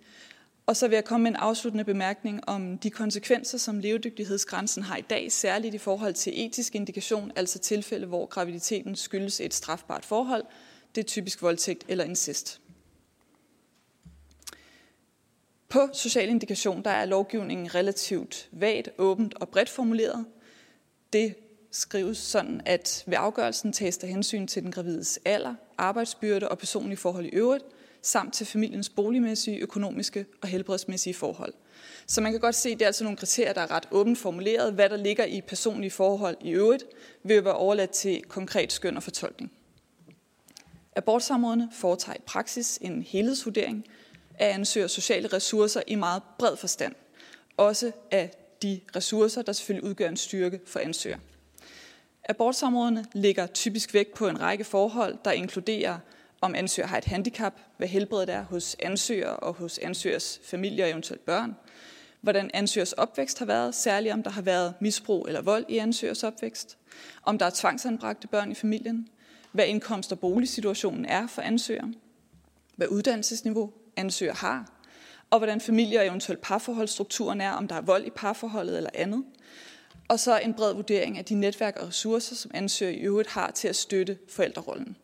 Og 0.66 0.76
så 0.76 0.88
vil 0.88 0.96
jeg 0.96 1.04
komme 1.04 1.22
med 1.22 1.30
en 1.30 1.36
afsluttende 1.36 1.84
bemærkning 1.84 2.48
om 2.48 2.78
de 2.78 2.90
konsekvenser, 2.90 3.58
som 3.58 3.78
levedygtighedsgrænsen 3.78 4.82
har 4.82 4.96
i 4.96 5.04
dag, 5.10 5.32
særligt 5.32 5.74
i 5.74 5.78
forhold 5.78 6.14
til 6.14 6.46
etisk 6.46 6.74
indikation, 6.74 7.32
altså 7.36 7.58
tilfælde, 7.58 8.06
hvor 8.06 8.26
graviditeten 8.26 8.96
skyldes 8.96 9.40
et 9.40 9.54
strafbart 9.54 10.04
forhold. 10.04 10.44
Det 10.94 11.00
er 11.00 11.06
typisk 11.06 11.42
voldtægt 11.42 11.84
eller 11.88 12.04
incest. 12.04 12.60
På 15.68 15.88
social 15.92 16.28
indikation 16.28 16.84
der 16.84 16.90
er 16.90 17.04
lovgivningen 17.04 17.74
relativt 17.74 18.48
vagt, 18.52 18.88
åbent 18.98 19.34
og 19.34 19.48
bredt 19.48 19.68
formuleret. 19.68 20.26
Det 21.12 21.34
skrives 21.70 22.18
sådan, 22.18 22.60
at 22.64 23.04
ved 23.06 23.16
afgørelsen 23.18 23.72
tages 23.72 23.98
der 23.98 24.06
hensyn 24.06 24.46
til 24.46 24.62
den 24.62 24.72
gravides 24.72 25.18
alder, 25.24 25.54
arbejdsbyrde 25.78 26.48
og 26.48 26.58
personlige 26.58 26.96
forhold 26.96 27.26
i 27.26 27.28
øvrigt, 27.28 27.64
samt 28.06 28.34
til 28.34 28.46
familiens 28.46 28.88
boligmæssige, 28.88 29.58
økonomiske 29.58 30.26
og 30.42 30.48
helbredsmæssige 30.48 31.14
forhold. 31.14 31.52
Så 32.06 32.20
man 32.20 32.32
kan 32.32 32.40
godt 32.40 32.54
se, 32.54 32.68
at 32.68 32.78
det 32.78 32.84
er 32.84 32.86
altså 32.86 33.04
nogle 33.04 33.16
kriterier, 33.16 33.52
der 33.52 33.60
er 33.60 33.70
ret 33.70 33.88
åbent 33.90 34.18
formuleret. 34.18 34.72
Hvad 34.72 34.88
der 34.88 34.96
ligger 34.96 35.24
i 35.24 35.40
personlige 35.40 35.90
forhold 35.90 36.36
i 36.40 36.50
øvrigt, 36.50 36.84
vil 37.22 37.44
være 37.44 37.54
overladt 37.54 37.90
til 37.90 38.22
konkret 38.22 38.72
skøn 38.72 38.96
og 38.96 39.02
fortolkning. 39.02 39.52
Abortsamrådene 40.96 41.68
foretager 41.72 42.16
i 42.16 42.22
praksis 42.26 42.78
en 42.80 43.02
helhedsvurdering 43.02 43.84
af 44.38 44.54
ansøgers 44.54 44.92
sociale 44.92 45.28
ressourcer 45.28 45.82
i 45.86 45.94
meget 45.94 46.22
bred 46.38 46.56
forstand. 46.56 46.94
Også 47.56 47.92
af 48.10 48.30
de 48.62 48.80
ressourcer, 48.96 49.42
der 49.42 49.52
selvfølgelig 49.52 49.88
udgør 49.88 50.08
en 50.08 50.16
styrke 50.16 50.60
for 50.66 50.78
ansøger. 50.78 51.18
Abortsamrådene 52.28 53.04
ligger 53.12 53.46
typisk 53.46 53.94
vægt 53.94 54.14
på 54.14 54.28
en 54.28 54.40
række 54.40 54.64
forhold, 54.64 55.18
der 55.24 55.32
inkluderer 55.32 55.98
om 56.40 56.54
ansøger 56.54 56.86
har 56.86 56.98
et 56.98 57.04
handicap, 57.04 57.54
hvad 57.76 57.88
helbredet 57.88 58.28
er 58.28 58.42
hos 58.42 58.76
ansøger 58.78 59.30
og 59.30 59.54
hos 59.54 59.78
ansøgers 59.78 60.40
familie 60.44 60.84
og 60.84 60.90
eventuelt 60.90 61.24
børn, 61.24 61.56
hvordan 62.20 62.50
ansøgers 62.54 62.92
opvækst 62.92 63.38
har 63.38 63.46
været, 63.46 63.74
særligt 63.74 64.14
om 64.14 64.22
der 64.22 64.30
har 64.30 64.42
været 64.42 64.74
misbrug 64.80 65.26
eller 65.28 65.42
vold 65.42 65.64
i 65.68 65.78
ansøgers 65.78 66.24
opvækst, 66.24 66.78
om 67.22 67.38
der 67.38 67.46
er 67.46 67.50
tvangsanbragte 67.54 68.28
børn 68.28 68.50
i 68.50 68.54
familien, 68.54 69.08
hvad 69.52 69.66
indkomst- 69.66 70.12
og 70.12 70.20
boligsituationen 70.20 71.04
er 71.04 71.26
for 71.26 71.42
ansøger, 71.42 71.86
hvad 72.76 72.88
uddannelsesniveau 72.88 73.72
ansøger 73.96 74.34
har, 74.34 74.72
og 75.30 75.38
hvordan 75.38 75.60
familie 75.60 75.98
og 75.98 76.06
eventuelt 76.06 76.40
parforholdsstrukturen 76.40 77.40
er, 77.40 77.52
om 77.52 77.68
der 77.68 77.74
er 77.74 77.80
vold 77.80 78.06
i 78.06 78.10
parforholdet 78.10 78.76
eller 78.76 78.90
andet. 78.94 79.24
Og 80.08 80.20
så 80.20 80.38
en 80.38 80.54
bred 80.54 80.74
vurdering 80.74 81.18
af 81.18 81.24
de 81.24 81.34
netværk 81.34 81.76
og 81.76 81.88
ressourcer, 81.88 82.34
som 82.34 82.50
ansøger 82.54 82.92
i 82.92 82.96
øvrigt 82.96 83.28
har 83.28 83.50
til 83.50 83.68
at 83.68 83.76
støtte 83.76 84.18
forældrerollen. 84.28 84.96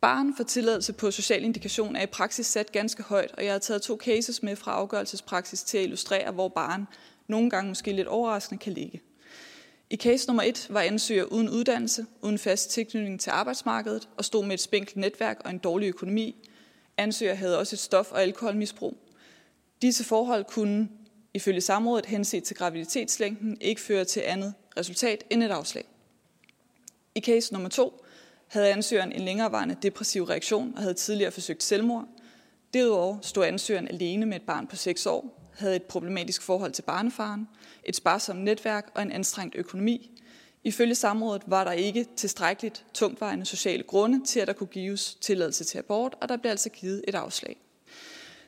Barn 0.00 0.36
for 0.36 0.44
tilladelse 0.44 0.92
på 0.92 1.10
social 1.10 1.44
indikation 1.44 1.96
er 1.96 2.02
i 2.02 2.06
praksis 2.06 2.46
sat 2.46 2.72
ganske 2.72 3.02
højt, 3.02 3.32
og 3.32 3.44
jeg 3.44 3.52
har 3.52 3.58
taget 3.58 3.82
to 3.82 3.96
cases 3.96 4.42
med 4.42 4.56
fra 4.56 4.72
afgørelsespraksis 4.72 5.62
til 5.62 5.78
at 5.78 5.84
illustrere, 5.84 6.32
hvor 6.32 6.48
barn 6.48 6.86
nogle 7.26 7.50
gange 7.50 7.68
måske 7.68 7.92
lidt 7.92 8.08
overraskende 8.08 8.62
kan 8.62 8.72
ligge. 8.72 9.00
I 9.90 9.96
case 9.96 10.26
nummer 10.26 10.42
et 10.42 10.66
var 10.70 10.80
ansøger 10.80 11.24
uden 11.24 11.50
uddannelse, 11.50 12.06
uden 12.22 12.38
fast 12.38 12.70
tilknytning 12.70 13.20
til 13.20 13.30
arbejdsmarkedet 13.30 14.08
og 14.16 14.24
stod 14.24 14.44
med 14.44 14.54
et 14.54 14.60
spinkelt 14.60 14.96
netværk 14.96 15.40
og 15.44 15.50
en 15.50 15.58
dårlig 15.58 15.88
økonomi. 15.88 16.48
Ansøger 16.96 17.34
havde 17.34 17.58
også 17.58 17.76
et 17.76 17.80
stof- 17.80 18.12
og 18.12 18.22
alkoholmisbrug. 18.22 18.98
Disse 19.82 20.04
forhold 20.04 20.44
kunne, 20.44 20.88
ifølge 21.34 21.60
samrådet 21.60 22.06
henset 22.06 22.44
til 22.44 22.56
graviditetslængden, 22.56 23.56
ikke 23.60 23.80
føre 23.80 24.04
til 24.04 24.20
andet 24.20 24.54
resultat 24.76 25.24
end 25.30 25.42
et 25.42 25.50
afslag. 25.50 25.84
I 27.14 27.20
case 27.20 27.52
nummer 27.52 27.68
to 27.68 28.04
havde 28.48 28.72
ansøgeren 28.72 29.12
en 29.12 29.20
længerevarende 29.20 29.76
depressiv 29.82 30.24
reaktion 30.24 30.72
og 30.76 30.82
havde 30.82 30.94
tidligere 30.94 31.30
forsøgt 31.30 31.62
selvmord. 31.62 32.04
Derudover 32.74 33.18
stod 33.22 33.44
ansøgeren 33.44 33.88
alene 33.88 34.26
med 34.26 34.36
et 34.36 34.42
barn 34.42 34.66
på 34.66 34.76
6 34.76 35.06
år, 35.06 35.50
havde 35.58 35.76
et 35.76 35.82
problematisk 35.82 36.42
forhold 36.42 36.72
til 36.72 36.82
barnefaren, 36.82 37.48
et 37.84 37.96
sparsomt 37.96 38.44
netværk 38.44 38.90
og 38.94 39.02
en 39.02 39.12
anstrengt 39.12 39.54
økonomi. 39.54 40.10
Ifølge 40.64 40.94
samrådet 40.94 41.42
var 41.46 41.64
der 41.64 41.72
ikke 41.72 42.06
tilstrækkeligt 42.16 42.84
tungtvejende 42.94 43.46
sociale 43.46 43.82
grunde 43.82 44.24
til, 44.24 44.40
at 44.40 44.46
der 44.46 44.52
kunne 44.52 44.66
gives 44.66 45.14
tilladelse 45.14 45.64
til 45.64 45.78
abort, 45.78 46.14
og 46.20 46.28
der 46.28 46.36
blev 46.36 46.50
altså 46.50 46.68
givet 46.68 47.04
et 47.08 47.14
afslag. 47.14 47.56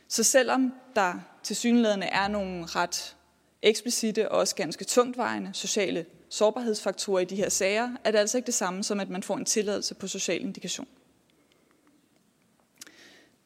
Så 0.08 0.22
selvom 0.22 0.72
der 0.96 1.14
til 1.42 1.56
synlædende 1.56 2.06
er 2.06 2.28
nogle 2.28 2.66
ret 2.66 3.16
eksplicite 3.62 4.30
og 4.30 4.38
også 4.38 4.54
ganske 4.54 4.84
tungtvejende 4.84 5.50
sociale 5.52 6.06
sårbarhedsfaktorer 6.28 7.20
i 7.20 7.24
de 7.24 7.36
her 7.36 7.48
sager, 7.48 7.90
er 8.04 8.10
det 8.10 8.18
altså 8.18 8.38
ikke 8.38 8.46
det 8.46 8.54
samme 8.54 8.84
som, 8.84 9.00
at 9.00 9.10
man 9.10 9.22
får 9.22 9.36
en 9.36 9.44
tilladelse 9.44 9.94
på 9.94 10.06
social 10.06 10.40
indikation. 10.40 10.86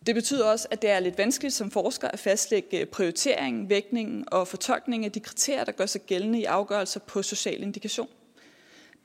Det 0.07 0.15
betyder 0.15 0.45
også, 0.45 0.69
at 0.71 0.83
det 0.83 0.91
er 0.91 1.01
lidt 1.01 1.19
vanskeligt 1.19 1.55
som 1.55 1.71
forsker 1.71 2.09
at 2.09 2.19
fastlægge 2.19 2.81
øh, 2.81 2.87
prioriteringen, 2.87 3.69
vægtningen 3.69 4.25
og 4.27 4.49
fortolkningen 4.49 5.05
af 5.05 5.13
de 5.13 5.21
kriterier, 5.21 5.65
der 5.65 5.73
gør 5.73 5.87
sig 5.87 6.01
gældende 6.01 6.41
i 6.41 6.45
afgørelser 6.45 7.01
på 7.01 7.23
social 7.23 7.63
indikation. 7.63 8.09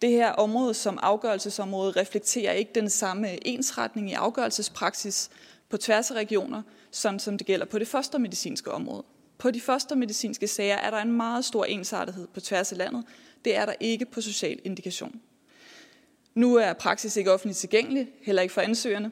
Det 0.01 0.09
her 0.09 0.31
område 0.31 0.73
som 0.73 0.99
afgørelsesområde 1.01 1.91
reflekterer 1.91 2.51
ikke 2.51 2.71
den 2.75 2.89
samme 2.89 3.31
øh, 3.31 3.37
ensretning 3.41 4.09
i 4.09 4.13
afgørelsespraksis 4.13 5.29
på 5.69 5.77
tværs 5.77 6.11
af 6.11 6.15
regioner, 6.15 6.61
sådan 6.91 7.19
som 7.19 7.37
det 7.37 7.47
gælder 7.47 7.65
på 7.65 7.79
det 7.79 7.87
første 7.87 8.19
medicinske 8.19 8.71
område. 8.71 9.03
På 9.39 9.51
de 9.51 9.61
første 9.61 9.95
medicinske 9.95 10.47
sager 10.47 10.75
er 10.75 10.91
der 10.91 10.97
en 10.97 11.11
meget 11.11 11.45
stor 11.45 11.65
ensartethed 11.65 12.27
på 12.27 12.39
tværs 12.39 12.71
af 12.71 12.77
landet. 12.77 13.03
Det 13.45 13.55
er 13.55 13.65
der 13.65 13.73
ikke 13.79 14.05
på 14.05 14.21
social 14.21 14.59
indikation. 14.63 15.21
Nu 16.35 16.55
er 16.55 16.73
praksis 16.73 17.17
ikke 17.17 17.33
offentligt 17.33 17.57
tilgængelig, 17.57 18.07
heller 18.21 18.41
ikke 18.41 18.53
for 18.53 18.61
ansøgerne. 18.61 19.11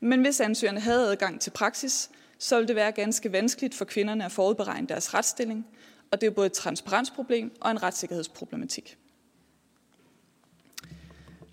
Men 0.00 0.20
hvis 0.20 0.40
ansøgerne 0.40 0.80
havde 0.80 1.10
adgang 1.10 1.40
til 1.40 1.50
praksis, 1.50 2.10
så 2.38 2.56
ville 2.56 2.68
det 2.68 2.76
være 2.76 2.92
ganske 2.92 3.32
vanskeligt 3.32 3.74
for 3.74 3.84
kvinderne 3.84 4.24
at 4.24 4.32
forudberegne 4.32 4.88
deres 4.88 5.14
retsstilling, 5.14 5.66
og 6.10 6.20
det 6.20 6.26
er 6.26 6.30
både 6.30 6.46
et 6.46 6.52
transparensproblem 6.52 7.52
og 7.60 7.70
en 7.70 7.82
retssikkerhedsproblematik. 7.82 8.96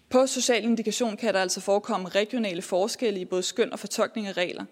På 0.10 0.28
social 0.28 0.64
indikation 0.64 1.18
kan 1.18 1.34
der 1.34 1.42
altså 1.42 1.62
forekomme 1.62 2.10
regionale 2.10 2.62
forskelle 2.62 3.20
i 3.20 3.26
både 3.26 3.44
skøn 3.44 3.74
og 3.74 3.80
fortolkning 3.80 4.28
af 4.28 4.38
regler, 4.38 4.66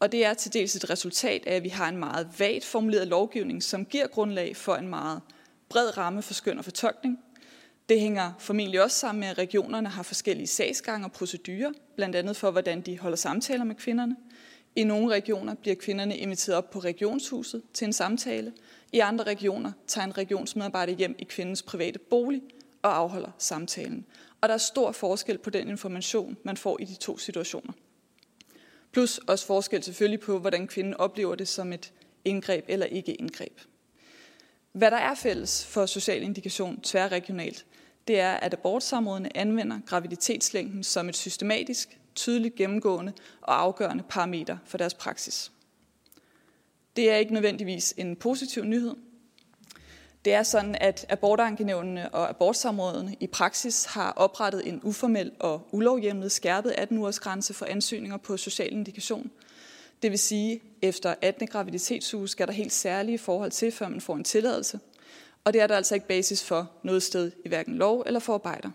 og 0.00 0.12
det 0.12 0.24
er 0.24 0.34
til 0.34 0.52
dels 0.52 0.76
et 0.76 0.90
resultat 0.90 1.46
af, 1.46 1.54
at 1.54 1.64
vi 1.64 1.68
har 1.68 1.88
en 1.88 1.96
meget 1.96 2.28
vagt 2.38 2.64
formuleret 2.64 3.08
lovgivning, 3.08 3.62
som 3.62 3.86
giver 3.86 4.06
grundlag 4.06 4.56
for 4.56 4.74
en 4.74 4.88
meget 4.88 5.20
bred 5.68 5.98
ramme 5.98 6.22
for 6.22 6.34
skøn 6.34 6.58
og 6.58 6.64
fortolkning. 6.64 7.18
Det 7.88 8.00
hænger 8.00 8.32
formentlig 8.38 8.82
også 8.82 8.96
sammen 8.96 9.20
med, 9.20 9.28
at 9.28 9.38
regionerne 9.38 9.88
har 9.88 10.02
forskellige 10.02 10.46
sagsgange 10.46 11.06
og 11.06 11.12
procedurer, 11.12 11.72
blandt 11.96 12.16
andet 12.16 12.36
for, 12.36 12.50
hvordan 12.50 12.80
de 12.80 12.98
holder 12.98 13.16
samtaler 13.16 13.64
med 13.64 13.74
kvinderne. 13.74 14.16
I 14.76 14.84
nogle 14.84 15.14
regioner 15.14 15.54
bliver 15.54 15.74
kvinderne 15.74 16.16
inviteret 16.16 16.58
op 16.58 16.70
på 16.70 16.78
regionshuset 16.78 17.62
til 17.74 17.84
en 17.84 17.92
samtale. 17.92 18.52
I 18.92 18.98
andre 18.98 19.24
regioner 19.24 19.72
tager 19.86 20.04
en 20.04 20.18
regionsmedarbejder 20.18 20.92
hjem 20.92 21.14
i 21.18 21.24
kvindens 21.24 21.62
private 21.62 21.98
bolig 21.98 22.42
og 22.82 22.96
afholder 22.96 23.30
samtalen. 23.38 24.06
Og 24.40 24.48
der 24.48 24.54
er 24.54 24.58
stor 24.58 24.92
forskel 24.92 25.38
på 25.38 25.50
den 25.50 25.68
information, 25.68 26.36
man 26.44 26.56
får 26.56 26.80
i 26.80 26.84
de 26.84 26.94
to 26.94 27.18
situationer. 27.18 27.72
Plus 28.92 29.18
også 29.18 29.46
forskel 29.46 29.82
selvfølgelig 29.82 30.20
på, 30.20 30.38
hvordan 30.38 30.66
kvinden 30.66 30.94
oplever 30.94 31.34
det 31.34 31.48
som 31.48 31.72
et 31.72 31.92
indgreb 32.24 32.64
eller 32.68 32.86
ikke 32.86 33.14
indgreb. 33.14 33.60
Hvad 34.72 34.90
der 34.90 34.96
er 34.96 35.14
fælles 35.14 35.66
for 35.66 35.86
social 35.86 36.22
indikation 36.22 36.80
tværregionalt, 36.80 37.66
det 38.08 38.20
er, 38.20 38.32
at 38.32 38.54
abortsamrådene 38.54 39.36
anvender 39.36 39.80
graviditetslængden 39.86 40.84
som 40.84 41.08
et 41.08 41.16
systematisk, 41.16 41.98
tydeligt 42.14 42.54
gennemgående 42.54 43.12
og 43.40 43.60
afgørende 43.60 44.04
parameter 44.08 44.58
for 44.64 44.78
deres 44.78 44.94
praksis. 44.94 45.52
Det 46.96 47.10
er 47.10 47.16
ikke 47.16 47.34
nødvendigvis 47.34 47.94
en 47.96 48.16
positiv 48.16 48.64
nyhed, 48.64 48.94
det 50.24 50.32
er 50.32 50.42
sådan, 50.42 50.76
at 50.80 51.06
abortankenævnene 51.08 52.14
og 52.14 52.28
abortsamrådene 52.28 53.16
i 53.20 53.26
praksis 53.26 53.84
har 53.84 54.12
oprettet 54.12 54.68
en 54.68 54.80
uformel 54.82 55.32
og 55.38 55.68
ulovhjemlet 55.72 56.32
skærpet 56.32 56.70
18-ugers 56.70 57.18
grænse 57.20 57.54
for 57.54 57.66
ansøgninger 57.66 58.16
på 58.16 58.36
social 58.36 58.72
indikation. 58.72 59.30
Det 60.02 60.10
vil 60.10 60.18
sige, 60.18 60.52
at 60.54 60.60
efter 60.88 61.14
18. 61.22 61.46
graviditetsuge 61.46 62.28
skal 62.28 62.46
der 62.46 62.52
helt 62.52 62.72
særlige 62.72 63.18
forhold 63.18 63.50
til, 63.50 63.72
før 63.72 63.88
man 63.88 64.00
får 64.00 64.16
en 64.16 64.24
tilladelse. 64.24 64.80
Og 65.44 65.52
det 65.52 65.62
er 65.62 65.66
der 65.66 65.76
altså 65.76 65.94
ikke 65.94 66.08
basis 66.08 66.44
for 66.44 66.70
noget 66.82 67.02
sted 67.02 67.32
i 67.44 67.48
hverken 67.48 67.74
lov 67.74 68.02
eller 68.06 68.20
forarbejder. 68.20 68.70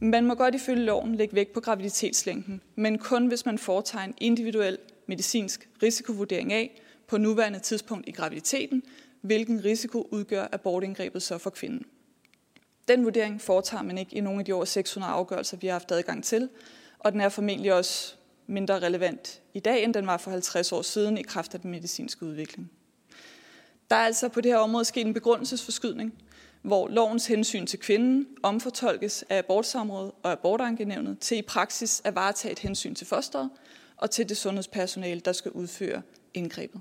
Man 0.00 0.26
må 0.26 0.34
godt 0.34 0.54
ifølge 0.54 0.84
loven 0.84 1.14
lægge 1.14 1.34
vægt 1.34 1.52
på 1.52 1.60
graviditetslængden, 1.60 2.60
men 2.74 2.98
kun 2.98 3.26
hvis 3.26 3.46
man 3.46 3.58
foretager 3.58 4.04
en 4.04 4.14
individuel 4.18 4.78
medicinsk 5.06 5.68
risikovurdering 5.82 6.52
af 6.52 6.80
på 7.06 7.18
nuværende 7.18 7.58
tidspunkt 7.58 8.08
i 8.08 8.10
graviditeten, 8.10 8.82
hvilken 9.20 9.64
risiko 9.64 10.08
udgør 10.10 10.46
abortindgrebet 10.52 11.22
så 11.22 11.38
for 11.38 11.50
kvinden. 11.50 11.86
Den 12.88 13.04
vurdering 13.04 13.40
foretager 13.40 13.82
man 13.82 13.98
ikke 13.98 14.16
i 14.16 14.20
nogle 14.20 14.38
af 14.38 14.44
de 14.44 14.52
over 14.52 14.64
600 14.64 15.12
afgørelser, 15.12 15.56
vi 15.56 15.66
har 15.66 15.74
haft 15.74 15.92
adgang 15.92 16.24
til, 16.24 16.48
og 16.98 17.12
den 17.12 17.20
er 17.20 17.28
formentlig 17.28 17.72
også 17.72 18.14
mindre 18.46 18.78
relevant 18.78 19.42
i 19.54 19.60
dag, 19.60 19.84
end 19.84 19.94
den 19.94 20.06
var 20.06 20.16
for 20.16 20.30
50 20.30 20.72
år 20.72 20.82
siden 20.82 21.18
i 21.18 21.22
kraft 21.22 21.54
af 21.54 21.60
den 21.60 21.70
medicinske 21.70 22.26
udvikling. 22.26 22.70
Der 23.90 23.96
er 23.96 24.04
altså 24.04 24.28
på 24.28 24.40
det 24.40 24.50
her 24.50 24.58
område 24.58 24.84
sket 24.84 25.06
en 25.06 25.14
begrundelsesforskydning, 25.14 26.14
hvor 26.62 26.88
lovens 26.88 27.26
hensyn 27.26 27.66
til 27.66 27.78
kvinden 27.78 28.26
omfortolkes 28.42 29.24
af 29.28 29.38
abortsamrådet 29.38 30.12
og 30.22 30.32
abortankenævnet 30.32 31.18
til 31.18 31.38
i 31.38 31.42
praksis 31.42 32.02
at 32.04 32.14
varetage 32.14 32.52
et 32.52 32.58
hensyn 32.58 32.94
til 32.94 33.06
fosteret 33.06 33.50
og 33.96 34.10
til 34.10 34.28
det 34.28 34.36
sundhedspersonale, 34.36 35.20
der 35.20 35.32
skal 35.32 35.50
udføre 35.50 36.02
indgrebet. 36.34 36.80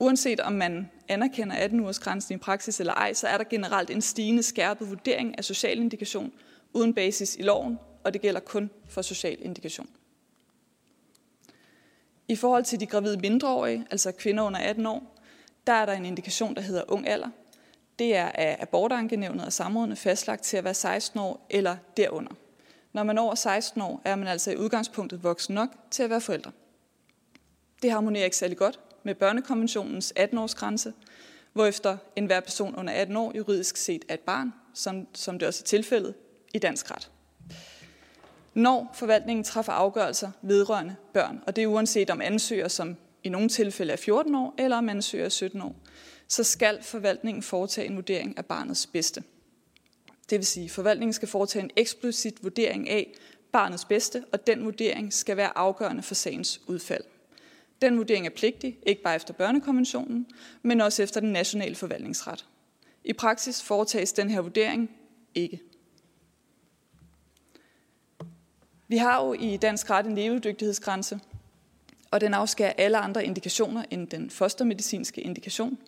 Uanset 0.00 0.40
om 0.40 0.52
man 0.52 0.90
anerkender 1.08 1.56
18-ugersgrænsen 1.56 2.34
i 2.34 2.36
praksis 2.36 2.80
eller 2.80 2.92
ej, 2.92 3.12
så 3.12 3.28
er 3.28 3.38
der 3.38 3.44
generelt 3.44 3.90
en 3.90 4.00
stigende 4.00 4.42
skærpet 4.42 4.90
vurdering 4.90 5.38
af 5.38 5.44
social 5.44 5.78
indikation 5.78 6.32
uden 6.72 6.94
basis 6.94 7.36
i 7.36 7.42
loven, 7.42 7.78
og 8.04 8.12
det 8.12 8.20
gælder 8.20 8.40
kun 8.40 8.70
for 8.88 9.02
social 9.02 9.38
indikation. 9.40 9.88
I 12.28 12.36
forhold 12.36 12.64
til 12.64 12.80
de 12.80 12.86
gravide 12.86 13.16
mindreårige, 13.16 13.86
altså 13.90 14.12
kvinder 14.12 14.42
under 14.42 14.60
18 14.60 14.86
år, 14.86 15.18
der 15.66 15.72
er 15.72 15.86
der 15.86 15.92
en 15.92 16.06
indikation, 16.06 16.54
der 16.54 16.60
hedder 16.60 16.82
ung 16.88 17.08
alder. 17.08 17.28
Det 17.98 18.16
er 18.16 18.28
af 18.34 18.56
abortankenævnet 18.60 19.44
og 19.44 19.52
samrådene 19.52 19.96
fastlagt 19.96 20.42
til 20.42 20.56
at 20.56 20.64
være 20.64 20.74
16 20.74 21.20
år 21.20 21.46
eller 21.50 21.76
derunder. 21.96 22.32
Når 22.92 23.02
man 23.02 23.18
er 23.18 23.22
over 23.22 23.34
16 23.34 23.82
år, 23.82 24.02
er 24.04 24.16
man 24.16 24.28
altså 24.28 24.50
i 24.50 24.56
udgangspunktet 24.56 25.22
voksen 25.22 25.54
nok 25.54 25.68
til 25.90 26.02
at 26.02 26.10
være 26.10 26.20
forældre. 26.20 26.52
Det 27.82 27.90
harmonerer 27.90 28.24
ikke 28.24 28.36
særlig 28.36 28.56
godt 28.56 28.80
med 29.02 29.14
børnekonventionens 29.14 30.12
18-års 30.18 30.54
grænse, 30.54 30.92
hvorefter 31.52 31.96
enhver 32.16 32.40
person 32.40 32.76
under 32.76 32.92
18 32.92 33.16
år 33.16 33.32
juridisk 33.36 33.76
set 33.76 34.04
er 34.08 34.14
et 34.14 34.20
barn, 34.20 34.52
som, 34.74 35.06
som 35.14 35.38
det 35.38 35.48
også 35.48 35.62
er 35.62 35.66
tilfældet 35.66 36.14
i 36.54 36.58
dansk 36.58 36.90
ret. 36.90 37.10
Når 38.54 38.90
forvaltningen 38.94 39.44
træffer 39.44 39.72
afgørelser 39.72 40.30
vedrørende 40.42 40.96
børn, 41.12 41.40
og 41.46 41.56
det 41.56 41.62
er 41.62 41.66
uanset 41.66 42.10
om 42.10 42.20
ansøger, 42.20 42.68
som 42.68 42.96
i 43.24 43.28
nogle 43.28 43.48
tilfælde 43.48 43.92
er 43.92 43.96
14 43.96 44.34
år, 44.34 44.54
eller 44.58 44.76
om 44.76 44.88
ansøger 44.88 45.24
er 45.24 45.28
17 45.28 45.60
år, 45.60 45.76
så 46.28 46.44
skal 46.44 46.82
forvaltningen 46.82 47.42
foretage 47.42 47.86
en 47.86 47.96
vurdering 47.96 48.38
af 48.38 48.46
barnets 48.46 48.86
bedste. 48.86 49.22
Det 50.30 50.38
vil 50.38 50.46
sige, 50.46 50.64
at 50.64 50.70
forvaltningen 50.70 51.12
skal 51.12 51.28
foretage 51.28 51.62
en 51.62 51.70
eksplicit 51.76 52.42
vurdering 52.42 52.88
af 52.88 53.12
barnets 53.52 53.84
bedste, 53.84 54.24
og 54.32 54.46
den 54.46 54.64
vurdering 54.64 55.12
skal 55.12 55.36
være 55.36 55.58
afgørende 55.58 56.02
for 56.02 56.14
sagens 56.14 56.60
udfald. 56.66 57.04
Den 57.82 57.98
vurdering 57.98 58.26
er 58.26 58.30
pligtig, 58.30 58.78
ikke 58.86 59.02
bare 59.02 59.16
efter 59.16 59.34
børnekonventionen, 59.34 60.26
men 60.62 60.80
også 60.80 61.02
efter 61.02 61.20
den 61.20 61.32
nationale 61.32 61.74
forvaltningsret. 61.74 62.46
I 63.04 63.12
praksis 63.12 63.62
foretages 63.62 64.12
den 64.12 64.30
her 64.30 64.40
vurdering 64.40 64.90
ikke. 65.34 65.62
Vi 68.88 68.96
har 68.96 69.24
jo 69.24 69.32
i 69.32 69.56
dansk 69.56 69.90
ret 69.90 70.06
en 70.06 70.14
levedygtighedsgrænse, 70.14 71.20
og 72.10 72.20
den 72.20 72.34
afskærer 72.34 72.72
alle 72.78 72.98
andre 72.98 73.24
indikationer 73.24 73.84
end 73.90 74.08
den 74.08 74.30
fostermedicinske 74.30 75.20
indikation. 75.20 75.78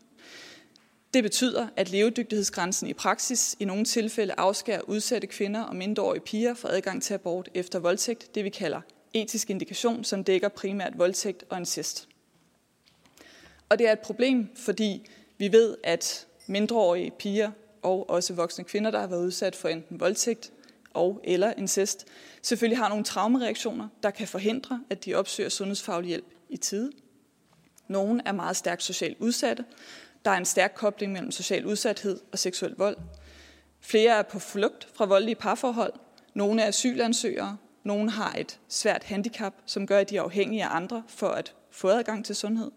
Det 1.14 1.22
betyder, 1.22 1.68
at 1.76 1.90
levedygtighedsgrænsen 1.90 2.88
i 2.88 2.94
praksis 2.94 3.56
i 3.58 3.64
nogle 3.64 3.84
tilfælde 3.84 4.34
afskærer 4.36 4.80
udsatte 4.80 5.26
kvinder 5.26 5.62
og 5.62 5.76
mindreårige 5.76 6.20
piger 6.20 6.54
for 6.54 6.68
adgang 6.68 7.02
til 7.02 7.14
abort 7.14 7.48
efter 7.54 7.78
voldtægt, 7.78 8.34
det 8.34 8.44
vi 8.44 8.50
kalder 8.50 8.80
etisk 9.14 9.50
indikation, 9.50 10.04
som 10.04 10.24
dækker 10.24 10.48
primært 10.48 10.98
voldtægt 10.98 11.44
og 11.48 11.58
incest. 11.58 12.08
Og 13.68 13.78
det 13.78 13.88
er 13.88 13.92
et 13.92 13.98
problem, 13.98 14.56
fordi 14.56 15.08
vi 15.38 15.52
ved, 15.52 15.76
at 15.84 16.26
mindreårige 16.46 17.10
piger 17.10 17.50
og 17.82 18.10
også 18.10 18.34
voksne 18.34 18.64
kvinder, 18.64 18.90
der 18.90 19.00
har 19.00 19.06
været 19.06 19.24
udsat 19.24 19.56
for 19.56 19.68
enten 19.68 20.00
voldtægt 20.00 20.52
og 20.94 21.20
eller 21.24 21.52
incest, 21.56 22.06
selvfølgelig 22.42 22.78
har 22.78 22.88
nogle 22.88 23.04
traumereaktioner, 23.04 23.88
der 24.02 24.10
kan 24.10 24.28
forhindre, 24.28 24.84
at 24.90 25.04
de 25.04 25.14
opsøger 25.14 25.48
sundhedsfaglig 25.48 26.08
hjælp 26.08 26.26
i 26.48 26.56
tide. 26.56 26.92
Nogle 27.88 28.22
er 28.24 28.32
meget 28.32 28.56
stærkt 28.56 28.82
socialt 28.82 29.16
udsatte. 29.20 29.64
Der 30.24 30.30
er 30.30 30.36
en 30.36 30.44
stærk 30.44 30.72
kobling 30.76 31.12
mellem 31.12 31.30
social 31.30 31.66
udsathed 31.66 32.20
og 32.32 32.38
seksuel 32.38 32.74
vold. 32.78 32.96
Flere 33.80 34.18
er 34.18 34.22
på 34.22 34.38
flugt 34.38 34.88
fra 34.94 35.04
voldelige 35.04 35.34
parforhold. 35.34 35.92
Nogle 36.34 36.62
er 36.62 36.68
asylansøgere, 36.68 37.56
nogle 37.84 38.10
har 38.10 38.34
et 38.38 38.60
svært 38.68 39.04
handicap, 39.04 39.54
som 39.66 39.86
gør, 39.86 39.98
at 39.98 40.10
de 40.10 40.16
er 40.16 40.22
afhængige 40.22 40.64
af 40.64 40.76
andre 40.76 41.02
for 41.08 41.28
at 41.28 41.54
få 41.70 41.88
adgang 41.88 42.24
til 42.24 42.36
sundhed. 42.36 42.70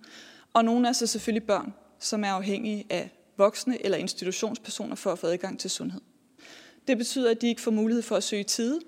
Og 0.54 0.66
nogle 0.66 0.88
er 0.88 0.92
så 0.92 1.08
selvfølgelig 1.08 1.48
børn, 1.48 1.74
som 2.00 2.24
er 2.24 2.32
afhængige 2.32 2.86
af 2.90 3.10
voksne 3.38 3.86
eller 3.86 3.98
institutionspersoner 3.98 4.96
for 4.96 5.12
at 5.12 5.20
få 5.20 5.28
adgang 5.28 5.60
til 5.60 5.70
sundhed. 5.70 6.02
Det 6.88 6.98
betyder, 6.98 7.32
at 7.32 7.42
de 7.42 7.48
ikke 7.48 7.62
får 7.62 7.72
mulighed 7.72 8.04
for 8.04 8.16
at 8.16 8.24
søge 8.24 8.44
tid. 8.44 8.82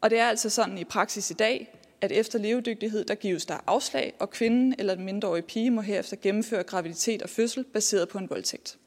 Og 0.00 0.10
det 0.10 0.18
er 0.18 0.28
altså 0.28 0.50
sådan 0.50 0.78
i 0.78 0.84
praksis 0.84 1.30
i 1.30 1.34
dag, 1.34 1.78
at 2.00 2.12
efter 2.12 2.38
levedygtighed, 2.38 3.04
der 3.04 3.14
gives 3.14 3.46
der 3.46 3.58
afslag, 3.66 4.14
og 4.18 4.30
kvinden 4.30 4.74
eller 4.78 4.94
den 4.94 5.04
mindreårige 5.04 5.42
pige 5.42 5.70
må 5.70 5.80
herefter 5.80 6.16
gennemføre 6.22 6.62
graviditet 6.62 7.22
og 7.22 7.30
fødsel 7.30 7.64
baseret 7.64 8.08
på 8.08 8.18
en 8.18 8.30
voldtægt. 8.30 8.78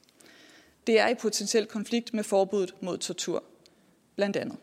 Det 0.87 0.99
er 0.99 1.07
i 1.07 1.15
potentiel 1.15 1.65
konflikt 1.65 2.13
med 2.13 2.23
forbuddet 2.23 2.75
mod 2.81 2.97
tortur, 2.97 3.43
blandt 4.15 4.37
andet. 4.37 4.57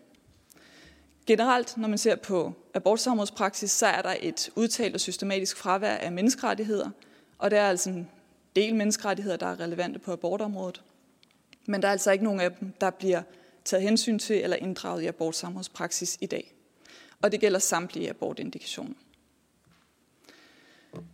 Generelt, 1.26 1.76
når 1.76 1.88
man 1.88 1.98
ser 1.98 2.16
på 2.16 2.52
abortsamrådspraksis, 2.74 3.70
så 3.70 3.86
er 3.86 4.02
der 4.02 4.14
et 4.20 4.50
udtalt 4.56 4.94
og 4.94 5.00
systematisk 5.00 5.56
fravær 5.56 5.96
af 5.96 6.12
menneskerettigheder, 6.12 6.90
og 7.38 7.50
der 7.50 7.60
er 7.60 7.68
altså 7.68 7.90
en 7.90 8.10
del 8.56 8.74
menneskerettigheder, 8.74 9.36
der 9.36 9.46
er 9.46 9.60
relevante 9.60 9.98
på 9.98 10.12
abortområdet. 10.12 10.82
Men 11.66 11.82
der 11.82 11.88
er 11.88 11.92
altså 11.92 12.10
ikke 12.10 12.24
nogen 12.24 12.40
af 12.40 12.52
dem, 12.52 12.72
der 12.80 12.90
bliver 12.90 13.22
taget 13.64 13.82
hensyn 13.82 14.18
til 14.18 14.36
eller 14.36 14.56
inddraget 14.56 15.02
i 15.02 15.06
abortsamrådspraksis 15.06 16.18
i 16.20 16.26
dag. 16.26 16.54
Og 17.22 17.32
det 17.32 17.40
gælder 17.40 17.58
samtlige 17.58 18.10
abortindikationer. 18.10 18.94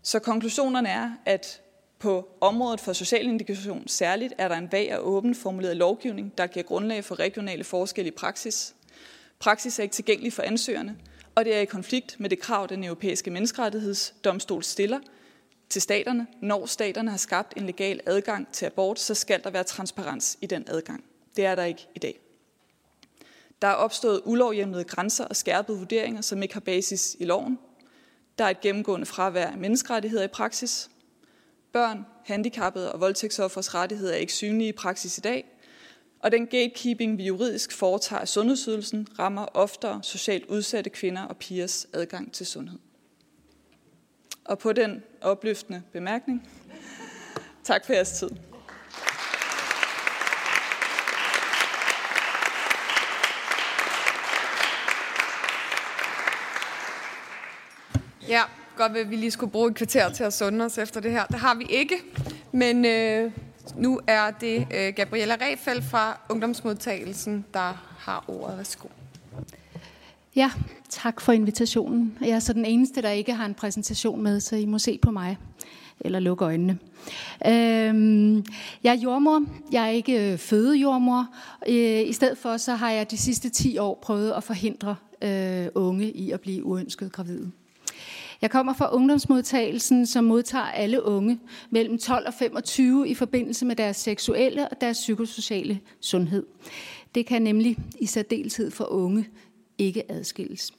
Så 0.03 0.19
konklusionerne 0.19 0.89
er, 0.89 1.13
at 1.27 1.63
på 1.99 2.29
området 2.41 2.81
for 2.81 2.93
social 2.93 3.25
indikation 3.25 3.89
særligt 3.89 4.35
er 4.39 4.49
der 4.49 4.57
en 4.57 4.73
vag 4.73 4.99
og 4.99 5.09
åben 5.09 5.35
formuleret 5.35 5.77
lovgivning, 5.77 6.39
der 6.39 6.47
giver 6.47 6.65
grundlag 6.65 7.05
for 7.05 7.19
regionale 7.19 7.65
forskelle 7.65 8.09
i 8.09 8.15
praksis. 8.15 8.75
Praksis 9.41 9.79
er 9.79 9.83
ikke 9.83 9.93
tilgængelig 9.93 10.33
for 10.33 10.43
ansøgerne, 10.43 10.97
og 11.35 11.45
det 11.45 11.55
er 11.55 11.61
i 11.61 11.65
konflikt 11.65 12.21
med 12.21 12.31
det 12.31 12.41
krav, 12.41 12.67
den 12.67 12.85
europæiske 12.85 13.31
menneskerettighedsdomstol 13.31 14.63
stiller 14.63 15.01
til 15.69 15.83
staterne. 15.83 16.27
Når 16.43 16.67
staterne 16.67 17.11
har 17.11 17.17
skabt 17.17 17.53
en 17.57 17.67
legal 17.67 18.01
adgang 18.07 18.53
til 18.53 18.67
abort, 18.67 19.01
så 19.01 19.15
skal 19.15 19.45
der 19.45 19.51
være 19.51 19.65
transparens 19.65 20.39
i 20.41 20.47
den 20.47 20.65
adgang. 20.67 21.05
Det 21.37 21.45
er 21.45 21.55
der 21.55 21.65
ikke 21.65 21.87
i 21.95 21.99
dag. 21.99 22.21
Der 23.63 23.69
er 23.69 23.73
opstået 23.73 24.23
ulovhjemlede 24.25 24.85
grænser 24.85 25.25
og 25.25 25.37
skærpede 25.37 25.79
vurderinger, 25.79 26.21
som 26.21 26.43
ikke 26.43 26.55
har 26.55 26.61
basis 26.61 27.17
i 27.21 27.25
loven. 27.25 27.59
Der 28.39 28.45
er 28.45 28.51
et 28.51 28.61
gennemgående 28.61 29.07
fravær 29.07 29.47
af 29.47 29.59
menneskerettigheder 29.59 30.25
i 30.25 30.29
praksis. 30.29 30.91
Børn, 31.73 32.07
handicappede 32.25 32.93
og 32.93 33.01
voldtægtsoffers 33.01 33.75
rettigheder 33.75 34.13
er 34.13 34.17
ikke 34.17 34.33
synlige 34.33 34.69
i 34.69 34.73
praksis 34.73 35.19
i 35.19 35.21
dag. 35.21 35.45
Og 36.23 36.33
den 36.33 36.47
gatekeeping, 36.47 37.19
vi 37.19 37.25
juridisk 37.25 37.73
foretager 37.73 38.21
af 38.21 38.29
sundhedsydelsen, 38.29 39.07
rammer 39.19 39.47
oftere 39.55 40.01
socialt 40.03 40.47
udsatte 40.47 40.91
kvinder 40.91 41.23
og 41.23 41.37
pigers 41.37 41.87
adgang 41.93 42.33
til 42.33 42.47
sundhed. 42.47 42.79
Og 44.45 44.59
på 44.59 44.73
den 44.73 45.03
opløftende 45.21 45.83
bemærkning, 45.93 46.49
tak 47.65 47.87
for 47.87 47.93
jeres 47.93 48.11
tid. 48.11 48.31
Ja, 58.29 58.43
godt 58.77 58.97
at 58.97 59.11
vi 59.11 59.17
lige 59.17 59.31
skulle 59.31 59.53
bruge 59.53 59.71
et 59.71 59.77
kvarter 59.77 60.13
til 60.13 60.25
at 60.25 60.33
sunde 60.33 60.65
os 60.65 60.79
efter 60.79 61.01
det 61.01 61.11
her. 61.11 61.27
Det 61.27 61.39
har 61.39 61.55
vi 61.55 61.65
ikke, 61.71 61.95
men 62.53 62.85
øh, 62.85 63.33
nu 63.77 64.01
er 64.07 64.31
det 64.31 64.67
øh, 64.75 64.95
Gabriella 64.97 65.37
Refeldt 65.41 65.85
fra 65.85 66.21
Ungdomsmodtagelsen, 66.29 67.45
der 67.55 67.97
har 67.99 68.25
ordet. 68.29 68.57
Værsgo. 68.57 68.89
Ja, 70.37 70.51
tak 70.89 71.21
for 71.21 71.33
invitationen. 71.33 72.19
Jeg 72.21 72.31
er 72.31 72.39
så 72.39 72.53
den 72.53 72.65
eneste, 72.65 73.03
der 73.03 73.11
ikke 73.11 73.35
har 73.35 73.47
en 73.47 73.55
præsentation 73.55 74.23
med, 74.23 74.41
så 74.41 74.57
I 74.57 74.65
må 74.65 74.79
se 74.79 74.99
på 75.03 75.11
mig 75.11 75.39
eller 76.01 76.21
lukke 76.21 76.45
øjnene. 76.45 76.79
Øhm, 77.47 78.37
jeg 78.85 78.95
er 78.95 78.99
jordmor. 79.03 79.45
Jeg 79.73 79.85
er 79.85 79.91
ikke 79.91 80.33
øh, 80.33 80.39
fødejordmor. 80.39 81.27
Øh, 81.69 82.09
I 82.09 82.13
stedet 82.13 82.39
for 82.39 82.57
så 82.57 82.75
har 82.75 82.91
jeg 82.91 83.11
de 83.11 83.19
sidste 83.19 83.49
10 83.49 83.79
år 83.79 83.99
prøvet 84.03 84.33
at 84.33 84.45
forhindre 84.45 84.97
øh, 85.23 85.67
unge 85.75 86.11
i 86.11 86.31
at 86.31 86.41
blive 86.41 86.65
uønsket 86.65 87.13
gravide. 87.13 87.51
Jeg 88.43 88.51
kommer 88.51 88.73
fra 88.73 88.95
ungdomsmodtagelsen, 88.95 90.07
som 90.07 90.25
modtager 90.25 90.65
alle 90.65 91.05
unge 91.05 91.41
mellem 91.71 91.99
12 91.99 92.27
og 92.27 92.35
25 92.35 93.09
i 93.09 93.15
forbindelse 93.15 93.67
med 93.67 93.77
deres 93.77 93.97
seksuelle 93.97 94.69
og 94.69 94.81
deres 94.81 94.99
psykosociale 94.99 95.81
sundhed. 96.01 96.47
Det 97.15 97.27
kan 97.27 97.43
nemlig 97.43 97.77
i 98.01 98.07
særdeleshed 98.07 98.71
for 98.71 98.85
unge 98.85 99.29
ikke 99.79 100.13
adskilles. 100.13 100.73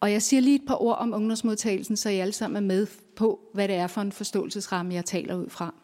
Og 0.00 0.12
jeg 0.12 0.22
siger 0.22 0.40
lige 0.40 0.56
et 0.56 0.66
par 0.66 0.82
ord 0.82 0.98
om 0.98 1.14
ungdomsmodtagelsen, 1.14 1.96
så 1.96 2.08
I 2.08 2.18
alle 2.18 2.32
sammen 2.32 2.56
er 2.56 2.66
med 2.66 2.86
på, 3.16 3.40
hvad 3.54 3.68
det 3.68 3.76
er 3.76 3.86
for 3.86 4.00
en 4.00 4.12
forståelsesramme, 4.12 4.94
jeg 4.94 5.04
taler 5.04 5.34
ud 5.34 5.48
fra. 5.48 5.74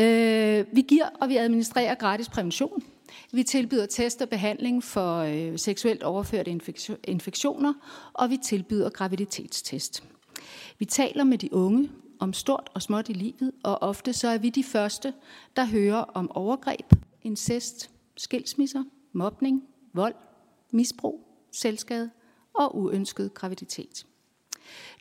Øh, 0.00 0.64
vi 0.72 0.80
giver 0.80 1.06
og 1.20 1.28
vi 1.28 1.36
administrerer 1.36 1.94
gratis 1.94 2.28
prævention. 2.28 2.82
Vi 3.32 3.42
tilbyder 3.42 3.86
test 3.86 4.22
og 4.22 4.28
behandling 4.28 4.84
for 4.84 5.18
øh, 5.18 5.58
seksuelt 5.58 6.02
overførte 6.02 6.58
infektioner, 7.04 7.74
og 8.12 8.30
vi 8.30 8.36
tilbyder 8.36 8.90
graviditetstest. 8.90 10.04
Vi 10.78 10.84
taler 10.84 11.24
med 11.24 11.38
de 11.38 11.54
unge 11.54 11.90
om 12.18 12.32
stort 12.32 12.70
og 12.74 12.82
småt 12.82 13.08
i 13.08 13.12
livet, 13.12 13.52
og 13.64 13.82
ofte 13.82 14.12
så 14.12 14.28
er 14.28 14.38
vi 14.38 14.50
de 14.50 14.64
første, 14.64 15.14
der 15.56 15.64
hører 15.64 15.98
om 15.98 16.30
overgreb, 16.30 16.92
incest, 17.22 17.90
skilsmisser, 18.16 18.84
mobning, 19.12 19.62
vold, 19.92 20.14
misbrug, 20.70 21.20
selvskade 21.52 22.10
og 22.54 22.76
uønsket 22.76 23.34
graviditet. 23.34 24.06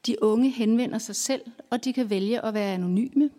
De 0.05 0.23
unge 0.23 0.49
henvender 0.49 0.97
sig 0.97 1.15
selv, 1.15 1.41
og 1.69 1.83
de 1.83 1.93
kan 1.93 2.09
vælge 2.09 2.45
at 2.45 2.53
være 2.53 2.73
anonyme. 2.73 3.29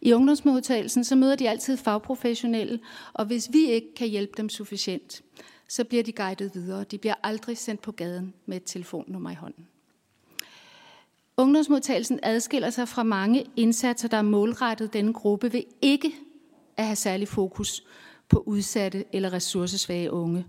I 0.00 0.12
ungdomsmodtagelsen 0.12 1.04
så 1.04 1.16
møder 1.16 1.36
de 1.36 1.48
altid 1.50 1.76
fagprofessionelle, 1.76 2.80
og 3.12 3.24
hvis 3.24 3.48
vi 3.52 3.70
ikke 3.70 3.94
kan 3.96 4.08
hjælpe 4.08 4.32
dem 4.36 4.48
sufficient, 4.48 5.22
så 5.68 5.84
bliver 5.84 6.02
de 6.02 6.12
guidet 6.12 6.54
videre. 6.54 6.84
De 6.84 6.98
bliver 6.98 7.14
aldrig 7.22 7.58
sendt 7.58 7.82
på 7.82 7.92
gaden 7.92 8.34
med 8.46 8.56
et 8.56 8.64
telefonnummer 8.64 9.30
i 9.30 9.34
hånden. 9.34 9.66
Ungdomsmodtagelsen 11.36 12.20
adskiller 12.22 12.70
sig 12.70 12.88
fra 12.88 13.02
mange 13.02 13.44
indsatser, 13.56 14.08
der 14.08 14.16
er 14.16 14.22
målrettet 14.22 14.92
denne 14.92 15.12
gruppe 15.12 15.52
ved 15.52 15.62
ikke 15.82 16.14
at 16.76 16.84
have 16.84 16.96
særlig 16.96 17.28
fokus 17.28 17.84
på 18.28 18.42
udsatte 18.46 19.04
eller 19.12 19.32
ressourcesvage 19.32 20.10
unge. 20.10 20.46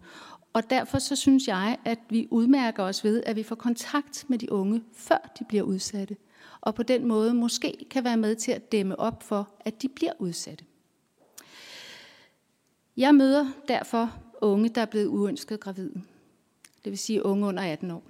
Og 0.53 0.69
derfor 0.69 0.99
så 0.99 1.15
synes 1.15 1.47
jeg, 1.47 1.77
at 1.85 1.99
vi 2.09 2.27
udmærker 2.31 2.83
os 2.83 3.03
ved, 3.03 3.23
at 3.25 3.35
vi 3.35 3.43
får 3.43 3.55
kontakt 3.55 4.25
med 4.27 4.37
de 4.37 4.51
unge, 4.51 4.83
før 4.93 5.33
de 5.39 5.43
bliver 5.43 5.63
udsatte. 5.63 6.15
Og 6.65 6.75
på 6.75 6.83
den 6.83 7.05
måde 7.05 7.33
måske 7.33 7.85
kan 7.89 8.03
være 8.03 8.17
med 8.17 8.35
til 8.35 8.51
at 8.51 8.71
dæmme 8.71 8.99
op 8.99 9.23
for, 9.23 9.49
at 9.59 9.81
de 9.81 9.89
bliver 9.89 10.11
udsatte. 10.19 10.65
Jeg 12.97 13.15
møder 13.15 13.47
derfor 13.67 14.15
unge, 14.41 14.69
der 14.69 14.81
er 14.81 14.85
blevet 14.85 15.07
uønsket 15.07 15.59
gravide. 15.59 16.01
Det 16.83 16.91
vil 16.91 16.97
sige 16.97 17.25
unge 17.25 17.47
under 17.47 17.63
18 17.63 17.91
år. 17.91 18.03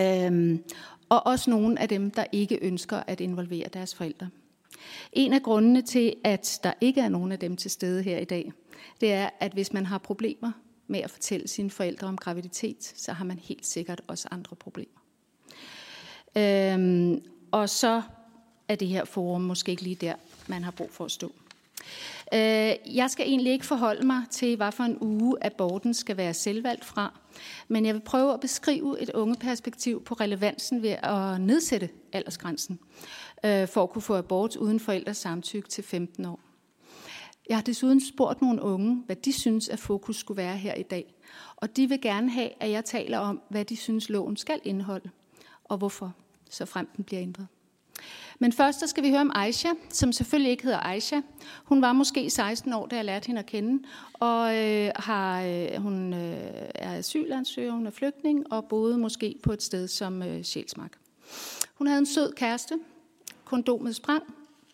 Øhm, 0.00 0.64
og 1.08 1.26
også 1.26 1.50
nogle 1.50 1.80
af 1.80 1.88
dem, 1.88 2.10
der 2.10 2.24
ikke 2.32 2.58
ønsker 2.62 2.96
at 3.06 3.20
involvere 3.20 3.68
deres 3.68 3.94
forældre. 3.94 4.28
En 5.12 5.32
af 5.32 5.42
grundene 5.42 5.82
til, 5.82 6.14
at 6.24 6.60
der 6.62 6.72
ikke 6.80 7.00
er 7.00 7.08
nogen 7.08 7.32
af 7.32 7.38
dem 7.38 7.56
til 7.56 7.70
stede 7.70 8.02
her 8.02 8.18
i 8.18 8.24
dag, 8.24 8.52
det 9.00 9.12
er, 9.12 9.30
at 9.40 9.52
hvis 9.52 9.72
man 9.72 9.86
har 9.86 9.98
problemer 9.98 10.52
med 10.86 11.00
at 11.00 11.10
fortælle 11.10 11.48
sine 11.48 11.70
forældre 11.70 12.06
om 12.06 12.16
graviditet, 12.16 12.84
så 12.96 13.12
har 13.12 13.24
man 13.24 13.38
helt 13.38 13.66
sikkert 13.66 14.00
også 14.06 14.28
andre 14.30 14.56
problemer. 14.56 14.99
Øhm, 16.36 17.22
og 17.50 17.68
så 17.68 18.02
er 18.68 18.74
det 18.74 18.88
her 18.88 19.04
forum 19.04 19.40
måske 19.40 19.70
ikke 19.70 19.82
lige 19.82 19.94
der, 19.94 20.14
man 20.46 20.64
har 20.64 20.70
brug 20.70 20.90
for 20.90 21.04
at 21.04 21.10
stå. 21.10 21.32
Øh, 22.34 22.96
jeg 22.96 23.06
skal 23.08 23.26
egentlig 23.26 23.52
ikke 23.52 23.66
forholde 23.66 24.06
mig 24.06 24.22
til, 24.30 24.56
hvad 24.56 24.72
for 24.72 24.84
en 24.84 24.98
uge 25.00 25.36
aborten 25.40 25.94
skal 25.94 26.16
være 26.16 26.34
selvvalgt 26.34 26.84
fra, 26.84 27.18
men 27.68 27.86
jeg 27.86 27.94
vil 27.94 28.00
prøve 28.00 28.34
at 28.34 28.40
beskrive 28.40 29.00
et 29.00 29.10
unge 29.10 29.36
perspektiv 29.36 30.04
på 30.04 30.14
relevansen 30.14 30.82
ved 30.82 30.96
at 31.02 31.40
nedsætte 31.40 31.88
aldersgrænsen 32.12 32.78
øh, 33.44 33.68
for 33.68 33.82
at 33.82 33.90
kunne 33.90 34.02
få 34.02 34.16
abort 34.16 34.56
uden 34.56 34.80
forældres 34.80 35.16
samtykke 35.16 35.68
til 35.68 35.84
15 35.84 36.24
år. 36.24 36.40
Jeg 37.48 37.56
har 37.56 37.62
desuden 37.62 38.00
spurgt 38.00 38.42
nogle 38.42 38.62
unge, 38.62 39.02
hvad 39.06 39.16
de 39.16 39.32
synes, 39.32 39.68
at 39.68 39.78
fokus 39.78 40.16
skulle 40.16 40.36
være 40.36 40.56
her 40.56 40.74
i 40.74 40.82
dag. 40.82 41.14
Og 41.56 41.76
de 41.76 41.88
vil 41.88 42.00
gerne 42.00 42.30
have, 42.30 42.50
at 42.60 42.70
jeg 42.70 42.84
taler 42.84 43.18
om, 43.18 43.42
hvad 43.48 43.64
de 43.64 43.76
synes, 43.76 44.08
loven 44.08 44.36
skal 44.36 44.60
indeholde, 44.64 45.10
og 45.70 45.78
hvorfor, 45.78 46.14
så 46.50 46.64
frem 46.64 46.88
den 46.96 47.04
bliver 47.04 47.22
ændret. 47.22 47.46
Men 48.38 48.52
først 48.52 48.80
så 48.80 48.86
skal 48.86 49.04
vi 49.04 49.10
høre 49.10 49.20
om 49.20 49.32
Aisha, 49.34 49.68
som 49.90 50.12
selvfølgelig 50.12 50.50
ikke 50.50 50.62
hedder 50.62 50.78
Aisha. 50.78 51.20
Hun 51.64 51.82
var 51.82 51.92
måske 51.92 52.30
16 52.30 52.72
år, 52.72 52.86
da 52.86 52.96
jeg 52.96 53.04
lærte 53.04 53.26
hende 53.26 53.38
at 53.38 53.46
kende, 53.46 53.82
og 54.12 54.56
øh, 54.56 54.90
har, 54.96 55.42
øh, 55.42 55.82
hun 55.82 56.14
øh, 56.14 56.68
er 56.74 56.98
asylansøger, 56.98 57.72
hun 57.72 57.86
er 57.86 57.90
flygtning, 57.90 58.52
og 58.52 58.64
boede 58.64 58.98
måske 58.98 59.34
på 59.42 59.52
et 59.52 59.62
sted 59.62 59.88
som 59.88 60.22
øh, 60.22 60.42
Sjælsmark. 60.42 60.98
Hun 61.74 61.86
havde 61.86 61.98
en 61.98 62.06
sød 62.06 62.32
kæreste, 62.32 62.74
kondomet 63.44 63.96
sprang, 63.96 64.22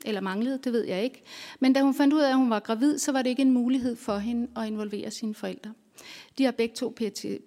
eller 0.05 0.20
manglede, 0.20 0.59
det 0.64 0.73
ved 0.73 0.85
jeg 0.85 1.05
ikke. 1.05 1.23
Men 1.60 1.73
da 1.73 1.82
hun 1.82 1.94
fandt 1.94 2.14
ud 2.14 2.20
af, 2.20 2.28
at 2.28 2.36
hun 2.36 2.51
var 2.51 2.60
gravid, 2.60 2.98
så 2.98 3.12
var 3.12 3.23
det 3.23 3.31
ikke 3.31 3.43
en 3.43 3.52
mulighed 3.52 3.97
for 3.97 4.18
hende 4.18 4.48
at 4.56 4.66
involvere 4.66 5.10
sine 5.10 5.35
forældre. 5.35 5.73
De 6.39 6.44
har 6.44 6.52
begge 6.52 6.74
to 6.74 6.94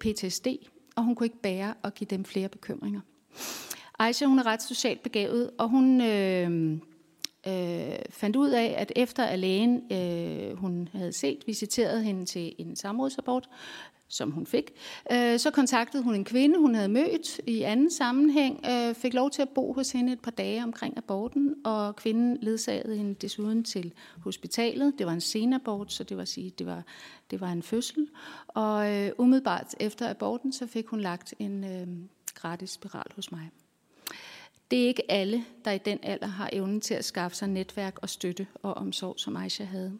PTSD, 0.00 0.46
og 0.96 1.04
hun 1.04 1.14
kunne 1.14 1.26
ikke 1.26 1.40
bære 1.42 1.74
at 1.84 1.94
give 1.94 2.08
dem 2.10 2.24
flere 2.24 2.48
bekymringer. 2.48 3.00
Aisha, 3.98 4.26
hun 4.26 4.38
er 4.38 4.46
ret 4.46 4.62
socialt 4.62 5.02
begavet, 5.02 5.50
og 5.58 5.68
hun 5.68 6.00
øh, 6.00 6.72
øh, 7.46 7.98
fandt 8.10 8.36
ud 8.36 8.50
af, 8.50 8.74
at 8.78 8.92
efter 8.96 9.24
at 9.24 9.38
lægen, 9.38 9.92
øh, 9.92 10.56
hun 10.56 10.88
havde 10.92 11.12
set, 11.12 11.38
visiteret 11.46 12.04
hende 12.04 12.24
til 12.24 12.54
en 12.58 12.76
samrådsabort, 12.76 13.48
som 14.08 14.30
hun 14.30 14.46
fik, 14.46 14.70
øh, 15.12 15.38
så 15.38 15.50
kontaktede 15.50 16.02
hun 16.02 16.14
en 16.14 16.24
kvinde, 16.24 16.58
hun 16.58 16.74
havde 16.74 16.88
mødt 16.88 17.40
i 17.46 17.62
anden 17.62 17.90
sammenhæng, 17.90 18.66
øh, 18.70 18.94
fik 18.94 19.14
lov 19.14 19.30
til 19.30 19.42
at 19.42 19.48
bo 19.48 19.72
hos 19.72 19.92
hende 19.92 20.12
et 20.12 20.20
par 20.20 20.30
dage 20.30 20.62
omkring 20.62 20.98
aborten, 20.98 21.54
og 21.64 21.96
kvinden 21.96 22.38
ledsagede 22.42 22.96
hende 22.96 23.14
desuden 23.14 23.64
til 23.64 23.92
hospitalet. 24.24 24.94
Det 24.98 25.06
var 25.06 25.12
en 25.12 25.20
senabort, 25.20 25.92
så 25.92 26.04
det 26.04 26.16
var 26.16 26.24
sige, 26.24 26.50
det 26.58 26.66
var 26.66 26.82
det 27.30 27.40
var 27.40 27.52
en 27.52 27.62
fødsel. 27.62 28.08
Og 28.48 28.94
øh, 28.94 29.10
umiddelbart 29.18 29.74
efter 29.80 30.10
aborten, 30.10 30.52
så 30.52 30.66
fik 30.66 30.86
hun 30.86 31.00
lagt 31.00 31.34
en 31.38 31.64
øh, 31.64 31.86
gratis 32.32 32.70
spiral 32.70 33.06
hos 33.16 33.32
mig. 33.32 33.50
Det 34.70 34.82
er 34.82 34.86
ikke 34.86 35.10
alle, 35.10 35.44
der 35.64 35.70
i 35.70 35.78
den 35.78 35.98
alder 36.02 36.26
har 36.26 36.50
evnen 36.52 36.80
til 36.80 36.94
at 36.94 37.04
skaffe 37.04 37.36
sig 37.36 37.48
netværk 37.48 37.98
og 38.02 38.08
støtte 38.08 38.46
og 38.62 38.74
omsorg, 38.74 39.14
som 39.18 39.36
Aisha 39.36 39.64
havde. 39.64 39.92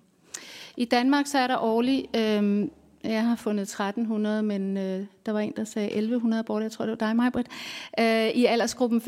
I 0.76 0.84
Danmark 0.84 1.26
så 1.26 1.38
er 1.38 1.46
der 1.46 1.58
årligt, 1.58 2.16
øh, 2.16 2.68
jeg 3.04 3.26
har 3.26 3.36
fundet 3.36 3.62
1300, 3.62 4.42
men 4.42 4.76
øh, 4.76 5.06
der 5.26 5.32
var 5.32 5.40
en, 5.40 5.52
der 5.56 5.64
sagde 5.64 5.88
1100 5.88 6.40
aborter, 6.40 6.64
jeg 6.64 6.72
tror 6.72 6.84
det 6.84 6.90
var 7.00 7.06
dig, 7.06 7.16
Majbrit, 7.16 7.46
øh, 8.00 8.28
i 8.28 8.44
aldersgruppen 8.44 9.00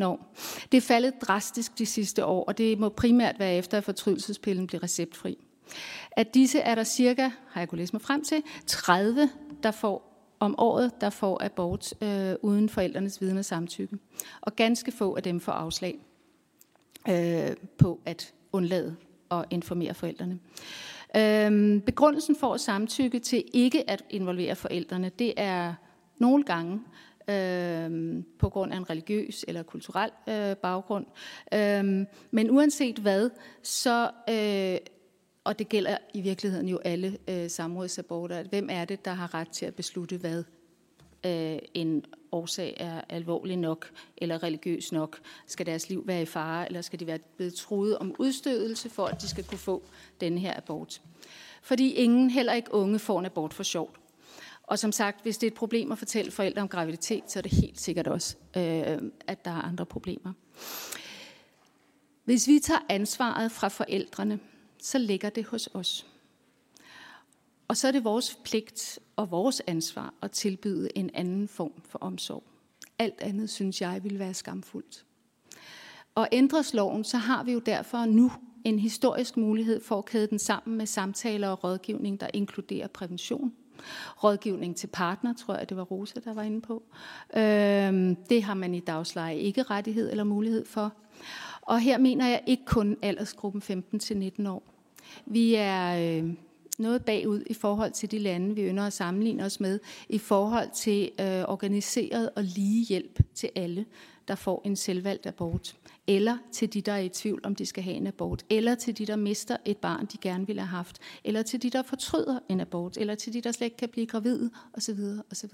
15-19 0.00 0.04
år. 0.04 0.34
Det 0.72 0.78
er 0.78 0.82
faldet 0.82 1.12
drastisk 1.22 1.78
de 1.78 1.86
sidste 1.86 2.24
år, 2.24 2.44
og 2.44 2.58
det 2.58 2.78
må 2.78 2.88
primært 2.88 3.38
være 3.38 3.54
efter, 3.54 3.78
at 3.78 3.84
fortrydelsespillen 3.84 4.66
blev 4.66 4.80
receptfri. 4.80 5.38
At 6.12 6.34
disse 6.34 6.58
er 6.58 6.74
der 6.74 6.84
cirka, 6.84 7.30
har 7.48 7.60
jeg 7.60 7.68
kunnet 7.68 7.78
læse 7.78 7.92
mig 7.92 8.02
frem 8.02 8.24
til, 8.24 8.42
30, 8.66 9.30
der 9.62 9.70
får 9.70 10.15
om 10.40 10.54
året, 10.58 11.00
der 11.00 11.10
får 11.10 11.44
abort 11.44 11.94
øh, 12.02 12.34
uden 12.42 12.68
forældrenes 12.68 13.20
viden 13.20 13.38
og 13.38 13.44
samtykke. 13.44 13.98
Og 14.40 14.56
ganske 14.56 14.92
få 14.92 15.16
af 15.16 15.22
dem 15.22 15.40
får 15.40 15.52
afslag 15.52 15.98
øh, 17.08 17.56
på 17.78 18.00
at 18.04 18.34
undlade 18.52 18.96
at 19.30 19.44
informere 19.50 19.94
forældrene. 19.94 20.38
Øh, 21.16 21.82
begrundelsen 21.82 22.36
for 22.36 22.54
at 22.54 22.60
samtykke 22.60 23.18
til 23.18 23.44
ikke 23.52 23.90
at 23.90 24.04
involvere 24.10 24.56
forældrene, 24.56 25.10
det 25.18 25.34
er 25.36 25.74
nogle 26.18 26.44
gange 26.44 26.80
øh, 27.30 28.22
på 28.38 28.48
grund 28.48 28.72
af 28.72 28.76
en 28.76 28.90
religiøs 28.90 29.44
eller 29.48 29.62
kulturel 29.62 30.10
øh, 30.28 30.56
baggrund. 30.56 31.06
Øh, 31.54 32.06
men 32.30 32.50
uanset 32.50 32.98
hvad, 32.98 33.30
så 33.62 34.10
øh, 34.28 34.78
og 35.46 35.58
det 35.58 35.68
gælder 35.68 35.98
i 36.14 36.20
virkeligheden 36.20 36.68
jo 36.68 36.78
alle 36.78 37.18
øh, 37.28 37.50
samrådsaborter. 37.50 38.42
Hvem 38.42 38.68
er 38.70 38.84
det, 38.84 39.04
der 39.04 39.12
har 39.12 39.34
ret 39.34 39.48
til 39.48 39.66
at 39.66 39.74
beslutte, 39.74 40.16
hvad 40.16 40.44
øh, 41.26 41.58
en 41.74 42.04
årsag 42.32 42.76
er 42.80 43.00
alvorlig 43.08 43.56
nok 43.56 43.90
eller 44.16 44.42
religiøs 44.42 44.92
nok? 44.92 45.18
Skal 45.46 45.66
deres 45.66 45.88
liv 45.88 46.06
være 46.06 46.22
i 46.22 46.26
fare, 46.26 46.66
eller 46.66 46.80
skal 46.80 47.00
de 47.00 47.06
være 47.06 47.18
blevet 47.36 47.54
truet 47.54 47.98
om 47.98 48.14
udstødelse, 48.18 48.90
for 48.90 49.06
at 49.06 49.22
de 49.22 49.28
skal 49.28 49.44
kunne 49.44 49.58
få 49.58 49.82
den 50.20 50.38
her 50.38 50.56
abort? 50.56 51.02
Fordi 51.62 51.90
ingen, 51.90 52.30
heller 52.30 52.52
ikke 52.52 52.74
unge, 52.74 52.98
får 52.98 53.18
en 53.18 53.26
abort 53.26 53.54
for 53.54 53.62
sjovt. 53.62 54.00
Og 54.62 54.78
som 54.78 54.92
sagt, 54.92 55.22
hvis 55.22 55.38
det 55.38 55.46
er 55.46 55.50
et 55.50 55.56
problem 55.56 55.92
at 55.92 55.98
fortælle 55.98 56.30
forældre 56.30 56.62
om 56.62 56.68
graviditet, 56.68 57.22
så 57.30 57.38
er 57.38 57.42
det 57.42 57.52
helt 57.52 57.80
sikkert 57.80 58.06
også, 58.06 58.36
øh, 58.56 58.98
at 59.26 59.44
der 59.44 59.50
er 59.50 59.62
andre 59.62 59.86
problemer. 59.86 60.32
Hvis 62.24 62.48
vi 62.48 62.58
tager 62.58 62.80
ansvaret 62.88 63.52
fra 63.52 63.68
forældrene, 63.68 64.40
så 64.82 64.98
ligger 64.98 65.30
det 65.30 65.44
hos 65.44 65.68
os. 65.74 66.06
Og 67.68 67.76
så 67.76 67.88
er 67.88 67.92
det 67.92 68.04
vores 68.04 68.38
pligt 68.44 68.98
og 69.16 69.30
vores 69.30 69.62
ansvar 69.66 70.14
at 70.22 70.30
tilbyde 70.30 70.88
en 70.94 71.10
anden 71.14 71.48
form 71.48 71.72
for 71.88 71.98
omsorg. 71.98 72.42
Alt 72.98 73.20
andet 73.20 73.50
synes 73.50 73.80
jeg 73.80 74.04
vil 74.04 74.18
være 74.18 74.34
skamfuldt. 74.34 75.04
Og 76.14 76.28
ændres 76.32 76.74
loven, 76.74 77.04
så 77.04 77.16
har 77.16 77.44
vi 77.44 77.52
jo 77.52 77.58
derfor 77.58 78.04
nu 78.04 78.32
en 78.64 78.78
historisk 78.78 79.36
mulighed 79.36 79.80
for 79.80 79.98
at 79.98 80.04
kæde 80.04 80.26
den 80.26 80.38
sammen 80.38 80.78
med 80.78 80.86
samtaler 80.86 81.48
og 81.48 81.64
rådgivning, 81.64 82.20
der 82.20 82.26
inkluderer 82.34 82.86
prævention. 82.88 83.52
Rådgivning 84.24 84.76
til 84.76 84.86
partner, 84.86 85.34
tror 85.34 85.54
jeg, 85.54 85.68
det 85.68 85.76
var 85.76 85.82
Rosa, 85.82 86.20
der 86.20 86.34
var 86.34 86.42
inde 86.42 86.60
på. 86.60 86.82
Øhm, 87.36 88.16
det 88.16 88.42
har 88.42 88.54
man 88.54 88.74
i 88.74 88.80
dagsleje 88.80 89.36
ikke 89.36 89.62
rettighed 89.62 90.10
eller 90.10 90.24
mulighed 90.24 90.66
for. 90.66 90.92
Og 91.66 91.80
her 91.80 91.98
mener 91.98 92.26
jeg 92.26 92.42
ikke 92.46 92.64
kun 92.64 92.96
aldersgruppen 93.02 93.84
15-19 94.40 94.48
år. 94.48 94.62
Vi 95.26 95.54
er 95.54 96.18
øh, 96.18 96.30
noget 96.78 97.04
bagud 97.04 97.42
i 97.46 97.54
forhold 97.54 97.92
til 97.92 98.10
de 98.10 98.18
lande, 98.18 98.54
vi 98.54 98.62
ønsker 98.62 98.82
at 98.82 98.92
sammenligne 98.92 99.44
os 99.44 99.60
med, 99.60 99.80
i 100.08 100.18
forhold 100.18 100.68
til 100.74 101.10
øh, 101.20 101.42
organiseret 101.48 102.30
og 102.36 102.44
lige 102.44 102.84
hjælp 102.84 103.20
til 103.34 103.50
alle, 103.54 103.86
der 104.28 104.34
får 104.34 104.62
en 104.64 104.76
selvvalgt 104.76 105.26
abort, 105.26 105.76
eller 106.06 106.38
til 106.52 106.72
de, 106.74 106.80
der 106.80 106.92
er 106.92 106.98
i 106.98 107.08
tvivl, 107.08 107.40
om 107.44 107.54
de 107.54 107.66
skal 107.66 107.82
have 107.82 107.96
en 107.96 108.06
abort, 108.06 108.44
eller 108.50 108.74
til 108.74 108.98
de, 108.98 109.06
der 109.06 109.16
mister 109.16 109.56
et 109.64 109.76
barn, 109.76 110.06
de 110.06 110.18
gerne 110.18 110.46
ville 110.46 110.62
have 110.62 110.76
haft, 110.76 110.98
eller 111.24 111.42
til 111.42 111.62
de, 111.62 111.70
der 111.70 111.82
fortryder 111.82 112.38
en 112.48 112.60
abort, 112.60 112.96
eller 112.96 113.14
til 113.14 113.32
de, 113.32 113.40
der 113.40 113.52
slet 113.52 113.64
ikke 113.64 113.76
kan 113.76 113.88
blive 113.88 114.06
gravide, 114.06 114.50
osv. 114.72 115.00
osv. 115.30 115.50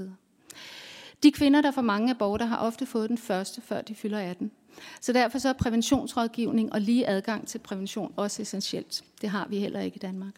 De 1.22 1.32
kvinder, 1.32 1.60
der 1.60 1.70
får 1.70 1.82
mange 1.82 2.10
aborter, 2.10 2.47
har 2.47 2.56
ofte 2.56 2.86
fået 2.86 3.09
den 3.09 3.18
første, 3.18 3.60
før 3.60 3.80
de 3.80 3.94
fylder 3.94 4.18
18. 4.18 4.51
Så 5.01 5.12
derfor 5.12 5.39
så 5.39 5.49
er 5.49 5.53
præventionsrådgivning 5.53 6.73
og 6.73 6.81
lige 6.81 7.09
adgang 7.09 7.49
til 7.49 7.59
prævention 7.59 8.15
også 8.16 8.43
essentielt. 8.43 9.05
Det 9.20 9.28
har 9.28 9.47
vi 9.49 9.59
heller 9.59 9.81
ikke 9.81 9.97
i 9.97 9.99
Danmark. 9.99 10.35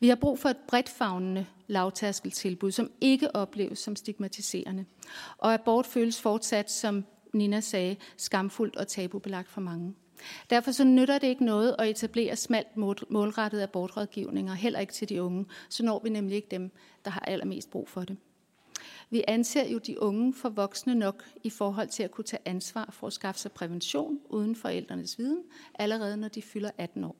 Vi 0.00 0.08
har 0.08 0.16
brug 0.16 0.38
for 0.38 0.48
et 0.48 0.56
bredt 0.56 0.88
fagnende 0.88 1.46
lavtærskeltilbud, 1.66 2.70
som 2.70 2.90
ikke 3.00 3.36
opleves 3.36 3.78
som 3.78 3.96
stigmatiserende. 3.96 4.84
Og 5.38 5.54
abort 5.54 5.86
føles 5.86 6.20
fortsat, 6.20 6.70
som 6.70 7.04
Nina 7.32 7.60
sagde, 7.60 7.96
skamfuldt 8.16 8.76
og 8.76 8.88
tabubelagt 8.88 9.50
for 9.50 9.60
mange. 9.60 9.94
Derfor 10.50 10.70
så 10.70 10.84
nytter 10.84 11.18
det 11.18 11.26
ikke 11.26 11.44
noget 11.44 11.76
at 11.78 11.88
etablere 11.88 12.36
smalt 12.36 12.76
målrettet 13.10 13.60
abortrådgivninger, 13.60 14.54
heller 14.54 14.78
ikke 14.80 14.92
til 14.92 15.08
de 15.08 15.22
unge. 15.22 15.46
Så 15.68 15.84
når 15.84 16.00
vi 16.04 16.10
nemlig 16.10 16.36
ikke 16.36 16.48
dem, 16.50 16.70
der 17.04 17.10
har 17.10 17.20
allermest 17.20 17.70
brug 17.70 17.88
for 17.88 18.00
det. 18.00 18.16
Vi 19.10 19.24
anser 19.28 19.68
jo 19.68 19.78
de 19.78 20.02
unge 20.02 20.34
for 20.34 20.48
voksne 20.48 20.94
nok 20.94 21.24
i 21.42 21.50
forhold 21.50 21.88
til 21.88 22.02
at 22.02 22.10
kunne 22.10 22.24
tage 22.24 22.42
ansvar 22.44 22.88
for 22.92 23.06
at 23.06 23.12
skaffe 23.12 23.40
sig 23.40 23.52
prævention 23.52 24.20
uden 24.28 24.56
forældrenes 24.56 25.18
viden, 25.18 25.42
allerede 25.74 26.16
når 26.16 26.28
de 26.28 26.42
fylder 26.42 26.70
18 26.78 27.04
år. 27.04 27.16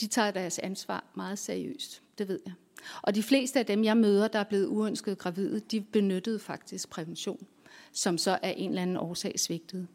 De 0.00 0.06
tager 0.06 0.30
deres 0.30 0.58
ansvar 0.58 1.04
meget 1.14 1.38
seriøst, 1.38 2.02
det 2.18 2.28
ved 2.28 2.40
jeg. 2.46 2.54
Og 3.02 3.14
de 3.14 3.22
fleste 3.22 3.58
af 3.58 3.66
dem, 3.66 3.84
jeg 3.84 3.96
møder, 3.96 4.28
der 4.28 4.38
er 4.38 4.44
blevet 4.44 4.66
uønsket 4.66 5.18
gravide, 5.18 5.60
de 5.60 5.80
benyttede 5.80 6.38
faktisk 6.38 6.90
prævention, 6.90 7.46
som 7.92 8.18
så 8.18 8.38
er 8.42 8.50
en 8.50 8.68
eller 8.68 8.82
anden 8.82 8.96
årsag 8.96 9.40
svigtede. 9.40 9.86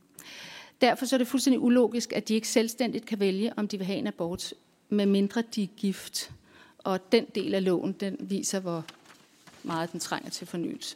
Derfor 0.81 1.05
så 1.05 1.15
er 1.15 1.17
det 1.17 1.27
fuldstændig 1.27 1.59
ulogisk, 1.59 2.13
at 2.13 2.27
de 2.27 2.33
ikke 2.33 2.47
selvstændigt 2.47 3.05
kan 3.05 3.19
vælge, 3.19 3.53
om 3.57 3.67
de 3.67 3.77
vil 3.77 3.87
have 3.87 3.99
en 3.99 4.07
abort, 4.07 4.53
medmindre 4.89 5.41
de 5.41 5.63
er 5.63 5.67
gift. 5.67 6.31
Og 6.77 7.11
den 7.11 7.25
del 7.35 7.53
af 7.53 7.63
loven, 7.63 7.91
den 7.91 8.17
viser, 8.19 8.59
hvor 8.59 8.85
meget 9.63 9.91
den 9.91 9.99
trænger 9.99 10.29
til 10.29 10.47
fornyelse. 10.47 10.95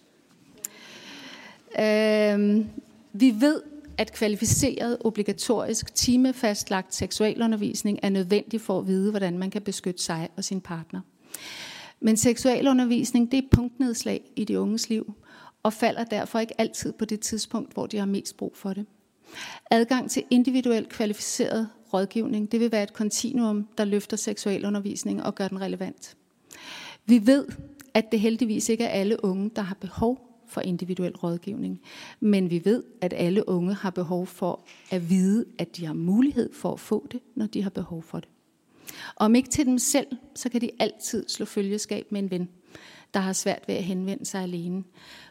Øh, 1.79 2.65
vi 3.13 3.35
ved, 3.39 3.61
at 3.97 4.13
kvalificeret, 4.13 4.97
obligatorisk, 4.99 5.95
timefastlagt 5.95 6.95
seksualundervisning 6.95 7.99
er 8.03 8.09
nødvendig 8.09 8.61
for 8.61 8.79
at 8.79 8.87
vide, 8.87 9.09
hvordan 9.09 9.37
man 9.37 9.49
kan 9.51 9.61
beskytte 9.61 10.03
sig 10.03 10.29
og 10.37 10.43
sin 10.43 10.61
partner. 10.61 11.01
Men 11.99 12.17
seksualundervisning, 12.17 13.31
det 13.31 13.37
er 13.37 13.47
punktnedslag 13.51 14.21
i 14.35 14.43
de 14.43 14.59
unges 14.59 14.89
liv, 14.89 15.13
og 15.63 15.73
falder 15.73 16.03
derfor 16.03 16.39
ikke 16.39 16.61
altid 16.61 16.93
på 16.93 17.05
det 17.05 17.19
tidspunkt, 17.19 17.73
hvor 17.73 17.85
de 17.85 17.97
har 17.97 18.05
mest 18.05 18.37
brug 18.37 18.53
for 18.55 18.73
det. 18.73 18.85
Adgang 19.71 20.11
til 20.11 20.23
individuel 20.29 20.85
kvalificeret 20.85 21.69
rådgivning, 21.93 22.51
det 22.51 22.59
vil 22.59 22.71
være 22.71 22.83
et 22.83 22.93
kontinuum, 22.93 23.67
der 23.77 23.85
løfter 23.85 24.17
seksualundervisning 24.17 25.23
og 25.23 25.35
gør 25.35 25.47
den 25.47 25.61
relevant. 25.61 26.17
Vi 27.05 27.27
ved, 27.27 27.45
at 27.97 28.11
det 28.11 28.19
heldigvis 28.19 28.69
ikke 28.69 28.83
er 28.83 28.89
alle 28.89 29.25
unge, 29.25 29.51
der 29.55 29.61
har 29.61 29.75
behov 29.75 30.43
for 30.47 30.61
individuel 30.61 31.15
rådgivning. 31.15 31.81
Men 32.19 32.49
vi 32.49 32.65
ved, 32.65 32.83
at 33.01 33.13
alle 33.17 33.49
unge 33.49 33.73
har 33.73 33.89
behov 33.89 34.27
for 34.27 34.65
at 34.91 35.09
vide, 35.09 35.45
at 35.57 35.77
de 35.77 35.85
har 35.85 35.93
mulighed 35.93 36.53
for 36.53 36.73
at 36.73 36.79
få 36.79 37.07
det, 37.11 37.19
når 37.35 37.45
de 37.45 37.63
har 37.63 37.69
behov 37.69 38.03
for 38.03 38.19
det. 38.19 38.29
Og 39.15 39.25
om 39.25 39.35
ikke 39.35 39.49
til 39.49 39.65
dem 39.65 39.79
selv, 39.79 40.07
så 40.35 40.49
kan 40.49 40.61
de 40.61 40.69
altid 40.79 41.29
slå 41.29 41.45
følgeskab 41.45 42.11
med 42.11 42.21
en 42.21 42.31
ven, 42.31 42.49
der 43.13 43.19
har 43.19 43.33
svært 43.33 43.63
ved 43.67 43.75
at 43.75 43.83
henvende 43.83 44.25
sig 44.25 44.41
alene. 44.41 44.83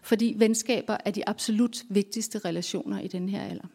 Fordi 0.02 0.34
venskaber 0.36 0.96
er 1.04 1.10
de 1.10 1.28
absolut 1.28 1.84
vigtigste 1.88 2.38
relationer 2.38 3.00
i 3.00 3.08
den 3.08 3.28
her 3.28 3.42
alder. 3.42 3.66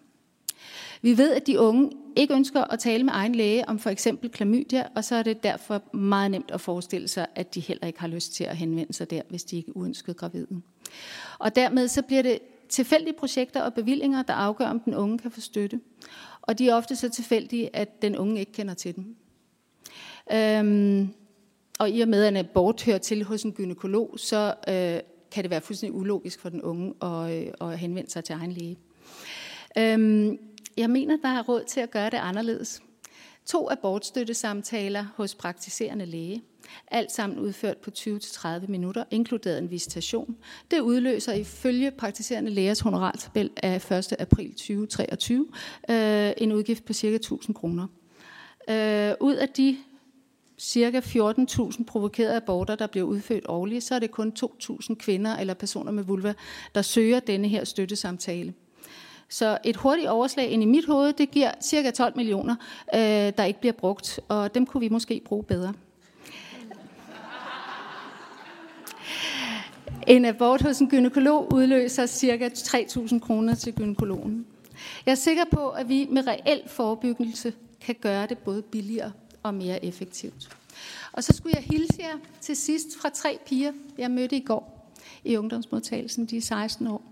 Vi 1.02 1.18
ved, 1.18 1.34
at 1.34 1.48
de 1.48 1.60
unge 1.60 1.92
ikke 2.16 2.34
ønsker 2.34 2.64
at 2.64 2.80
tale 2.80 3.04
med 3.04 3.14
egen 3.14 3.36
læge 3.36 3.70
om 3.70 3.80
for 3.80 3.90
eksempel 3.90 4.30
klamydia, 4.30 4.88
og 4.96 5.04
så 5.04 5.16
er 5.16 5.24
det 5.24 5.44
derfor 5.44 5.96
meget 5.98 6.32
nemt 6.32 6.52
at 6.52 6.62
forestille 6.62 7.08
sig, 7.08 7.28
at 7.36 7.56
de 7.56 7.60
heller 7.60 7.88
ikke 7.88 8.00
har 8.00 8.08
lyst 8.08 8.34
til 8.34 8.44
at 8.44 8.58
henvende 8.58 8.94
sig 8.94 9.10
der, 9.10 9.22
hvis 9.30 9.44
de 9.44 9.58
ikke 9.58 9.70
er 9.70 9.78
uønsket 9.78 10.18
gravide. 10.18 10.62
Og 11.40 11.56
dermed 11.56 11.88
så 11.88 12.02
bliver 12.02 12.22
det 12.22 12.40
tilfældige 12.70 13.14
projekter 13.14 13.62
og 13.62 13.74
bevillinger, 13.74 14.24
der 14.24 14.34
afgør, 14.34 14.66
om 14.66 14.80
den 14.80 14.96
unge 14.96 15.18
kan 15.18 15.32
få 15.32 15.42
støtte. 15.42 15.80
Og 16.42 16.60
de 16.60 16.70
er 16.70 16.76
ofte 16.76 16.96
så 16.96 17.10
tilfældige, 17.10 17.76
at 17.76 18.02
den 18.02 18.18
unge 18.18 18.40
ikke 18.40 18.52
kender 18.52 18.74
til 18.74 18.96
dem. 18.96 19.16
Øhm, 20.34 21.10
Og 21.80 21.90
i 21.90 22.02
og 22.02 22.08
med, 22.08 22.24
at 22.24 22.28
en 22.30 22.38
abort 22.38 22.84
hører 22.84 22.98
til 22.98 23.24
hos 23.24 23.44
en 23.44 23.52
gynekolog, 23.52 24.14
så 24.18 24.54
øh, 24.68 25.00
kan 25.32 25.44
det 25.44 25.50
være 25.50 25.62
fuldstændig 25.62 26.00
ulogisk 26.00 26.40
for 26.40 26.50
den 26.50 26.62
unge 26.62 26.94
at, 27.02 27.32
øh, 27.32 27.54
at 27.62 27.80
henvende 27.80 28.12
sig 28.12 28.24
til 28.24 28.34
egen 28.34 28.52
læge. 28.52 28.78
Øhm, 29.78 30.38
jeg 30.78 30.90
mener, 30.90 31.18
der 31.18 31.30
er 31.30 31.42
råd 31.44 31.64
til 31.64 31.80
at 31.80 31.92
gøre 31.92 32.10
det 32.10 32.18
anderledes. 32.18 32.82
To 33.46 33.70
abortstøttesamtaler 33.72 35.06
hos 35.16 35.36
praktiserende 35.36 36.06
læge. 36.06 36.44
Alt 36.88 37.12
sammen 37.12 37.40
udført 37.40 37.78
på 37.78 37.92
20-30 37.98 38.68
minutter, 38.68 39.04
inkluderet 39.12 39.58
en 39.58 39.72
visitation. 39.72 40.38
Det 40.72 40.80
udløser 40.80 41.34
ifølge 41.34 41.92
praktiserende 41.92 42.52
lægers 42.52 42.80
honorartabel 42.80 43.50
af 43.64 43.92
1. 43.92 44.16
april 44.20 44.52
2023 44.52 45.48
øh, 45.90 46.32
en 46.38 46.52
udgift 46.52 46.86
på 46.86 46.94
ca. 46.94 47.08
1000 47.08 47.56
kroner. 47.56 47.88
Øh, 48.70 49.14
ud 49.20 49.36
af 49.36 49.50
de 49.50 49.78
cirka 50.58 51.00
14.000 51.00 51.84
provokerede 51.84 52.36
aborter, 52.36 52.76
der 52.76 52.88
bliver 52.88 53.08
udført 53.08 53.44
årligt, 53.48 53.84
så 53.84 53.96
er 53.96 54.00
det 54.00 54.12
kun 54.12 54.34
2.000 54.44 54.96
kvinder 54.96 55.38
eller 55.38 55.54
personer 55.54 55.92
med 55.92 56.04
vulva, 56.04 56.34
der 56.76 56.82
søger 56.82 57.20
denne 57.20 57.48
her 57.48 57.64
støttesamtale. 57.64 58.54
Så 59.32 59.58
et 59.64 59.76
hurtigt 59.76 60.08
overslag 60.08 60.50
ind 60.50 60.64
i 60.64 60.66
mit 60.66 60.86
hoved, 60.86 61.14
det 61.14 61.32
giver 61.32 61.52
cirka 61.62 61.92
12 61.92 62.14
millioner, 62.16 62.56
øh, 62.96 63.00
der 63.38 63.44
ikke 63.44 63.60
bliver 63.60 63.74
brugt, 63.74 64.20
og 64.28 64.56
dem 64.56 64.66
kunne 64.66 64.82
vi 64.82 64.90
måske 64.90 65.22
bruge 65.26 65.44
bedre. 65.44 65.74
En 70.08 70.26
abort 70.26 70.62
hos 70.62 70.80
en 70.80 70.90
gynekolog 70.90 71.54
udløser 71.54 72.06
ca. 72.06 72.50
3.000 72.50 73.20
kroner 73.20 73.56
til 73.56 73.74
gynekologen. 73.74 74.46
Jeg 75.06 75.12
er 75.12 75.16
sikker 75.16 75.44
på, 75.52 75.70
at 75.70 75.90
vi 75.90 76.08
med 76.10 76.28
reel 76.28 76.62
forebyggelse 76.68 77.54
kan 77.82 77.96
gøre 78.02 78.28
det 78.28 78.38
både 78.38 78.62
billigere 78.62 79.12
og 79.44 79.54
mere 79.54 79.86
effektivt. 79.86 80.58
Og 81.12 81.24
så 81.24 81.34
skulle 81.34 81.56
jeg 81.56 81.64
hilse 81.64 81.98
jer 82.00 82.18
til 82.42 82.56
sidst 82.56 82.88
fra 83.02 83.10
tre 83.10 83.40
piger, 83.46 83.72
jeg 83.98 84.12
mødte 84.12 84.36
i 84.36 84.44
går 84.44 84.92
i 85.24 85.38
ungdomsmodtagelsen. 85.38 86.26
De 86.26 86.38
er 86.38 86.42
16 86.42 86.88
år. 86.88 87.12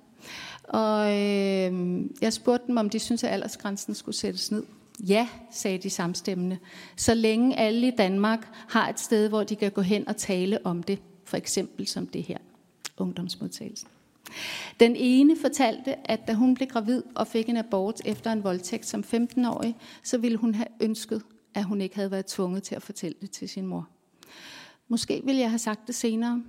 Og 0.70 1.06
øh, 1.06 2.02
jeg 2.22 2.34
spurgte 2.34 2.68
dem, 2.68 2.78
om 2.78 2.90
de 2.90 3.00
synes, 3.00 3.24
at 3.24 3.34
aldersgrænsen 3.34 3.96
skulle 3.96 4.16
sættes 4.16 4.52
ned. 4.52 4.64
Ja, 5.00 5.28
sagde 5.52 5.78
de 5.78 5.90
samstemmende. 5.90 6.58
Så 6.96 7.14
længe 7.14 7.60
alle 7.60 7.88
i 7.88 7.91
Danmark 7.98 8.48
har 8.70 8.90
et 8.90 9.00
sted, 9.00 9.30
hvor 9.30 9.44
de 9.44 9.56
kan 9.56 9.72
gå 9.72 9.82
hen 9.82 10.08
og 10.08 10.18
tale 10.18 10.66
om 10.66 10.84
det. 10.84 11.00
For 11.26 11.38
eksempel 11.38 11.88
som 11.88 12.08
det 12.08 12.24
her, 12.24 12.38
ungdomsmodtagelsen. 12.98 13.88
Den 14.80 14.96
ene 14.96 15.38
fortalte, 15.41 16.12
at 16.12 16.28
da 16.28 16.34
hun 16.34 16.56
blev 16.56 16.68
gravid 16.68 17.04
og 17.16 17.28
fik 17.28 17.50
en 17.50 17.58
abort 17.58 18.02
efter 18.06 18.32
en 18.32 18.44
voldtægt 18.44 18.86
som 18.86 19.04
15-årig, 19.14 19.76
så 20.04 20.18
ville 20.18 20.38
hun 20.38 20.56
have 20.56 20.68
ønsket, 20.82 21.22
at 21.54 21.64
hun 21.64 21.82
ikke 21.82 21.96
havde 21.96 22.12
været 22.12 22.26
tvunget 22.26 22.64
til 22.64 22.76
at 22.76 22.82
fortælle 22.82 23.18
det 23.22 23.32
til 23.32 23.50
sin 23.50 23.66
mor. 23.66 23.88
Måske 24.88 25.22
ville 25.26 25.41
jeg 25.41 25.50
have 25.50 25.60
sagt 25.60 25.88
det 25.88 25.96
senere, 25.96 26.44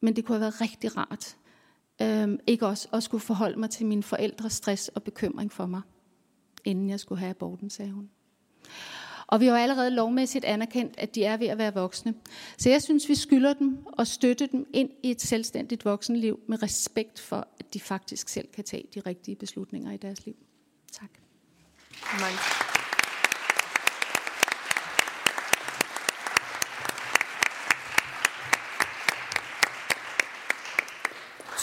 men 0.00 0.16
det 0.16 0.24
kunne 0.24 0.34
have 0.34 0.40
været 0.40 0.60
rigtig 0.60 0.96
rart. 0.96 1.36
Øhm, 2.02 2.38
ikke 2.46 2.66
også 2.66 2.88
at 2.92 3.02
skulle 3.02 3.20
forholde 3.20 3.58
mig 3.58 3.70
til 3.70 3.86
mine 3.86 4.02
forældres 4.02 4.52
stress 4.52 4.88
og 4.88 5.02
bekymring 5.02 5.52
for 5.52 5.66
mig, 5.66 5.80
inden 6.64 6.90
jeg 6.90 7.00
skulle 7.00 7.18
have 7.18 7.30
aborten, 7.30 7.70
sagde 7.70 7.92
hun. 7.92 8.10
Og 9.26 9.40
vi 9.40 9.46
har 9.46 9.52
jo 9.52 9.58
allerede 9.58 9.90
lovmæssigt 9.90 10.44
anerkendt, 10.44 10.94
at 10.98 11.14
de 11.14 11.24
er 11.24 11.36
ved 11.36 11.46
at 11.46 11.58
være 11.58 11.74
voksne. 11.74 12.14
Så 12.58 12.70
jeg 12.70 12.82
synes, 12.82 13.08
vi 13.08 13.14
skylder 13.14 13.52
dem 13.52 13.78
og 13.86 14.06
støtte 14.06 14.46
dem 14.46 14.66
ind 14.72 14.90
i 15.02 15.10
et 15.10 15.20
selvstændigt 15.20 15.84
voksenliv 15.84 16.40
med 16.46 16.62
respekt 16.62 17.20
for, 17.20 17.48
at 17.60 17.74
de 17.74 17.80
faktisk 17.80 18.28
selv 18.28 18.48
kan 18.54 18.64
tage 18.64 18.84
de 18.94 19.00
rigtige 19.00 19.36
beslutninger 19.36 19.92
i 19.92 19.96
deres 19.96 20.26
liv. 20.26 20.36
Tak. 20.92 21.10
Mange. 22.20 22.67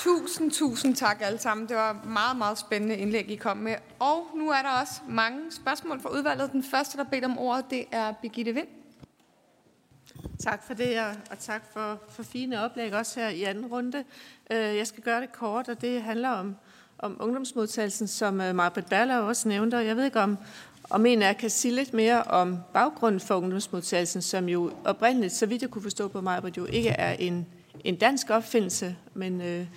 Tusind, 0.06 0.52
tusind 0.52 0.96
tak 0.96 1.18
alle 1.22 1.40
sammen. 1.40 1.68
Det 1.68 1.76
var 1.76 2.02
meget, 2.04 2.38
meget 2.38 2.58
spændende 2.58 2.98
indlæg, 2.98 3.30
I 3.32 3.36
kom 3.36 3.58
med. 3.58 3.76
Og 4.00 4.28
nu 4.36 4.50
er 4.50 4.62
der 4.62 4.70
også 4.82 4.94
mange 5.10 5.40
spørgsmål 5.52 6.02
fra 6.02 6.10
udvalget. 6.10 6.52
Den 6.52 6.64
første, 6.64 6.98
der 6.98 7.04
bedt 7.04 7.26
om 7.26 7.38
ordet, 7.38 7.66
det 7.70 7.86
er 7.92 8.14
Birgitte 8.22 8.54
Vind. 8.54 8.68
Tak 10.40 10.64
for 10.68 10.74
det, 10.74 11.00
og 11.32 11.40
tak 11.40 11.64
for, 11.74 12.02
for 12.10 12.24
fine 12.24 12.64
oplæg 12.64 12.94
også 12.94 13.20
her 13.20 13.30
i 13.30 13.44
anden 13.44 13.66
runde. 13.66 14.04
Øh, 14.52 14.58
jeg 14.58 14.88
skal 14.88 15.04
gøre 15.04 15.22
det 15.22 15.32
kort, 15.32 15.70
og 15.70 15.82
det 15.82 16.02
handler 16.02 16.30
om, 16.30 16.56
om 17.00 17.18
ungdomsmodtagelsen, 17.20 18.08
som 18.08 18.42
øh, 18.42 18.56
Marbet 18.56 18.86
Baller 18.86 19.18
også 19.18 19.48
nævnte. 19.50 19.78
Jeg 19.78 19.98
ved 19.98 20.06
ikke, 20.06 20.20
om, 20.20 20.38
om 20.90 21.06
en 21.06 21.22
af 21.22 21.28
jer 21.28 21.34
kan 21.34 21.50
sige 21.50 21.76
lidt 21.76 21.94
mere 21.94 22.24
om 22.24 22.58
baggrunden 22.74 23.20
for 23.20 23.36
ungdomsmodtagelsen, 23.36 24.22
som 24.22 24.50
jo 24.50 24.72
oprindeligt, 24.84 25.34
så 25.34 25.46
vidt 25.46 25.62
jeg 25.62 25.70
kunne 25.70 25.84
forstå 25.84 26.08
på 26.08 26.22
Marbet, 26.22 26.58
jo 26.58 26.66
ikke 26.66 26.90
er 26.90 27.14
en, 27.14 27.48
en 27.84 27.96
dansk 27.96 28.30
opfindelse, 28.30 28.96
men 29.14 29.42
øh, 29.42 29.68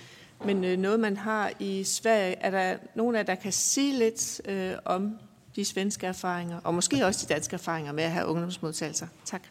men 0.44 0.64
øh, 0.64 0.76
noget, 0.76 1.00
man 1.00 1.16
har 1.16 1.52
i 1.58 1.84
Sverige. 1.84 2.34
Er 2.34 2.50
der 2.50 2.76
nogen 2.94 3.14
af 3.14 3.18
jer, 3.18 3.24
der 3.24 3.34
kan 3.34 3.52
sige 3.52 3.98
lidt 3.98 4.40
øh, 4.44 4.74
om 4.84 5.18
de 5.56 5.64
svenske 5.64 6.06
erfaringer, 6.06 6.60
og 6.64 6.74
måske 6.74 7.06
også 7.06 7.26
de 7.26 7.34
danske 7.34 7.54
erfaringer 7.54 7.92
med 7.92 8.04
at 8.04 8.10
have 8.10 8.26
ungdomsmodtagelser? 8.26 9.06
Tak. 9.24 9.42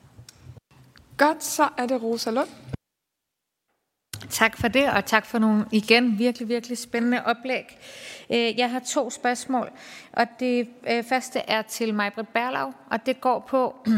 Godt, 1.17 1.43
så 1.43 1.69
er 1.77 1.85
det 1.85 2.03
Rosa 2.03 2.31
Lund. 2.31 2.49
Tak 4.29 4.57
for 4.57 4.67
det, 4.67 4.89
og 4.89 5.05
tak 5.05 5.25
for 5.25 5.39
nogle 5.39 5.65
igen 5.71 6.19
virkelig, 6.19 6.47
virkelig 6.47 6.77
spændende 6.77 7.25
oplæg. 7.25 7.79
Øh, 8.29 8.59
jeg 8.59 8.71
har 8.71 8.79
to 8.79 9.09
spørgsmål, 9.09 9.71
og 10.13 10.25
det 10.39 10.69
øh, 10.89 11.03
første 11.03 11.39
er 11.39 11.61
til 11.61 11.93
Majbrit 11.93 12.27
Berlau, 12.27 12.73
og 12.91 13.05
det 13.05 13.21
går 13.21 13.39
på, 13.39 13.75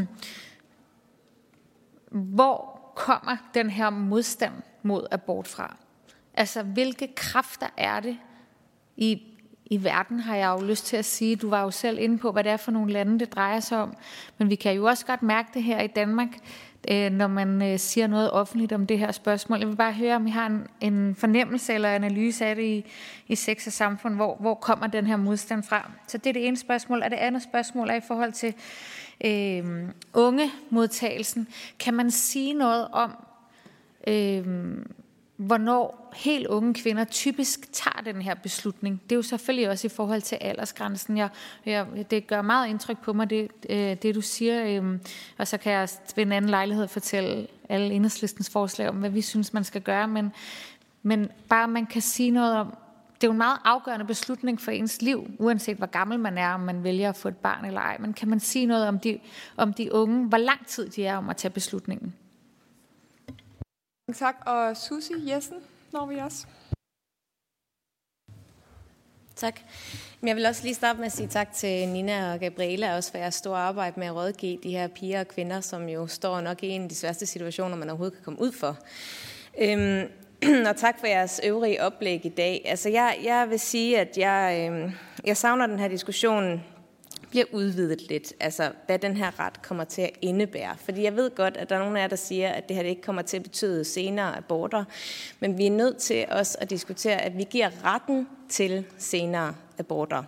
hvor 2.36 2.80
kommer 2.96 3.38
den 3.54 3.70
her 3.70 3.90
modstand 3.90 4.54
mod 4.84 5.08
abort 5.12 5.48
fra? 5.48 5.78
Altså, 6.34 6.64
hvilke 6.64 7.08
kræfter 7.16 7.68
er 7.78 8.00
det 8.00 8.18
i, 8.98 9.22
i 9.66 9.84
verden, 9.84 10.20
har 10.20 10.36
jeg 10.36 10.56
jo 10.60 10.66
lyst 10.66 10.86
til 10.86 10.98
at 10.98 11.06
sige. 11.06 11.36
Du 11.36 11.50
var 11.50 11.62
jo 11.62 11.72
selv 11.72 12.00
inde 12.00 12.18
på, 12.18 12.32
hvad 12.32 12.44
det 12.44 12.52
er 12.52 12.58
for 12.58 12.72
nogle 12.72 12.92
lande, 12.92 13.20
det 13.20 13.34
drejer 13.34 13.60
sig 13.60 13.78
om. 13.82 13.96
Men 14.38 14.50
vi 14.50 14.56
kan 14.56 14.76
jo 14.76 14.86
også 14.86 15.06
godt 15.06 15.24
mærke 15.24 15.50
det 15.54 15.64
her 15.64 15.82
i 15.82 15.88
Danmark, 15.88 16.30
øh, 16.92 17.12
når 17.12 17.28
man 17.28 17.62
øh, 17.62 17.80
siger 17.80 18.08
noget 18.08 18.32
offentligt 18.32 18.72
om 18.72 18.88
det 18.88 19.00
her 19.00 19.12
spørgsmål. 19.12 19.60
Jeg 19.60 19.68
vil 19.68 19.76
bare 19.76 19.94
høre, 19.94 20.16
om 20.16 20.28
I 20.28 20.32
har 20.32 20.46
en, 20.46 20.68
en 20.82 21.16
fornemmelse 21.16 21.74
eller 21.74 21.90
analyse 21.90 22.46
af 22.46 22.56
det 22.56 22.64
i, 22.64 22.86
i 23.28 23.36
sex 23.36 23.68
og 23.68 23.74
samfund. 23.74 24.16
Hvor, 24.16 24.38
hvor 24.40 24.56
kommer 24.56 24.88
den 24.88 25.08
her 25.08 25.18
modstand 25.18 25.64
fra? 25.64 25.92
Så 26.08 26.18
det 26.18 26.30
er 26.30 26.34
det 26.34 26.48
ene 26.48 26.58
spørgsmål. 26.58 27.02
Og 27.02 27.10
det 27.10 27.18
andet 27.18 27.44
spørgsmål 27.44 27.90
er 27.90 27.96
i 27.96 28.02
forhold 28.08 28.34
til 28.34 28.54
øh, 29.26 29.90
unge 30.14 30.52
modtagelsen. 30.70 31.48
Kan 31.80 31.94
man 31.94 32.12
sige 32.12 32.54
noget 32.54 32.88
om... 32.92 33.12
Øh, 34.08 34.46
hvornår 35.40 36.12
helt 36.16 36.48
unge 36.48 36.74
kvinder 36.74 37.04
typisk 37.04 37.74
tager 37.74 38.02
den 38.02 38.22
her 38.22 38.36
beslutning. 38.36 39.02
Det 39.04 39.12
er 39.12 39.16
jo 39.16 39.22
selvfølgelig 39.22 39.70
også 39.70 39.88
i 39.88 39.90
forhold 39.90 40.22
til 40.22 40.38
aldersgrænsen. 40.42 41.18
Jeg, 41.18 41.30
jeg, 41.66 41.86
det 42.12 42.28
gør 42.28 42.42
meget 42.42 42.70
indtryk 42.70 42.98
på 43.04 43.14
mig, 43.14 43.30
det, 43.30 43.48
øh, 43.70 43.96
det 44.02 44.16
du 44.16 44.22
siger, 44.22 44.82
øh, 44.84 45.00
og 45.38 45.48
så 45.48 45.58
kan 45.58 45.74
jeg 45.74 45.90
ved 46.16 46.24
en 46.24 46.32
anden 46.32 46.50
lejlighed 46.50 46.88
fortælle 46.88 47.48
alle 47.70 47.94
enhedslistens 47.94 48.50
forslag 48.50 48.90
om, 48.90 48.96
hvad 48.96 49.10
vi 49.10 49.22
synes, 49.22 49.54
man 49.54 49.64
skal 49.64 49.82
gøre, 49.82 50.08
men, 50.08 50.32
men 51.04 51.30
bare 51.50 51.68
man 51.68 51.86
kan 51.86 52.02
sige 52.02 52.32
noget 52.32 52.56
om, 52.56 52.78
det 53.16 53.24
er 53.24 53.28
jo 53.28 53.32
en 53.32 53.38
meget 53.38 53.60
afgørende 53.66 54.06
beslutning 54.06 54.62
for 54.62 54.72
ens 54.72 55.02
liv, 55.02 55.32
uanset 55.40 55.78
hvor 55.78 55.88
gammel 55.88 56.20
man 56.20 56.38
er, 56.38 56.54
om 56.54 56.60
man 56.60 56.84
vælger 56.84 57.10
at 57.10 57.16
få 57.16 57.28
et 57.28 57.38
barn 57.38 57.66
eller 57.66 57.82
ej. 57.82 57.98
Men 58.00 58.14
kan 58.14 58.28
man 58.30 58.40
sige 58.40 58.66
noget 58.66 58.88
om 58.88 59.00
de, 59.00 59.20
om 59.58 59.74
de 59.74 59.94
unge, 59.94 60.28
hvor 60.28 60.38
lang 60.38 60.66
tid 60.68 60.90
de 60.90 61.06
er 61.06 61.18
om 61.18 61.30
at 61.30 61.38
tage 61.38 61.52
beslutningen? 61.52 62.14
Tak, 64.14 64.36
og 64.46 64.78
Susi 64.78 65.14
Jessen 65.32 65.58
når 65.94 66.06
vi 66.06 66.18
også. 66.18 66.46
Tak. 69.36 69.60
Jeg 70.24 70.36
vil 70.36 70.46
også 70.46 70.64
lige 70.64 70.74
starte 70.74 71.00
med 71.00 71.06
at 71.06 71.12
sige 71.12 71.28
tak 71.28 71.54
til 71.54 71.88
Nina 71.88 72.34
og 72.34 72.40
Gabriela, 72.40 72.96
også 72.96 73.12
for 73.12 73.18
jeres 73.18 73.36
store 73.36 73.60
arbejde 73.60 74.00
med 74.00 74.08
at 74.08 74.16
rådgive 74.16 74.60
de 74.64 74.72
her 74.72 74.88
piger 74.88 75.20
og 75.20 75.28
kvinder, 75.28 75.62
som 75.62 75.90
jo 75.90 76.08
står 76.08 76.42
nok 76.42 76.64
i 76.64 76.68
en 76.68 76.84
af 76.84 76.90
de 76.90 76.96
sværeste 76.96 77.26
situationer, 77.26 77.76
man 77.76 77.90
overhovedet 77.90 78.18
kan 78.18 78.24
komme 78.24 78.42
ud 78.42 78.52
for. 78.52 78.78
Øhm, 79.58 80.08
og 80.70 80.78
tak 80.78 81.00
for 81.00 81.08
jeres 81.08 81.42
øvrige 81.44 81.84
oplæg 81.84 82.26
i 82.26 82.30
dag. 82.30 82.62
Altså, 82.66 82.90
jeg, 82.90 83.20
jeg 83.24 83.50
vil 83.50 83.60
sige, 83.60 84.00
at 84.00 84.18
jeg, 84.18 84.70
øhm, 84.72 84.92
jeg 85.26 85.38
savner 85.38 85.68
den 85.68 85.80
her 85.80 85.88
diskussion 85.88 86.64
bliver 87.30 87.46
udvidet 87.52 88.02
lidt, 88.10 88.34
altså 88.40 88.72
hvad 88.86 89.00
den 89.00 89.18
her 89.18 89.40
ret 89.40 89.62
kommer 89.62 89.84
til 89.84 90.02
at 90.02 90.12
indebære. 90.22 90.76
Fordi 90.78 91.04
jeg 91.04 91.16
ved 91.16 91.36
godt, 91.36 91.58
at 91.58 91.70
der 91.70 91.76
er 91.76 91.80
nogle 91.80 91.98
af 92.00 92.02
jer, 92.02 92.08
der 92.08 92.16
siger, 92.16 92.50
at 92.50 92.68
det 92.68 92.76
her 92.76 92.84
ikke 92.84 93.02
kommer 93.02 93.22
til 93.22 93.38
at 93.38 93.44
betyde 93.44 93.86
senere 93.86 94.38
aborter, 94.38 94.84
men 95.40 95.58
vi 95.58 95.66
er 95.66 95.72
nødt 95.72 95.98
til 95.98 96.26
også 96.32 96.58
at 96.62 96.70
diskutere, 96.70 97.22
at 97.22 97.38
vi 97.38 97.48
giver 97.50 97.70
retten 97.86 98.28
til 98.50 98.86
senere 98.98 99.56
aborter. 99.78 100.24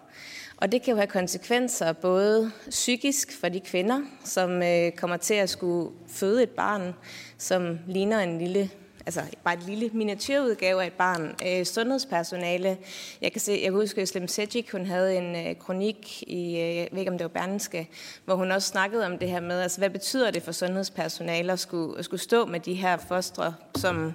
Og 0.58 0.72
det 0.72 0.82
kan 0.82 0.92
jo 0.92 0.98
have 0.98 1.08
konsekvenser 1.08 1.94
både 1.94 2.52
psykisk 2.70 3.40
for 3.40 3.50
de 3.50 3.60
kvinder, 3.60 4.02
som 4.24 4.64
øh, 4.64 4.92
kommer 4.92 5.18
til 5.18 5.34
at 5.34 5.50
skulle 5.50 5.92
føde 6.08 6.44
et 6.44 6.50
barn, 6.50 6.94
som 7.38 7.80
ligner 7.88 8.20
en 8.20 8.38
lille 8.38 8.70
altså 9.18 9.36
bare 9.44 9.54
et 9.54 9.64
lille 9.64 9.90
miniatyrudgave 9.94 10.84
af 10.84 10.88
et 10.88 10.94
barn. 10.94 11.36
Øh, 11.48 11.66
sundhedspersonale. 11.66 12.78
Jeg 13.22 13.32
kan, 13.32 13.42
se, 13.42 13.52
jeg 13.52 13.62
kan 13.62 13.74
huske, 13.74 14.02
at 14.02 14.08
Slim 14.08 14.28
Sedgwick, 14.28 14.72
hun 14.72 14.86
havde 14.86 15.18
en 15.18 15.48
øh, 15.48 15.56
kronik 15.56 16.24
i, 16.24 16.60
øh, 16.60 16.76
jeg 16.76 16.88
ved 16.92 17.00
ikke 17.00 17.12
om 17.12 17.18
det 17.18 17.24
var 17.24 17.42
Berneske, 17.42 17.90
hvor 18.26 18.36
hun 18.36 18.52
også 18.52 18.68
snakkede 18.68 19.06
om 19.06 19.18
det 19.18 19.30
her 19.30 19.40
med, 19.40 19.62
altså 19.62 19.78
hvad 19.78 19.90
betyder 19.90 20.32
det 20.32 20.44
for 20.44 20.52
sundhedspersonale 20.52 21.52
at 21.52 21.60
skulle, 21.60 22.00
at 22.00 22.06
skulle 22.06 22.22
stå 22.22 22.46
med 22.46 22.60
de 22.60 22.74
her 22.74 22.98
fostre, 22.98 23.54
som 23.76 24.14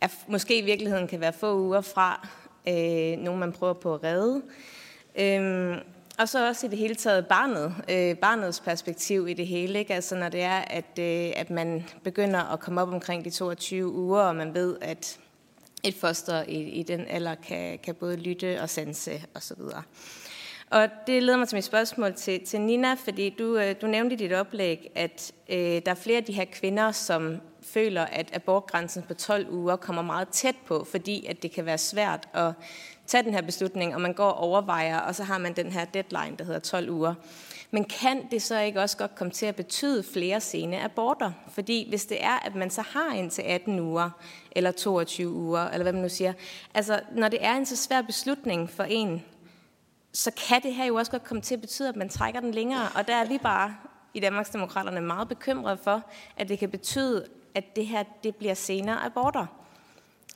er, 0.00 0.08
måske 0.28 0.58
i 0.58 0.64
virkeligheden 0.64 1.08
kan 1.08 1.20
være 1.20 1.32
få 1.32 1.58
uger 1.58 1.80
fra 1.80 2.28
øh, 2.68 3.18
nogen, 3.18 3.40
man 3.40 3.52
prøver 3.52 3.74
på 3.74 3.94
at 3.94 4.04
redde. 4.04 4.42
Øh, 5.18 5.78
og 6.20 6.28
så 6.28 6.48
også 6.48 6.66
i 6.66 6.70
det 6.70 6.78
hele 6.78 6.94
taget 6.94 7.26
barnet, 7.26 7.74
øh, 7.90 8.16
barnets 8.16 8.60
perspektiv 8.60 9.28
i 9.28 9.34
det 9.34 9.46
hele. 9.46 9.78
Ikke? 9.78 9.94
Altså 9.94 10.14
når 10.14 10.28
det 10.28 10.42
er, 10.42 10.58
at, 10.58 10.98
øh, 10.98 11.32
at 11.36 11.50
man 11.50 11.84
begynder 12.04 12.52
at 12.52 12.60
komme 12.60 12.80
op 12.80 12.88
omkring 12.88 13.24
de 13.24 13.30
22 13.30 13.92
uger, 13.92 14.20
og 14.20 14.36
man 14.36 14.54
ved, 14.54 14.76
at 14.80 15.18
et 15.82 15.94
foster 15.94 16.42
i, 16.48 16.60
i 16.60 16.82
den 16.82 17.06
alder 17.08 17.34
kan, 17.34 17.78
kan 17.78 17.94
både 17.94 18.16
lytte 18.16 18.60
og 18.62 18.70
sanse 18.70 19.22
osv. 19.34 19.60
Og 20.70 20.88
det 21.06 21.22
leder 21.22 21.38
mig 21.38 21.48
til 21.48 21.56
mit 21.56 21.64
spørgsmål 21.64 22.14
til, 22.14 22.46
til 22.46 22.60
Nina, 22.60 22.94
fordi 22.94 23.30
du, 23.38 23.56
øh, 23.56 23.74
du 23.80 23.86
nævnte 23.86 24.14
i 24.14 24.18
dit 24.18 24.32
oplæg, 24.32 24.90
at 24.94 25.32
øh, 25.48 25.56
der 25.58 25.90
er 25.90 25.94
flere 25.94 26.16
af 26.16 26.24
de 26.24 26.32
her 26.32 26.44
kvinder, 26.52 26.92
som 26.92 27.40
føler, 27.62 28.02
at 28.02 28.30
abortgrænsen 28.32 29.02
på 29.02 29.14
12 29.14 29.50
uger 29.50 29.76
kommer 29.76 30.02
meget 30.02 30.28
tæt 30.28 30.56
på, 30.66 30.86
fordi 30.90 31.26
at 31.26 31.42
det 31.42 31.52
kan 31.52 31.66
være 31.66 31.78
svært 31.78 32.28
at 32.34 32.52
tage 33.10 33.22
den 33.22 33.34
her 33.34 33.42
beslutning, 33.42 33.94
og 33.94 34.00
man 34.00 34.12
går 34.12 34.28
og 34.28 34.38
overvejer, 34.38 34.98
og 34.98 35.14
så 35.14 35.24
har 35.24 35.38
man 35.38 35.52
den 35.52 35.72
her 35.72 35.84
deadline, 35.84 36.36
der 36.36 36.44
hedder 36.44 36.60
12 36.60 36.90
uger. 36.90 37.14
Men 37.70 37.84
kan 37.84 38.30
det 38.30 38.42
så 38.42 38.60
ikke 38.60 38.80
også 38.80 38.96
godt 38.96 39.14
komme 39.14 39.30
til 39.30 39.46
at 39.46 39.56
betyde 39.56 40.02
flere 40.02 40.40
sene 40.40 40.82
aborter? 40.82 41.32
Fordi 41.48 41.86
hvis 41.88 42.06
det 42.06 42.24
er, 42.24 42.46
at 42.46 42.54
man 42.54 42.70
så 42.70 42.82
har 42.82 43.14
indtil 43.14 43.42
18 43.42 43.80
uger, 43.80 44.10
eller 44.52 44.70
22 44.70 45.32
uger, 45.32 45.60
eller 45.60 45.82
hvad 45.82 45.92
man 45.92 46.02
nu 46.02 46.08
siger, 46.08 46.32
altså 46.74 47.00
når 47.12 47.28
det 47.28 47.44
er 47.44 47.56
en 47.56 47.66
så 47.66 47.76
svær 47.76 48.02
beslutning 48.02 48.70
for 48.70 48.84
en, 48.84 49.24
så 50.12 50.30
kan 50.48 50.62
det 50.62 50.74
her 50.74 50.84
jo 50.84 50.94
også 50.94 51.10
godt 51.10 51.24
komme 51.24 51.40
til 51.40 51.54
at 51.54 51.60
betyde, 51.60 51.88
at 51.88 51.96
man 51.96 52.08
trækker 52.08 52.40
den 52.40 52.50
længere. 52.50 52.88
Og 52.94 53.08
der 53.08 53.14
er 53.14 53.24
vi 53.24 53.38
bare 53.38 53.76
i 54.14 54.20
Danmarksdemokraterne 54.20 55.00
meget 55.00 55.28
bekymrede 55.28 55.76
for, 55.76 56.02
at 56.36 56.48
det 56.48 56.58
kan 56.58 56.70
betyde, 56.70 57.26
at 57.54 57.76
det 57.76 57.86
her 57.86 58.04
det 58.22 58.36
bliver 58.36 58.54
senere 58.54 59.04
aborter. 59.04 59.46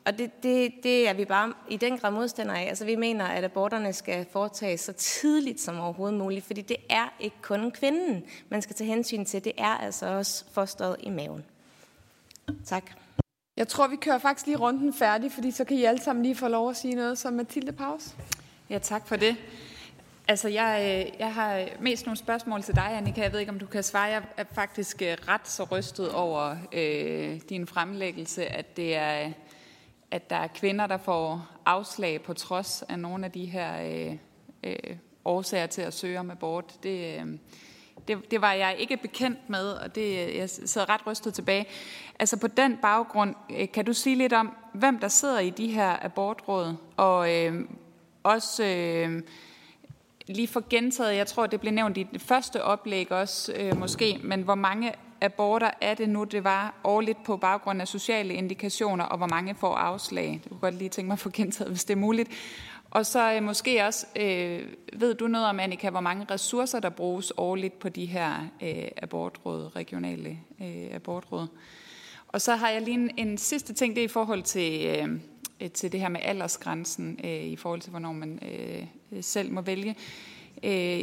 Og 0.07 0.19
det, 0.19 0.43
det, 0.43 0.73
det 0.83 1.09
er 1.09 1.13
vi 1.13 1.25
bare 1.25 1.53
i 1.69 1.77
den 1.77 1.99
grad 1.99 2.11
modstandere 2.11 2.61
af. 2.61 2.69
Altså 2.69 2.85
vi 2.85 2.97
mener, 2.97 3.25
at 3.25 3.45
aborterne 3.45 3.93
skal 3.93 4.27
foretages 4.33 4.81
så 4.81 4.93
tidligt 4.93 5.61
som 5.61 5.81
overhovedet 5.81 6.19
muligt, 6.19 6.47
fordi 6.47 6.63
det 6.63 6.77
er 6.91 7.15
ikke 7.21 7.37
kun 7.43 7.71
kvinden, 7.71 8.25
man 8.49 8.63
skal 8.63 8.77
tage 8.77 8.89
hensyn 8.89 9.25
til. 9.25 9.45
Det 9.45 9.53
er 9.59 9.79
altså 9.79 10.07
også 10.07 10.45
fosteret 10.53 10.97
i 11.01 11.11
maven. 11.11 11.45
Tak. 12.65 12.85
Jeg 13.57 13.69
tror, 13.69 13.87
vi 13.87 13.97
kører 13.97 14.19
faktisk 14.19 14.47
lige 14.47 14.57
runden 14.59 14.95
færdig, 14.95 15.33
fordi 15.33 15.51
så 15.51 15.65
kan 15.65 15.77
I 15.77 15.85
alle 15.85 16.03
sammen 16.03 16.23
lige 16.23 16.37
få 16.37 16.49
lov 16.49 16.71
at 16.71 16.77
sige 16.77 16.95
noget 16.95 17.19
som 17.19 17.33
Mathilde 17.33 17.73
Pause. 17.73 18.11
Ja, 18.71 18.79
tak 18.79 19.07
for 19.07 19.17
det. 19.17 19.37
Altså, 20.29 20.49
jeg, 20.49 21.05
øh, 21.07 21.21
jeg 21.21 21.35
har 21.35 21.69
mest 21.81 22.07
nogle 22.07 22.17
spørgsmål 22.17 22.63
til 22.63 22.75
dig, 22.75 22.97
Annika. 22.97 23.23
Jeg 23.23 23.33
ved 23.33 23.41
ikke, 23.41 23.53
om 23.53 23.59
du 23.59 23.67
kan 23.67 23.83
svare. 23.83 24.05
Jeg 24.05 24.23
er 24.37 24.45
faktisk 24.53 25.03
øh, 25.03 25.17
ret 25.29 25.49
så 25.49 25.65
rystet 25.65 26.13
over 26.13 26.57
øh, 26.73 27.41
din 27.49 27.67
fremlæggelse, 27.67 28.47
at 28.47 28.77
det 28.77 28.97
er 28.97 29.31
at 30.11 30.31
der 30.31 30.37
er 30.37 30.47
kvinder, 30.47 30.87
der 30.87 30.97
får 30.97 31.47
afslag 31.67 32.23
på 32.23 32.35
trods 32.35 32.85
af 32.89 32.99
nogle 32.99 33.25
af 33.25 33.33
de 33.33 33.45
her 33.45 33.83
øh, 33.83 34.17
øh, 34.63 34.97
årsager 35.25 35.67
til 35.67 35.83
at 35.83 35.95
søge 35.95 36.21
om 36.21 36.31
abort. 36.31 36.83
Det, 36.83 37.21
øh, 37.21 37.27
det, 38.09 38.31
det 38.31 38.41
var 38.41 38.53
jeg 38.53 38.77
ikke 38.79 38.97
bekendt 38.97 39.51
med, 39.51 39.71
og 39.73 39.95
det, 39.95 40.29
øh, 40.29 40.37
jeg 40.37 40.51
sidder 40.51 40.89
ret 40.89 41.07
rystet 41.07 41.35
tilbage. 41.35 41.67
Altså 42.19 42.37
på 42.37 42.47
den 42.47 42.77
baggrund, 42.77 43.35
øh, 43.51 43.69
kan 43.73 43.85
du 43.85 43.93
sige 43.93 44.17
lidt 44.17 44.33
om, 44.33 44.57
hvem 44.73 44.99
der 44.99 45.09
sidder 45.09 45.39
i 45.39 45.51
de 45.51 45.67
her 45.67 46.05
abortråd, 46.05 46.77
og 46.97 47.35
øh, 47.35 47.65
også... 48.23 48.65
Øh, 48.65 49.23
lige 50.27 50.49
for 50.49 50.65
gentaget, 50.71 51.17
jeg 51.17 51.27
tror, 51.27 51.47
det 51.47 51.61
blev 51.61 51.73
nævnt 51.73 51.97
i 51.97 52.07
det 52.13 52.21
første 52.21 52.63
oplæg 52.63 53.13
også 53.13 53.53
øh, 53.57 53.79
måske, 53.79 54.21
men 54.23 54.43
hvor 54.43 54.55
mange 54.55 54.93
aborter 55.25 55.71
er 55.81 55.95
det 55.95 56.09
nu, 56.09 56.25
det 56.25 56.45
var 56.45 56.75
årligt 56.85 57.25
på 57.25 57.37
baggrund 57.37 57.81
af 57.81 57.89
sociale 57.89 58.35
indikationer, 58.35 59.05
og 59.05 59.17
hvor 59.17 59.27
mange 59.27 59.55
får 59.55 59.75
afslag? 59.75 60.41
Det 60.43 60.51
kunne 60.51 60.61
godt 60.61 60.75
lige 60.75 60.89
tænke 60.89 61.07
mig 61.07 61.13
at 61.13 61.19
få 61.19 61.31
gentaget, 61.31 61.71
hvis 61.71 61.85
det 61.85 61.95
er 61.95 61.99
muligt. 61.99 62.31
Og 62.91 63.07
så 63.07 63.33
øh, 63.35 63.43
måske 63.43 63.85
også, 63.87 64.07
øh, 64.17 64.63
ved 64.93 65.15
du 65.15 65.27
noget 65.27 65.47
om, 65.47 65.61
Annika, 65.61 65.91
hvor 65.91 66.01
mange 66.01 66.27
ressourcer, 66.31 66.81
der 66.81 66.89
bruges 66.89 67.33
årligt 67.37 67.79
på 67.79 67.89
de 67.89 68.07
her 68.07 68.49
øh, 68.63 68.89
abortråd, 68.97 69.77
regionale 69.77 70.39
øh, 70.61 70.95
abortråd? 70.95 71.47
Og 72.29 72.41
så 72.41 72.57
har 72.57 72.69
jeg 72.69 72.83
lige 72.83 72.95
en, 72.95 73.11
en 73.17 73.39
sidste 73.39 73.75
ting, 73.75 73.95
det 73.95 74.01
er 74.01 74.05
i 74.05 74.09
forhold 74.09 74.43
til, 74.43 74.87
øh, 75.61 75.71
til 75.71 75.93
det 75.93 76.01
her 76.01 76.09
med 76.09 76.21
aldersgrænsen, 76.23 77.21
øh, 77.25 77.31
i 77.31 77.57
forhold 77.57 77.81
til, 77.81 77.91
hvornår 77.91 78.13
man 78.13 78.41
øh, 78.53 78.87
selv 79.23 79.53
må 79.53 79.61
vælge. 79.61 79.97
Øh, 80.63 81.01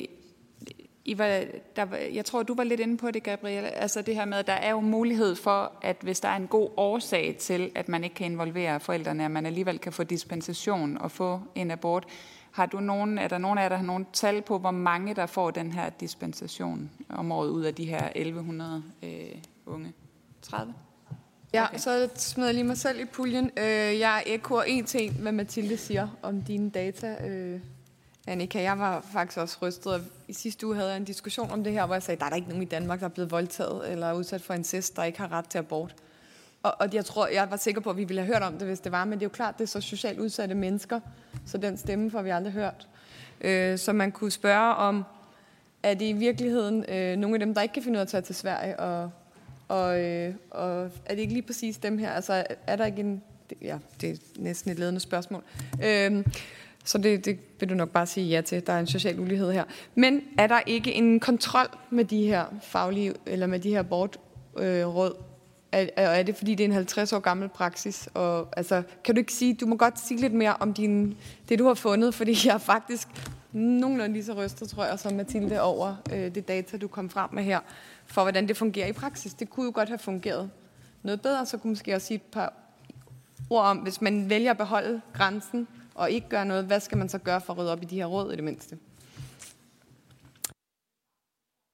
i 1.06 1.18
var, 1.18 1.44
der, 1.76 1.96
jeg 2.14 2.26
tror, 2.26 2.44
du 2.44 2.54
var 2.54 2.64
lidt 2.64 2.80
inde 2.80 2.98
på 2.98 3.12
det, 3.12 3.24
Gabrielle. 3.24 3.70
Altså 3.70 4.02
det 4.02 4.16
her 4.16 4.26
med, 4.26 4.38
at 4.38 4.48
der 4.48 4.54
er 4.54 4.72
jo 4.72 4.80
mulighed 4.80 5.36
for, 5.36 5.72
at 5.82 5.98
hvis 6.02 6.20
der 6.20 6.30
er 6.30 6.36
en 6.36 6.48
god 6.48 6.70
årsag 6.78 7.36
til, 7.40 7.72
at 7.76 7.90
man 7.90 8.04
ikke 8.04 8.16
kan 8.16 8.32
involvere 8.32 8.80
forældrene, 8.80 9.26
at 9.26 9.32
man 9.32 9.46
alligevel 9.46 9.80
kan 9.80 9.94
få 9.94 10.04
dispensation 10.04 10.98
og 10.98 11.12
få 11.12 11.42
en 11.56 11.72
abort. 11.72 12.06
Har 12.52 12.66
du 12.66 12.80
nogen, 12.80 13.18
er 13.18 13.28
der 13.28 13.38
nogen 13.38 13.58
af 13.58 13.64
jer, 13.64 13.70
der 13.70 13.76
har 13.76 13.86
nogen 13.86 14.08
tal 14.14 14.42
på, 14.42 14.58
hvor 14.58 14.72
mange 14.72 15.16
der 15.16 15.26
får 15.26 15.52
den 15.52 15.72
her 15.72 15.90
dispensation 15.90 16.92
om 17.10 17.32
året 17.32 17.50
ud 17.50 17.64
af 17.64 17.76
de 17.76 17.86
her 17.86 18.10
1100 18.16 18.84
øh, 19.04 19.10
unge? 19.66 19.94
30? 20.42 20.74
Ja, 21.54 21.66
okay. 21.66 21.78
så 21.78 22.10
smider 22.16 22.48
jeg 22.48 22.56
lige 22.56 22.64
mig 22.64 22.78
selv 22.78 23.00
i 23.00 23.06
puljen. 23.06 23.52
Øh, 23.58 24.00
jeg 24.00 24.24
ekkoer 24.26 24.64
en 24.64 24.86
ting, 24.86 25.14
hvad 25.14 25.32
Mathilde 25.32 25.78
siger 25.78 26.08
om 26.22 26.42
dine 26.42 26.70
data. 26.70 27.16
Annika, 28.28 28.62
jeg 28.62 28.80
var 28.80 29.02
faktisk 29.14 29.38
også 29.38 29.58
rystet. 29.62 30.04
I 30.28 30.34
sidste 30.34 30.68
uge 30.68 30.76
havde 30.76 30.90
jeg 30.90 30.98
en 30.98 31.06
diskussion 31.06 31.52
om 31.52 31.64
det 31.64 31.74
her, 31.74 31.86
hvor 31.86 31.96
jeg 31.96 32.04
sagde, 32.04 32.20
der 32.20 32.26
er 32.26 32.30
der 32.30 32.36
ikke 32.36 32.48
nogen 32.48 32.64
i 32.64 32.66
Danmark, 32.66 33.00
der 33.00 33.06
er 33.06 33.10
blevet 33.10 33.32
voldtaget 33.32 33.92
eller 33.92 34.14
udsat 34.14 34.42
for 34.42 34.54
incest, 34.54 34.96
der 34.96 35.04
ikke 35.04 35.20
har 35.20 35.32
ret 35.32 35.46
til 35.46 35.58
abort. 35.58 35.96
Og, 36.64 36.76
og 36.80 36.94
jeg 36.94 37.06
tror, 37.06 37.28
jeg 37.28 37.48
var 37.52 37.58
sikker 37.58 37.82
på, 37.82 37.90
at 37.90 37.98
vi 37.98 38.04
ville 38.04 38.22
have 38.22 38.34
hørt 38.34 38.44
om 38.44 38.54
det, 38.54 38.68
hvis 38.68 38.80
det 38.80 38.92
var, 38.92 39.06
men 39.06 39.14
det 39.14 39.26
er 39.26 39.26
jo 39.26 39.30
klart, 39.30 39.58
det 39.58 39.64
er 39.64 39.68
så 39.68 39.82
socialt 39.82 40.20
udsatte 40.20 40.56
mennesker, 40.56 41.00
så 41.46 41.58
den 41.58 41.78
stemme 41.78 42.12
får 42.12 42.22
vi 42.22 42.30
aldrig 42.30 42.54
hørt. 42.54 42.88
Øh, 43.42 43.78
så 43.78 43.94
man 43.94 44.12
kunne 44.12 44.32
spørge 44.32 44.76
om, 44.76 45.04
er 45.84 45.94
det 45.94 46.06
i 46.06 46.14
virkeligheden 46.14 46.86
øh, 46.90 47.18
nogle 47.18 47.36
af 47.36 47.40
dem, 47.40 47.54
der 47.54 47.62
ikke 47.62 47.74
kan 47.74 47.84
finde 47.84 47.98
ud 47.98 48.00
af 48.00 48.06
at 48.06 48.08
tage 48.08 48.22
til 48.22 48.36
Sverige, 48.36 48.80
og, 48.80 49.12
og, 49.68 50.00
øh, 50.02 50.36
og 50.50 50.84
er 51.06 51.16
det 51.16 51.20
ikke 51.20 51.34
lige 51.34 51.46
præcis 51.46 51.78
dem 51.78 51.98
her? 51.98 52.12
Altså, 52.12 52.44
er 52.68 52.76
der 52.76 52.86
ikke 52.86 53.00
en... 53.00 53.24
Ja, 53.62 53.78
det 54.02 54.10
er 54.10 54.16
næsten 54.36 54.72
et 54.72 54.80
ledende 54.80 55.00
spørgsmål. 55.00 55.44
Øh, 55.84 56.26
så 56.84 56.98
det, 56.98 57.26
det 57.26 57.40
vil 57.60 57.70
du 57.70 57.74
nok 57.74 57.90
bare 57.90 58.06
sige 58.06 58.28
ja 58.28 58.42
til. 58.42 58.68
Der 58.68 58.74
er 58.74 58.80
en 58.80 58.88
social 58.88 59.20
ulighed 59.20 59.52
her. 59.52 59.64
Men 59.96 60.22
er 60.38 60.48
der 60.48 60.60
ikke 60.66 60.94
en 60.94 61.20
kontrol 61.20 61.68
med 61.90 62.06
de 62.06 62.24
her 62.26 62.46
faglige, 62.62 63.14
eller 63.26 63.48
med 63.48 63.60
de 63.60 63.70
her 63.70 63.80
abortråd? 63.80 65.16
Øh, 65.16 65.22
er, 65.72 65.88
er 65.96 66.24
det 66.24 66.36
fordi, 66.36 66.56
det 66.56 66.64
er 66.64 66.68
en 66.68 66.74
50 66.74 67.14
år 67.14 67.20
gammel 67.20 67.50
praksis? 67.50 68.10
Og, 68.14 68.48
altså, 68.58 68.84
kan 69.04 69.16
du 69.16 69.20
ikke 69.20 69.34
sige, 69.34 69.54
du 69.54 69.66
må 69.66 69.76
godt 69.76 70.00
sige 70.00 70.22
lidt 70.22 70.34
mere 70.34 70.56
om 70.60 70.74
din, 70.74 71.18
det, 71.50 71.60
du 71.60 71.68
har 71.68 71.74
fundet, 71.74 72.14
fordi 72.14 72.36
jeg 72.46 72.54
er 72.54 72.58
faktisk 72.58 73.08
nogenlunde 73.52 74.14
lige 74.14 74.26
så 74.26 74.34
rystet, 74.34 74.70
tror 74.70 74.86
jeg, 74.86 75.00
som 75.00 75.14
Mathilde 75.14 75.62
over 75.62 75.96
øh, 76.14 76.36
det 76.36 76.48
data, 76.48 76.78
du 76.78 76.88
kom 76.88 77.10
frem 77.10 77.30
med 77.34 77.44
her, 77.44 77.60
for 78.06 78.22
hvordan 78.22 78.48
det 78.48 78.58
fungerer 78.58 78.88
i 78.88 78.94
praksis. 78.94 79.34
Det 79.34 79.50
kunne 79.50 79.66
jo 79.66 79.72
godt 79.76 79.90
have 79.90 80.00
fungeret 80.00 80.50
noget 81.04 81.22
bedre, 81.22 81.46
så 81.46 81.58
kunne 81.58 81.72
måske 81.72 81.96
også 81.96 82.08
sige 82.08 82.16
et 82.16 82.22
par 82.22 82.54
ord 83.50 83.66
om, 83.66 83.78
hvis 83.78 84.02
man 84.02 84.30
vælger 84.30 84.52
at 84.52 84.58
beholde 84.58 85.02
grænsen 85.14 85.68
og 85.96 86.12
ikke 86.12 86.30
gøre 86.30 86.46
noget, 86.46 86.66
hvad 86.66 86.80
skal 86.80 86.98
man 86.98 87.10
så 87.10 87.18
gøre 87.18 87.42
for 87.42 87.54
at 87.54 87.60
rydde 87.60 87.72
op 87.72 87.84
i 87.84 87.86
de 87.86 87.96
her 87.96 88.06
råd 88.06 88.34
i 88.34 88.36
det 88.36 88.44
mindste? 88.44 88.78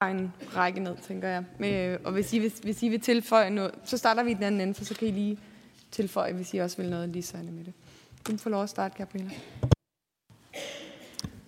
en 0.01 0.33
række 0.55 0.79
ned, 0.79 0.95
tænker 1.07 1.27
jeg. 1.27 1.43
Øh, 1.59 1.99
og 2.03 2.11
hvis 2.11 2.33
I, 2.33 2.37
hvis, 2.39 2.59
hvis 2.59 2.83
I 2.83 2.89
vil 2.89 3.01
tilføje 3.01 3.49
noget, 3.49 3.71
så 3.83 3.97
starter 3.97 4.23
vi 4.23 4.31
i 4.31 4.33
den 4.33 4.43
anden 4.43 4.61
ende, 4.61 4.73
for 4.73 4.85
så 4.85 4.93
kan 4.93 5.07
I 5.07 5.11
lige 5.11 5.37
tilføje, 5.91 6.33
hvis 6.33 6.53
I 6.53 6.57
også 6.57 6.77
vil 6.77 6.89
noget 6.89 7.09
lige 7.09 7.23
så 7.23 7.37
med 7.37 7.65
det. 7.65 7.73
Du 8.27 8.37
får 8.37 8.49
lov 8.49 8.63
at 8.63 8.69
starte, 8.69 8.97
Gabriela. 8.97 9.31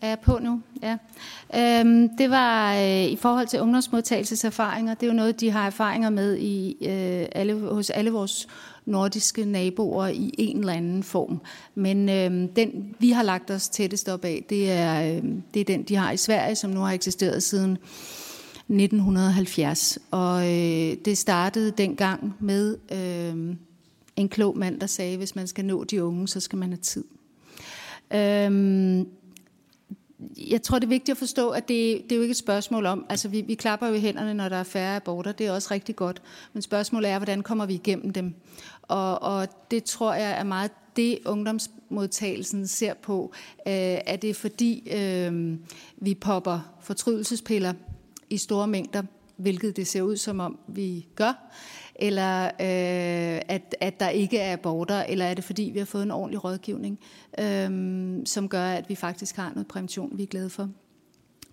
Er 0.01 0.07
jeg 0.07 0.19
på 0.19 0.39
nu? 0.41 0.61
Ja. 0.81 0.97
Øhm, 1.55 2.17
det 2.17 2.29
var 2.29 2.75
øh, 2.75 3.03
i 3.03 3.15
forhold 3.15 3.47
til 3.47 3.61
ungdomsmodtagelseserfaringer. 3.61 4.93
Det 4.93 5.03
er 5.03 5.07
jo 5.07 5.13
noget, 5.13 5.39
de 5.39 5.51
har 5.51 5.65
erfaringer 5.65 6.09
med 6.09 6.37
i 6.37 6.71
øh, 6.71 7.27
alle, 7.31 7.53
hos 7.53 7.89
alle 7.89 8.11
vores 8.11 8.47
nordiske 8.89 9.45
naboer 9.45 10.07
i 10.07 10.35
en 10.37 10.59
eller 10.59 10.73
anden 10.73 11.03
form. 11.03 11.41
Men 11.75 12.09
øh, 12.09 12.49
den, 12.55 12.95
vi 12.99 13.09
har 13.09 13.23
lagt 13.23 13.51
os 13.51 13.69
tættest 13.69 14.09
op 14.09 14.25
af, 14.25 14.45
det 14.49 14.71
er, 14.71 15.15
øh, 15.15 15.23
det 15.53 15.59
er 15.59 15.65
den, 15.65 15.83
de 15.83 15.95
har 15.95 16.11
i 16.11 16.17
Sverige, 16.17 16.55
som 16.55 16.69
nu 16.69 16.79
har 16.79 16.91
eksisteret 16.91 17.43
siden 17.43 17.71
1970. 17.71 19.99
Og 20.11 20.43
øh, 20.43 20.97
det 21.05 21.17
startede 21.17 21.71
dengang 21.71 22.35
med 22.39 22.77
øh, 22.91 23.55
en 24.15 24.29
klog 24.29 24.57
mand, 24.57 24.79
der 24.79 24.87
sagde, 24.87 25.17
hvis 25.17 25.35
man 25.35 25.47
skal 25.47 25.65
nå 25.65 25.83
de 25.83 26.03
unge, 26.03 26.27
så 26.27 26.39
skal 26.39 26.57
man 26.57 26.69
have 26.69 26.77
tid. 26.77 27.03
Øh, 28.13 29.05
jeg 30.37 30.61
tror, 30.61 30.79
det 30.79 30.85
er 30.85 30.89
vigtigt 30.89 31.09
at 31.09 31.17
forstå, 31.17 31.49
at 31.49 31.67
det, 31.67 32.03
det 32.03 32.11
er 32.11 32.15
jo 32.15 32.21
ikke 32.21 32.31
et 32.31 32.37
spørgsmål 32.37 32.85
om, 32.85 33.05
altså 33.09 33.27
vi, 33.27 33.41
vi 33.41 33.53
klapper 33.53 33.87
jo 33.87 33.93
i 33.93 33.99
hænderne, 33.99 34.33
når 34.33 34.49
der 34.49 34.55
er 34.55 34.63
færre 34.63 34.95
aborter, 34.95 35.31
det 35.31 35.47
er 35.47 35.51
også 35.51 35.67
rigtig 35.71 35.95
godt, 35.95 36.21
men 36.53 36.61
spørgsmålet 36.61 37.09
er, 37.09 37.19
hvordan 37.19 37.43
kommer 37.43 37.65
vi 37.65 37.73
igennem 37.73 38.13
dem? 38.13 38.33
Og, 38.89 39.21
og 39.21 39.47
det 39.71 39.83
tror 39.83 40.13
jeg 40.13 40.39
er 40.39 40.43
meget 40.43 40.71
det, 40.95 41.19
ungdomsmodtagelsen 41.25 42.67
ser 42.67 42.93
på. 42.93 43.33
Øh, 43.67 43.73
er 44.05 44.15
det 44.15 44.35
fordi, 44.35 44.91
øh, 44.91 45.57
vi 45.97 46.15
popper 46.15 46.75
fortrydelsespiller 46.81 47.73
i 48.29 48.37
store 48.37 48.67
mængder, 48.67 49.03
hvilket 49.37 49.77
det 49.77 49.87
ser 49.87 50.01
ud 50.01 50.17
som 50.17 50.39
om, 50.39 50.59
vi 50.67 51.07
gør? 51.15 51.51
Eller 51.95 52.45
øh, 52.45 53.41
at, 53.47 53.75
at 53.79 53.99
der 53.99 54.09
ikke 54.09 54.39
er 54.39 54.53
aborter, 54.53 55.03
eller 55.03 55.25
er 55.25 55.33
det 55.33 55.43
fordi, 55.43 55.63
vi 55.73 55.79
har 55.79 55.85
fået 55.85 56.03
en 56.03 56.11
ordentlig 56.11 56.43
rådgivning, 56.43 56.99
øh, 57.39 57.69
som 58.25 58.49
gør, 58.49 58.63
at 58.63 58.89
vi 58.89 58.95
faktisk 58.95 59.35
har 59.35 59.49
noget 59.49 59.67
prævention, 59.67 60.17
vi 60.17 60.23
er 60.23 60.27
glade 60.27 60.49
for? 60.49 60.69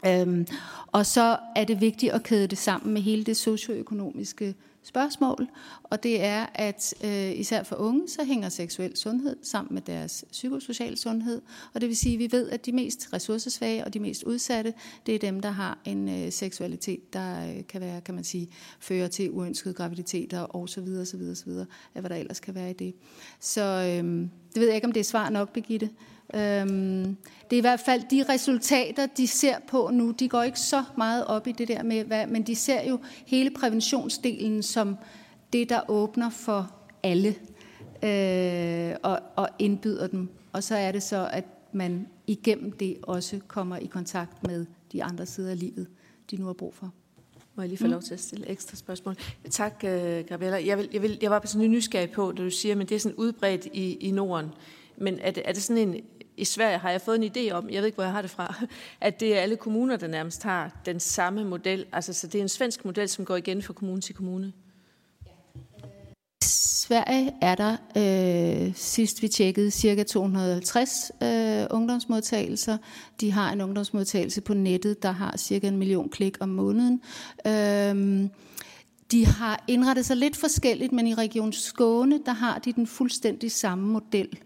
Øhm, 0.07 0.47
og 0.87 1.07
så 1.07 1.37
er 1.57 1.65
det 1.65 1.81
vigtigt 1.81 2.13
at 2.13 2.23
kæde 2.23 2.47
det 2.47 2.59
sammen 2.59 2.95
med 2.95 3.03
hele 3.03 3.25
det 3.25 3.37
socioøkonomiske 3.37 4.55
spørgsmål, 4.87 5.49
og 5.83 6.03
det 6.03 6.25
er, 6.25 6.47
at 6.55 6.95
øh, 7.05 7.41
især 7.41 7.63
for 7.63 7.77
unge, 7.77 8.09
så 8.09 8.25
hænger 8.25 8.49
seksuel 8.49 8.97
sundhed 8.97 9.37
sammen 9.43 9.75
med 9.75 9.83
deres 9.83 10.25
psykosocial 10.33 10.99
sundhed, 10.99 11.43
og 11.75 11.81
det 11.81 11.89
vil 11.89 11.97
sige, 11.97 12.15
at 12.15 12.19
vi 12.19 12.29
ved, 12.33 12.51
at 12.51 12.67
de 12.67 12.73
mest 12.73 13.13
ressourcesvage 13.13 13.85
og 13.85 13.95
de 13.95 14.01
mest 14.01 14.23
udsatte, 14.23 14.75
det 15.07 15.15
er 15.15 15.19
dem, 15.19 15.41
der 15.41 15.51
har 15.51 15.79
en 15.85 16.09
øh, 16.09 16.33
seksualitet, 16.33 17.13
der 17.13 17.49
øh, 17.49 17.67
kan 17.69 17.81
være, 17.81 18.01
kan 18.01 18.15
man 18.15 18.25
sige, 18.25 18.49
fører 18.81 19.09
til 19.09 19.31
uønskede 19.31 19.75
graviditeter 19.75 20.41
og 20.41 20.69
så 20.69 20.81
videre, 20.81 21.07
så 21.07 21.17
videre, 21.17 21.35
så 21.35 21.45
videre, 21.45 21.67
af 21.95 22.03
hvad 22.03 22.11
der 22.11 22.17
ellers 22.17 22.41
kan 22.41 22.55
være 22.55 22.71
i 22.71 22.75
det. 22.75 22.95
Så 23.41 23.63
øh, 23.63 24.05
det 24.55 24.61
ved 24.61 24.67
jeg 24.67 24.75
ikke, 24.75 24.87
om 24.87 24.93
det 24.93 25.01
er 25.01 25.05
svar 25.05 25.31
nok, 25.31 25.53
Begitte. 25.53 25.91
Øhm, 26.35 27.17
det 27.51 27.57
er 27.57 27.59
i 27.59 27.61
hvert 27.61 27.81
fald 27.81 28.03
de 28.11 28.25
resultater, 28.29 29.07
de 29.07 29.27
ser 29.27 29.57
på 29.69 29.91
nu. 29.93 30.11
De 30.11 30.29
går 30.29 30.43
ikke 30.43 30.61
så 30.61 30.85
meget 30.97 31.25
op 31.27 31.47
i 31.47 31.53
det 31.53 31.69
der 31.69 31.83
med, 31.83 32.05
hvad, 32.05 32.27
men 32.27 32.43
de 32.43 32.57
ser 32.57 32.89
jo 32.89 32.99
hele 33.27 33.51
præventionsdelen 33.51 34.63
som 34.63 34.97
det, 35.53 35.69
der 35.69 35.91
åbner 35.91 36.31
for 36.31 36.73
alle 37.03 37.35
øh, 38.03 38.97
og, 39.03 39.21
og 39.37 39.49
indbyder 39.59 40.07
dem. 40.07 40.29
Og 40.53 40.63
så 40.63 40.77
er 40.77 40.93
det 40.93 41.03
så, 41.03 41.29
at 41.33 41.45
man 41.73 42.07
igennem 42.27 42.73
det 42.73 42.97
også 43.03 43.41
kommer 43.49 43.77
i 43.77 43.87
kontakt 43.87 44.47
med 44.47 44.67
de 44.93 45.05
andre 45.05 45.27
sider 45.27 45.51
af 45.51 45.59
livet, 45.59 45.87
de 46.31 46.37
nu 46.37 46.47
har 46.47 46.53
brug 46.53 46.75
for. 46.75 46.93
Må 47.55 47.63
jeg 47.63 47.69
lige 47.69 47.79
få 47.79 47.87
lov 47.87 48.03
til 48.03 48.15
at 48.15 48.21
stille 48.21 48.49
ekstra 48.49 48.77
spørgsmål? 48.77 49.17
Tak, 49.51 49.73
uh, 49.85 49.91
Gabriella. 50.29 50.67
Jeg, 50.67 50.79
vil, 50.79 50.89
jeg, 50.93 51.03
vil, 51.03 51.19
jeg 51.23 51.31
var 51.31 51.43
sådan 51.45 51.71
nysgerrig 51.71 52.11
på, 52.11 52.33
da 52.33 52.43
du 52.43 52.51
siger, 52.51 52.75
men 52.75 52.87
det 52.87 52.95
er 52.95 52.99
sådan 52.99 53.17
udbredt 53.17 53.67
i, 53.73 53.95
i 53.95 54.11
Norden. 54.11 54.51
Men 54.97 55.19
er 55.21 55.31
det, 55.31 55.43
er 55.47 55.53
det 55.53 55.63
sådan 55.63 55.89
en, 55.89 56.05
i 56.37 56.45
Sverige 56.45 56.79
har 56.79 56.91
jeg 56.91 57.01
fået 57.01 57.25
en 57.25 57.31
idé 57.37 57.53
om, 57.53 57.71
jeg 57.71 57.79
ved 57.81 57.87
ikke, 57.87 57.97
hvor 57.97 58.05
jeg 58.05 58.13
har 58.13 58.23
det 58.23 58.31
fra, 58.31 58.55
at 59.01 59.21
det 59.21 59.37
er 59.37 59.41
alle 59.41 59.57
kommuner, 59.57 59.97
der 59.97 60.07
nærmest 60.07 60.43
har 60.43 60.81
den 60.87 61.01
samme 61.01 61.45
model. 61.45 61.87
Altså, 61.93 62.13
så 62.13 62.27
det 62.27 62.39
er 62.39 62.43
en 62.43 62.49
svensk 62.49 62.85
model, 62.85 63.09
som 63.09 63.25
går 63.25 63.37
igen 63.37 63.63
fra 63.63 63.73
kommune 63.73 64.01
til 64.01 64.15
kommune. 64.15 64.53
I 66.43 66.49
Sverige 66.89 67.33
er 67.43 67.55
der, 67.55 67.77
øh, 67.97 68.75
sidst 68.75 69.23
vi 69.23 69.29
tjekkede, 69.29 69.71
cirka 69.71 70.03
250 70.03 71.11
øh, 71.23 71.67
ungdomsmodtagelser. 71.71 72.79
De 73.21 73.33
har 73.33 73.53
en 73.53 73.61
ungdomsmodtagelse 73.61 74.41
på 74.41 74.55
nettet, 74.55 75.03
der 75.03 75.11
har 75.11 75.37
cirka 75.37 75.69
en 75.69 75.77
million 75.77 76.09
klik 76.09 76.37
om 76.41 76.49
måneden. 76.49 77.01
Øh, 77.47 78.29
de 79.11 79.27
har 79.27 79.65
indrettet 79.69 80.07
sig 80.07 80.17
lidt 80.17 80.37
forskelligt, 80.37 80.93
men 80.93 81.07
i 81.07 81.15
Region 81.15 81.53
Skåne, 81.53 82.21
der 82.27 82.33
har 82.33 82.59
de 82.59 82.73
den 82.73 82.87
fuldstændig 82.87 83.53
samme 83.53 83.87
model. 83.87 84.39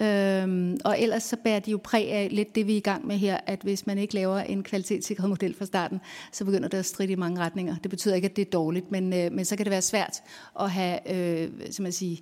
Øhm, 0.00 0.78
og 0.84 1.00
ellers 1.00 1.22
så 1.22 1.36
bærer 1.36 1.60
de 1.60 1.70
jo 1.70 1.80
præg 1.84 2.12
af 2.12 2.28
lidt 2.30 2.54
det, 2.54 2.66
vi 2.66 2.72
er 2.72 2.76
i 2.76 2.80
gang 2.80 3.06
med 3.06 3.16
her, 3.16 3.38
at 3.46 3.60
hvis 3.62 3.86
man 3.86 3.98
ikke 3.98 4.14
laver 4.14 4.38
en 4.38 4.62
kvalitetssikret 4.62 5.28
model 5.28 5.54
fra 5.54 5.64
starten, 5.64 6.00
så 6.32 6.44
begynder 6.44 6.68
det 6.68 6.78
at 6.78 6.86
stride 6.86 7.12
i 7.12 7.16
mange 7.16 7.40
retninger. 7.40 7.76
Det 7.76 7.90
betyder 7.90 8.14
ikke, 8.14 8.28
at 8.28 8.36
det 8.36 8.46
er 8.46 8.50
dårligt, 8.50 8.90
men, 8.90 9.12
øh, 9.12 9.32
men 9.32 9.44
så 9.44 9.56
kan 9.56 9.66
det 9.66 9.70
være 9.70 9.82
svært 9.82 10.22
at 10.60 10.70
have, 10.70 11.14
øh, 11.14 11.50
som 11.70 11.82
man 11.82 11.92
siger, 11.92 12.16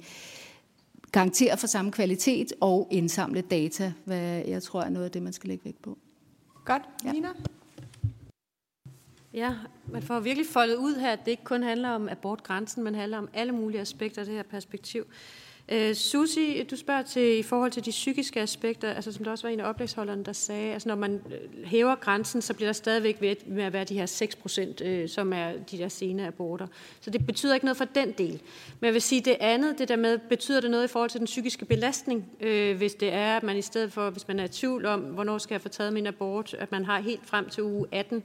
garantere 1.13 1.57
for 1.57 1.67
samme 1.67 1.93
kvalitet 1.93 2.53
og 2.61 2.89
indsamle 2.91 3.41
data, 3.41 3.93
hvad 4.05 4.43
jeg 4.47 4.63
tror 4.63 4.83
er 4.83 4.89
noget 4.89 5.05
af 5.05 5.11
det, 5.11 5.23
man 5.23 5.33
skal 5.33 5.49
lægge 5.49 5.65
vægt 5.65 5.83
på. 5.83 5.99
Godt. 6.65 6.83
Ja. 7.05 7.13
Nina? 7.13 7.29
Ja, 9.35 9.55
man 9.93 10.03
får 10.03 10.21
virkelig 10.21 10.47
foldet 10.47 10.77
ud 10.77 10.95
her, 10.95 11.13
at 11.13 11.19
det 11.25 11.31
ikke 11.31 11.45
kun 11.45 11.63
handler 11.63 11.89
om 11.89 12.09
abortgrænsen, 12.09 12.85
men 12.85 12.95
handler 12.95 13.19
om 13.19 13.29
alle 13.35 13.53
mulige 13.53 13.81
aspekter 13.81 14.23
af 14.23 14.27
det 14.27 14.35
her 14.35 14.43
perspektiv. 14.43 15.07
Øh, 15.73 15.95
Susi, 15.95 16.63
du 16.71 16.77
spørger 16.77 17.03
til 17.03 17.39
i 17.39 17.43
forhold 17.43 17.71
til 17.71 17.85
de 17.85 17.91
psykiske 17.91 18.41
aspekter, 18.41 18.93
altså 18.93 19.13
som 19.13 19.25
der 19.25 19.31
også 19.31 19.47
var 19.47 19.53
en 19.53 19.61
af 19.61 19.69
oplægsholderne, 19.69 20.25
der 20.25 20.33
sagde, 20.33 20.73
altså 20.73 20.89
når 20.89 20.95
man 20.95 21.13
øh, 21.15 21.65
hæver 21.65 21.95
grænsen, 21.95 22.43
så 22.43 22.55
bliver 22.55 22.69
der 22.69 22.73
stadigvæk 22.73 23.21
ved 23.21 23.35
med 23.47 23.65
at 23.65 23.73
være 23.73 23.85
de 23.85 23.95
her 23.95 24.07
6 24.07 24.37
procent, 24.37 24.81
øh, 24.81 25.09
som 25.09 25.33
er 25.33 25.53
de 25.71 25.79
der 25.79 25.89
sene 25.89 26.27
aborter. 26.27 26.67
Så 27.01 27.11
det 27.11 27.27
betyder 27.27 27.55
ikke 27.55 27.67
noget 27.67 27.77
for 27.77 27.85
den 27.85 28.13
del. 28.13 28.41
Men 28.81 28.87
jeg 28.87 28.95
vil 28.95 29.03
sige, 29.03 29.21
det 29.21 29.37
andet, 29.41 29.79
det 29.79 29.89
der 29.89 29.97
med, 29.97 30.19
betyder 30.19 30.61
det 30.61 30.71
noget 30.71 30.85
i 30.85 30.89
forhold 30.89 31.11
til 31.11 31.21
den 31.21 31.27
psykiske 31.27 31.65
belastning, 31.65 32.25
øh, 32.41 32.77
hvis 32.77 32.95
det 32.95 33.13
er, 33.13 33.37
at 33.37 33.43
man 33.43 33.57
i 33.57 33.63
stedet 33.63 33.93
for, 33.93 34.11
hvis 34.11 34.29
man 34.29 34.41
er 34.41 34.45
i 34.45 34.49
tvivl 34.49 34.87
om, 34.87 35.01
hvornår 35.01 35.39
skal 35.39 35.55
jeg 35.55 35.61
få 35.61 35.69
taget 35.69 35.93
min 35.93 36.07
abort, 36.07 36.55
at 36.59 36.73
man 36.73 36.85
har 36.85 37.01
helt 37.01 37.27
frem 37.27 37.49
til 37.49 37.63
uge 37.63 37.87
18, 37.93 38.23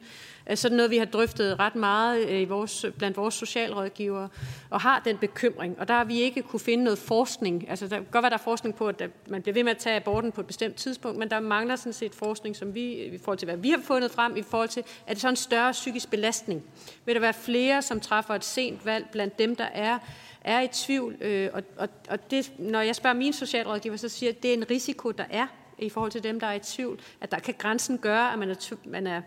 Øh, 0.50 0.58
sådan 0.58 0.78
noget, 0.78 0.92
vi 0.92 0.98
har 0.98 1.06
drøftet 1.06 1.60
ret 1.60 1.76
meget 1.76 2.30
øh, 2.30 2.42
i 2.42 2.46
vores, 2.46 2.86
blandt 2.98 3.18
vores 3.18 3.34
socialrådgivere, 3.34 4.30
og 4.70 4.82
har 4.82 5.02
den 5.06 5.18
bekymring. 5.18 5.80
Og 5.80 5.88
der 5.88 5.94
har 5.94 6.04
vi 6.04 6.22
ikke 6.22 6.42
kunne 6.42 6.60
finde 6.60 6.84
noget 6.84 7.00
forskning. 7.00 7.70
Altså, 7.70 7.88
der 7.88 7.96
kan 7.96 8.06
godt 8.12 8.24
være, 8.24 8.30
der 8.30 8.38
er 8.38 8.44
forskning 8.44 8.76
på, 8.76 8.88
at 8.88 9.10
man 9.28 9.42
bliver 9.42 9.54
ved 9.54 9.64
med 9.64 9.72
at 9.72 9.78
tage 9.78 9.96
aborten 9.96 10.32
på 10.32 10.42
et 10.42 10.48
bestemt 10.48 10.76
tidspunkt, 10.76 11.20
men 11.20 11.30
der 11.30 11.40
mangler 11.40 11.76
sådan 11.76 11.94
set 11.94 12.16
forskning, 12.16 12.56
som 12.56 12.76
vi, 12.76 12.94
i 12.94 13.18
forhold 13.18 13.38
til, 13.38 13.46
hvad 13.46 13.58
vi 13.58 13.70
har 13.70 13.82
fundet 13.84 14.12
frem, 14.12 14.38
i 14.38 14.42
forhold 14.42 14.70
til, 14.70 14.84
at 15.08 15.16
det 15.16 15.22
så 15.22 15.30
en 15.30 15.36
større 15.36 15.72
psykisk 15.72 16.10
belastning? 16.10 16.64
Vil 17.06 17.16
der 17.16 17.22
være 17.22 17.34
flere, 17.34 17.82
som 17.82 18.00
træffer 18.00 18.34
et 18.34 18.44
sent 18.46 18.86
valg 18.86 19.06
blandt 19.12 19.40
dem, 19.40 19.56
der 19.56 19.68
er 19.74 20.00
er 20.44 20.62
i 20.62 20.68
tvivl, 20.68 21.16
øh, 21.22 21.50
og, 21.54 21.64
og, 21.78 21.90
og 22.10 22.32
det, 22.32 22.52
når 22.58 22.82
jeg 22.82 22.96
spørger 22.96 23.16
min 23.18 23.34
socialrådgiver, 23.34 23.96
så 23.96 24.10
siger 24.10 24.30
jeg, 24.30 24.38
at 24.38 24.44
det 24.44 24.50
er 24.50 24.54
en 24.54 24.70
risiko, 24.70 25.12
der 25.12 25.26
er 25.30 25.48
i 25.78 25.90
forhold 25.90 26.12
til 26.12 26.24
dem, 26.24 26.40
der 26.40 26.48
er 26.48 26.54
i 26.54 26.60
tvivl, 26.60 27.00
at 27.22 27.32
der 27.32 27.40
kan 27.40 27.54
grænsen 27.58 27.98
gøre, 27.98 28.34
at 28.34 28.40
man 28.40 28.50
er, 28.50 28.56
man 28.86 29.08
er 29.08 29.22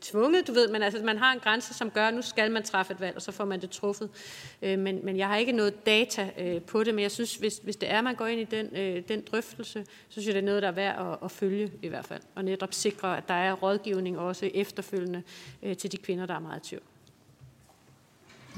tvunget, 0.00 0.46
du 0.46 0.52
ved, 0.52 0.68
men 0.68 0.82
altså, 0.82 1.04
man 1.04 1.18
har 1.18 1.32
en 1.32 1.40
grænse, 1.40 1.74
som 1.74 1.90
gør, 1.90 2.08
at 2.08 2.14
nu 2.14 2.22
skal 2.22 2.50
man 2.50 2.62
træffe 2.62 2.92
et 2.92 3.00
valg, 3.00 3.16
og 3.16 3.22
så 3.22 3.32
får 3.32 3.44
man 3.44 3.60
det 3.60 3.70
truffet. 3.70 4.10
Øh, 4.62 4.78
men, 4.78 5.04
men 5.04 5.16
jeg 5.16 5.28
har 5.28 5.36
ikke 5.36 5.52
noget 5.52 5.86
data 5.86 6.30
øh, 6.38 6.62
på 6.62 6.84
det, 6.84 6.94
men 6.94 7.02
jeg 7.02 7.10
synes, 7.10 7.36
hvis, 7.36 7.60
hvis 7.62 7.76
det 7.76 7.90
er, 7.90 7.98
at 7.98 8.04
man 8.04 8.14
går 8.14 8.26
ind 8.26 8.40
i 8.40 8.44
den, 8.44 8.76
øh, 8.76 9.02
den 9.08 9.20
drøftelse, 9.20 9.84
så 9.84 10.12
synes 10.12 10.26
jeg, 10.26 10.34
det 10.34 10.40
er 10.40 10.46
noget, 10.46 10.62
der 10.62 10.68
er 10.68 10.72
værd 10.72 11.12
at, 11.12 11.18
at 11.24 11.30
følge 11.30 11.72
i 11.82 11.88
hvert 11.88 12.04
fald, 12.04 12.22
og 12.34 12.44
netop 12.44 12.74
sikre, 12.74 13.16
at 13.16 13.28
der 13.28 13.34
er 13.34 13.52
rådgivning 13.52 14.18
også 14.18 14.50
efterfølgende 14.54 15.22
øh, 15.62 15.76
til 15.76 15.92
de 15.92 15.96
kvinder, 15.96 16.26
der 16.26 16.34
er 16.34 16.38
meget 16.38 16.66
i 16.66 16.68
tvivl. 16.68 16.82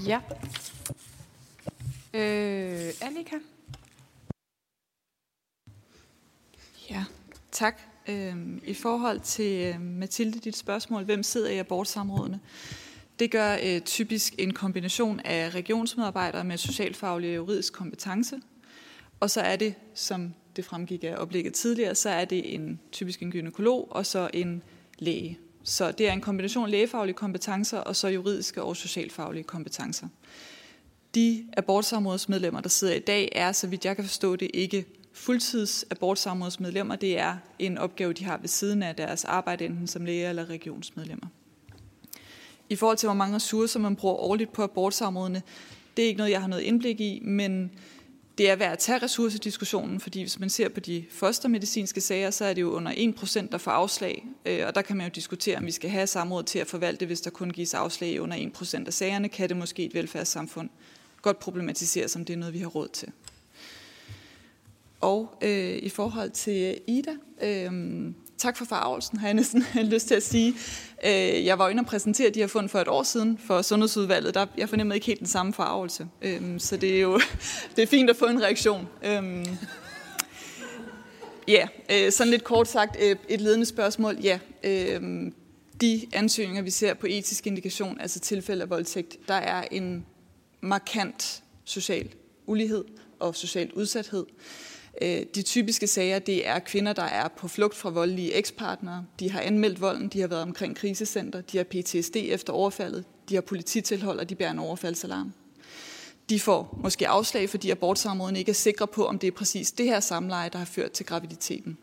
Ja. 0.07 0.21
Øh, 2.15 2.93
Annika? 3.01 3.37
Ja, 6.91 7.05
Tak. 7.53 7.81
Øhm, 8.09 8.61
I 8.65 8.75
forhold 8.75 9.21
til 9.21 9.75
øh, 9.75 9.81
Mathilde, 9.81 10.39
dit 10.39 10.57
spørgsmål, 10.57 11.05
hvem 11.05 11.23
sidder 11.23 11.51
i 11.51 11.59
abortsamrådene? 11.59 12.41
Det 13.19 13.31
gør 13.31 13.57
øh, 13.63 13.81
typisk 13.81 14.35
en 14.39 14.55
kombination 14.55 15.21
af 15.21 15.51
regionsmedarbejdere 15.51 16.45
med 16.45 16.57
socialfaglig 16.57 17.31
og 17.31 17.37
juridisk 17.37 17.73
kompetence. 17.73 18.37
Og 19.21 19.31
så 19.31 19.41
er 19.41 19.57
det, 19.57 19.75
som 19.95 20.35
det 20.57 20.65
fremgik 20.65 21.05
af 21.05 21.15
oplægget 21.17 21.55
tidligere, 21.55 21.95
så 21.95 22.11
er 22.11 22.25
det 22.25 22.55
en 22.55 22.81
typisk 22.93 23.23
en 23.23 23.31
gynekolog 23.31 23.89
og 23.91 24.07
så 24.07 24.31
en 24.35 24.63
læge. 24.99 25.39
Så 25.63 25.93
det 25.93 26.09
er 26.09 26.13
en 26.13 26.21
kombination 26.21 26.65
af 26.65 26.71
lægefaglige 26.71 27.17
kompetencer 27.17 27.79
og 27.79 27.97
så 27.97 28.09
juridiske 28.09 28.63
og 28.63 28.77
socialfaglige 28.77 29.45
kompetencer. 29.45 30.09
De 31.15 31.47
abortsamrådsmedlemmer, 31.57 32.61
der 32.61 32.69
sidder 32.69 32.95
i 32.95 32.99
dag, 32.99 33.29
er, 33.33 33.53
så 33.53 33.67
vidt 33.67 33.85
jeg 33.85 33.97
kan 33.97 34.05
forstå 34.05 34.37
det, 34.37 34.51
ikke 34.55 34.87
fuldtidsabortsamrådsmedlemmer. 35.13 36.97
Det 36.97 37.19
er 37.19 37.37
en 37.59 37.79
opgave, 37.79 38.13
de 38.13 38.25
har 38.25 38.39
ved 38.39 38.49
siden 38.49 38.83
af 38.83 38.97
deres 38.97 39.25
arbejde, 39.25 39.65
enten 39.65 39.87
som 39.87 40.05
læger 40.05 40.31
eller 40.31 40.51
regionsmedlemmer. 40.51 41.27
I 42.69 42.77
forhold 42.77 42.97
til, 42.97 43.07
hvor 43.07 43.15
mange 43.15 43.37
ressourcer 43.37 43.81
man 43.81 43.97
bruger 43.97 44.15
årligt 44.15 44.53
på 44.53 44.63
abortsamrådene, 44.63 45.43
det 45.97 46.03
er 46.03 46.07
ikke 46.07 46.19
noget, 46.19 46.31
jeg 46.31 46.41
har 46.41 46.49
noget 46.49 46.63
indblik 46.63 47.01
i, 47.01 47.21
men 47.25 47.71
det 48.39 48.51
er 48.51 48.57
værd 48.57 48.73
at 48.73 48.79
tage 48.79 48.99
ressourcediskussionen, 48.99 50.01
fordi 50.01 50.21
hvis 50.21 50.39
man 50.39 50.51
ser 50.51 50.69
på 50.69 50.81
de 50.81 51.05
fostermedicinske 51.11 52.01
sager, 52.01 52.31
så 52.31 52.45
er 52.45 52.55
det 52.55 52.61
jo 52.61 52.71
under 52.71 52.93
1%, 52.93 53.49
der 53.53 53.59
får 53.59 53.71
afslag, 53.71 54.27
øh, 54.47 54.67
og 54.67 54.75
der 54.75 54.83
kan 54.83 54.97
man 54.97 55.07
jo 55.07 55.11
diskutere, 55.15 55.57
om 55.57 55.67
vi 55.67 55.71
skal 55.71 55.91
have 55.91 56.07
samråd 56.07 56.43
til 56.43 56.59
at 56.59 56.67
forvalte, 56.67 57.07
hvis 57.07 57.21
der 57.21 57.31
kun 57.31 57.51
gives 57.51 57.75
afslag 57.75 58.11
i 58.11 58.19
under 58.19 58.37
1% 58.37 58.87
af 58.87 58.95
sagerne, 58.95 59.29
kan 59.29 59.49
det 59.49 59.57
måske 59.57 59.85
et 59.85 59.95
velfærdssamfund 59.95 60.71
godt 61.23 61.39
problematisere, 61.39 62.09
som 62.09 62.25
det 62.25 62.33
er 62.33 62.39
noget, 62.39 62.55
vi 62.55 62.59
har 62.59 62.67
råd 62.67 62.89
til. 62.89 63.09
Og 65.03 65.39
øh, 65.43 65.79
i 65.83 65.89
forhold 65.89 66.31
til 66.31 66.63
øh, 66.63 66.95
Ida, 66.95 67.13
øh, 67.43 67.73
tak 68.39 68.57
for 68.57 68.65
farvelsen, 68.65 69.19
har 69.19 69.27
jeg 69.27 69.35
næsten 69.35 69.65
lyst 69.95 70.09
til 70.09 70.15
at 70.15 70.23
sige. 70.23 70.55
Øh, 71.05 71.45
jeg 71.45 71.59
var 71.59 71.69
inde 71.69 71.81
og 71.81 71.87
præsentere 71.87 72.31
de 72.31 72.41
her 72.41 72.47
fund 72.47 72.69
for 72.69 72.79
et 72.79 72.89
år 72.89 73.03
siden 73.03 73.39
for 73.39 73.63
Sundhedsudvalget. 73.63 74.35
Der, 74.35 74.47
jeg 74.59 74.69
fornemmede 74.69 74.97
ikke 74.97 75.07
helt 75.07 75.19
den 75.19 75.27
samme 75.27 75.53
farvelse. 75.53 76.09
Øh, 76.23 76.61
så 76.61 76.77
det 76.77 76.97
er 76.97 77.01
jo 77.01 77.21
det 77.77 77.83
er 77.83 77.87
fint 77.87 78.11
at 78.11 78.17
få 78.17 78.27
en 78.27 78.43
reaktion. 78.43 78.89
Øh, 79.05 79.47
ja, 81.49 81.69
øh, 81.93 82.13
sådan 82.13 82.31
lidt 82.31 82.45
kort 82.45 82.69
sagt 82.69 82.97
øh, 83.03 83.17
et 83.29 83.41
ledende 83.41 83.67
spørgsmål. 83.67 84.17
Ja, 84.23 84.39
øh, 84.65 85.33
de 85.81 86.07
ansøgninger, 86.13 86.63
vi 86.63 86.71
ser 86.71 86.95
på 86.95 87.07
etisk 87.11 87.47
indikation, 87.47 88.01
altså 88.01 88.21
tilfælde 88.21 88.63
af 88.63 88.71
voldtægt, 88.71 89.29
der 89.29 89.35
er 89.35 89.65
en 89.71 90.07
markant 90.61 91.43
social 91.65 92.09
ulighed 92.47 92.85
og 93.21 93.37
social 93.37 93.73
udsathed. 93.73 94.27
Øh, 94.29 94.72
Øh, 95.01 95.23
de 95.35 95.43
typiske 95.43 95.87
sager, 95.87 96.19
det 96.19 96.47
er 96.47 96.59
kvinder, 96.59 96.93
der 96.93 97.03
er 97.03 97.29
på 97.29 97.49
flugt 97.49 97.77
fra 97.77 97.91
voldelige 97.91 98.35
ekspartnere. 98.35 99.05
De 99.21 99.31
har 99.31 99.41
anmeldt 99.41 99.81
volden, 99.81 100.09
de 100.09 100.21
har 100.21 100.29
været 100.29 100.43
omkring 100.43 100.77
krisecenter, 100.77 101.41
de 101.41 101.57
har 101.57 101.65
PTSD 101.65 102.17
efter 102.17 102.53
overfaldet, 102.53 103.05
de 103.29 103.35
har 103.35 103.43
polititilhold, 103.43 104.19
og 104.19 104.29
de 104.29 104.35
bærer 104.35 104.51
en 104.51 104.59
overfaldsalarm. 104.59 105.33
De 106.31 106.41
får 106.41 106.79
måske 106.83 107.09
afslag, 107.09 107.51
fordi 107.51 107.71
abortsamråden 107.71 108.37
ikke 108.37 108.51
er 108.51 108.55
sikre 108.55 108.87
på, 108.87 109.07
om 109.07 109.19
det 109.19 109.27
er 109.27 109.33
præcis 109.33 109.73
det 109.73 109.87
her 109.87 110.01
samleje, 110.01 110.49
der 110.49 110.59
har 110.59 110.65
ført 110.65 110.93
til 110.93 111.07
graviditeten. 111.07 111.79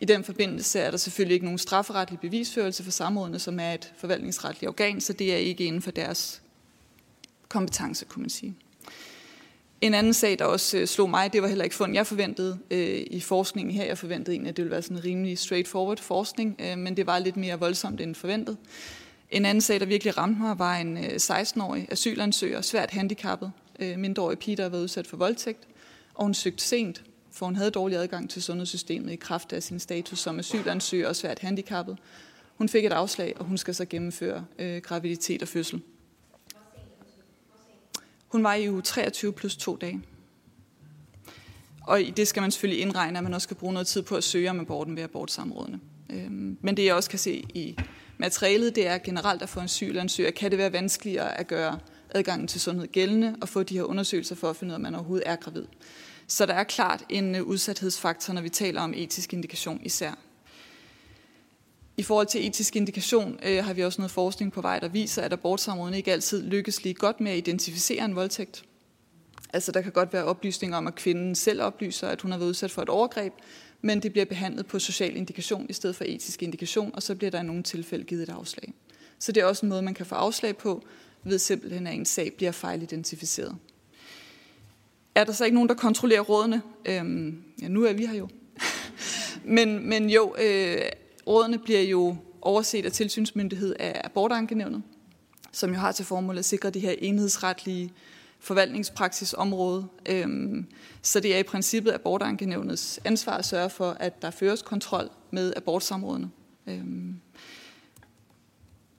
I 0.00 0.04
den 0.04 0.24
forbindelse 0.24 0.78
er 0.78 0.90
der 0.90 0.98
selvfølgelig 0.98 1.34
ikke 1.34 1.46
nogen 1.46 1.58
strafferetlig 1.58 2.20
bevisførelse 2.20 2.84
for 2.84 2.90
samrådene, 2.90 3.38
som 3.38 3.60
er 3.60 3.72
et 3.72 3.92
forvaltningsretligt 3.96 4.68
organ, 4.68 5.00
så 5.00 5.12
det 5.12 5.32
er 5.32 5.36
ikke 5.36 5.64
inden 5.64 5.82
for 5.82 5.90
deres 5.90 6.42
kompetence, 7.48 8.04
kunne 8.04 8.22
man 8.22 8.30
sige. 8.30 8.56
En 9.80 9.94
anden 9.94 10.14
sag, 10.14 10.38
der 10.38 10.44
også 10.44 10.78
øh, 10.78 10.86
slog 10.86 11.10
mig, 11.10 11.32
det 11.32 11.42
var 11.42 11.48
heller 11.48 11.64
ikke 11.64 11.76
fund, 11.76 11.94
jeg 11.94 12.06
forventede 12.06 12.58
øh, 12.70 13.06
i 13.10 13.20
forskningen 13.20 13.74
her. 13.74 13.84
Jeg 13.84 13.98
forventede 13.98 14.32
egentlig, 14.32 14.48
at 14.48 14.56
det 14.56 14.64
ville 14.64 14.72
være 14.72 14.82
sådan 14.82 14.96
en 14.96 15.04
rimelig 15.04 15.38
straightforward 15.38 15.98
forskning, 15.98 16.60
øh, 16.60 16.78
men 16.78 16.96
det 16.96 17.06
var 17.06 17.18
lidt 17.18 17.36
mere 17.36 17.58
voldsomt 17.58 18.00
end 18.00 18.14
forventet. 18.14 18.56
En 19.30 19.44
anden 19.44 19.60
sag, 19.60 19.80
der 19.80 19.86
virkelig 19.86 20.18
ramte 20.18 20.40
mig, 20.40 20.58
var 20.58 20.76
en 20.76 20.96
øh, 20.96 21.04
16-årig 21.04 21.86
asylansøger, 21.90 22.60
svært 22.60 22.90
handicappet, 22.90 23.52
øh, 23.78 23.98
mindreårig 23.98 24.38
pige, 24.38 24.56
der 24.56 24.62
havde 24.62 24.72
været 24.72 24.82
udsat 24.82 25.06
for 25.06 25.16
voldtægt, 25.16 25.68
og 26.14 26.24
hun 26.24 26.34
søgte 26.34 26.64
sent, 26.64 27.02
for 27.32 27.46
hun 27.46 27.56
havde 27.56 27.70
dårlig 27.70 27.98
adgang 27.98 28.30
til 28.30 28.42
sundhedssystemet 28.42 29.12
i 29.12 29.16
kraft 29.16 29.52
af 29.52 29.62
sin 29.62 29.80
status 29.80 30.18
som 30.18 30.38
asylansøger 30.38 31.08
og 31.08 31.16
svært 31.16 31.38
handicappet. 31.38 31.98
Hun 32.54 32.68
fik 32.68 32.84
et 32.84 32.92
afslag, 32.92 33.34
og 33.36 33.44
hun 33.44 33.58
skal 33.58 33.74
så 33.74 33.84
gennemføre 33.84 34.44
øh, 34.58 34.82
graviditet 34.82 35.42
og 35.42 35.48
fødsel. 35.48 35.82
Hun 38.36 38.44
var 38.44 38.54
i 38.54 38.70
uge 38.70 38.82
23 38.82 39.32
plus 39.32 39.56
to 39.56 39.76
dage. 39.76 40.02
Og 41.82 42.02
i 42.02 42.10
det 42.10 42.28
skal 42.28 42.40
man 42.40 42.50
selvfølgelig 42.50 42.82
indregne, 42.82 43.18
at 43.18 43.24
man 43.24 43.34
også 43.34 43.44
skal 43.44 43.56
bruge 43.56 43.72
noget 43.72 43.86
tid 43.86 44.02
på 44.02 44.16
at 44.16 44.24
søge 44.24 44.50
om 44.50 44.60
aborten 44.60 44.96
ved 44.96 45.02
abortsamrådene. 45.02 45.80
Øhm, 46.10 46.58
men 46.60 46.76
det 46.76 46.84
jeg 46.84 46.94
også 46.94 47.10
kan 47.10 47.18
se 47.18 47.44
i 47.54 47.76
materialet, 48.18 48.74
det 48.74 48.86
er 48.86 48.98
generelt 48.98 49.42
at 49.42 49.48
få 49.48 49.60
en 49.60 49.64
asylansøger, 49.64 50.30
kan 50.30 50.50
det 50.50 50.58
være 50.58 50.72
vanskeligere 50.72 51.40
at 51.40 51.46
gøre 51.46 51.78
adgangen 52.10 52.48
til 52.48 52.60
sundhed 52.60 52.86
gældende 52.86 53.36
og 53.40 53.48
få 53.48 53.62
de 53.62 53.74
her 53.74 53.82
undersøgelser 53.82 54.34
for 54.34 54.50
at 54.50 54.56
finde 54.56 54.70
ud 54.70 54.72
af, 54.72 54.76
om 54.76 54.82
man 54.82 54.94
overhovedet 54.94 55.28
er 55.28 55.36
gravid. 55.36 55.64
Så 56.26 56.46
der 56.46 56.54
er 56.54 56.64
klart 56.64 57.04
en 57.08 57.34
øh, 57.34 57.42
udsathedsfaktor, 57.42 58.32
når 58.32 58.42
vi 58.42 58.48
taler 58.48 58.80
om 58.80 58.94
etisk 58.96 59.32
indikation 59.32 59.80
især. 59.82 60.18
I 61.98 62.02
forhold 62.02 62.26
til 62.26 62.46
etisk 62.46 62.76
indikation 62.76 63.38
øh, 63.42 63.64
har 63.64 63.72
vi 63.72 63.84
også 63.84 64.00
noget 64.00 64.10
forskning 64.10 64.52
på 64.52 64.60
vej, 64.60 64.78
der 64.78 64.88
viser, 64.88 65.22
at 65.22 65.32
abortsamrådene 65.32 65.96
ikke 65.96 66.12
altid 66.12 66.42
lykkes 66.42 66.84
lige 66.84 66.94
godt 66.94 67.20
med 67.20 67.32
at 67.32 67.38
identificere 67.38 68.04
en 68.04 68.16
voldtægt. 68.16 68.64
Altså 69.52 69.72
der 69.72 69.80
kan 69.80 69.92
godt 69.92 70.12
være 70.12 70.24
oplysninger 70.24 70.76
om, 70.76 70.86
at 70.86 70.94
kvinden 70.94 71.34
selv 71.34 71.62
oplyser, 71.62 72.08
at 72.08 72.22
hun 72.22 72.30
har 72.30 72.38
været 72.38 72.48
udsat 72.48 72.70
for 72.70 72.82
et 72.82 72.88
overgreb, 72.88 73.32
men 73.80 74.02
det 74.02 74.12
bliver 74.12 74.24
behandlet 74.24 74.66
på 74.66 74.78
social 74.78 75.16
indikation 75.16 75.66
i 75.68 75.72
stedet 75.72 75.96
for 75.96 76.04
etisk 76.04 76.42
indikation, 76.42 76.90
og 76.94 77.02
så 77.02 77.14
bliver 77.14 77.30
der 77.30 77.40
i 77.40 77.44
nogle 77.44 77.62
tilfælde 77.62 78.04
givet 78.04 78.22
et 78.22 78.28
afslag. 78.28 78.72
Så 79.18 79.32
det 79.32 79.40
er 79.40 79.44
også 79.44 79.66
en 79.66 79.70
måde, 79.70 79.82
man 79.82 79.94
kan 79.94 80.06
få 80.06 80.14
afslag 80.14 80.56
på, 80.56 80.82
ved 81.24 81.38
simpelthen, 81.38 81.86
at 81.86 81.94
en 81.94 82.04
sag 82.04 82.32
bliver 82.36 82.52
fejlidentificeret. 82.52 83.56
Er 85.14 85.24
der 85.24 85.32
så 85.32 85.44
ikke 85.44 85.54
nogen, 85.54 85.68
der 85.68 85.74
kontrollerer 85.74 86.20
rådene? 86.20 86.62
Øhm, 86.84 87.42
ja, 87.62 87.68
nu 87.68 87.84
er 87.84 87.92
vi 87.92 88.06
her 88.06 88.14
jo. 88.14 88.28
men, 89.56 89.88
men 89.88 90.10
jo, 90.10 90.34
øh, 90.38 90.78
rådene 91.26 91.58
bliver 91.58 91.82
jo 91.82 92.16
overset 92.42 92.84
af 92.84 92.92
tilsynsmyndighed 92.92 93.76
af 93.78 94.00
abortankenævnet, 94.04 94.82
som 95.52 95.70
jo 95.70 95.76
har 95.76 95.92
til 95.92 96.04
formål 96.04 96.38
at 96.38 96.44
sikre 96.44 96.70
det 96.70 96.82
her 96.82 96.94
enhedsretlige 96.98 97.92
forvaltningspraksisområde. 98.38 99.86
Øhm, 100.08 100.66
så 101.02 101.20
det 101.20 101.34
er 101.34 101.38
i 101.38 101.42
princippet 101.42 101.92
abortankenævnets 101.92 103.00
ansvar 103.04 103.36
at 103.36 103.44
sørge 103.44 103.70
for, 103.70 103.90
at 103.90 104.22
der 104.22 104.30
føres 104.30 104.62
kontrol 104.62 105.10
med 105.30 105.52
abortsamrådene. 105.56 106.30
Øhm, 106.66 107.20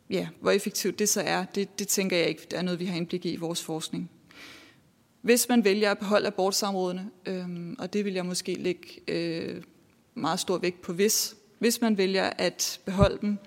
ja, 0.10 0.28
hvor 0.41 0.52
effektivt 0.52 0.99
det 0.99 1.10
så 1.10 1.22
er, 1.22 1.45
det, 1.45 1.80
det 1.80 1.88
tænker 1.88 2.18
jeg 2.18 2.28
ikke, 2.28 2.48
er 2.56 2.62
noget, 2.62 2.80
vi 2.80 2.86
har 2.86 2.98
indblik 2.98 3.26
i 3.26 3.32
i 3.32 3.36
vores 3.36 3.64
forskning. 3.64 4.10
Hvis 5.22 5.49
man 5.49 5.64
vælger 5.64 5.91
at 5.91 5.98
beholde 5.98 6.28
abortsamrådene, 6.28 7.10
øhm, 7.26 7.76
og 7.80 7.94
det 7.94 8.06
vil 8.06 8.14
jeg 8.14 8.26
måske 8.26 8.54
lægge 8.54 8.88
øh, 9.08 9.64
meget 10.16 10.40
stor 10.40 10.58
vægt 10.58 10.82
på 10.82 10.94
hvis, 10.94 11.36
hvis 11.60 11.82
man 11.82 11.98
vælger 11.98 12.30
at 12.38 12.80
beholde 12.86 13.18
dem, 13.22 13.38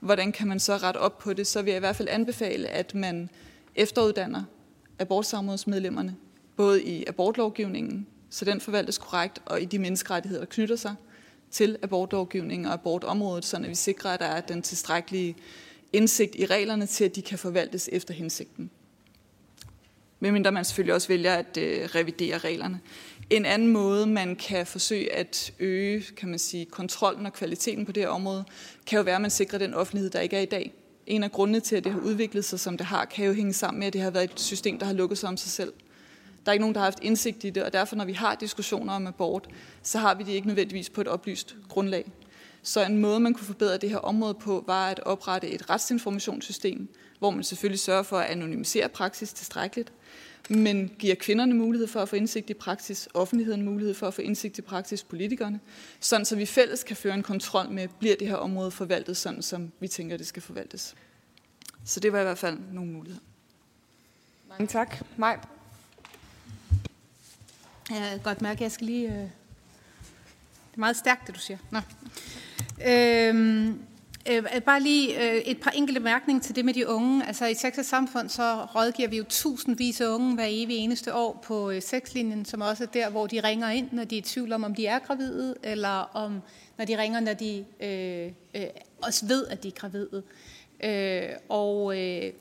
hvordan 0.00 0.32
kan 0.32 0.48
man 0.48 0.60
så 0.60 0.76
rette 0.76 0.98
op 0.98 1.18
på 1.18 1.32
det? 1.32 1.46
Så 1.46 1.62
vil 1.62 1.70
jeg 1.70 1.78
i 1.78 1.80
hvert 1.80 1.96
fald 1.96 2.08
anbefale, 2.08 2.68
at 2.68 2.94
man 2.94 3.30
efteruddanner 3.74 4.42
abortsamrådsmedlemmerne, 4.98 6.16
både 6.56 6.82
i 6.82 7.04
abortlovgivningen, 7.06 8.06
så 8.30 8.44
den 8.44 8.60
forvaltes 8.60 8.98
korrekt, 8.98 9.42
og 9.46 9.62
i 9.62 9.64
de 9.64 9.78
menneskerettigheder, 9.78 10.44
der 10.44 10.50
knytter 10.50 10.76
sig 10.76 10.94
til 11.50 11.76
abortlovgivningen 11.82 12.66
og 12.66 12.72
abortområdet, 12.72 13.44
så 13.44 13.58
vi 13.58 13.74
sikrer, 13.74 14.10
at 14.10 14.20
der 14.20 14.26
er 14.26 14.40
den 14.40 14.62
tilstrækkelige 14.62 15.36
indsigt 15.92 16.34
i 16.34 16.46
reglerne 16.46 16.86
til, 16.86 17.04
at 17.04 17.16
de 17.16 17.22
kan 17.22 17.38
forvaltes 17.38 17.88
efter 17.92 18.14
hensigten. 18.14 18.70
Medmindre 20.26 20.52
man 20.52 20.64
selvfølgelig 20.64 20.94
også 20.94 21.08
vælger 21.08 21.34
at 21.34 21.56
øh, 21.56 21.84
revidere 21.94 22.38
reglerne. 22.38 22.80
En 23.30 23.44
anden 23.44 23.68
måde, 23.68 24.06
man 24.06 24.36
kan 24.36 24.66
forsøge 24.66 25.12
at 25.12 25.52
øge 25.58 26.02
kan 26.16 26.28
man 26.28 26.38
sige, 26.38 26.64
kontrollen 26.64 27.26
og 27.26 27.32
kvaliteten 27.32 27.86
på 27.86 27.92
det 27.92 28.02
her 28.02 28.10
område, 28.10 28.44
kan 28.86 28.96
jo 28.96 29.02
være, 29.02 29.14
at 29.14 29.20
man 29.20 29.30
sikrer 29.30 29.58
den 29.58 29.74
offentlighed, 29.74 30.10
der 30.10 30.20
ikke 30.20 30.36
er 30.36 30.40
i 30.40 30.46
dag. 30.46 30.72
En 31.06 31.22
af 31.22 31.32
grundene 31.32 31.60
til, 31.60 31.76
at 31.76 31.84
det 31.84 31.92
har 31.92 32.00
udviklet 32.00 32.44
sig, 32.44 32.60
som 32.60 32.76
det 32.76 32.86
har, 32.86 33.04
kan 33.04 33.26
jo 33.26 33.32
hænge 33.32 33.52
sammen 33.52 33.78
med, 33.78 33.86
at 33.86 33.92
det 33.92 34.00
har 34.00 34.10
været 34.10 34.30
et 34.30 34.40
system, 34.40 34.78
der 34.78 34.86
har 34.86 34.92
lukket 34.92 35.18
sig 35.18 35.28
om 35.28 35.36
sig 35.36 35.50
selv. 35.50 35.72
Der 36.44 36.50
er 36.50 36.52
ikke 36.52 36.62
nogen, 36.62 36.74
der 36.74 36.80
har 36.80 36.86
haft 36.86 37.02
indsigt 37.02 37.44
i 37.44 37.50
det, 37.50 37.62
og 37.62 37.72
derfor, 37.72 37.96
når 37.96 38.04
vi 38.04 38.12
har 38.12 38.34
diskussioner 38.34 38.92
om 38.92 39.06
abort, 39.06 39.48
så 39.82 39.98
har 39.98 40.14
vi 40.14 40.22
det 40.22 40.32
ikke 40.32 40.46
nødvendigvis 40.46 40.90
på 40.90 41.00
et 41.00 41.08
oplyst 41.08 41.56
grundlag. 41.68 42.12
Så 42.62 42.84
en 42.84 42.98
måde, 42.98 43.20
man 43.20 43.34
kunne 43.34 43.46
forbedre 43.46 43.76
det 43.76 43.90
her 43.90 43.98
område 43.98 44.34
på, 44.34 44.64
var 44.66 44.88
at 44.88 45.00
oprette 45.00 45.48
et 45.48 45.70
retsinformationssystem, 45.70 46.88
hvor 47.18 47.30
man 47.30 47.44
selvfølgelig 47.44 47.80
sørger 47.80 48.02
for 48.02 48.18
at 48.18 48.30
anonymisere 48.30 48.88
praksis 48.88 49.32
tilstrækkeligt, 49.32 49.92
men 50.50 50.90
giver 50.98 51.14
kvinderne 51.14 51.54
mulighed 51.54 51.88
for 51.88 52.00
at 52.00 52.08
få 52.08 52.16
indsigt 52.16 52.50
i 52.50 52.54
praksis, 52.54 53.08
offentligheden 53.14 53.62
mulighed 53.62 53.94
for 53.94 54.08
at 54.08 54.14
få 54.14 54.22
indsigt 54.22 54.58
i 54.58 54.62
praksis, 54.62 55.02
politikerne, 55.02 55.60
sådan 56.00 56.24
så 56.24 56.36
vi 56.36 56.46
fælles 56.46 56.84
kan 56.84 56.96
føre 56.96 57.14
en 57.14 57.22
kontrol 57.22 57.70
med, 57.70 57.88
bliver 57.88 58.16
det 58.16 58.28
her 58.28 58.36
område 58.36 58.70
forvaltet 58.70 59.16
sådan, 59.16 59.42
som 59.42 59.72
vi 59.80 59.88
tænker, 59.88 60.16
det 60.16 60.26
skal 60.26 60.42
forvaltes. 60.42 60.94
Så 61.84 62.00
det 62.00 62.12
var 62.12 62.20
i 62.20 62.22
hvert 62.22 62.38
fald 62.38 62.58
nogle 62.72 62.92
muligheder. 62.92 63.24
Mange 64.48 64.66
tak. 64.66 64.96
Maj. 65.16 65.38
Jeg 67.90 68.10
kan 68.10 68.20
godt 68.24 68.42
mærke, 68.42 68.58
at 68.58 68.62
jeg 68.62 68.72
skal 68.72 68.86
lige... 68.86 69.08
Øh... 69.08 69.14
Det 69.14 70.78
er 70.78 70.80
meget 70.80 70.96
stærkt, 70.96 71.26
det 71.26 71.34
du 71.34 71.40
siger. 71.40 71.58
Nå. 71.70 71.80
Øhm, 72.86 73.80
Øh, 74.30 74.62
bare 74.62 74.80
lige 74.80 75.30
øh, 75.30 75.36
et 75.36 75.60
par 75.60 75.70
enkelte 75.70 76.00
mærkninger 76.00 76.42
til 76.42 76.56
det 76.56 76.64
med 76.64 76.74
de 76.74 76.88
unge. 76.88 77.26
Altså 77.26 77.46
i 77.46 77.54
Texas 77.54 77.86
Samfund 77.86 78.28
så 78.28 78.64
rådgiver 78.64 79.08
vi 79.08 79.16
jo 79.16 79.24
tusindvis 79.28 80.00
af 80.00 80.06
unge 80.06 80.34
hver 80.34 80.46
evig 80.48 80.76
eneste 80.76 81.14
år 81.14 81.44
på 81.46 81.70
øh, 81.70 81.82
sexlinjen, 81.82 82.44
som 82.44 82.60
også 82.60 82.84
er 82.84 82.88
der, 82.88 83.10
hvor 83.10 83.26
de 83.26 83.40
ringer 83.40 83.70
ind, 83.70 83.88
når 83.92 84.04
de 84.04 84.14
er 84.16 84.18
i 84.18 84.22
tvivl 84.22 84.52
om, 84.52 84.64
om 84.64 84.74
de 84.74 84.86
er 84.86 84.98
gravide, 84.98 85.54
eller 85.62 86.10
om, 86.14 86.42
når 86.78 86.84
de 86.84 86.98
ringer, 86.98 87.20
når 87.20 87.34
de 87.34 87.64
øh, 87.80 88.32
øh, 88.54 88.66
også 89.02 89.26
ved, 89.26 89.46
at 89.46 89.62
de 89.62 89.68
er 89.68 89.72
gravide. 89.72 90.22
Øh, 90.84 91.28
og, 91.48 91.98
øh, 91.98 92.32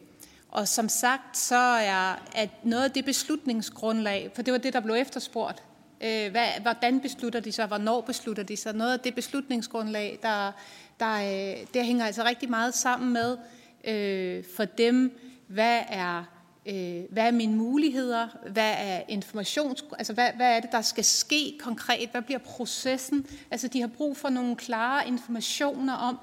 og 0.49 0.67
som 0.67 0.89
sagt, 0.89 1.37
så 1.37 1.57
er 1.81 2.23
at 2.35 2.49
noget 2.63 2.83
af 2.83 2.91
det 2.91 3.05
beslutningsgrundlag, 3.05 4.31
for 4.35 4.41
det 4.41 4.51
var 4.51 4.59
det, 4.59 4.73
der 4.73 4.79
blev 4.79 4.95
efterspurgt, 4.95 5.63
øh, 6.01 6.31
hvad, 6.31 6.47
hvordan 6.61 6.99
beslutter 6.99 7.39
de 7.39 7.51
sig, 7.51 7.67
hvornår 7.67 8.01
beslutter 8.01 8.43
de 8.43 8.57
sig, 8.57 8.73
noget 8.73 8.93
af 8.93 8.99
det 8.99 9.15
beslutningsgrundlag, 9.15 10.19
der 10.21 10.51
der, 10.99 11.15
øh, 11.15 11.67
det 11.73 11.85
hænger 11.85 12.05
altså 12.05 12.23
rigtig 12.23 12.49
meget 12.49 12.73
sammen 12.73 13.13
med 13.13 13.37
øh, 13.87 14.43
for 14.55 14.65
dem, 14.65 15.19
hvad 15.47 15.81
er, 15.89 16.23
øh, 16.65 17.03
hvad 17.09 17.27
er 17.27 17.31
mine 17.31 17.55
muligheder, 17.55 18.27
hvad 18.51 18.73
er 18.77 19.01
informations, 19.07 19.85
altså 19.97 20.13
hvad, 20.13 20.29
hvad 20.35 20.55
er 20.55 20.59
det, 20.59 20.71
der 20.71 20.81
skal 20.81 21.03
ske 21.03 21.57
konkret, 21.59 22.09
hvad 22.09 22.21
bliver 22.21 22.39
processen, 22.39 23.25
altså 23.51 23.67
de 23.67 23.81
har 23.81 23.87
brug 23.87 24.17
for 24.17 24.29
nogle 24.29 24.55
klare 24.55 25.07
informationer 25.07 25.93
om, 25.93 26.17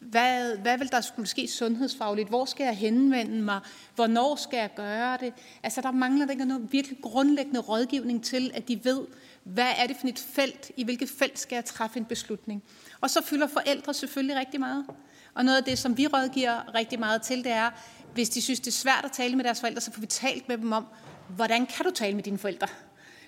hvad, 0.00 0.56
hvad 0.56 0.78
vil 0.78 0.90
der 0.90 1.00
skulle 1.00 1.28
ske 1.28 1.48
sundhedsfagligt? 1.48 2.28
Hvor 2.28 2.44
skal 2.44 2.64
jeg 2.64 2.76
henvende 2.76 3.42
mig? 3.42 3.60
Hvornår 3.94 4.36
skal 4.36 4.56
jeg 4.56 4.70
gøre 4.76 5.16
det? 5.20 5.32
Altså, 5.62 5.80
der 5.80 5.90
mangler 5.90 6.26
der 6.26 6.32
ikke 6.32 6.44
noget 6.44 6.72
virkelig 6.72 6.98
grundlæggende 7.02 7.60
rådgivning 7.60 8.24
til, 8.24 8.50
at 8.54 8.68
de 8.68 8.84
ved, 8.84 9.00
hvad 9.44 9.72
er 9.78 9.86
det 9.86 9.96
for 10.00 10.08
et 10.08 10.18
felt? 10.18 10.70
I 10.76 10.84
hvilket 10.84 11.08
felt 11.08 11.38
skal 11.38 11.56
jeg 11.56 11.64
træffe 11.64 11.98
en 11.98 12.04
beslutning? 12.04 12.62
Og 13.00 13.10
så 13.10 13.22
fylder 13.22 13.46
forældre 13.46 13.94
selvfølgelig 13.94 14.36
rigtig 14.36 14.60
meget. 14.60 14.86
Og 15.34 15.44
noget 15.44 15.58
af 15.58 15.64
det, 15.64 15.78
som 15.78 15.96
vi 15.98 16.06
rådgiver 16.06 16.74
rigtig 16.74 16.98
meget 16.98 17.22
til, 17.22 17.44
det 17.44 17.52
er, 17.52 17.70
hvis 18.14 18.28
de 18.28 18.42
synes, 18.42 18.60
det 18.60 18.66
er 18.66 18.72
svært 18.72 19.04
at 19.04 19.12
tale 19.12 19.36
med 19.36 19.44
deres 19.44 19.60
forældre, 19.60 19.80
så 19.80 19.92
får 19.92 20.00
vi 20.00 20.06
talt 20.06 20.48
med 20.48 20.58
dem 20.58 20.72
om, 20.72 20.86
hvordan 21.28 21.66
kan 21.66 21.84
du 21.84 21.90
tale 21.90 22.14
med 22.14 22.22
dine 22.22 22.38
forældre? 22.38 22.68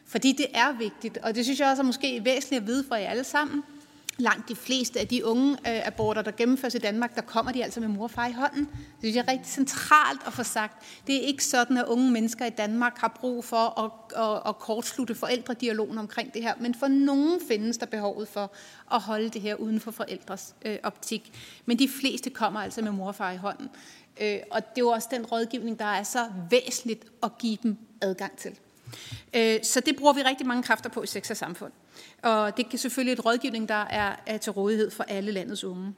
Fordi 0.06 0.32
det 0.32 0.46
er 0.54 0.72
vigtigt, 0.72 1.18
og 1.18 1.34
det 1.34 1.44
synes 1.44 1.60
jeg 1.60 1.68
også 1.68 1.82
er 1.82 1.86
måske 1.86 2.24
væsentligt 2.24 2.60
at 2.60 2.66
vide 2.66 2.84
for 2.88 2.94
jer 2.94 3.10
alle 3.10 3.24
sammen, 3.24 3.62
langt 4.18 4.48
de 4.48 4.56
fleste 4.56 5.00
af 5.00 5.08
de 5.08 5.24
unge 5.24 5.52
øh, 5.52 5.86
aborter, 5.86 6.22
der 6.22 6.30
gennemføres 6.30 6.74
i 6.74 6.78
Danmark, 6.78 7.14
der 7.14 7.22
kommer 7.22 7.52
de 7.52 7.64
altså 7.64 7.80
med 7.80 7.88
mor 7.88 8.02
og 8.02 8.10
far 8.10 8.26
i 8.26 8.32
hånden. 8.32 8.64
Det 8.64 9.00
synes 9.00 9.16
jeg 9.16 9.24
er 9.28 9.32
rigtig 9.32 9.52
centralt 9.52 10.20
at 10.26 10.32
få 10.32 10.42
sagt. 10.42 10.84
Det 11.06 11.16
er 11.16 11.20
ikke 11.20 11.44
sådan, 11.44 11.76
at 11.76 11.84
unge 11.84 12.10
mennesker 12.10 12.46
i 12.46 12.50
Danmark 12.50 12.98
har 12.98 13.16
brug 13.20 13.44
for 13.44 13.80
at, 13.80 13.90
at, 14.22 14.42
at 14.48 14.58
kortslutte 14.58 15.14
forældredialogen 15.14 15.98
omkring 15.98 16.34
det 16.34 16.42
her, 16.42 16.54
men 16.60 16.74
for 16.74 16.88
nogen 16.88 17.40
findes 17.48 17.78
der 17.78 17.86
behovet 17.86 18.28
for 18.28 18.52
at 18.92 19.00
holde 19.00 19.28
det 19.28 19.40
her 19.40 19.54
uden 19.54 19.80
for 19.80 19.90
forældres 19.90 20.54
øh, 20.64 20.78
optik. 20.82 21.32
Men 21.66 21.78
de 21.78 21.88
fleste 21.88 22.30
kommer 22.30 22.60
altså 22.60 22.82
med 22.82 22.92
mor 22.92 23.06
og 23.06 23.14
far 23.14 23.32
i 23.32 23.36
hånden. 23.36 23.68
Øh, 24.20 24.38
og 24.50 24.60
det 24.60 24.80
er 24.80 24.84
jo 24.84 24.88
også 24.88 25.08
den 25.10 25.26
rådgivning, 25.26 25.78
der 25.78 25.84
er 25.84 26.02
så 26.02 26.26
væsentligt 26.50 27.04
at 27.22 27.38
give 27.38 27.58
dem 27.62 27.76
adgang 28.02 28.36
til. 28.36 28.58
Øh, 29.36 29.58
så 29.62 29.80
det 29.80 29.96
bruger 29.96 30.12
vi 30.12 30.22
rigtig 30.22 30.46
mange 30.46 30.62
kræfter 30.62 30.90
på 30.90 31.02
i 31.02 31.06
Sex 31.06 31.30
og 31.30 31.36
Samfund. 31.36 31.72
Og 32.22 32.56
det 32.56 32.66
er 32.72 32.78
selvfølgelig 32.78 33.12
et 33.12 33.24
rådgivning, 33.24 33.68
der 33.68 33.84
er 34.26 34.36
til 34.36 34.52
rådighed 34.52 34.90
for 34.90 35.04
alle 35.08 35.32
landets 35.32 35.64
unge. 35.64 35.94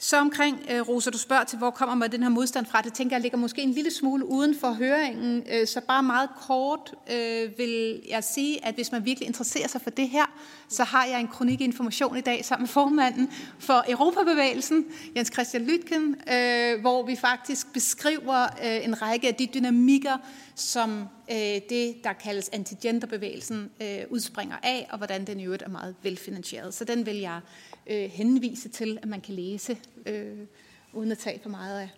Så 0.00 0.16
omkring, 0.16 0.66
øh, 0.70 0.88
Rosa, 0.88 1.10
du 1.10 1.18
spørger 1.18 1.44
til, 1.44 1.58
hvor 1.58 1.70
kommer 1.70 1.94
man 1.94 2.12
den 2.12 2.22
her 2.22 2.30
modstand 2.30 2.66
fra? 2.66 2.82
Det 2.82 2.94
tænker 2.94 3.16
jeg 3.16 3.22
ligger 3.22 3.38
måske 3.38 3.62
en 3.62 3.70
lille 3.70 3.90
smule 3.90 4.26
uden 4.26 4.58
for 4.60 4.72
høringen. 4.72 5.42
Øh, 5.52 5.66
så 5.66 5.80
bare 5.80 6.02
meget 6.02 6.28
kort 6.40 6.94
øh, 7.12 7.58
vil 7.58 8.02
jeg 8.08 8.24
sige, 8.24 8.66
at 8.66 8.74
hvis 8.74 8.92
man 8.92 9.04
virkelig 9.04 9.26
interesserer 9.26 9.68
sig 9.68 9.80
for 9.80 9.90
det 9.90 10.08
her, 10.08 10.24
så 10.68 10.84
har 10.84 11.04
jeg 11.04 11.20
en 11.20 11.28
kronik 11.28 11.60
information 11.60 12.16
i 12.16 12.20
dag 12.20 12.44
sammen 12.44 12.62
med 12.62 12.68
formanden 12.68 13.30
for 13.58 13.84
Europabevægelsen, 13.88 14.84
Jens 15.16 15.30
Christian 15.32 15.62
Lytken, 15.62 16.16
øh, 16.32 16.80
hvor 16.80 17.06
vi 17.06 17.16
faktisk 17.16 17.72
beskriver 17.72 18.42
øh, 18.44 18.84
en 18.84 19.02
række 19.02 19.28
af 19.28 19.34
de 19.34 19.48
dynamikker, 19.54 20.16
som 20.54 21.08
øh, 21.30 21.36
det, 21.68 22.04
der 22.04 22.12
kaldes 22.12 22.50
antigenderbevægelsen, 22.52 23.70
øh, 23.82 23.98
udspringer 24.10 24.56
af, 24.62 24.88
og 24.90 24.98
hvordan 24.98 25.26
den 25.26 25.40
i 25.40 25.44
øvrigt 25.44 25.62
er 25.62 25.68
meget 25.68 25.94
velfinansieret. 26.02 26.74
Så 26.74 26.84
den 26.84 27.06
vil 27.06 27.16
jeg 27.16 27.40
øh, 27.88 28.10
henvise 28.10 28.68
til, 28.68 28.98
at 29.02 29.08
man 29.08 29.20
kan 29.20 29.34
læse, 29.34 29.78
øh, 30.06 30.38
uden 30.92 31.12
at 31.12 31.18
tage 31.18 31.40
for 31.42 31.48
meget 31.48 31.80
af, 31.80 31.88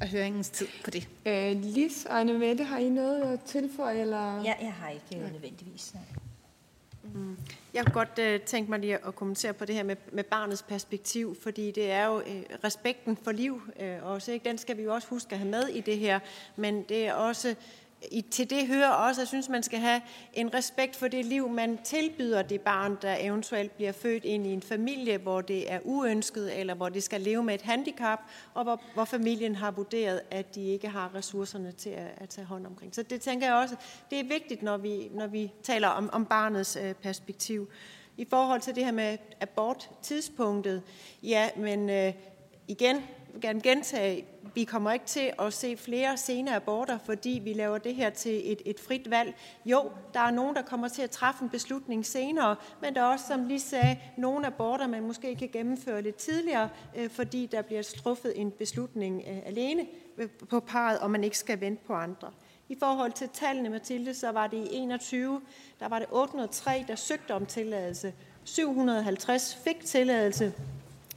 af 0.00 0.08
høringens 0.08 0.50
tid 0.50 0.66
på 0.84 0.90
det. 0.90 1.08
Øh, 1.26 1.62
Lis 1.62 2.04
og 2.04 2.20
Anne 2.20 2.38
Mette, 2.38 2.64
har 2.64 2.78
I 2.78 2.88
noget 2.88 3.22
at 3.22 3.40
tilføje? 3.40 4.00
Eller? 4.00 4.42
Ja, 4.42 4.54
jeg 4.60 4.72
har 4.72 4.90
ikke 4.90 5.24
øh, 5.24 5.32
nødvendigvis. 5.32 5.94
Mm. 7.14 7.36
Jeg 7.74 7.84
kunne 7.84 7.94
godt 7.94 8.18
øh, 8.18 8.40
tænke 8.40 8.70
mig 8.70 8.78
lige 8.78 9.06
at 9.06 9.14
kommentere 9.14 9.52
på 9.52 9.64
det 9.64 9.74
her 9.74 9.82
med, 9.82 9.96
med 10.12 10.24
barnets 10.24 10.62
perspektiv, 10.62 11.36
fordi 11.42 11.70
det 11.70 11.90
er 11.90 12.06
jo 12.06 12.20
øh, 12.20 12.42
respekten 12.64 13.16
for 13.16 13.32
liv 13.32 13.62
øh, 13.80 13.96
også. 14.02 14.32
Ikke? 14.32 14.48
Den 14.48 14.58
skal 14.58 14.76
vi 14.76 14.82
jo 14.82 14.94
også 14.94 15.08
huske 15.08 15.32
at 15.32 15.38
have 15.38 15.50
med 15.50 15.68
i 15.68 15.80
det 15.80 15.98
her, 15.98 16.18
men 16.56 16.82
det 16.82 17.06
er 17.06 17.12
også 17.12 17.54
i, 18.10 18.20
til 18.20 18.50
det 18.50 18.66
hører 18.66 18.88
også, 18.88 19.20
at 19.20 19.22
jeg 19.22 19.28
synes, 19.28 19.48
man 19.48 19.62
skal 19.62 19.78
have 19.78 20.00
en 20.32 20.54
respekt 20.54 20.96
for 20.96 21.08
det 21.08 21.24
liv, 21.24 21.48
man 21.48 21.78
tilbyder 21.84 22.42
det 22.42 22.60
barn, 22.60 22.98
der 23.02 23.16
eventuelt 23.20 23.76
bliver 23.76 23.92
født 23.92 24.24
ind 24.24 24.46
i 24.46 24.50
en 24.50 24.62
familie, 24.62 25.18
hvor 25.18 25.40
det 25.40 25.72
er 25.72 25.78
uønsket, 25.84 26.60
eller 26.60 26.74
hvor 26.74 26.88
det 26.88 27.02
skal 27.02 27.20
leve 27.20 27.42
med 27.42 27.54
et 27.54 27.62
handicap, 27.62 28.18
og 28.54 28.64
hvor, 28.64 28.80
hvor 28.94 29.04
familien 29.04 29.54
har 29.54 29.70
vurderet, 29.70 30.20
at 30.30 30.54
de 30.54 30.64
ikke 30.64 30.88
har 30.88 31.14
ressourcerne 31.14 31.72
til 31.72 31.90
at, 31.90 32.10
at 32.16 32.28
tage 32.28 32.44
hånd 32.44 32.66
omkring. 32.66 32.94
Så 32.94 33.02
det 33.02 33.20
tænker 33.20 33.46
jeg 33.46 33.56
også, 33.56 33.76
det 34.10 34.20
er 34.20 34.24
vigtigt, 34.24 34.62
når 34.62 34.76
vi, 34.76 35.08
når 35.12 35.26
vi 35.26 35.52
taler 35.62 35.88
om, 35.88 36.10
om 36.12 36.26
barnets 36.26 36.76
øh, 36.76 36.94
perspektiv. 36.94 37.68
I 38.16 38.26
forhold 38.30 38.60
til 38.60 38.74
det 38.74 38.84
her 38.84 38.92
med 38.92 39.18
abort-tidspunktet, 39.40 40.82
ja, 41.22 41.48
men 41.56 41.90
øh, 41.90 42.12
igen, 42.68 42.96
gerne 43.40 43.60
gentage, 43.60 44.24
vi 44.54 44.64
kommer 44.64 44.92
ikke 44.92 45.06
til 45.06 45.32
at 45.38 45.52
se 45.52 45.76
flere 45.76 46.16
sene 46.16 46.56
aborter, 46.56 46.98
fordi 46.98 47.40
vi 47.44 47.52
laver 47.52 47.78
det 47.78 47.94
her 47.94 48.10
til 48.10 48.52
et, 48.52 48.62
et 48.66 48.80
frit 48.80 49.10
valg. 49.10 49.34
Jo, 49.64 49.90
der 50.14 50.20
er 50.20 50.30
nogen, 50.30 50.56
der 50.56 50.62
kommer 50.62 50.88
til 50.88 51.02
at 51.02 51.10
træffe 51.10 51.44
en 51.44 51.50
beslutning 51.50 52.06
senere, 52.06 52.56
men 52.82 52.94
der 52.94 53.00
er 53.00 53.04
også, 53.04 53.26
som 53.26 53.46
lige 53.46 53.60
sagde, 53.60 53.98
nogle 54.16 54.46
aborter, 54.46 54.86
man 54.86 55.02
måske 55.02 55.36
kan 55.36 55.48
gennemføre 55.52 56.02
lidt 56.02 56.16
tidligere, 56.16 56.68
øh, 56.96 57.10
fordi 57.10 57.46
der 57.46 57.62
bliver 57.62 57.82
truffet 57.82 58.32
en 58.40 58.50
beslutning 58.50 59.22
øh, 59.28 59.38
alene 59.46 59.86
øh, 60.18 60.28
på 60.48 60.60
parret, 60.60 60.98
og 60.98 61.10
man 61.10 61.24
ikke 61.24 61.38
skal 61.38 61.60
vente 61.60 61.82
på 61.86 61.92
andre. 61.92 62.30
I 62.68 62.76
forhold 62.78 63.12
til 63.12 63.28
tallene, 63.32 63.68
Mathilde, 63.68 64.14
så 64.14 64.32
var 64.32 64.46
det 64.46 64.56
i 64.56 64.76
21, 64.76 65.40
der 65.80 65.88
var 65.88 65.98
det 65.98 66.08
803, 66.10 66.84
der 66.88 66.96
søgte 66.96 67.34
om 67.34 67.46
tilladelse. 67.46 68.14
750 68.44 69.58
fik 69.64 69.84
tilladelse, 69.84 70.52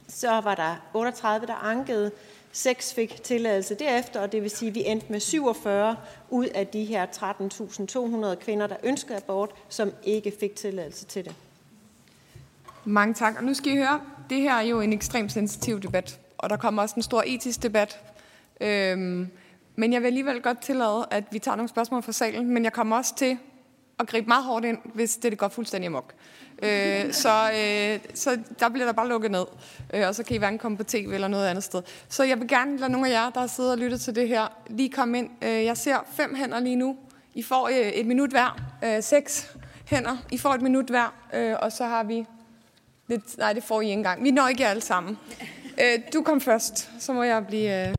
så 0.08 0.40
var 0.40 0.54
der 0.54 0.76
38, 0.94 1.46
der 1.46 1.54
ankede, 1.54 2.10
6 2.52 2.94
fik 2.94 3.22
tilladelse 3.22 3.74
derefter, 3.74 4.20
og 4.20 4.32
det 4.32 4.42
vil 4.42 4.50
sige, 4.50 4.68
at 4.68 4.74
vi 4.74 4.84
endte 4.86 5.06
med 5.08 5.20
47 5.20 5.96
ud 6.30 6.46
af 6.46 6.66
de 6.66 6.84
her 6.84 7.06
13.200 7.06 8.44
kvinder, 8.44 8.66
der 8.66 8.76
ønskede 8.82 9.16
abort, 9.16 9.50
som 9.68 9.92
ikke 10.04 10.32
fik 10.40 10.56
tilladelse 10.56 11.04
til 11.04 11.24
det. 11.24 11.34
Mange 12.84 13.14
tak. 13.14 13.36
Og 13.38 13.44
nu 13.44 13.54
skal 13.54 13.72
I 13.72 13.76
høre, 13.76 14.00
det 14.30 14.40
her 14.40 14.54
er 14.54 14.62
jo 14.62 14.80
en 14.80 14.92
ekstremt 14.92 15.32
sensitiv 15.32 15.80
debat, 15.80 16.20
og 16.38 16.50
der 16.50 16.56
kommer 16.56 16.82
også 16.82 16.94
en 16.96 17.02
stor 17.02 17.22
etisk 17.26 17.62
debat. 17.62 17.98
Øhm, 18.60 19.30
men 19.76 19.92
jeg 19.92 20.00
vil 20.00 20.06
alligevel 20.06 20.42
godt 20.42 20.62
tillade, 20.62 21.06
at 21.10 21.24
vi 21.30 21.38
tager 21.38 21.56
nogle 21.56 21.68
spørgsmål 21.68 22.02
fra 22.02 22.12
salen, 22.12 22.50
men 22.50 22.64
jeg 22.64 22.72
kommer 22.72 22.96
også 22.96 23.14
til 23.16 23.38
at 23.98 24.06
gribe 24.06 24.26
meget 24.26 24.44
hårdt 24.44 24.64
ind, 24.64 24.78
hvis 24.94 25.16
det, 25.16 25.32
det 25.32 25.38
går 25.38 25.48
fuldstændig 25.48 25.86
amok. 25.86 26.14
Øh, 26.62 27.12
så, 27.12 27.50
øh, 27.52 28.00
så 28.14 28.38
der 28.58 28.68
bliver 28.68 28.86
der 28.86 28.92
bare 28.92 29.08
lukket 29.08 29.30
ned, 29.30 29.44
øh, 29.94 30.08
og 30.08 30.14
så 30.14 30.24
kan 30.24 30.36
I 30.36 30.38
hverken 30.38 30.58
komme 30.58 30.76
på 30.76 30.84
tv 30.84 31.10
eller 31.14 31.28
noget 31.28 31.48
andet 31.48 31.64
sted. 31.64 31.82
Så 32.08 32.24
jeg 32.24 32.40
vil 32.40 32.48
gerne 32.48 32.78
lade 32.78 32.92
nogle 32.92 33.08
af 33.08 33.12
jer, 33.12 33.30
der 33.30 33.40
har 33.40 33.46
siddet 33.46 33.72
og 33.72 33.78
lyttet 33.78 34.00
til 34.00 34.14
det 34.14 34.28
her, 34.28 34.46
lige 34.66 34.90
komme 34.90 35.18
ind. 35.18 35.30
Øh, 35.42 35.64
jeg 35.64 35.76
ser 35.76 35.96
fem 36.12 36.34
hænder 36.34 36.60
lige 36.60 36.76
nu. 36.76 36.96
I 37.34 37.42
får 37.42 37.68
øh, 37.68 37.74
et 37.76 38.06
minut 38.06 38.30
hver. 38.30 38.60
Øh, 38.84 39.02
seks 39.02 39.56
hænder. 39.84 40.16
I 40.32 40.38
får 40.38 40.54
et 40.54 40.62
minut 40.62 40.86
hver, 40.86 41.14
øh, 41.34 41.56
og 41.62 41.72
så 41.72 41.84
har 41.84 42.04
vi 42.04 42.26
lidt... 43.06 43.38
Nej, 43.38 43.52
det 43.52 43.64
får 43.64 43.80
I 43.80 43.84
ikke 43.84 43.92
engang. 43.92 44.24
Vi 44.24 44.30
når 44.30 44.48
ikke 44.48 44.66
alle 44.66 44.82
sammen. 44.82 45.18
Øh, 45.80 46.00
du 46.12 46.22
kom 46.22 46.40
først, 46.40 46.90
så 46.98 47.12
må 47.12 47.22
jeg 47.22 47.46
blive... 47.46 47.88
Øh 47.88 47.94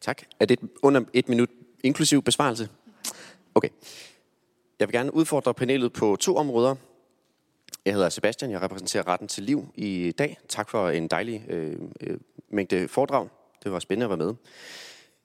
Tak. 0.00 0.22
Er 0.40 0.46
det 0.46 0.58
under 0.82 1.00
et 1.12 1.28
minut 1.28 1.48
inklusiv 1.84 2.22
besvarelse? 2.22 2.68
Okay. 3.54 3.68
Jeg 4.80 4.88
vil 4.88 4.92
gerne 4.92 5.14
udfordre 5.14 5.54
panelet 5.54 5.92
på 5.92 6.16
to 6.20 6.36
områder. 6.36 6.74
Jeg 7.84 7.94
hedder 7.94 8.08
Sebastian, 8.08 8.50
jeg 8.50 8.62
repræsenterer 8.62 9.08
retten 9.08 9.28
til 9.28 9.42
liv 9.42 9.66
i 9.74 10.12
dag. 10.18 10.38
Tak 10.48 10.70
for 10.70 10.88
en 10.88 11.08
dejlig 11.08 11.44
øh, 11.48 11.76
øh, 12.00 12.18
mængde 12.48 12.88
foredrag. 12.88 13.28
Det 13.64 13.72
var 13.72 13.78
spændende 13.78 14.04
at 14.04 14.18
være 14.18 14.26
med. 14.26 14.34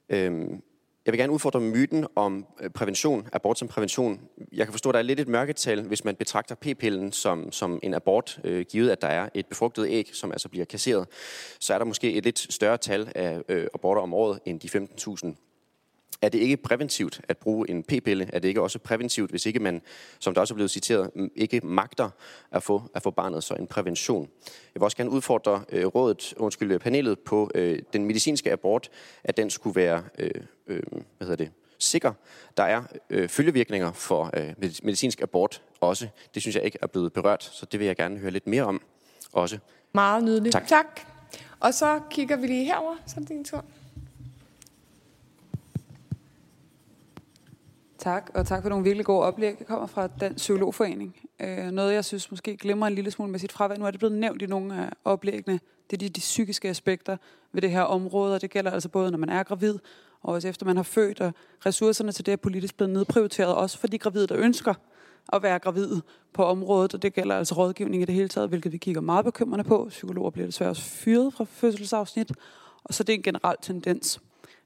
Øh, 0.10 0.60
jeg 1.06 1.12
vil 1.12 1.20
gerne 1.20 1.34
udfordre 1.34 1.60
myten 1.60 2.08
om 2.16 2.46
øh, 2.62 2.70
prævention, 2.70 3.28
abort 3.34 3.60
som 3.60 3.68
prævention. 3.68 4.22
Jeg 4.52 4.66
kan 4.66 4.74
forstå, 4.74 4.90
at 4.90 4.94
der 4.94 5.00
er 5.00 5.04
lidt 5.04 5.20
et 5.20 5.28
mørketal, 5.28 5.82
hvis 5.82 6.04
man 6.06 6.16
betragter 6.16 6.56
p-pillen 6.56 7.12
som, 7.12 7.52
som 7.52 7.80
en 7.84 7.94
abort, 7.94 8.40
øh, 8.44 8.66
givet 8.66 8.90
at 8.90 9.02
der 9.02 9.08
er 9.08 9.30
et 9.34 9.46
befrugtet 9.46 9.88
æg, 9.90 10.10
som 10.14 10.32
altså 10.32 10.50
bliver 10.50 10.66
kasseret. 10.66 11.08
Så 11.60 11.74
er 11.74 11.78
der 11.78 11.86
måske 11.86 12.14
et 12.14 12.24
lidt 12.24 12.54
større 12.54 12.78
tal 12.78 13.12
af 13.16 13.42
øh, 13.50 13.68
aborter 13.74 14.02
om 14.02 14.14
året 14.14 14.40
end 14.46 14.60
de 14.60 14.88
15.000 15.26 15.53
er 16.24 16.30
det 16.30 16.40
ikke 16.40 16.58
præventivt 16.58 17.22
at 17.28 17.38
bruge 17.38 17.70
en 17.70 17.84
p-pille? 17.84 18.30
Er 18.34 18.40
det 18.40 18.48
ikke 18.48 18.62
også 18.62 18.80
præventivt, 18.80 19.30
hvis 19.30 19.46
ikke 19.46 19.60
man, 19.60 19.82
som 20.20 20.34
der 20.34 20.42
også 20.42 20.54
er 20.54 20.56
blevet 20.56 20.72
citeret, 20.72 21.10
ikke 21.36 21.62
magter 21.64 22.10
at 22.52 22.64
få, 22.64 22.82
at 22.96 23.04
få 23.04 23.12
barnet, 23.12 23.44
så 23.44 23.54
en 23.54 23.68
prævention? 23.68 24.30
Jeg 24.46 24.80
vil 24.80 24.84
også 24.84 24.98
gerne 24.98 25.10
udfordre 25.10 25.64
øh, 25.70 25.86
rådet, 25.86 26.34
undskyld, 26.38 26.80
panelet 26.80 27.20
på 27.20 27.52
øh, 27.56 27.80
den 27.94 28.06
medicinske 28.06 28.52
abort, 28.52 28.90
at 29.24 29.38
den 29.38 29.50
skulle 29.50 29.76
være, 29.76 30.04
øh, 30.20 30.32
øh, 30.68 30.84
hvad 31.18 31.28
hedder 31.28 31.46
det, 31.46 31.52
sikker. 31.80 32.14
Der 32.58 32.64
er 32.64 32.84
øh, 33.10 33.30
følgevirkninger 33.30 33.92
for 33.92 34.30
øh, 34.34 34.54
medicinsk 34.84 35.22
abort 35.22 35.62
også. 35.82 36.08
Det 36.34 36.42
synes 36.42 36.56
jeg 36.56 36.64
ikke 36.64 36.78
er 36.82 36.88
blevet 36.88 37.14
berørt, 37.14 37.44
så 37.44 37.66
det 37.66 37.80
vil 37.80 37.88
jeg 37.88 37.96
gerne 37.96 38.20
høre 38.20 38.32
lidt 38.32 38.48
mere 38.48 38.64
om 38.64 38.82
også. 39.32 39.58
Meget 39.94 40.24
nydeligt. 40.24 40.54
Tak. 40.54 40.68
tak. 40.68 41.02
Og 41.60 41.74
så 41.74 42.00
kigger 42.10 42.36
vi 42.36 42.48
lige 42.48 42.66
herover, 42.66 42.96
så 43.08 43.14
er 43.18 43.20
det 43.20 43.30
din 43.30 43.44
tur. 43.44 43.66
Tak, 48.04 48.32
og 48.34 48.48
tak 48.48 48.62
for 48.62 48.70
nogle 48.70 48.84
virkelig 48.84 49.06
gode 49.06 49.22
oplæg. 49.22 49.56
Jeg 49.60 49.68
kommer 49.68 49.88
fra 49.88 50.08
den 50.08 50.36
Psykologforening. 50.36 51.16
Øh, 51.40 51.72
noget, 51.72 51.94
jeg 51.94 52.06
synes 52.06 52.32
måske 52.32 52.58
glemmer 52.58 52.88
en 52.88 52.96
lille 52.96 53.12
smule 53.12 53.32
med 53.32 53.40
sit 53.40 53.52
fravær. 53.52 53.78
Nu 53.78 53.86
er 53.86 53.92
det 53.92 54.00
blevet 54.00 54.18
nævnt 54.18 54.42
i 54.42 54.46
nogle 54.46 54.76
af 54.76 54.90
oplæggene. 55.06 55.60
Det 55.90 55.98
er 55.98 55.98
de, 55.98 56.10
de 56.10 56.20
psykiske 56.20 56.70
aspekter 56.70 57.18
ved 57.52 57.62
det 57.62 57.72
her 57.72 57.82
område, 57.82 58.36
og 58.36 58.42
det 58.42 58.50
gælder 58.50 58.72
altså 58.72 58.90
både, 58.90 59.12
når 59.12 59.18
man 59.18 59.30
er 59.30 59.44
gravid, 59.44 59.80
og 60.22 60.34
også 60.34 60.48
efter 60.48 60.66
man 60.66 60.76
har 60.76 60.84
født, 60.84 61.22
og 61.22 61.34
ressourcerne 61.66 62.12
til 62.12 62.26
det 62.26 62.32
er 62.32 62.36
politisk 62.36 62.78
blevet 62.78 62.94
nedprioriteret, 62.94 63.56
også 63.56 63.80
for 63.80 63.88
de 63.88 63.98
gravide, 63.98 64.28
der 64.28 64.38
ønsker 64.38 64.74
at 65.34 65.44
være 65.44 65.60
gravide 65.60 66.02
på 66.34 66.44
området, 66.46 66.94
og 66.94 67.02
det 67.02 67.14
gælder 67.14 67.36
altså 67.36 67.56
rådgivning 67.56 68.02
i 68.02 68.06
det 68.06 68.16
hele 68.16 68.28
taget, 68.28 68.50
hvilket 68.50 68.72
vi 68.72 68.78
kigger 68.78 69.02
meget 69.02 69.26
bekymrende 69.26 69.64
på. 69.64 69.86
Psykologer 69.90 70.30
bliver 70.30 70.46
desværre 70.46 70.70
også 70.70 70.82
fyret 70.82 71.34
fra 71.34 71.44
fødselsafsnit, 71.44 72.32
og 72.84 72.94
så 72.94 73.04
det 73.04 73.14
er 73.14 73.18
en 73.18 73.24
generel 73.24 73.58
tendens. 73.62 74.22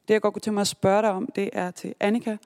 Det, 0.07 0.14
jeg 0.14 0.22
godt 0.22 0.34
kunne 0.34 0.41
tænke 0.41 0.53
mig 0.53 0.61
at 0.61 0.68
spørge 0.68 1.01
dig 1.01 1.11
om, 1.11 1.30
det 1.35 1.49
er 1.53 1.72
til 1.72 1.93
Annika, 1.99 2.38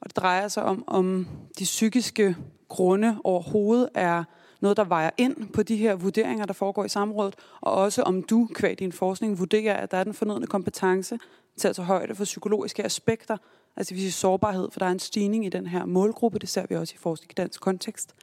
og 0.00 0.08
det 0.08 0.16
drejer 0.16 0.48
sig 0.48 0.62
om, 0.62 0.84
om 0.86 1.26
de 1.58 1.64
psykiske 1.64 2.36
grunde 2.68 3.16
overhovedet 3.24 3.88
er 3.94 4.24
noget, 4.60 4.76
der 4.76 4.84
vejer 4.84 5.10
ind 5.16 5.52
på 5.52 5.62
de 5.62 5.76
her 5.76 5.94
vurderinger, 5.94 6.46
der 6.46 6.52
foregår 6.52 6.84
i 6.84 6.88
samrådet, 6.88 7.34
og 7.60 7.72
også 7.72 8.02
om 8.02 8.22
du, 8.22 8.48
kvad 8.54 8.76
din 8.76 8.92
forskning, 8.92 9.38
vurderer, 9.38 9.74
at 9.74 9.90
der 9.90 9.96
er 9.96 10.04
den 10.04 10.14
fornødne 10.14 10.46
kompetence 10.46 11.18
til 11.56 11.68
at 11.68 11.76
tage 11.76 11.86
højde 11.86 12.14
for 12.14 12.24
psykologiske 12.24 12.84
aspekter 12.84 13.36
altså 13.76 13.94
vi 13.94 14.00
siger 14.00 14.12
sårbarhed, 14.12 14.68
for 14.72 14.78
der 14.78 14.86
er 14.86 14.90
en 14.90 14.98
stigning 14.98 15.46
i 15.46 15.48
den 15.48 15.66
her 15.66 15.84
målgruppe, 15.84 16.38
det 16.38 16.48
ser 16.48 16.66
vi 16.68 16.74
også 16.74 16.94
i 16.96 16.98
forskning 16.98 17.32
i 17.32 17.34
dansk 17.36 17.60
kontekst, 17.60 18.14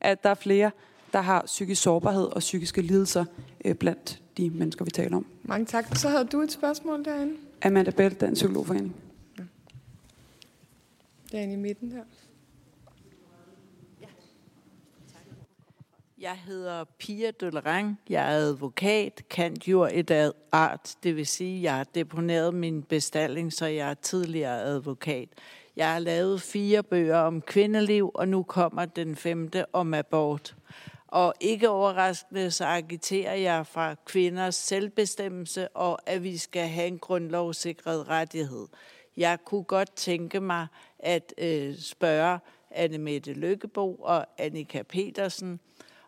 at 0.00 0.22
der 0.22 0.30
er 0.30 0.34
flere, 0.34 0.70
der 1.12 1.20
har 1.20 1.42
psykisk 1.46 1.82
sårbarhed 1.82 2.24
og 2.24 2.38
psykiske 2.38 2.82
lidelser 2.82 3.24
øh, 3.64 3.74
blandt 3.74 4.22
de 4.36 4.50
mennesker, 4.50 4.84
vi 4.84 4.90
taler 4.90 5.16
om. 5.16 5.26
Mange 5.42 5.66
tak. 5.66 5.96
Så 5.96 6.08
havde 6.08 6.24
du 6.24 6.40
et 6.40 6.52
spørgsmål 6.52 7.04
derinde. 7.04 7.34
Amanda 7.62 7.90
Bell, 7.90 8.14
Dansk 8.14 8.40
Psykologforening. 8.40 8.94
Den 11.34 11.52
i 11.52 11.56
midten 11.56 11.90
der. 11.90 12.04
Jeg 16.18 16.38
hedder 16.46 16.84
Pia 16.98 17.30
Døllerang. 17.30 18.00
Jeg 18.08 18.22
er 18.22 18.36
advokat, 18.36 19.22
kant 19.28 19.68
jur 19.68 19.88
et 19.92 20.32
art. 20.52 20.96
Det 21.02 21.16
vil 21.16 21.26
sige, 21.26 21.56
at 21.56 21.62
jeg 21.62 21.76
har 21.76 21.84
deponeret 21.84 22.54
min 22.54 22.82
bestilling, 22.82 23.52
så 23.52 23.66
jeg 23.66 23.90
er 23.90 23.94
tidligere 23.94 24.62
advokat. 24.62 25.28
Jeg 25.76 25.92
har 25.92 25.98
lavet 25.98 26.42
fire 26.42 26.82
bøger 26.82 27.18
om 27.18 27.40
kvindeliv, 27.40 28.10
og 28.14 28.28
nu 28.28 28.42
kommer 28.42 28.84
den 28.84 29.16
femte 29.16 29.74
om 29.74 29.94
abort. 29.94 30.56
Og 31.08 31.34
ikke 31.40 31.68
overraskende, 31.68 32.50
så 32.50 32.64
agiterer 32.64 33.34
jeg 33.34 33.66
fra 33.66 33.94
kvinders 34.06 34.54
selvbestemmelse, 34.54 35.68
og 35.68 35.98
at 36.06 36.22
vi 36.22 36.36
skal 36.36 36.68
have 36.68 36.86
en 36.86 36.98
grundlovssikret 36.98 38.08
rettighed. 38.08 38.66
Jeg 39.16 39.38
kunne 39.44 39.64
godt 39.64 39.96
tænke 39.96 40.40
mig 40.40 40.66
at 41.04 41.34
øh, 41.38 41.76
spørge 41.78 42.38
Anne 42.70 42.98
Mette 42.98 43.32
Lykkebo 43.32 43.94
og 43.94 44.26
Annika 44.38 44.82
Petersen 44.82 45.60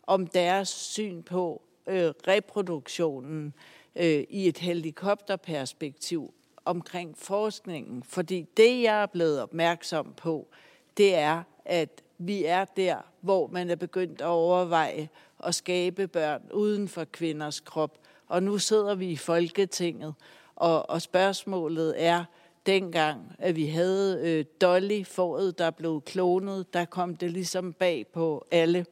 om 0.06 0.26
deres 0.26 0.68
syn 0.68 1.22
på 1.22 1.62
øh, 1.86 2.12
reproduktionen 2.28 3.54
øh, 3.96 4.24
i 4.28 4.48
et 4.48 4.58
helikopterperspektiv 4.58 6.34
omkring 6.64 7.18
forskningen. 7.18 8.02
Fordi 8.02 8.46
det, 8.56 8.82
jeg 8.82 9.02
er 9.02 9.06
blevet 9.06 9.42
opmærksom 9.42 10.14
på, 10.16 10.48
det 10.96 11.14
er, 11.14 11.42
at 11.64 12.02
vi 12.18 12.44
er 12.44 12.64
der, 12.64 12.96
hvor 13.20 13.46
man 13.46 13.70
er 13.70 13.76
begyndt 13.76 14.20
at 14.20 14.26
overveje 14.26 15.08
at 15.44 15.54
skabe 15.54 16.08
børn 16.08 16.42
uden 16.52 16.88
for 16.88 17.04
kvinders 17.04 17.60
krop. 17.60 17.98
Og 18.28 18.42
nu 18.42 18.58
sidder 18.58 18.94
vi 18.94 19.06
i 19.06 19.16
Folketinget, 19.16 20.14
og, 20.56 20.90
og 20.90 21.02
spørgsmålet 21.02 21.94
er, 22.04 22.24
dengang, 22.66 23.20
at 23.38 23.56
vi 23.56 23.66
havde 23.66 24.20
øh, 24.24 24.44
Dolly, 24.60 25.04
fåret, 25.04 25.58
der 25.58 25.70
blev 25.70 26.02
klonet, 26.06 26.74
der 26.74 26.84
kom 26.84 27.16
det 27.16 27.30
ligesom 27.30 27.72
bag 27.72 28.06
på 28.14 28.46
alle. 28.50 28.86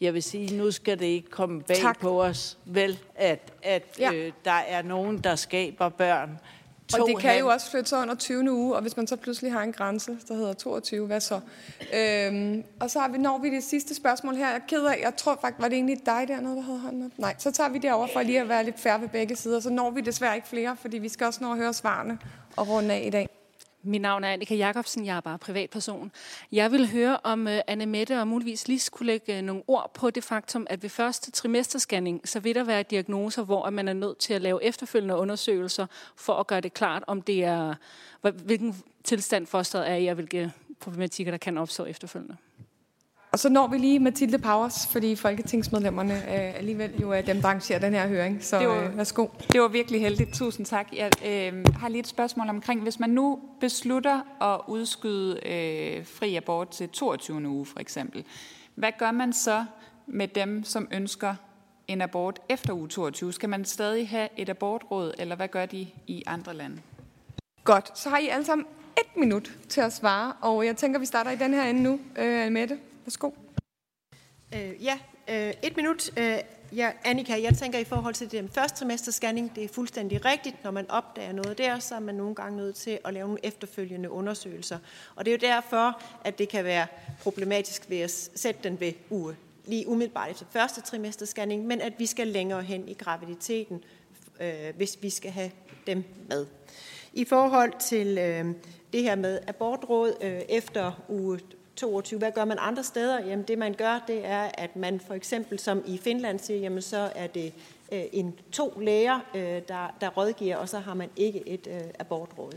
Jeg 0.00 0.14
vil 0.14 0.22
sige, 0.22 0.56
nu 0.56 0.70
skal 0.70 0.98
det 0.98 1.06
ikke 1.06 1.30
komme 1.30 1.62
bag 1.62 1.76
tak. 1.76 2.00
på 2.00 2.22
os, 2.22 2.58
vel, 2.64 2.98
at, 3.14 3.52
at 3.62 3.82
ja. 3.98 4.12
øh, 4.12 4.32
der 4.44 4.50
er 4.50 4.82
nogen, 4.82 5.18
der 5.18 5.36
skaber 5.36 5.88
børn, 5.88 6.38
To 6.88 7.02
og 7.02 7.08
det 7.08 7.18
kan 7.18 7.38
jo 7.38 7.48
også 7.48 7.70
flytte 7.70 7.88
sig 7.88 7.98
under 7.98 8.14
20. 8.14 8.52
uge, 8.52 8.76
og 8.76 8.82
hvis 8.82 8.96
man 8.96 9.06
så 9.06 9.16
pludselig 9.16 9.52
har 9.52 9.62
en 9.62 9.72
grænse, 9.72 10.18
der 10.28 10.34
hedder 10.34 10.52
22, 10.52 11.06
hvad 11.06 11.20
så? 11.20 11.40
Øhm, 11.94 12.64
og 12.80 12.90
så 12.90 13.00
har 13.00 13.08
vi, 13.08 13.18
når 13.18 13.38
vi 13.38 13.50
det 13.50 13.64
sidste 13.64 13.94
spørgsmål 13.94 14.34
her. 14.34 14.48
Jeg 14.48 14.54
er 14.54 14.66
ked 14.68 14.84
af, 14.84 14.98
jeg 15.02 15.16
tror 15.16 15.38
faktisk, 15.40 15.62
var 15.62 15.68
det 15.68 15.76
egentlig 15.76 15.98
dig 16.06 16.24
dernede, 16.28 16.56
der 16.56 16.62
havde 16.62 16.78
hånden 16.78 17.04
op? 17.04 17.10
Nej, 17.18 17.34
så 17.38 17.50
tager 17.50 17.70
vi 17.70 17.78
det 17.78 17.92
over 17.92 18.06
for 18.12 18.22
lige 18.22 18.40
at 18.40 18.48
være 18.48 18.64
lidt 18.64 18.80
færre 18.80 19.00
ved 19.00 19.08
begge 19.08 19.36
sider. 19.36 19.60
Så 19.60 19.70
når 19.70 19.90
vi 19.90 20.00
desværre 20.00 20.36
ikke 20.36 20.48
flere, 20.48 20.76
fordi 20.76 20.98
vi 20.98 21.08
skal 21.08 21.26
også 21.26 21.44
nå 21.44 21.52
at 21.52 21.58
høre 21.58 21.72
svarene 21.72 22.18
og 22.56 22.68
runde 22.68 22.94
af 22.94 23.04
i 23.06 23.10
dag. 23.10 23.28
Mit 23.86 24.00
navn 24.00 24.24
er 24.24 24.28
Annika 24.28 24.54
Jacobsen, 24.54 25.06
jeg 25.06 25.16
er 25.16 25.20
bare 25.20 25.38
privatperson. 25.38 26.12
Jeg 26.52 26.72
vil 26.72 26.90
høre, 26.90 27.18
om 27.22 27.46
uh, 27.46 27.52
Anne 27.66 27.86
Mette 27.86 28.20
og 28.20 28.28
muligvis 28.28 28.68
lige 28.68 28.80
skulle 28.80 29.12
lægge 29.12 29.38
uh, 29.38 29.44
nogle 29.44 29.62
ord 29.66 29.90
på 29.94 30.10
det 30.10 30.24
faktum, 30.24 30.66
at 30.70 30.82
ved 30.82 30.90
første 30.90 31.30
trimesterscanning, 31.30 32.28
så 32.28 32.40
vil 32.40 32.54
der 32.54 32.64
være 32.64 32.82
diagnoser, 32.82 33.42
hvor 33.42 33.70
man 33.70 33.88
er 33.88 33.92
nødt 33.92 34.18
til 34.18 34.34
at 34.34 34.42
lave 34.42 34.64
efterfølgende 34.64 35.16
undersøgelser, 35.16 35.86
for 36.16 36.32
at 36.32 36.46
gøre 36.46 36.60
det 36.60 36.74
klart, 36.74 37.04
om 37.06 37.22
det 37.22 37.44
er, 37.44 37.74
hvilken 38.20 38.76
tilstand 39.04 39.46
fosteret 39.46 39.90
er 39.90 39.94
i, 39.94 40.06
og 40.06 40.14
hvilke 40.14 40.52
problematikker, 40.80 41.30
der 41.30 41.38
kan 41.38 41.58
opstå 41.58 41.84
efterfølgende. 41.84 42.36
Og 43.34 43.40
så 43.40 43.48
når 43.48 43.66
vi 43.66 43.78
lige 43.78 43.98
Mathilde 43.98 44.38
Powers, 44.38 44.86
fordi 44.86 45.16
folketingsmedlemmerne 45.16 46.14
øh, 46.14 46.58
alligevel 46.58 47.00
jo 47.00 47.10
er 47.10 47.22
dem, 47.22 47.40
der 47.40 47.48
arrangerer 47.48 47.78
den 47.78 47.92
her 47.92 48.08
høring. 48.08 48.44
Så 48.44 48.58
det 48.58 48.68
var, 48.68 48.84
øh, 48.84 48.96
værsgo. 48.96 49.26
Det 49.52 49.60
var 49.60 49.68
virkelig 49.68 50.00
heldigt. 50.00 50.34
Tusind 50.34 50.66
tak. 50.66 50.86
Jeg 50.92 51.10
øh, 51.26 51.64
har 51.76 51.88
lige 51.88 52.00
et 52.00 52.06
spørgsmål 52.06 52.48
omkring, 52.48 52.82
hvis 52.82 53.00
man 53.00 53.10
nu 53.10 53.38
beslutter 53.60 54.42
at 54.42 54.60
udskyde 54.68 55.46
øh, 55.46 56.06
fri 56.06 56.36
abort 56.36 56.68
til 56.68 56.88
22. 56.88 57.48
uge 57.48 57.66
for 57.66 57.80
eksempel, 57.80 58.24
hvad 58.74 58.90
gør 58.98 59.10
man 59.10 59.32
så 59.32 59.64
med 60.06 60.28
dem, 60.28 60.64
som 60.64 60.88
ønsker 60.90 61.34
en 61.88 62.00
abort 62.00 62.40
efter 62.48 62.72
uge 62.72 62.88
22? 62.88 63.32
Skal 63.32 63.48
man 63.48 63.64
stadig 63.64 64.08
have 64.08 64.28
et 64.36 64.48
abortråd, 64.48 65.12
eller 65.18 65.36
hvad 65.36 65.48
gør 65.48 65.66
de 65.66 65.86
i 66.06 66.22
andre 66.26 66.54
lande? 66.54 66.76
Godt. 67.64 67.98
Så 67.98 68.08
har 68.08 68.18
I 68.18 68.28
alle 68.28 68.44
sammen 68.44 68.66
et 68.96 69.16
minut 69.16 69.52
til 69.68 69.80
at 69.80 69.92
svare, 69.92 70.32
og 70.40 70.66
jeg 70.66 70.76
tænker, 70.76 70.98
vi 70.98 71.06
starter 71.06 71.30
i 71.30 71.36
den 71.36 71.54
her 71.54 71.64
ende 71.64 71.82
nu. 71.82 72.00
Øh, 72.16 72.52
Mette? 72.52 72.78
Værsgo. 73.04 73.30
Øh, 74.54 74.84
ja, 74.84 74.98
øh, 75.28 75.52
et 75.62 75.76
minut. 75.76 76.18
Øh, 76.18 76.38
ja, 76.72 76.90
Annika, 77.04 77.42
jeg 77.42 77.54
tænker 77.56 77.78
i 77.78 77.84
forhold 77.84 78.14
til 78.14 78.32
det 78.32 78.50
første 78.52 78.78
trimester 78.78 79.12
scanning, 79.12 79.56
det 79.56 79.64
er 79.64 79.68
fuldstændig 79.68 80.24
rigtigt. 80.24 80.64
Når 80.64 80.70
man 80.70 80.90
opdager 80.90 81.32
noget 81.32 81.58
der, 81.58 81.78
så 81.78 81.94
er 81.94 82.00
man 82.00 82.14
nogle 82.14 82.34
gange 82.34 82.56
nødt 82.56 82.76
til 82.76 82.98
at 83.04 83.14
lave 83.14 83.26
nogle 83.26 83.46
efterfølgende 83.46 84.10
undersøgelser. 84.10 84.78
Og 85.16 85.24
det 85.24 85.30
er 85.30 85.48
jo 85.48 85.54
derfor, 85.54 86.02
at 86.24 86.38
det 86.38 86.48
kan 86.48 86.64
være 86.64 86.86
problematisk 87.22 87.90
ved 87.90 87.98
at 87.98 88.10
sætte 88.34 88.60
den 88.64 88.80
ved 88.80 88.92
uge 89.10 89.36
lige 89.66 89.88
umiddelbart 89.88 90.30
efter 90.30 90.46
første 90.50 90.80
trimester 90.80 91.26
scanning, 91.26 91.66
men 91.66 91.80
at 91.80 91.92
vi 91.98 92.06
skal 92.06 92.26
længere 92.26 92.62
hen 92.62 92.88
i 92.88 92.94
graviditeten, 92.94 93.84
øh, 94.40 94.76
hvis 94.76 94.98
vi 95.02 95.10
skal 95.10 95.30
have 95.30 95.50
dem 95.86 96.04
med. 96.28 96.46
I 97.12 97.24
forhold 97.24 97.72
til 97.80 98.18
øh, 98.18 98.46
det 98.92 99.02
her 99.02 99.14
med 99.14 99.40
abortråd 99.46 100.14
øh, 100.20 100.40
efter 100.48 100.92
uge 101.08 101.40
22. 101.76 102.18
Hvad 102.18 102.32
gør 102.32 102.44
man 102.44 102.56
andre 102.60 102.84
steder? 102.84 103.24
Jamen 103.26 103.44
det 103.48 103.58
man 103.58 103.74
gør, 103.74 104.04
det 104.06 104.26
er, 104.26 104.50
at 104.54 104.76
man 104.76 105.00
for 105.00 105.14
eksempel 105.14 105.58
som 105.58 105.82
i 105.86 105.98
Finland 105.98 106.38
siger, 106.38 106.60
jamen 106.60 106.82
så 106.82 107.10
er 107.14 107.26
det 107.26 107.52
øh, 107.92 108.02
en 108.12 108.34
to 108.52 108.78
læger, 108.80 109.20
øh, 109.34 109.62
der, 109.68 109.94
der 110.00 110.08
rådgiver, 110.08 110.56
og 110.56 110.68
så 110.68 110.78
har 110.78 110.94
man 110.94 111.08
ikke 111.16 111.48
et 111.48 111.66
øh, 111.70 111.80
abortråd. 111.98 112.52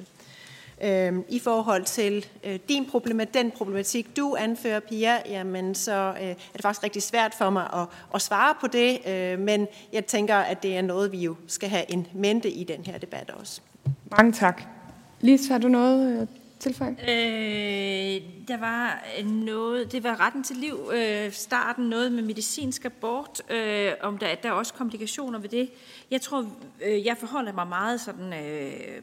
Øh, 0.84 1.14
I 1.30 1.40
forhold 1.40 1.84
til 1.84 2.26
øh, 2.44 2.60
din 2.70 2.86
problematik, 2.86 3.34
den 3.34 3.52
problematik, 3.52 4.18
du 4.18 4.36
anfører, 4.36 4.80
Pia, 4.80 5.30
jamen 5.30 5.76
så 5.76 6.14
øh, 6.22 6.28
er 6.28 6.34
det 6.54 6.62
faktisk 6.62 6.84
rigtig 6.84 7.04
svært 7.04 7.34
for 7.34 7.50
mig 7.50 7.70
at, 7.74 7.88
at 8.16 8.22
svare 8.22 8.56
på 8.62 8.68
det, 8.68 9.08
øh, 9.08 9.40
men 9.40 9.68
jeg 9.94 10.06
tænker, 10.06 10.36
at 10.36 10.64
det 10.64 10.78
er 10.78 10.82
noget, 10.82 11.12
vi 11.12 11.18
jo 11.18 11.36
skal 11.48 11.70
have 11.70 11.92
en 11.92 12.08
mente 12.14 12.50
i 12.50 12.64
den 12.64 12.86
her 12.86 12.98
debat 12.98 13.32
også. 13.40 13.62
Mange 14.12 14.32
tak. 14.32 14.62
Lise, 15.22 15.52
har 15.52 15.60
du 15.60 15.68
noget 15.68 16.22
øh, 16.22 16.28
tilføje? 16.60 16.92
Øh, 16.92 18.22
der 18.48 18.58
var 18.58 19.04
noget, 19.24 19.92
det 19.92 20.04
var 20.04 20.20
retten 20.20 20.44
til 20.44 20.58
liv, 20.58 20.92
øh, 20.94 21.32
starten 21.32 21.90
noget 21.90 22.12
med 22.12 22.24
medicinsk 22.24 22.86
abort, 22.86 23.42
øh, 23.52 23.92
om 24.02 24.18
der, 24.18 24.36
der 24.36 24.50
er 24.50 24.54
også 24.54 24.74
komplikationer 24.74 25.40
ved 25.40 25.50
det. 25.50 25.70
Jeg 26.12 26.22
tror, 26.22 26.46
øh, 26.86 27.06
jeg 27.06 27.18
forholder 27.18 27.54
mig 27.54 27.68
meget 27.68 28.02
sådan 28.02 28.34
øh, 28.34 29.02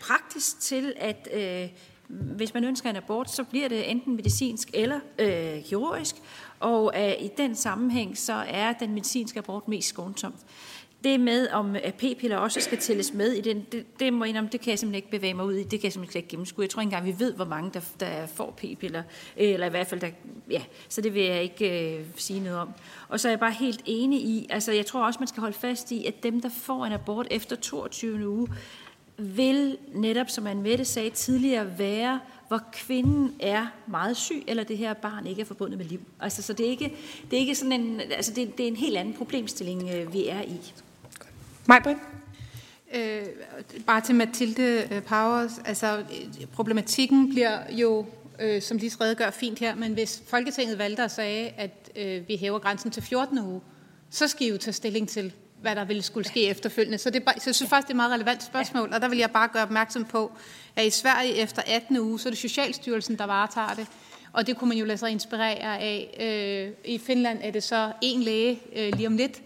praktisk 0.00 0.60
til, 0.60 0.92
at 0.96 1.28
øh, 1.34 1.68
hvis 2.08 2.54
man 2.54 2.64
ønsker 2.64 2.90
en 2.90 2.96
abort, 2.96 3.30
så 3.30 3.44
bliver 3.44 3.68
det 3.68 3.90
enten 3.90 4.16
medicinsk 4.16 4.70
eller 4.74 5.00
øh, 5.18 5.64
kirurgisk, 5.64 6.16
og 6.60 6.92
øh, 6.96 7.12
i 7.24 7.30
den 7.36 7.54
sammenhæng, 7.54 8.18
så 8.18 8.32
er 8.48 8.72
den 8.72 8.94
medicinske 8.94 9.38
abort 9.38 9.68
mest 9.68 9.88
skånsom 9.88 10.34
det 11.04 11.20
med, 11.20 11.48
om 11.48 11.76
p-piller 11.98 12.36
også 12.36 12.60
skal 12.60 12.78
tælles 12.78 13.14
med 13.14 13.32
i 13.32 13.40
den, 13.40 13.66
det, 13.72 14.00
det, 14.00 14.12
må 14.12 14.24
indom, 14.24 14.48
det 14.48 14.60
kan 14.60 14.70
jeg 14.70 14.78
simpelthen 14.78 14.96
ikke 14.96 15.10
bevæge 15.10 15.34
mig 15.34 15.44
ud 15.44 15.54
i. 15.54 15.62
Det 15.62 15.70
kan 15.70 15.82
jeg 15.82 15.92
simpelthen 15.92 16.18
ikke 16.18 16.28
gennemskue. 16.28 16.62
Jeg 16.62 16.70
tror 16.70 16.80
ikke 16.80 16.86
engang, 16.86 17.06
vi 17.06 17.24
ved, 17.24 17.34
hvor 17.34 17.44
mange, 17.44 17.70
der, 17.74 17.80
der 18.00 18.26
får 18.26 18.54
p-piller. 18.56 19.02
Eller 19.36 19.66
i 19.66 19.70
hvert 19.70 19.86
fald, 19.86 20.00
der, 20.00 20.10
ja, 20.50 20.62
så 20.88 21.00
det 21.00 21.14
vil 21.14 21.22
jeg 21.22 21.42
ikke 21.42 21.96
øh, 21.96 22.04
sige 22.16 22.40
noget 22.40 22.58
om. 22.58 22.68
Og 23.08 23.20
så 23.20 23.28
er 23.28 23.32
jeg 23.32 23.40
bare 23.40 23.52
helt 23.52 23.82
enig 23.84 24.20
i, 24.20 24.46
altså 24.50 24.72
jeg 24.72 24.86
tror 24.86 25.06
også, 25.06 25.20
man 25.20 25.28
skal 25.28 25.40
holde 25.40 25.56
fast 25.56 25.92
i, 25.92 26.06
at 26.06 26.22
dem, 26.22 26.40
der 26.40 26.48
får 26.48 26.86
en 26.86 26.92
abort 26.92 27.26
efter 27.30 27.56
22. 27.56 28.28
uge, 28.28 28.48
vil 29.16 29.76
netop, 29.92 30.30
som 30.30 30.44
man 30.44 30.62
Mette 30.62 30.84
sagde 30.84 31.10
tidligere, 31.10 31.78
være 31.78 32.20
hvor 32.48 32.60
kvinden 32.72 33.34
er 33.40 33.66
meget 33.86 34.16
syg, 34.16 34.44
eller 34.46 34.64
det 34.64 34.78
her 34.78 34.94
barn 34.94 35.26
ikke 35.26 35.40
er 35.40 35.46
forbundet 35.46 35.78
med 35.78 35.86
liv. 35.86 36.00
Altså, 36.20 36.42
så 36.42 36.52
det 36.52 36.66
er 36.66 36.70
ikke, 36.70 36.96
det 37.30 37.36
er 37.36 37.40
ikke 37.40 37.54
sådan 37.54 37.72
en, 37.72 38.00
altså 38.00 38.32
det, 38.32 38.58
det 38.58 38.64
er 38.64 38.68
en 38.68 38.76
helt 38.76 38.96
anden 38.96 39.14
problemstilling, 39.14 39.90
øh, 39.90 40.12
vi 40.12 40.28
er 40.28 40.42
i. 40.42 40.72
Majbrit? 41.66 41.96
Øh, 42.94 43.22
bare 43.86 44.00
til 44.00 44.14
Mathilde 44.14 44.88
øh, 44.90 45.02
Powers. 45.02 45.52
Altså, 45.64 46.04
problematikken 46.52 47.30
bliver 47.30 47.58
jo, 47.70 48.06
øh, 48.40 48.62
som 48.62 48.76
lige 48.76 48.92
redegør 49.00 49.30
fint 49.30 49.58
her, 49.58 49.74
men 49.74 49.92
hvis 49.92 50.22
Folketinget 50.26 50.78
valgte 50.78 51.02
at 51.02 51.10
sige, 51.10 51.60
at 51.60 51.90
øh, 51.96 52.28
vi 52.28 52.36
hæver 52.36 52.58
grænsen 52.58 52.90
til 52.90 53.02
14. 53.02 53.38
uge, 53.38 53.60
så 54.10 54.28
skal 54.28 54.46
I 54.46 54.50
jo 54.50 54.56
tage 54.56 54.72
stilling 54.72 55.08
til, 55.08 55.32
hvad 55.60 55.76
der 55.76 55.84
ville 55.84 56.02
skulle 56.02 56.28
ske 56.28 56.46
efterfølgende. 56.46 56.98
Så, 56.98 57.10
det 57.10 57.22
så 57.26 57.42
jeg 57.46 57.54
synes 57.54 57.68
faktisk, 57.70 57.86
det 57.86 57.90
er 57.90 57.94
et 57.94 57.96
meget 57.96 58.12
relevant 58.12 58.42
spørgsmål, 58.42 58.92
og 58.92 59.00
der 59.00 59.08
vil 59.08 59.18
jeg 59.18 59.30
bare 59.30 59.48
gøre 59.48 59.62
opmærksom 59.62 60.04
på, 60.04 60.32
at 60.76 60.86
i 60.86 60.90
Sverige 60.90 61.34
efter 61.34 61.62
18. 61.66 61.96
uge, 61.98 62.20
så 62.20 62.28
er 62.28 62.30
det 62.30 62.38
Socialstyrelsen, 62.38 63.18
der 63.18 63.24
varetager 63.24 63.74
det. 63.74 63.86
Og 64.32 64.46
det 64.46 64.56
kunne 64.56 64.68
man 64.68 64.78
jo 64.78 64.84
lade 64.84 64.98
sig 64.98 65.10
inspirere 65.10 65.78
af. 65.78 66.16
Øh, 66.20 66.92
I 66.92 66.98
Finland 66.98 67.38
er 67.42 67.50
det 67.50 67.62
så 67.62 67.92
en 68.02 68.22
læge 68.22 68.60
øh, 68.76 68.92
lige 68.96 69.06
om 69.06 69.16
lidt, 69.16 69.42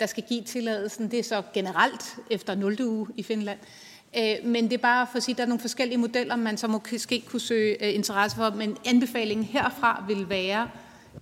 der 0.00 0.06
skal 0.06 0.22
give 0.28 0.42
tilladelsen. 0.42 1.10
Det 1.10 1.18
er 1.18 1.22
så 1.22 1.42
generelt 1.54 2.16
efter 2.30 2.54
0. 2.54 2.82
uge 2.82 3.06
i 3.16 3.22
Finland. 3.22 3.58
Øh, 4.18 4.34
men 4.44 4.64
det 4.64 4.72
er 4.72 4.78
bare 4.78 5.06
for 5.10 5.16
at 5.16 5.22
sige, 5.22 5.32
at 5.32 5.36
der 5.36 5.44
er 5.44 5.48
nogle 5.48 5.60
forskellige 5.60 5.98
modeller, 5.98 6.36
man 6.36 6.56
så 6.56 6.66
måske 6.66 7.22
kunne 7.30 7.40
søge 7.40 7.84
øh, 7.84 7.94
interesse 7.94 8.36
for, 8.36 8.50
men 8.50 8.76
anbefalingen 8.86 9.46
herfra 9.46 10.04
vil 10.08 10.28
være 10.28 10.68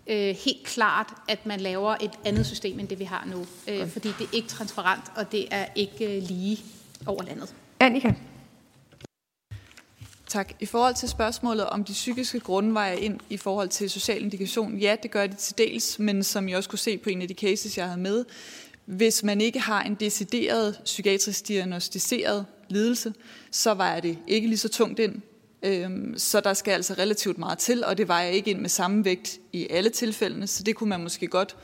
øh, 0.07 0.37
helt 0.45 0.65
klart, 0.65 1.09
at 1.29 1.47
man 1.47 1.61
laver 1.61 1.97
et 2.01 2.11
andet 2.25 2.47
system, 2.47 2.79
end 2.79 2.89
det 2.89 2.99
vi 2.99 3.05
har 3.05 3.29
nu. 3.31 3.45
Fordi 3.87 4.09
det 4.19 4.25
er 4.25 4.33
ikke 4.33 4.49
transparent, 4.49 5.05
og 5.17 5.33
det 5.33 5.47
er 5.51 5.67
ikke 5.75 6.21
lige 6.21 6.59
over 7.07 7.23
landet. 7.23 7.55
Annika? 7.81 8.13
Tak. 10.35 10.53
I 10.61 10.67
forhold 10.67 10.95
til 10.95 11.09
spørgsmålet 11.09 11.67
om 11.67 11.85
de 11.85 11.93
psykiske 11.93 12.41
grundveje 12.41 12.99
ind 12.99 13.21
i 13.31 13.37
forhold 13.37 13.69
til 13.69 13.91
social 13.91 14.23
indikation, 14.23 14.79
ja, 14.79 14.97
det 15.03 15.11
gør 15.11 15.27
de 15.27 15.35
til 15.35 15.59
dels, 15.59 15.99
men 15.99 16.23
som 16.23 16.49
jeg 16.49 16.57
også 16.57 16.69
kunne 16.69 16.79
se 16.79 16.99
på 16.99 17.11
en 17.11 17.23
af 17.23 17.29
de 17.29 17.35
cases, 17.35 17.79
jeg 17.79 17.87
havde 17.87 18.01
med, 18.01 18.25
hvis 18.85 19.23
man 19.23 19.41
ikke 19.41 19.61
har 19.61 19.83
en 19.83 19.95
decideret 19.95 20.81
psykiatrisk 20.85 21.49
diagnostiseret 21.49 22.47
lidelse, 22.69 23.15
så 23.51 23.75
vejer 23.75 24.01
det 24.01 24.19
ikke 24.27 24.49
lige 24.49 24.59
så 24.59 24.69
tungt 24.69 24.99
ind. 24.99 25.23
Øhm, 25.63 26.19
så 26.19 26.41
der 26.41 26.55
skal 26.55 26.73
altså 26.73 26.95
relativt 26.99 27.39
meget 27.39 27.59
til, 27.59 27.85
og 27.85 27.99
det 27.99 28.09
vejer 28.09 28.29
ikke 28.29 28.51
ind 28.51 28.61
med 28.61 28.69
samme 28.69 29.05
vægt 29.05 29.39
i 29.53 29.67
alle 29.71 29.91
tilfældene, 29.91 30.47
så 30.47 30.63
det 30.63 30.77
kunne 30.77 30.91
man 30.91 31.03
måske 31.03 31.27
godt 31.27 31.57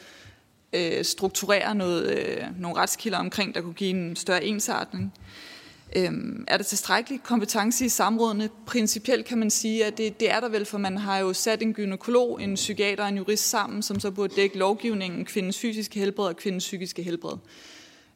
øh, 0.73 1.05
strukturere 1.05 1.75
noget, 1.75 2.19
øh, 2.19 2.45
nogle 2.59 2.77
retskilder 2.77 3.19
omkring, 3.19 3.55
der 3.55 3.61
kunne 3.61 3.75
give 3.75 3.91
en 3.91 4.17
større 4.17 4.45
ensartning. 4.45 5.13
Øhm, 5.97 6.45
er 6.49 6.57
der 6.57 6.65
tilstrækkelig 6.65 7.23
kompetence 7.23 7.85
i 7.85 7.89
samrådene? 7.89 8.49
Principielt 8.67 9.27
kan 9.27 9.39
man 9.39 9.51
sige, 9.51 9.85
at 9.85 9.99
det, 9.99 10.21
det 10.21 10.31
er 10.31 10.41
der 10.41 10.49
vel, 10.49 10.65
for 10.65 10.79
man 10.79 10.97
har 10.97 11.19
jo 11.19 11.33
sat 11.33 11.62
en 11.62 11.75
gynekolog, 11.75 12.43
en 12.43 12.55
psykiater 12.55 13.03
og 13.03 13.09
en 13.09 13.17
jurist 13.17 13.51
sammen, 13.51 13.83
som 13.83 14.01
så 14.01 14.11
burde 14.11 14.35
dække 14.37 14.59
lovgivningen, 14.59 15.25
kvindens 15.25 15.59
fysiske 15.59 16.01
helbred 16.01 16.27
og 16.27 16.37
kvindens 16.37 16.65
psykiske 16.65 17.03
helbred. 17.03 17.37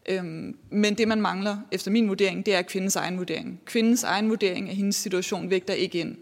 Øhm, 0.09 0.57
men 0.71 0.95
det, 0.95 1.09
man 1.09 1.21
mangler, 1.21 1.57
efter 1.73 1.91
min 1.91 2.09
vurdering, 2.09 2.47
det 2.47 2.55
er 2.55 2.63
kvindens 2.63 2.97
egen 2.97 3.19
vurdering. 3.19 3.61
Kvindens 3.65 4.05
egen 4.05 4.31
vurdering 4.31 4.69
af 4.69 4.77
hendes 4.77 4.97
situation 4.97 5.51
vægter 5.51 5.75
ikke 5.75 5.99
ind. 5.99 6.17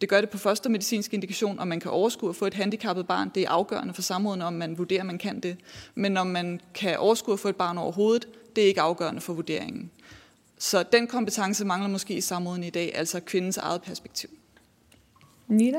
Det 0.00 0.08
gør 0.08 0.20
det 0.20 0.30
på 0.30 0.38
første 0.38 0.68
medicinsk 0.68 1.14
indikation, 1.14 1.58
om 1.58 1.68
man 1.68 1.80
kan 1.80 1.90
overskue 1.90 2.28
at 2.28 2.36
få 2.36 2.46
et 2.46 2.54
handicappet 2.54 3.06
barn. 3.06 3.30
Det 3.34 3.42
er 3.42 3.50
afgørende 3.50 3.94
for 3.94 4.02
samrådene, 4.02 4.44
om 4.44 4.52
man 4.52 4.78
vurderer, 4.78 5.00
at 5.00 5.06
man 5.06 5.18
kan 5.18 5.40
det. 5.40 5.56
Men 5.94 6.16
om 6.16 6.26
man 6.26 6.60
kan 6.74 6.98
overskue 6.98 7.32
at 7.32 7.40
få 7.40 7.48
et 7.48 7.56
barn 7.56 7.78
overhovedet, 7.78 8.28
det 8.56 8.64
er 8.64 8.68
ikke 8.68 8.80
afgørende 8.80 9.20
for 9.20 9.32
vurderingen. 9.32 9.90
Så 10.62 10.82
den 10.82 11.06
kompetence 11.06 11.64
mangler 11.64 11.88
måske 11.88 12.14
i 12.14 12.20
samråden 12.20 12.64
i 12.64 12.70
dag, 12.70 12.92
altså 12.94 13.20
kvindens 13.20 13.56
eget 13.56 13.82
perspektiv. 13.82 14.30
Nina? 15.48 15.78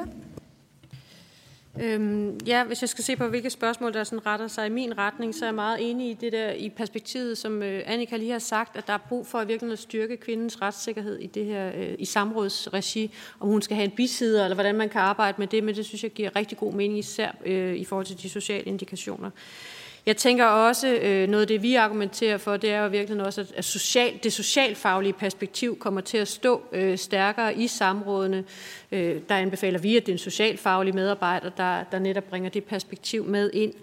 Øhm, 1.82 2.40
ja, 2.46 2.64
hvis 2.64 2.82
jeg 2.82 2.90
skal 2.90 3.04
se 3.04 3.16
på, 3.16 3.28
hvilke 3.28 3.50
spørgsmål, 3.50 3.94
der 3.94 4.04
sådan 4.04 4.26
retter 4.26 4.48
sig 4.48 4.66
i 4.66 4.70
min 4.70 4.98
retning, 4.98 5.36
så 5.36 5.46
er 5.46 5.48
jeg 5.48 5.56
meget 5.56 5.90
enig 5.90 6.10
i 6.10 6.14
det 6.14 6.32
der 6.32 6.52
i 6.52 6.70
perspektivet, 6.70 7.38
som 7.38 7.64
øh, 7.64 7.84
Annika 7.86 8.18
lige 8.18 8.32
har 8.32 8.40
sagt, 8.40 8.76
at 8.78 8.88
der 8.88 8.94
er 8.94 8.98
brug 9.10 9.28
for 9.28 9.38
at 9.38 9.48
virkelig 9.48 9.74
at 9.74 9.80
styrke 9.80 10.18
kvindens 10.18 10.62
retssikkerhed 10.62 11.20
i 11.20 11.28
det 11.28 11.46
her 11.46 11.72
øh, 11.76 11.96
i 12.00 12.06
samrådsregi, 12.06 13.12
om 13.40 13.48
hun 13.48 13.62
skal 13.62 13.76
have 13.76 13.86
en 13.86 13.96
bisider, 13.96 14.44
eller 14.44 14.56
hvordan 14.56 14.76
man 14.76 14.90
kan 14.90 15.02
arbejde 15.02 15.36
med 15.38 15.48
det, 15.48 15.64
men 15.64 15.76
det 15.76 15.86
synes 15.86 16.04
jeg 16.04 16.12
giver 16.12 16.36
rigtig 16.36 16.58
god 16.58 16.74
mening, 16.74 17.00
især 17.00 17.32
øh, 17.46 17.76
i 17.76 17.84
forhold 17.84 18.06
til 18.06 18.22
de 18.22 18.30
sociale 18.30 18.64
indikationer. 18.64 19.30
Jeg 20.06 20.18
tænker 20.18 20.46
også, 20.46 20.88
øh, 20.88 21.28
noget 21.28 21.42
af 21.42 21.48
det, 21.48 21.62
vi 21.62 21.76
argumenterer 21.76 22.38
for, 22.38 22.58
det 22.58 22.72
er 22.72 22.82
jo 22.82 22.90
virkelig 22.90 23.26
også, 23.26 23.46
at 23.56 23.66
social, 23.66 24.20
det 24.24 24.34
socialfaglige 24.34 25.14
perspektiv 25.14 25.80
kommer 25.80 26.02
til 26.02 26.18
at 26.18 26.28
stå 26.28 26.62
øh, 26.72 26.98
stærkere 26.98 27.56
i 27.56 27.68
samrådene. 27.68 28.44
Øh, 28.92 29.22
der 29.30 29.36
anbefaler 29.36 29.80
vi, 29.80 29.98
at 29.98 30.06
det 30.06 30.12
er 30.12 30.14
en 30.14 30.20
socialfaglig 30.20 30.96
medarbejder, 30.96 31.50
der, 31.50 31.84
der 31.84 32.00
netop 32.00 32.24
bringer 32.24 32.50
det 32.50 32.64
perspektiv 32.64 33.26
med 33.26 33.50
ind. 33.54 33.74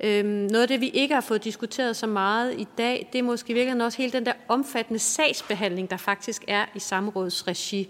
Øhm, 0.00 0.26
noget 0.26 0.62
af 0.62 0.68
det, 0.68 0.80
vi 0.80 0.88
ikke 0.88 1.14
har 1.14 1.20
fået 1.20 1.44
diskuteret 1.44 1.96
så 1.96 2.06
meget 2.06 2.54
i 2.58 2.66
dag, 2.78 3.08
det 3.12 3.18
er 3.18 3.22
måske 3.22 3.54
virkelig 3.54 3.84
også 3.84 3.98
hele 3.98 4.12
den 4.12 4.26
der 4.26 4.32
omfattende 4.48 4.98
sagsbehandling, 4.98 5.90
der 5.90 5.96
faktisk 5.96 6.44
er 6.48 6.64
i 6.74 6.78
samrådsregi. 6.78 7.88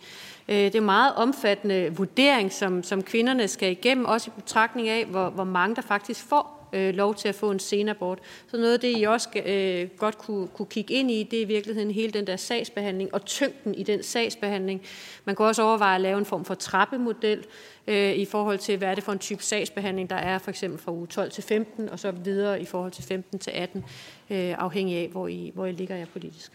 Øh, 0.49 0.57
det 0.57 0.75
er 0.75 0.81
meget 0.81 1.15
omfattende 1.15 1.93
vurdering, 1.97 2.53
som, 2.53 2.83
som 2.83 3.03
kvinderne 3.03 3.49
skal 3.49 3.71
igennem, 3.71 4.05
også 4.05 4.31
i 4.31 4.41
betragtning 4.41 4.89
af, 4.89 5.05
hvor, 5.05 5.31
hvor 5.31 5.45
mange 5.45 5.77
der 5.77 5.83
faktisk 5.83 6.25
får 6.29 6.60
øh, 6.73 6.95
lov 6.95 7.15
til 7.15 7.29
at 7.29 7.35
få 7.35 7.51
en 7.51 7.59
senabort. 7.59 8.19
Så 8.51 8.57
noget 8.57 8.73
af 8.73 8.81
det, 8.81 8.99
I 8.99 9.03
også 9.03 9.29
øh, 9.47 9.89
godt 9.99 10.19
kunne, 10.19 10.49
kunne 10.49 10.67
kigge 10.67 10.95
ind 10.95 11.11
i, 11.11 11.23
det 11.23 11.39
er 11.39 11.43
i 11.43 11.47
virkeligheden 11.47 11.91
hele 11.91 12.13
den 12.13 12.27
der 12.27 12.37
sagsbehandling 12.37 13.15
og 13.15 13.25
tyngden 13.25 13.75
i 13.75 13.83
den 13.83 14.03
sagsbehandling. 14.03 14.83
Man 15.25 15.37
kan 15.37 15.47
også 15.47 15.63
overveje 15.63 15.95
at 15.95 16.01
lave 16.01 16.19
en 16.19 16.25
form 16.25 16.45
for 16.45 16.55
trappemodel 16.55 17.45
øh, 17.87 18.13
i 18.13 18.25
forhold 18.25 18.59
til, 18.59 18.79
hvad 18.79 18.89
er 18.89 18.95
det 18.95 19.05
for 19.05 19.13
en 19.13 19.19
type 19.19 19.43
sagsbehandling, 19.43 20.11
der 20.11 20.17
er 20.17 20.39
for 20.39 20.51
eksempel 20.51 20.81
fra 20.81 20.93
uge 20.93 21.07
12 21.07 21.31
til 21.31 21.43
15, 21.43 21.89
og 21.89 21.99
så 21.99 22.11
videre 22.11 22.63
i 22.63 22.65
forhold 22.65 22.93
til 22.93 23.05
15 23.05 23.39
til 23.39 23.51
18, 23.51 23.85
øh, 24.31 24.55
afhængig 24.59 24.97
af, 24.97 25.09
hvor 25.09 25.29
I, 25.29 25.51
hvor 25.55 25.67
I 25.67 25.73
ligger 25.73 25.97
jer 25.97 26.07
politisk. 26.13 26.53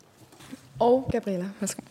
Og 0.80 1.10
Gabriella, 1.12 1.50
værsgo. 1.60 1.82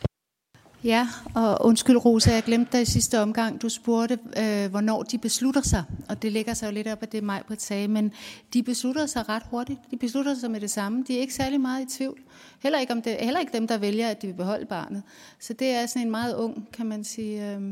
Ja, 0.85 1.09
og 1.35 1.66
undskyld 1.66 2.05
Rosa, 2.05 2.32
jeg 2.32 2.43
glemte 2.43 2.73
dig 2.73 2.82
i 2.82 2.85
sidste 2.85 3.20
omgang. 3.20 3.62
Du 3.62 3.69
spurgte, 3.69 4.19
øh, 4.39 4.70
hvornår 4.70 5.02
de 5.02 5.19
beslutter 5.19 5.61
sig, 5.61 5.85
og 6.09 6.23
det 6.23 6.32
ligger 6.32 6.55
sig 6.55 6.66
jo 6.66 6.73
lidt 6.73 6.89
op 6.89 7.02
af 7.02 7.09
det, 7.09 7.23
Majbrit 7.23 7.62
sagde, 7.62 7.89
men 7.89 8.12
de 8.55 8.62
beslutter 8.62 9.06
sig 9.06 9.28
ret 9.28 9.43
hurtigt. 9.51 9.81
De 9.90 9.97
beslutter 9.97 10.35
sig 10.35 10.51
med 10.51 10.61
det 10.61 10.70
samme. 10.70 11.05
De 11.09 11.16
er 11.16 11.20
ikke 11.20 11.35
særlig 11.35 11.61
meget 11.61 11.82
i 11.82 11.98
tvivl. 11.98 12.20
Heller 12.62 12.78
ikke, 12.78 12.93
om 12.93 13.02
det, 13.02 13.16
heller 13.20 13.40
ikke 13.40 13.52
dem, 13.52 13.66
der 13.66 13.78
vælger, 13.78 14.09
at 14.09 14.23
de 14.23 14.27
vil 14.27 14.35
beholde 14.35 14.66
barnet. 14.66 15.02
Så 15.40 15.52
det 15.52 15.70
er 15.70 15.86
sådan 15.86 16.02
en 16.02 16.11
meget 16.11 16.35
ung, 16.35 16.69
kan 16.73 16.86
man 16.86 17.05
sige, 17.05 17.55
øh, 17.55 17.62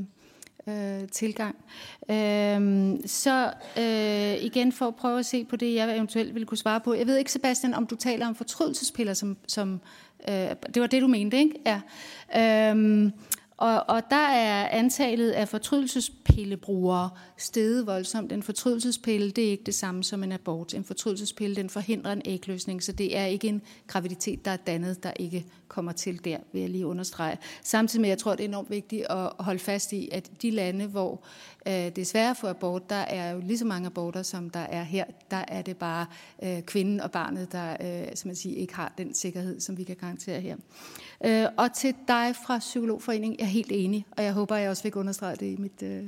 øh, 0.66 1.09
tilgang. 1.09 1.56
Øh, 2.10 2.98
så 3.06 3.52
øh, 3.78 4.44
igen 4.44 4.72
for 4.72 4.86
at 4.86 4.97
prøve 4.97 5.18
at 5.18 5.26
se 5.26 5.44
på 5.44 5.56
det, 5.56 5.74
jeg 5.74 5.97
eventuelt 5.97 6.34
ville 6.34 6.47
kunne 6.47 6.59
svare 6.59 6.80
på. 6.80 6.94
Jeg 6.94 7.06
ved 7.06 7.16
ikke, 7.16 7.32
Sebastian, 7.32 7.74
om 7.74 7.86
du 7.86 7.97
taler 7.97 8.26
om 8.26 8.34
fortrydelsespiller 8.34 9.14
som, 9.14 9.36
som 9.47 9.80
Øh, 10.28 10.56
det 10.74 10.80
var 10.80 10.86
det, 10.86 11.02
du 11.02 11.06
mente, 11.06 11.38
ikke? 11.38 11.54
Ja. 11.66 11.80
Øhm, 12.70 13.12
og, 13.56 13.84
og 13.88 14.02
der 14.10 14.26
er 14.28 14.68
antallet 14.68 15.30
af 15.30 15.48
fortrydelsespillebrugere 15.48 17.10
steget 17.36 17.86
voldsomt. 17.86 18.32
En 18.32 18.42
fortrydelsespille, 18.42 19.30
det 19.30 19.46
er 19.46 19.50
ikke 19.50 19.64
det 19.64 19.74
samme 19.74 20.04
som 20.04 20.22
en 20.22 20.32
abort. 20.32 20.74
En 20.74 20.84
fortrydelsespille, 20.84 21.56
den 21.56 21.70
forhindrer 21.70 22.12
en 22.12 22.22
ægløsning, 22.24 22.82
så 22.82 22.92
det 22.92 23.16
er 23.16 23.24
ikke 23.24 23.48
en 23.48 23.62
graviditet, 23.86 24.44
der 24.44 24.50
er 24.50 24.56
dannet, 24.56 25.02
der 25.02 25.12
ikke 25.16 25.44
kommer 25.68 25.92
til 25.92 26.24
der, 26.24 26.36
vil 26.52 26.60
jeg 26.60 26.70
lige 26.70 26.86
understrege. 26.86 27.38
Samtidig 27.62 28.00
med, 28.00 28.08
jeg 28.08 28.18
tror, 28.18 28.34
det 28.34 28.44
er 28.44 28.48
enormt 28.48 28.70
vigtigt 28.70 29.06
at 29.10 29.30
holde 29.38 29.58
fast 29.58 29.92
i, 29.92 30.08
at 30.12 30.42
de 30.42 30.50
lande, 30.50 30.86
hvor 30.86 31.24
øh, 31.66 31.72
det 31.72 31.98
er 31.98 32.05
svært 32.05 32.44
abort, 32.44 32.90
der 32.90 32.97
er 32.97 33.30
jo 33.30 33.40
lige 33.40 33.59
så 33.59 33.64
mange 33.64 33.86
aborter, 33.86 34.22
som 34.22 34.51
der 34.51 34.60
er 34.60 34.82
her. 34.82 35.05
Der 35.30 35.44
er 35.48 35.62
det 35.62 35.76
bare 35.76 36.06
øh, 36.43 36.62
kvinden 36.62 37.01
og 37.01 37.10
barnet, 37.10 37.52
der 37.52 37.76
øh, 37.80 38.16
som 38.16 38.28
man 38.28 38.36
siger, 38.36 38.60
ikke 38.60 38.74
har 38.74 38.93
den 38.98 39.14
sikkerhed, 39.14 39.60
som 39.60 39.78
vi 39.78 39.84
kan 39.84 39.97
garantere 39.97 40.40
her. 40.40 40.56
Øh, 41.24 41.47
og 41.56 41.72
til 41.74 41.94
dig 42.09 42.34
fra 42.47 42.59
Psykologforeningen, 42.59 43.39
jeg 43.39 43.44
er 43.44 43.48
helt 43.48 43.72
enig, 43.72 44.06
og 44.16 44.24
jeg 44.24 44.32
håber, 44.32 44.56
jeg 44.56 44.70
også 44.70 44.82
fik 44.82 44.97
understreget 44.97 45.40
det 45.40 45.47
i 45.47 45.56
mit, 45.56 45.82
øh, 45.82 46.05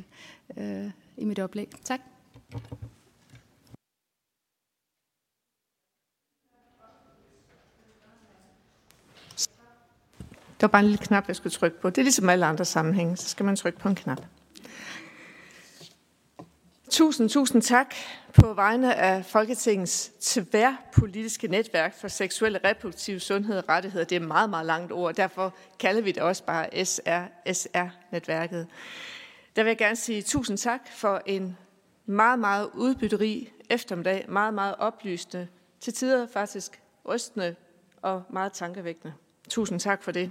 øh, 0.56 0.90
i 1.16 1.24
mit 1.24 1.39
oplæg. 1.39 1.68
Tak. 1.85 2.01
Der 10.60 10.66
var 10.66 10.72
bare 10.72 10.82
en 10.82 10.89
lille 10.89 11.05
knap, 11.05 11.28
jeg 11.28 11.36
skulle 11.36 11.52
trykke 11.52 11.81
på. 11.81 11.90
Det 11.90 11.98
er 11.98 12.02
ligesom 12.02 12.28
alle 12.28 12.47
andre 12.47 12.64
sammenhænge, 12.64 13.16
så 13.16 13.28
skal 13.28 13.47
man 13.47 13.56
trykke 13.56 13.78
på 13.78 13.89
en 13.89 13.94
knap. 13.94 14.20
Tusind, 16.90 17.31
tusind 17.31 17.62
tak 17.62 17.94
på 18.40 18.55
vegne 18.55 18.94
af 18.94 19.24
Folketingets 19.24 20.12
tværpolitiske 20.20 21.48
netværk 21.48 21.94
for 21.94 22.09
seksuel 22.09 22.52
reproduktive 22.52 22.70
reproduktiv 22.70 23.20
sundhed 23.20 23.59
og 23.59 23.69
rettigheder. 23.69 24.05
Det 24.05 24.16
er 24.16 24.20
et 24.20 24.27
meget, 24.28 24.51
meget 24.51 24.66
langt 24.66 24.93
ord, 24.93 25.15
derfor 25.15 25.55
kalder 25.78 26.02
vi 26.02 26.12
det 26.12 26.23
også 26.23 26.44
bare 26.44 26.85
SRSR-netværket. 26.85 28.66
Der 29.56 29.62
vil 29.62 29.70
jeg 29.70 29.78
gerne 29.78 29.97
sige 29.97 30.23
tusind 30.23 30.59
tak 30.59 30.81
for 30.93 31.23
en 31.27 31.56
meget, 32.06 32.39
meget 32.39 32.70
udbytterig 32.74 33.52
eftermiddag, 33.70 34.24
meget, 34.28 34.55
meget 34.55 34.74
oplysende, 34.78 35.48
til 35.81 35.93
tider 35.93 36.27
faktisk 36.27 36.81
rystende 37.09 37.55
og 38.02 38.23
meget 38.31 38.52
tankevækkende. 38.52 39.15
Tusind 39.48 39.81
tak 39.81 40.02
for 40.02 40.12
det. 40.12 40.31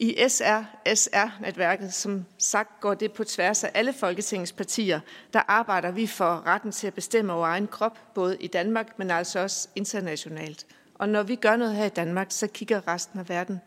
I 0.00 0.16
SR-SR-netværket, 0.28 1.94
som 1.94 2.24
sagt 2.38 2.80
går 2.80 2.94
det 2.94 3.12
på 3.12 3.24
tværs 3.24 3.64
af 3.64 3.70
alle 3.74 3.92
Folketingets 3.92 4.52
partier, 4.52 5.00
der 5.32 5.40
arbejder 5.48 5.90
vi 5.90 6.06
for 6.06 6.46
retten 6.46 6.72
til 6.72 6.86
at 6.86 6.94
bestemme 6.94 7.32
over 7.32 7.46
egen 7.46 7.66
krop, 7.66 7.98
både 8.14 8.36
i 8.40 8.46
Danmark, 8.46 8.98
men 8.98 9.10
altså 9.10 9.38
også 9.38 9.68
internationalt. 9.74 10.66
Og 10.94 11.08
når 11.08 11.22
vi 11.22 11.36
gør 11.36 11.56
noget 11.56 11.74
her 11.74 11.84
i 11.84 11.88
Danmark, 11.88 12.26
så 12.30 12.46
kigger 12.46 12.88
resten 12.88 13.18
af 13.18 13.28
verden 13.28 13.60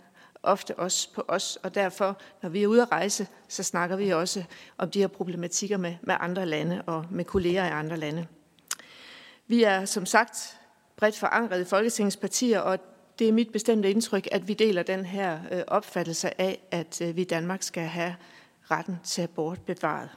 ofte 0.43 0.75
også 0.75 1.13
på 1.13 1.25
os, 1.27 1.57
og 1.63 1.75
derfor, 1.75 2.17
når 2.41 2.49
vi 2.49 2.63
er 2.63 2.67
ude 2.67 2.81
at 2.81 2.91
rejse, 2.91 3.27
så 3.47 3.63
snakker 3.63 3.95
vi 3.95 4.09
også 4.09 4.43
om 4.77 4.91
de 4.91 4.99
her 4.99 5.07
problematikker 5.07 5.77
med, 5.77 5.95
med 6.01 6.15
andre 6.19 6.45
lande 6.45 6.81
og 6.85 7.05
med 7.11 7.25
kolleger 7.25 7.65
i 7.65 7.69
andre 7.69 7.97
lande. 7.97 8.27
Vi 9.47 9.63
er 9.63 9.85
som 9.85 10.05
sagt 10.05 10.57
bredt 10.95 11.19
forankret 11.19 11.61
i 11.61 11.65
Folketingets 11.65 12.17
partier, 12.17 12.59
og 12.59 12.79
det 13.19 13.27
er 13.27 13.31
mit 13.31 13.51
bestemte 13.51 13.91
indtryk, 13.91 14.27
at 14.31 14.47
vi 14.47 14.53
deler 14.53 14.83
den 14.83 15.05
her 15.05 15.39
øh, 15.51 15.63
opfattelse 15.67 16.41
af, 16.41 16.61
at 16.71 17.01
øh, 17.01 17.15
vi 17.15 17.21
i 17.21 17.25
Danmark 17.25 17.63
skal 17.63 17.83
have 17.83 18.15
retten 18.71 18.99
til 19.03 19.21
abort 19.21 19.61
bevaret. 19.61 20.09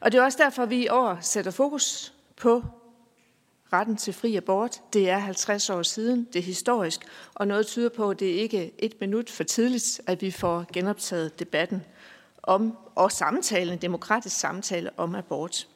Og 0.00 0.12
det 0.12 0.18
er 0.18 0.24
også 0.24 0.38
derfor, 0.40 0.62
at 0.62 0.70
vi 0.70 0.84
i 0.84 0.88
år 0.88 1.18
sætter 1.20 1.50
fokus 1.50 2.14
på 2.36 2.64
retten 3.72 3.96
til 3.96 4.12
fri 4.12 4.36
abort. 4.36 4.82
Det 4.92 5.10
er 5.10 5.18
50 5.18 5.70
år 5.70 5.82
siden, 5.82 6.28
det 6.32 6.38
er 6.38 6.42
historisk, 6.42 7.00
og 7.34 7.46
noget 7.46 7.66
tyder 7.66 7.88
på, 7.88 8.10
at 8.10 8.20
det 8.20 8.26
ikke 8.26 8.64
er 8.64 8.70
et 8.78 8.94
minut 9.00 9.30
for 9.30 9.44
tidligt, 9.44 10.00
at 10.06 10.22
vi 10.22 10.30
får 10.30 10.64
genoptaget 10.72 11.38
debatten 11.38 11.84
om, 12.42 12.78
og 12.94 13.12
samtalen, 13.12 13.72
en 13.72 13.82
demokratisk 13.82 14.38
samtale 14.38 14.90
om 14.96 15.14
abort. 15.14 15.66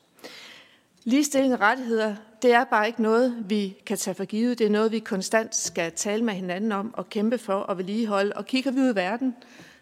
Ligestilling 1.04 1.54
og 1.54 1.60
rettigheder, 1.60 2.16
det 2.42 2.52
er 2.52 2.64
bare 2.64 2.86
ikke 2.86 3.02
noget, 3.02 3.44
vi 3.48 3.76
kan 3.86 3.96
tage 3.96 4.14
for 4.14 4.24
givet. 4.24 4.58
Det 4.58 4.66
er 4.66 4.70
noget, 4.70 4.92
vi 4.92 4.98
konstant 4.98 5.54
skal 5.56 5.92
tale 5.92 6.24
med 6.24 6.34
hinanden 6.34 6.72
om 6.72 6.94
og 6.94 7.08
kæmpe 7.08 7.38
for 7.38 7.54
og 7.54 7.78
vedligeholde. 7.78 8.32
Og 8.36 8.46
kigger 8.46 8.70
vi 8.70 8.80
ud 8.80 8.92
i 8.92 8.94
verden, 8.94 9.34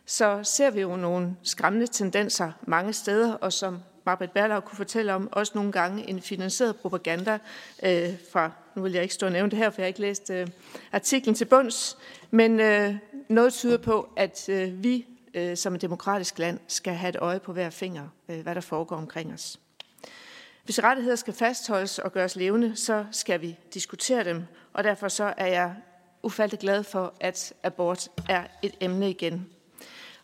så 0.07 0.41
ser 0.43 0.71
vi 0.71 0.81
jo 0.81 0.97
nogle 0.97 1.37
skræmmende 1.43 1.87
tendenser 1.87 2.53
mange 2.63 2.93
steder, 2.93 3.33
og 3.33 3.53
som 3.53 3.79
Marbet 4.07 4.31
Berlau 4.31 4.61
kunne 4.61 4.77
fortælle 4.77 5.15
om, 5.15 5.29
også 5.33 5.53
nogle 5.55 5.73
gange 5.73 6.09
en 6.09 6.23
finansieret 6.23 6.77
propaganda 6.77 7.39
øh, 7.83 8.09
fra, 8.33 8.51
nu 8.75 8.83
vil 8.83 8.93
jeg 8.93 9.03
ikke 9.03 9.15
stå 9.15 9.27
og 9.27 9.33
nævne 9.33 9.51
det 9.51 9.59
her, 9.59 9.71
for 9.71 9.81
jeg 9.81 9.85
har 9.85 9.89
ikke 9.89 10.01
læst 10.01 10.31
øh, 10.31 10.47
artiklen 10.93 11.35
til 11.35 11.45
bunds, 11.45 11.99
men 12.31 12.61
øh, 12.61 12.95
noget 13.29 13.53
tyder 13.53 13.79
på, 13.79 14.09
at 14.17 14.49
øh, 14.49 14.83
vi 14.83 15.07
øh, 15.35 15.57
som 15.57 15.75
et 15.75 15.83
demokratisk 15.83 16.39
land 16.39 16.59
skal 16.69 16.95
have 16.95 17.09
et 17.09 17.17
øje 17.17 17.41
på 17.41 17.53
hver 17.53 17.71
finger, 17.71 18.09
øh, 18.29 18.41
hvad 18.41 18.55
der 18.55 18.61
foregår 18.61 18.97
omkring 18.97 19.33
os. 19.33 19.59
Hvis 20.69 20.83
rettigheder 20.83 21.17
skal 21.17 21.35
fastholdes 21.35 21.99
og 21.99 22.13
gøres 22.13 22.37
levende, 22.37 22.77
så 22.77 23.05
skal 23.11 23.41
vi 23.41 23.59
diskutere 23.75 24.25
dem, 24.25 24.45
og 24.73 24.85
derfor 24.85 25.09
så 25.09 25.35
er 25.37 25.47
jeg 25.47 25.75
ufattelig 26.23 26.61
glad 26.61 26.85
for, 26.85 27.15
at 27.21 27.53
abort 27.63 28.09
er 28.29 28.45
et 28.63 28.75
emne 28.81 29.11
igen. 29.11 29.47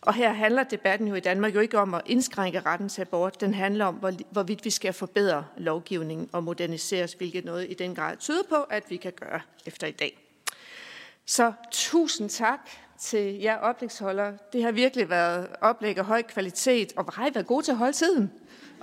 Og 0.01 0.13
her 0.13 0.33
handler 0.33 0.63
debatten 0.63 1.07
jo 1.07 1.15
i 1.15 1.19
Danmark 1.19 1.55
jo 1.55 1.59
ikke 1.59 1.79
om 1.79 1.93
at 1.93 2.01
indskrænke 2.05 2.59
retten 2.59 2.89
til 2.89 3.01
abort. 3.01 3.41
Den 3.41 3.53
handler 3.53 3.85
om, 3.85 3.95
hvorvidt 4.31 4.65
vi 4.65 4.69
skal 4.69 4.93
forbedre 4.93 5.45
lovgivningen 5.57 6.29
og 6.31 6.43
moderniseres, 6.43 7.13
hvilket 7.13 7.45
noget 7.45 7.67
i 7.69 7.73
den 7.73 7.95
grad 7.95 8.17
tyder 8.17 8.43
på, 8.49 8.55
at 8.55 8.83
vi 8.89 8.97
kan 8.97 9.13
gøre 9.13 9.41
efter 9.65 9.87
i 9.87 9.91
dag. 9.91 10.19
Så 11.25 11.53
tusind 11.71 12.29
tak 12.29 12.69
til 12.99 13.39
jer 13.39 13.57
oplægsholdere. 13.57 14.37
Det 14.53 14.63
har 14.63 14.71
virkelig 14.71 15.09
været 15.09 15.47
oplæg 15.61 15.97
af 15.97 16.05
høj 16.05 16.21
kvalitet, 16.21 16.93
og 16.95 17.13
har 17.13 17.27
I 17.27 17.31
været 17.33 17.47
gode 17.47 17.65
til 17.65 17.71
at 17.71 17.77
holde 17.77 17.93
tiden? 17.93 18.31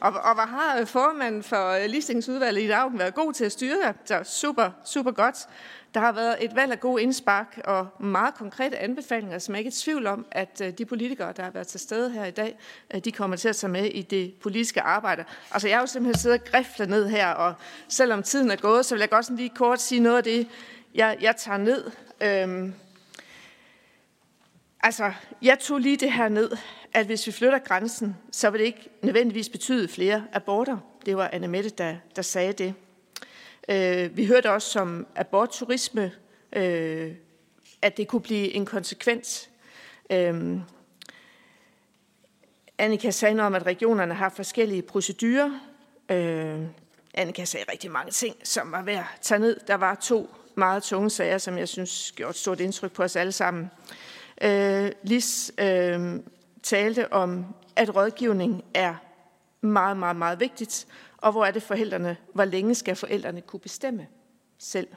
Og, 0.03 0.12
og 0.12 0.35
hvad 0.35 0.45
har 0.45 0.79
øh, 0.81 0.87
formanden 0.87 1.43
for 1.43 1.69
øh, 1.70 1.85
listingsudvalget 1.87 2.62
i 2.62 2.69
dag 2.69 2.91
været 2.93 3.15
god 3.15 3.33
til 3.33 3.45
at 3.45 3.53
styre 3.53 3.77
det? 3.87 3.95
Så 4.05 4.20
super, 4.24 4.70
super 4.85 5.11
godt. 5.11 5.37
Der 5.95 6.01
har 6.01 6.12
været 6.12 6.37
et 6.41 6.57
valg 6.57 6.73
af 6.73 6.81
gode 6.81 7.03
indspark 7.03 7.61
og 7.65 7.89
meget 8.01 8.35
konkrete 8.35 8.79
anbefalinger, 8.79 9.39
som 9.39 9.55
jeg 9.55 9.61
ikke 9.61 9.69
er 9.69 9.73
i 9.73 9.83
tvivl 9.85 10.07
om, 10.07 10.27
at 10.31 10.61
øh, 10.65 10.73
de 10.79 10.85
politikere, 10.85 11.33
der 11.37 11.43
har 11.43 11.51
været 11.51 11.66
til 11.66 11.81
stede 11.81 12.11
her 12.11 12.24
i 12.24 12.31
dag, 12.31 12.59
de 13.05 13.12
kommer 13.12 13.37
til 13.37 13.49
at 13.49 13.57
tage 13.57 13.70
med 13.70 13.85
i 13.85 14.03
det 14.03 14.35
politiske 14.43 14.81
arbejde. 14.81 15.24
Altså 15.51 15.69
jeg 15.69 15.77
har 15.77 15.83
jo 15.83 15.87
simpelthen 15.87 16.20
siddet 16.20 16.41
og 16.41 16.47
griflet 16.47 16.89
ned 16.89 17.09
her, 17.09 17.29
og 17.29 17.55
selvom 17.89 18.23
tiden 18.23 18.51
er 18.51 18.57
gået, 18.57 18.87
så 18.87 18.95
vil 18.95 19.01
jeg 19.01 19.11
godt 19.11 19.37
lige 19.37 19.49
kort 19.49 19.81
sige 19.81 20.01
noget 20.01 20.16
af 20.16 20.24
det, 20.24 20.49
jeg, 20.95 21.16
jeg 21.20 21.37
tager 21.37 21.59
ned. 21.59 21.91
Øhm, 22.20 22.74
altså, 24.82 25.12
jeg 25.42 25.59
tog 25.59 25.78
lige 25.78 25.96
det 25.96 26.12
her 26.12 26.28
ned, 26.28 26.50
at 26.92 27.06
hvis 27.06 27.26
vi 27.26 27.32
flytter 27.32 27.59
grænsen, 27.59 28.16
så 28.32 28.50
vil 28.50 28.60
det 28.60 28.66
ikke 28.66 28.88
nødvendigvis 29.02 29.48
betyde 29.48 29.88
flere 29.88 30.24
aborter. 30.32 30.78
Det 31.06 31.16
var 31.16 31.30
Anne 31.32 31.48
Mette, 31.48 31.70
der, 31.70 31.96
der 32.16 32.22
sagde 32.22 32.52
det. 32.52 32.74
Øh, 33.68 34.16
vi 34.16 34.26
hørte 34.26 34.50
også 34.50 34.70
som 34.70 35.06
abortturisme, 35.16 36.12
øh, 36.52 37.12
at 37.82 37.96
det 37.96 38.09
kunne 38.09 38.22
blive 38.22 38.52
en 38.52 38.66
konsekvens. 38.66 39.50
Øh, 40.10 40.59
Annika 42.78 43.10
sagde 43.10 43.34
noget 43.34 43.46
om, 43.46 43.54
at 43.54 43.66
regionerne 43.66 44.14
har 44.14 44.28
forskellige 44.28 44.82
procedurer. 44.82 45.60
Øh, 46.09 46.60
Annika 47.14 47.44
sagde 47.44 47.66
rigtig 47.72 47.90
mange 47.90 48.10
ting, 48.10 48.36
som 48.44 48.72
var 48.72 48.82
værd 48.82 48.98
at 49.14 49.20
tage 49.20 49.38
ned. 49.38 49.60
Der 49.66 49.74
var 49.74 49.94
to 49.94 50.34
meget 50.54 50.82
tunge 50.82 51.10
sager, 51.10 51.38
som 51.38 51.59
jeg 51.59 51.68
synes 51.68 52.12
gjorde 52.16 52.30
et 52.30 52.36
stort 52.36 52.60
indtryk 52.60 52.92
på 52.92 53.02
os 53.02 53.16
alle 53.16 53.32
sammen. 53.32 53.64
Øh, 53.64 54.11
Øh, 54.43 54.93
Lis 55.02 55.52
øh, 55.59 56.20
talte 56.62 57.12
om, 57.12 57.44
at 57.77 57.97
rådgivning 57.97 58.64
er 58.74 58.94
meget, 59.60 59.97
meget, 59.97 60.16
meget 60.16 60.40
vigtigt, 60.40 60.86
og 61.19 61.32
hvor 61.32 61.44
er 61.44 61.51
det 61.51 61.62
forældrene, 61.62 62.16
hvor 62.35 62.44
længe 62.44 62.74
skal 62.74 62.97
forældrene 62.97 63.40
kunne 63.40 63.60
bestemme 63.60 64.06
selv, 64.59 64.89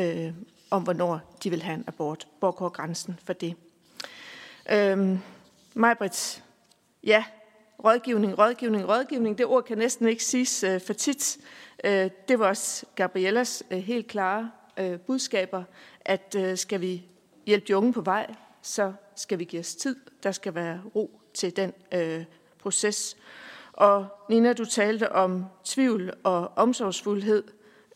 øh, 0.00 0.32
om 0.70 0.82
hvornår 0.82 1.36
de 1.42 1.50
vil 1.50 1.62
have 1.62 1.74
en 1.74 1.84
abort. 1.86 2.28
Hvor 2.38 2.50
går 2.50 2.68
grænsen 2.68 3.18
for 3.24 3.32
det? 3.32 3.54
Øh, 4.72 5.18
Majbrit, 5.74 6.44
ja, 7.04 7.24
rådgivning, 7.84 8.38
rådgivning, 8.38 8.88
rådgivning, 8.88 9.38
det 9.38 9.46
ord 9.46 9.64
kan 9.64 9.78
næsten 9.78 10.08
ikke 10.08 10.24
siges 10.24 10.64
øh, 10.64 10.80
for 10.80 10.92
tit. 10.92 11.38
Øh, 11.84 12.10
det 12.28 12.38
var 12.38 12.48
også 12.48 12.86
Gabriellas 12.94 13.62
øh, 13.70 13.78
helt 13.78 14.06
klare 14.06 14.50
øh, 14.76 14.98
budskaber, 15.00 15.64
at 16.00 16.34
øh, 16.38 16.56
skal 16.56 16.80
vi 16.80 17.04
hjælpe 17.46 17.66
de 17.68 17.76
unge 17.76 17.92
på 17.92 18.00
vej, 18.00 18.34
så 18.68 18.92
skal 19.16 19.38
vi 19.38 19.44
give 19.44 19.60
os 19.60 19.74
tid. 19.74 19.96
Der 20.22 20.32
skal 20.32 20.54
være 20.54 20.80
ro 20.94 21.20
til 21.34 21.56
den 21.56 21.72
øh, 21.94 22.24
proces. 22.58 23.16
Og 23.72 24.06
Nina, 24.28 24.52
du 24.52 24.64
talte 24.64 25.12
om 25.12 25.44
tvivl 25.64 26.12
og 26.24 26.52
omsorgsfuldhed. 26.56 27.44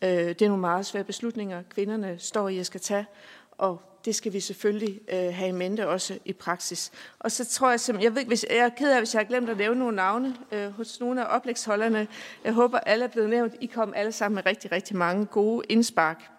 Øh, 0.01 0.09
det 0.09 0.41
er 0.41 0.47
nogle 0.47 0.61
meget 0.61 0.85
svære 0.85 1.03
beslutninger, 1.03 1.63
kvinderne 1.69 2.19
står 2.19 2.49
i 2.49 2.59
at 2.59 2.65
skal 2.65 2.81
tage, 2.81 3.05
og 3.51 3.81
det 4.05 4.15
skal 4.15 4.33
vi 4.33 4.39
selvfølgelig 4.39 5.01
øh, 5.13 5.33
have 5.33 5.49
i 5.49 5.51
mente 5.51 5.87
også 5.87 6.19
i 6.25 6.33
praksis. 6.33 6.91
Og 7.19 7.31
så 7.31 7.45
tror 7.45 7.69
jeg 7.69 7.79
simpelthen, 7.79 8.11
jeg, 8.11 8.15
ved, 8.15 8.25
hvis, 8.25 8.45
jeg 8.49 8.57
er 8.57 8.69
ked 8.69 8.91
af, 8.91 8.99
hvis 8.99 9.13
jeg 9.13 9.19
har 9.19 9.27
glemt 9.27 9.49
at 9.49 9.57
nævne 9.57 9.79
nogle 9.79 9.95
navne 9.95 10.35
øh, 10.51 10.71
hos 10.71 10.99
nogle 10.99 11.25
af 11.25 11.35
oplægsholderne. 11.35 12.07
Jeg 12.43 12.53
håber, 12.53 12.79
alle 12.79 13.05
er 13.05 13.09
blevet 13.09 13.29
nævnt. 13.29 13.55
I 13.61 13.65
kom 13.65 13.93
alle 13.95 14.11
sammen 14.11 14.35
med 14.35 14.45
rigtig, 14.45 14.71
rigtig 14.71 14.95
mange 14.95 15.25
gode 15.25 15.65
indspark. 15.69 16.29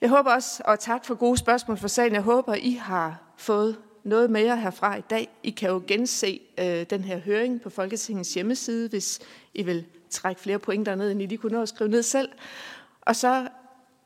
Jeg 0.00 0.08
håber 0.08 0.30
også, 0.30 0.62
og 0.64 0.80
tak 0.80 1.04
for 1.04 1.14
gode 1.14 1.36
spørgsmål 1.36 1.76
for 1.76 1.88
sagen, 1.88 2.12
jeg 2.12 2.22
håber, 2.22 2.54
I 2.54 2.72
har 2.72 3.22
fået 3.36 3.76
noget 4.04 4.30
mere 4.30 4.56
herfra 4.56 4.96
i 4.96 5.00
dag. 5.00 5.28
I 5.42 5.50
kan 5.50 5.70
jo 5.70 5.82
gense 5.86 6.40
øh, 6.58 6.86
den 6.90 7.04
her 7.04 7.18
høring 7.18 7.60
på 7.60 7.70
Folketingets 7.70 8.34
hjemmeside, 8.34 8.88
hvis 8.88 9.20
I 9.54 9.62
vil 9.62 9.86
trække 10.10 10.40
flere 10.40 10.58
pointer 10.58 10.94
ned, 10.94 11.10
end 11.10 11.22
I 11.22 11.26
lige 11.26 11.38
kunne 11.38 11.52
nå 11.52 11.62
at 11.62 11.68
skrive 11.68 11.90
ned 11.90 12.02
selv. 12.02 12.28
Og 13.00 13.16
så 13.16 13.48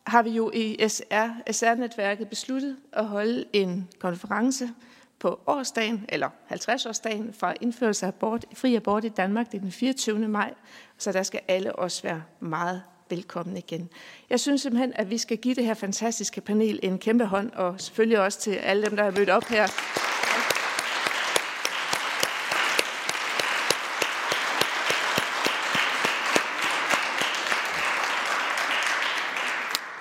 har 0.06 0.22
vi 0.22 0.30
jo 0.30 0.50
i 0.54 0.88
SR, 0.88 1.52
SR-netværket 1.52 2.28
besluttet 2.28 2.76
at 2.92 3.04
holde 3.04 3.44
en 3.52 3.88
konference 3.98 4.70
på 5.18 5.40
årsdagen, 5.46 6.04
eller 6.08 6.28
50-årsdagen 6.50 7.32
fra 7.32 7.54
indførelse 7.60 8.06
af 8.06 8.08
abort, 8.08 8.44
fri 8.54 8.74
abort 8.74 9.04
i 9.04 9.08
Danmark. 9.08 9.52
Det 9.52 9.58
er 9.58 9.62
den 9.62 9.72
24. 9.72 10.28
maj, 10.28 10.54
så 10.98 11.12
der 11.12 11.22
skal 11.22 11.40
alle 11.48 11.76
også 11.76 12.02
være 12.02 12.22
meget 12.40 12.82
velkommen 13.10 13.56
igen. 13.56 13.88
Jeg 14.30 14.40
synes 14.40 14.62
simpelthen, 14.62 14.92
at 14.96 15.10
vi 15.10 15.18
skal 15.18 15.36
give 15.36 15.54
det 15.54 15.64
her 15.64 15.74
fantastiske 15.74 16.40
panel 16.40 16.80
en 16.82 16.98
kæmpe 16.98 17.24
hånd, 17.24 17.50
og 17.52 17.80
selvfølgelig 17.80 18.20
også 18.20 18.40
til 18.40 18.50
alle 18.50 18.86
dem, 18.86 18.96
der 18.96 19.04
har 19.04 19.10
mødt 19.10 19.30
op 19.30 19.44
her. 19.44 19.66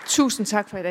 Tusind 0.08 0.46
tak 0.46 0.70
for 0.70 0.78
i 0.78 0.84
dag. 0.84 0.88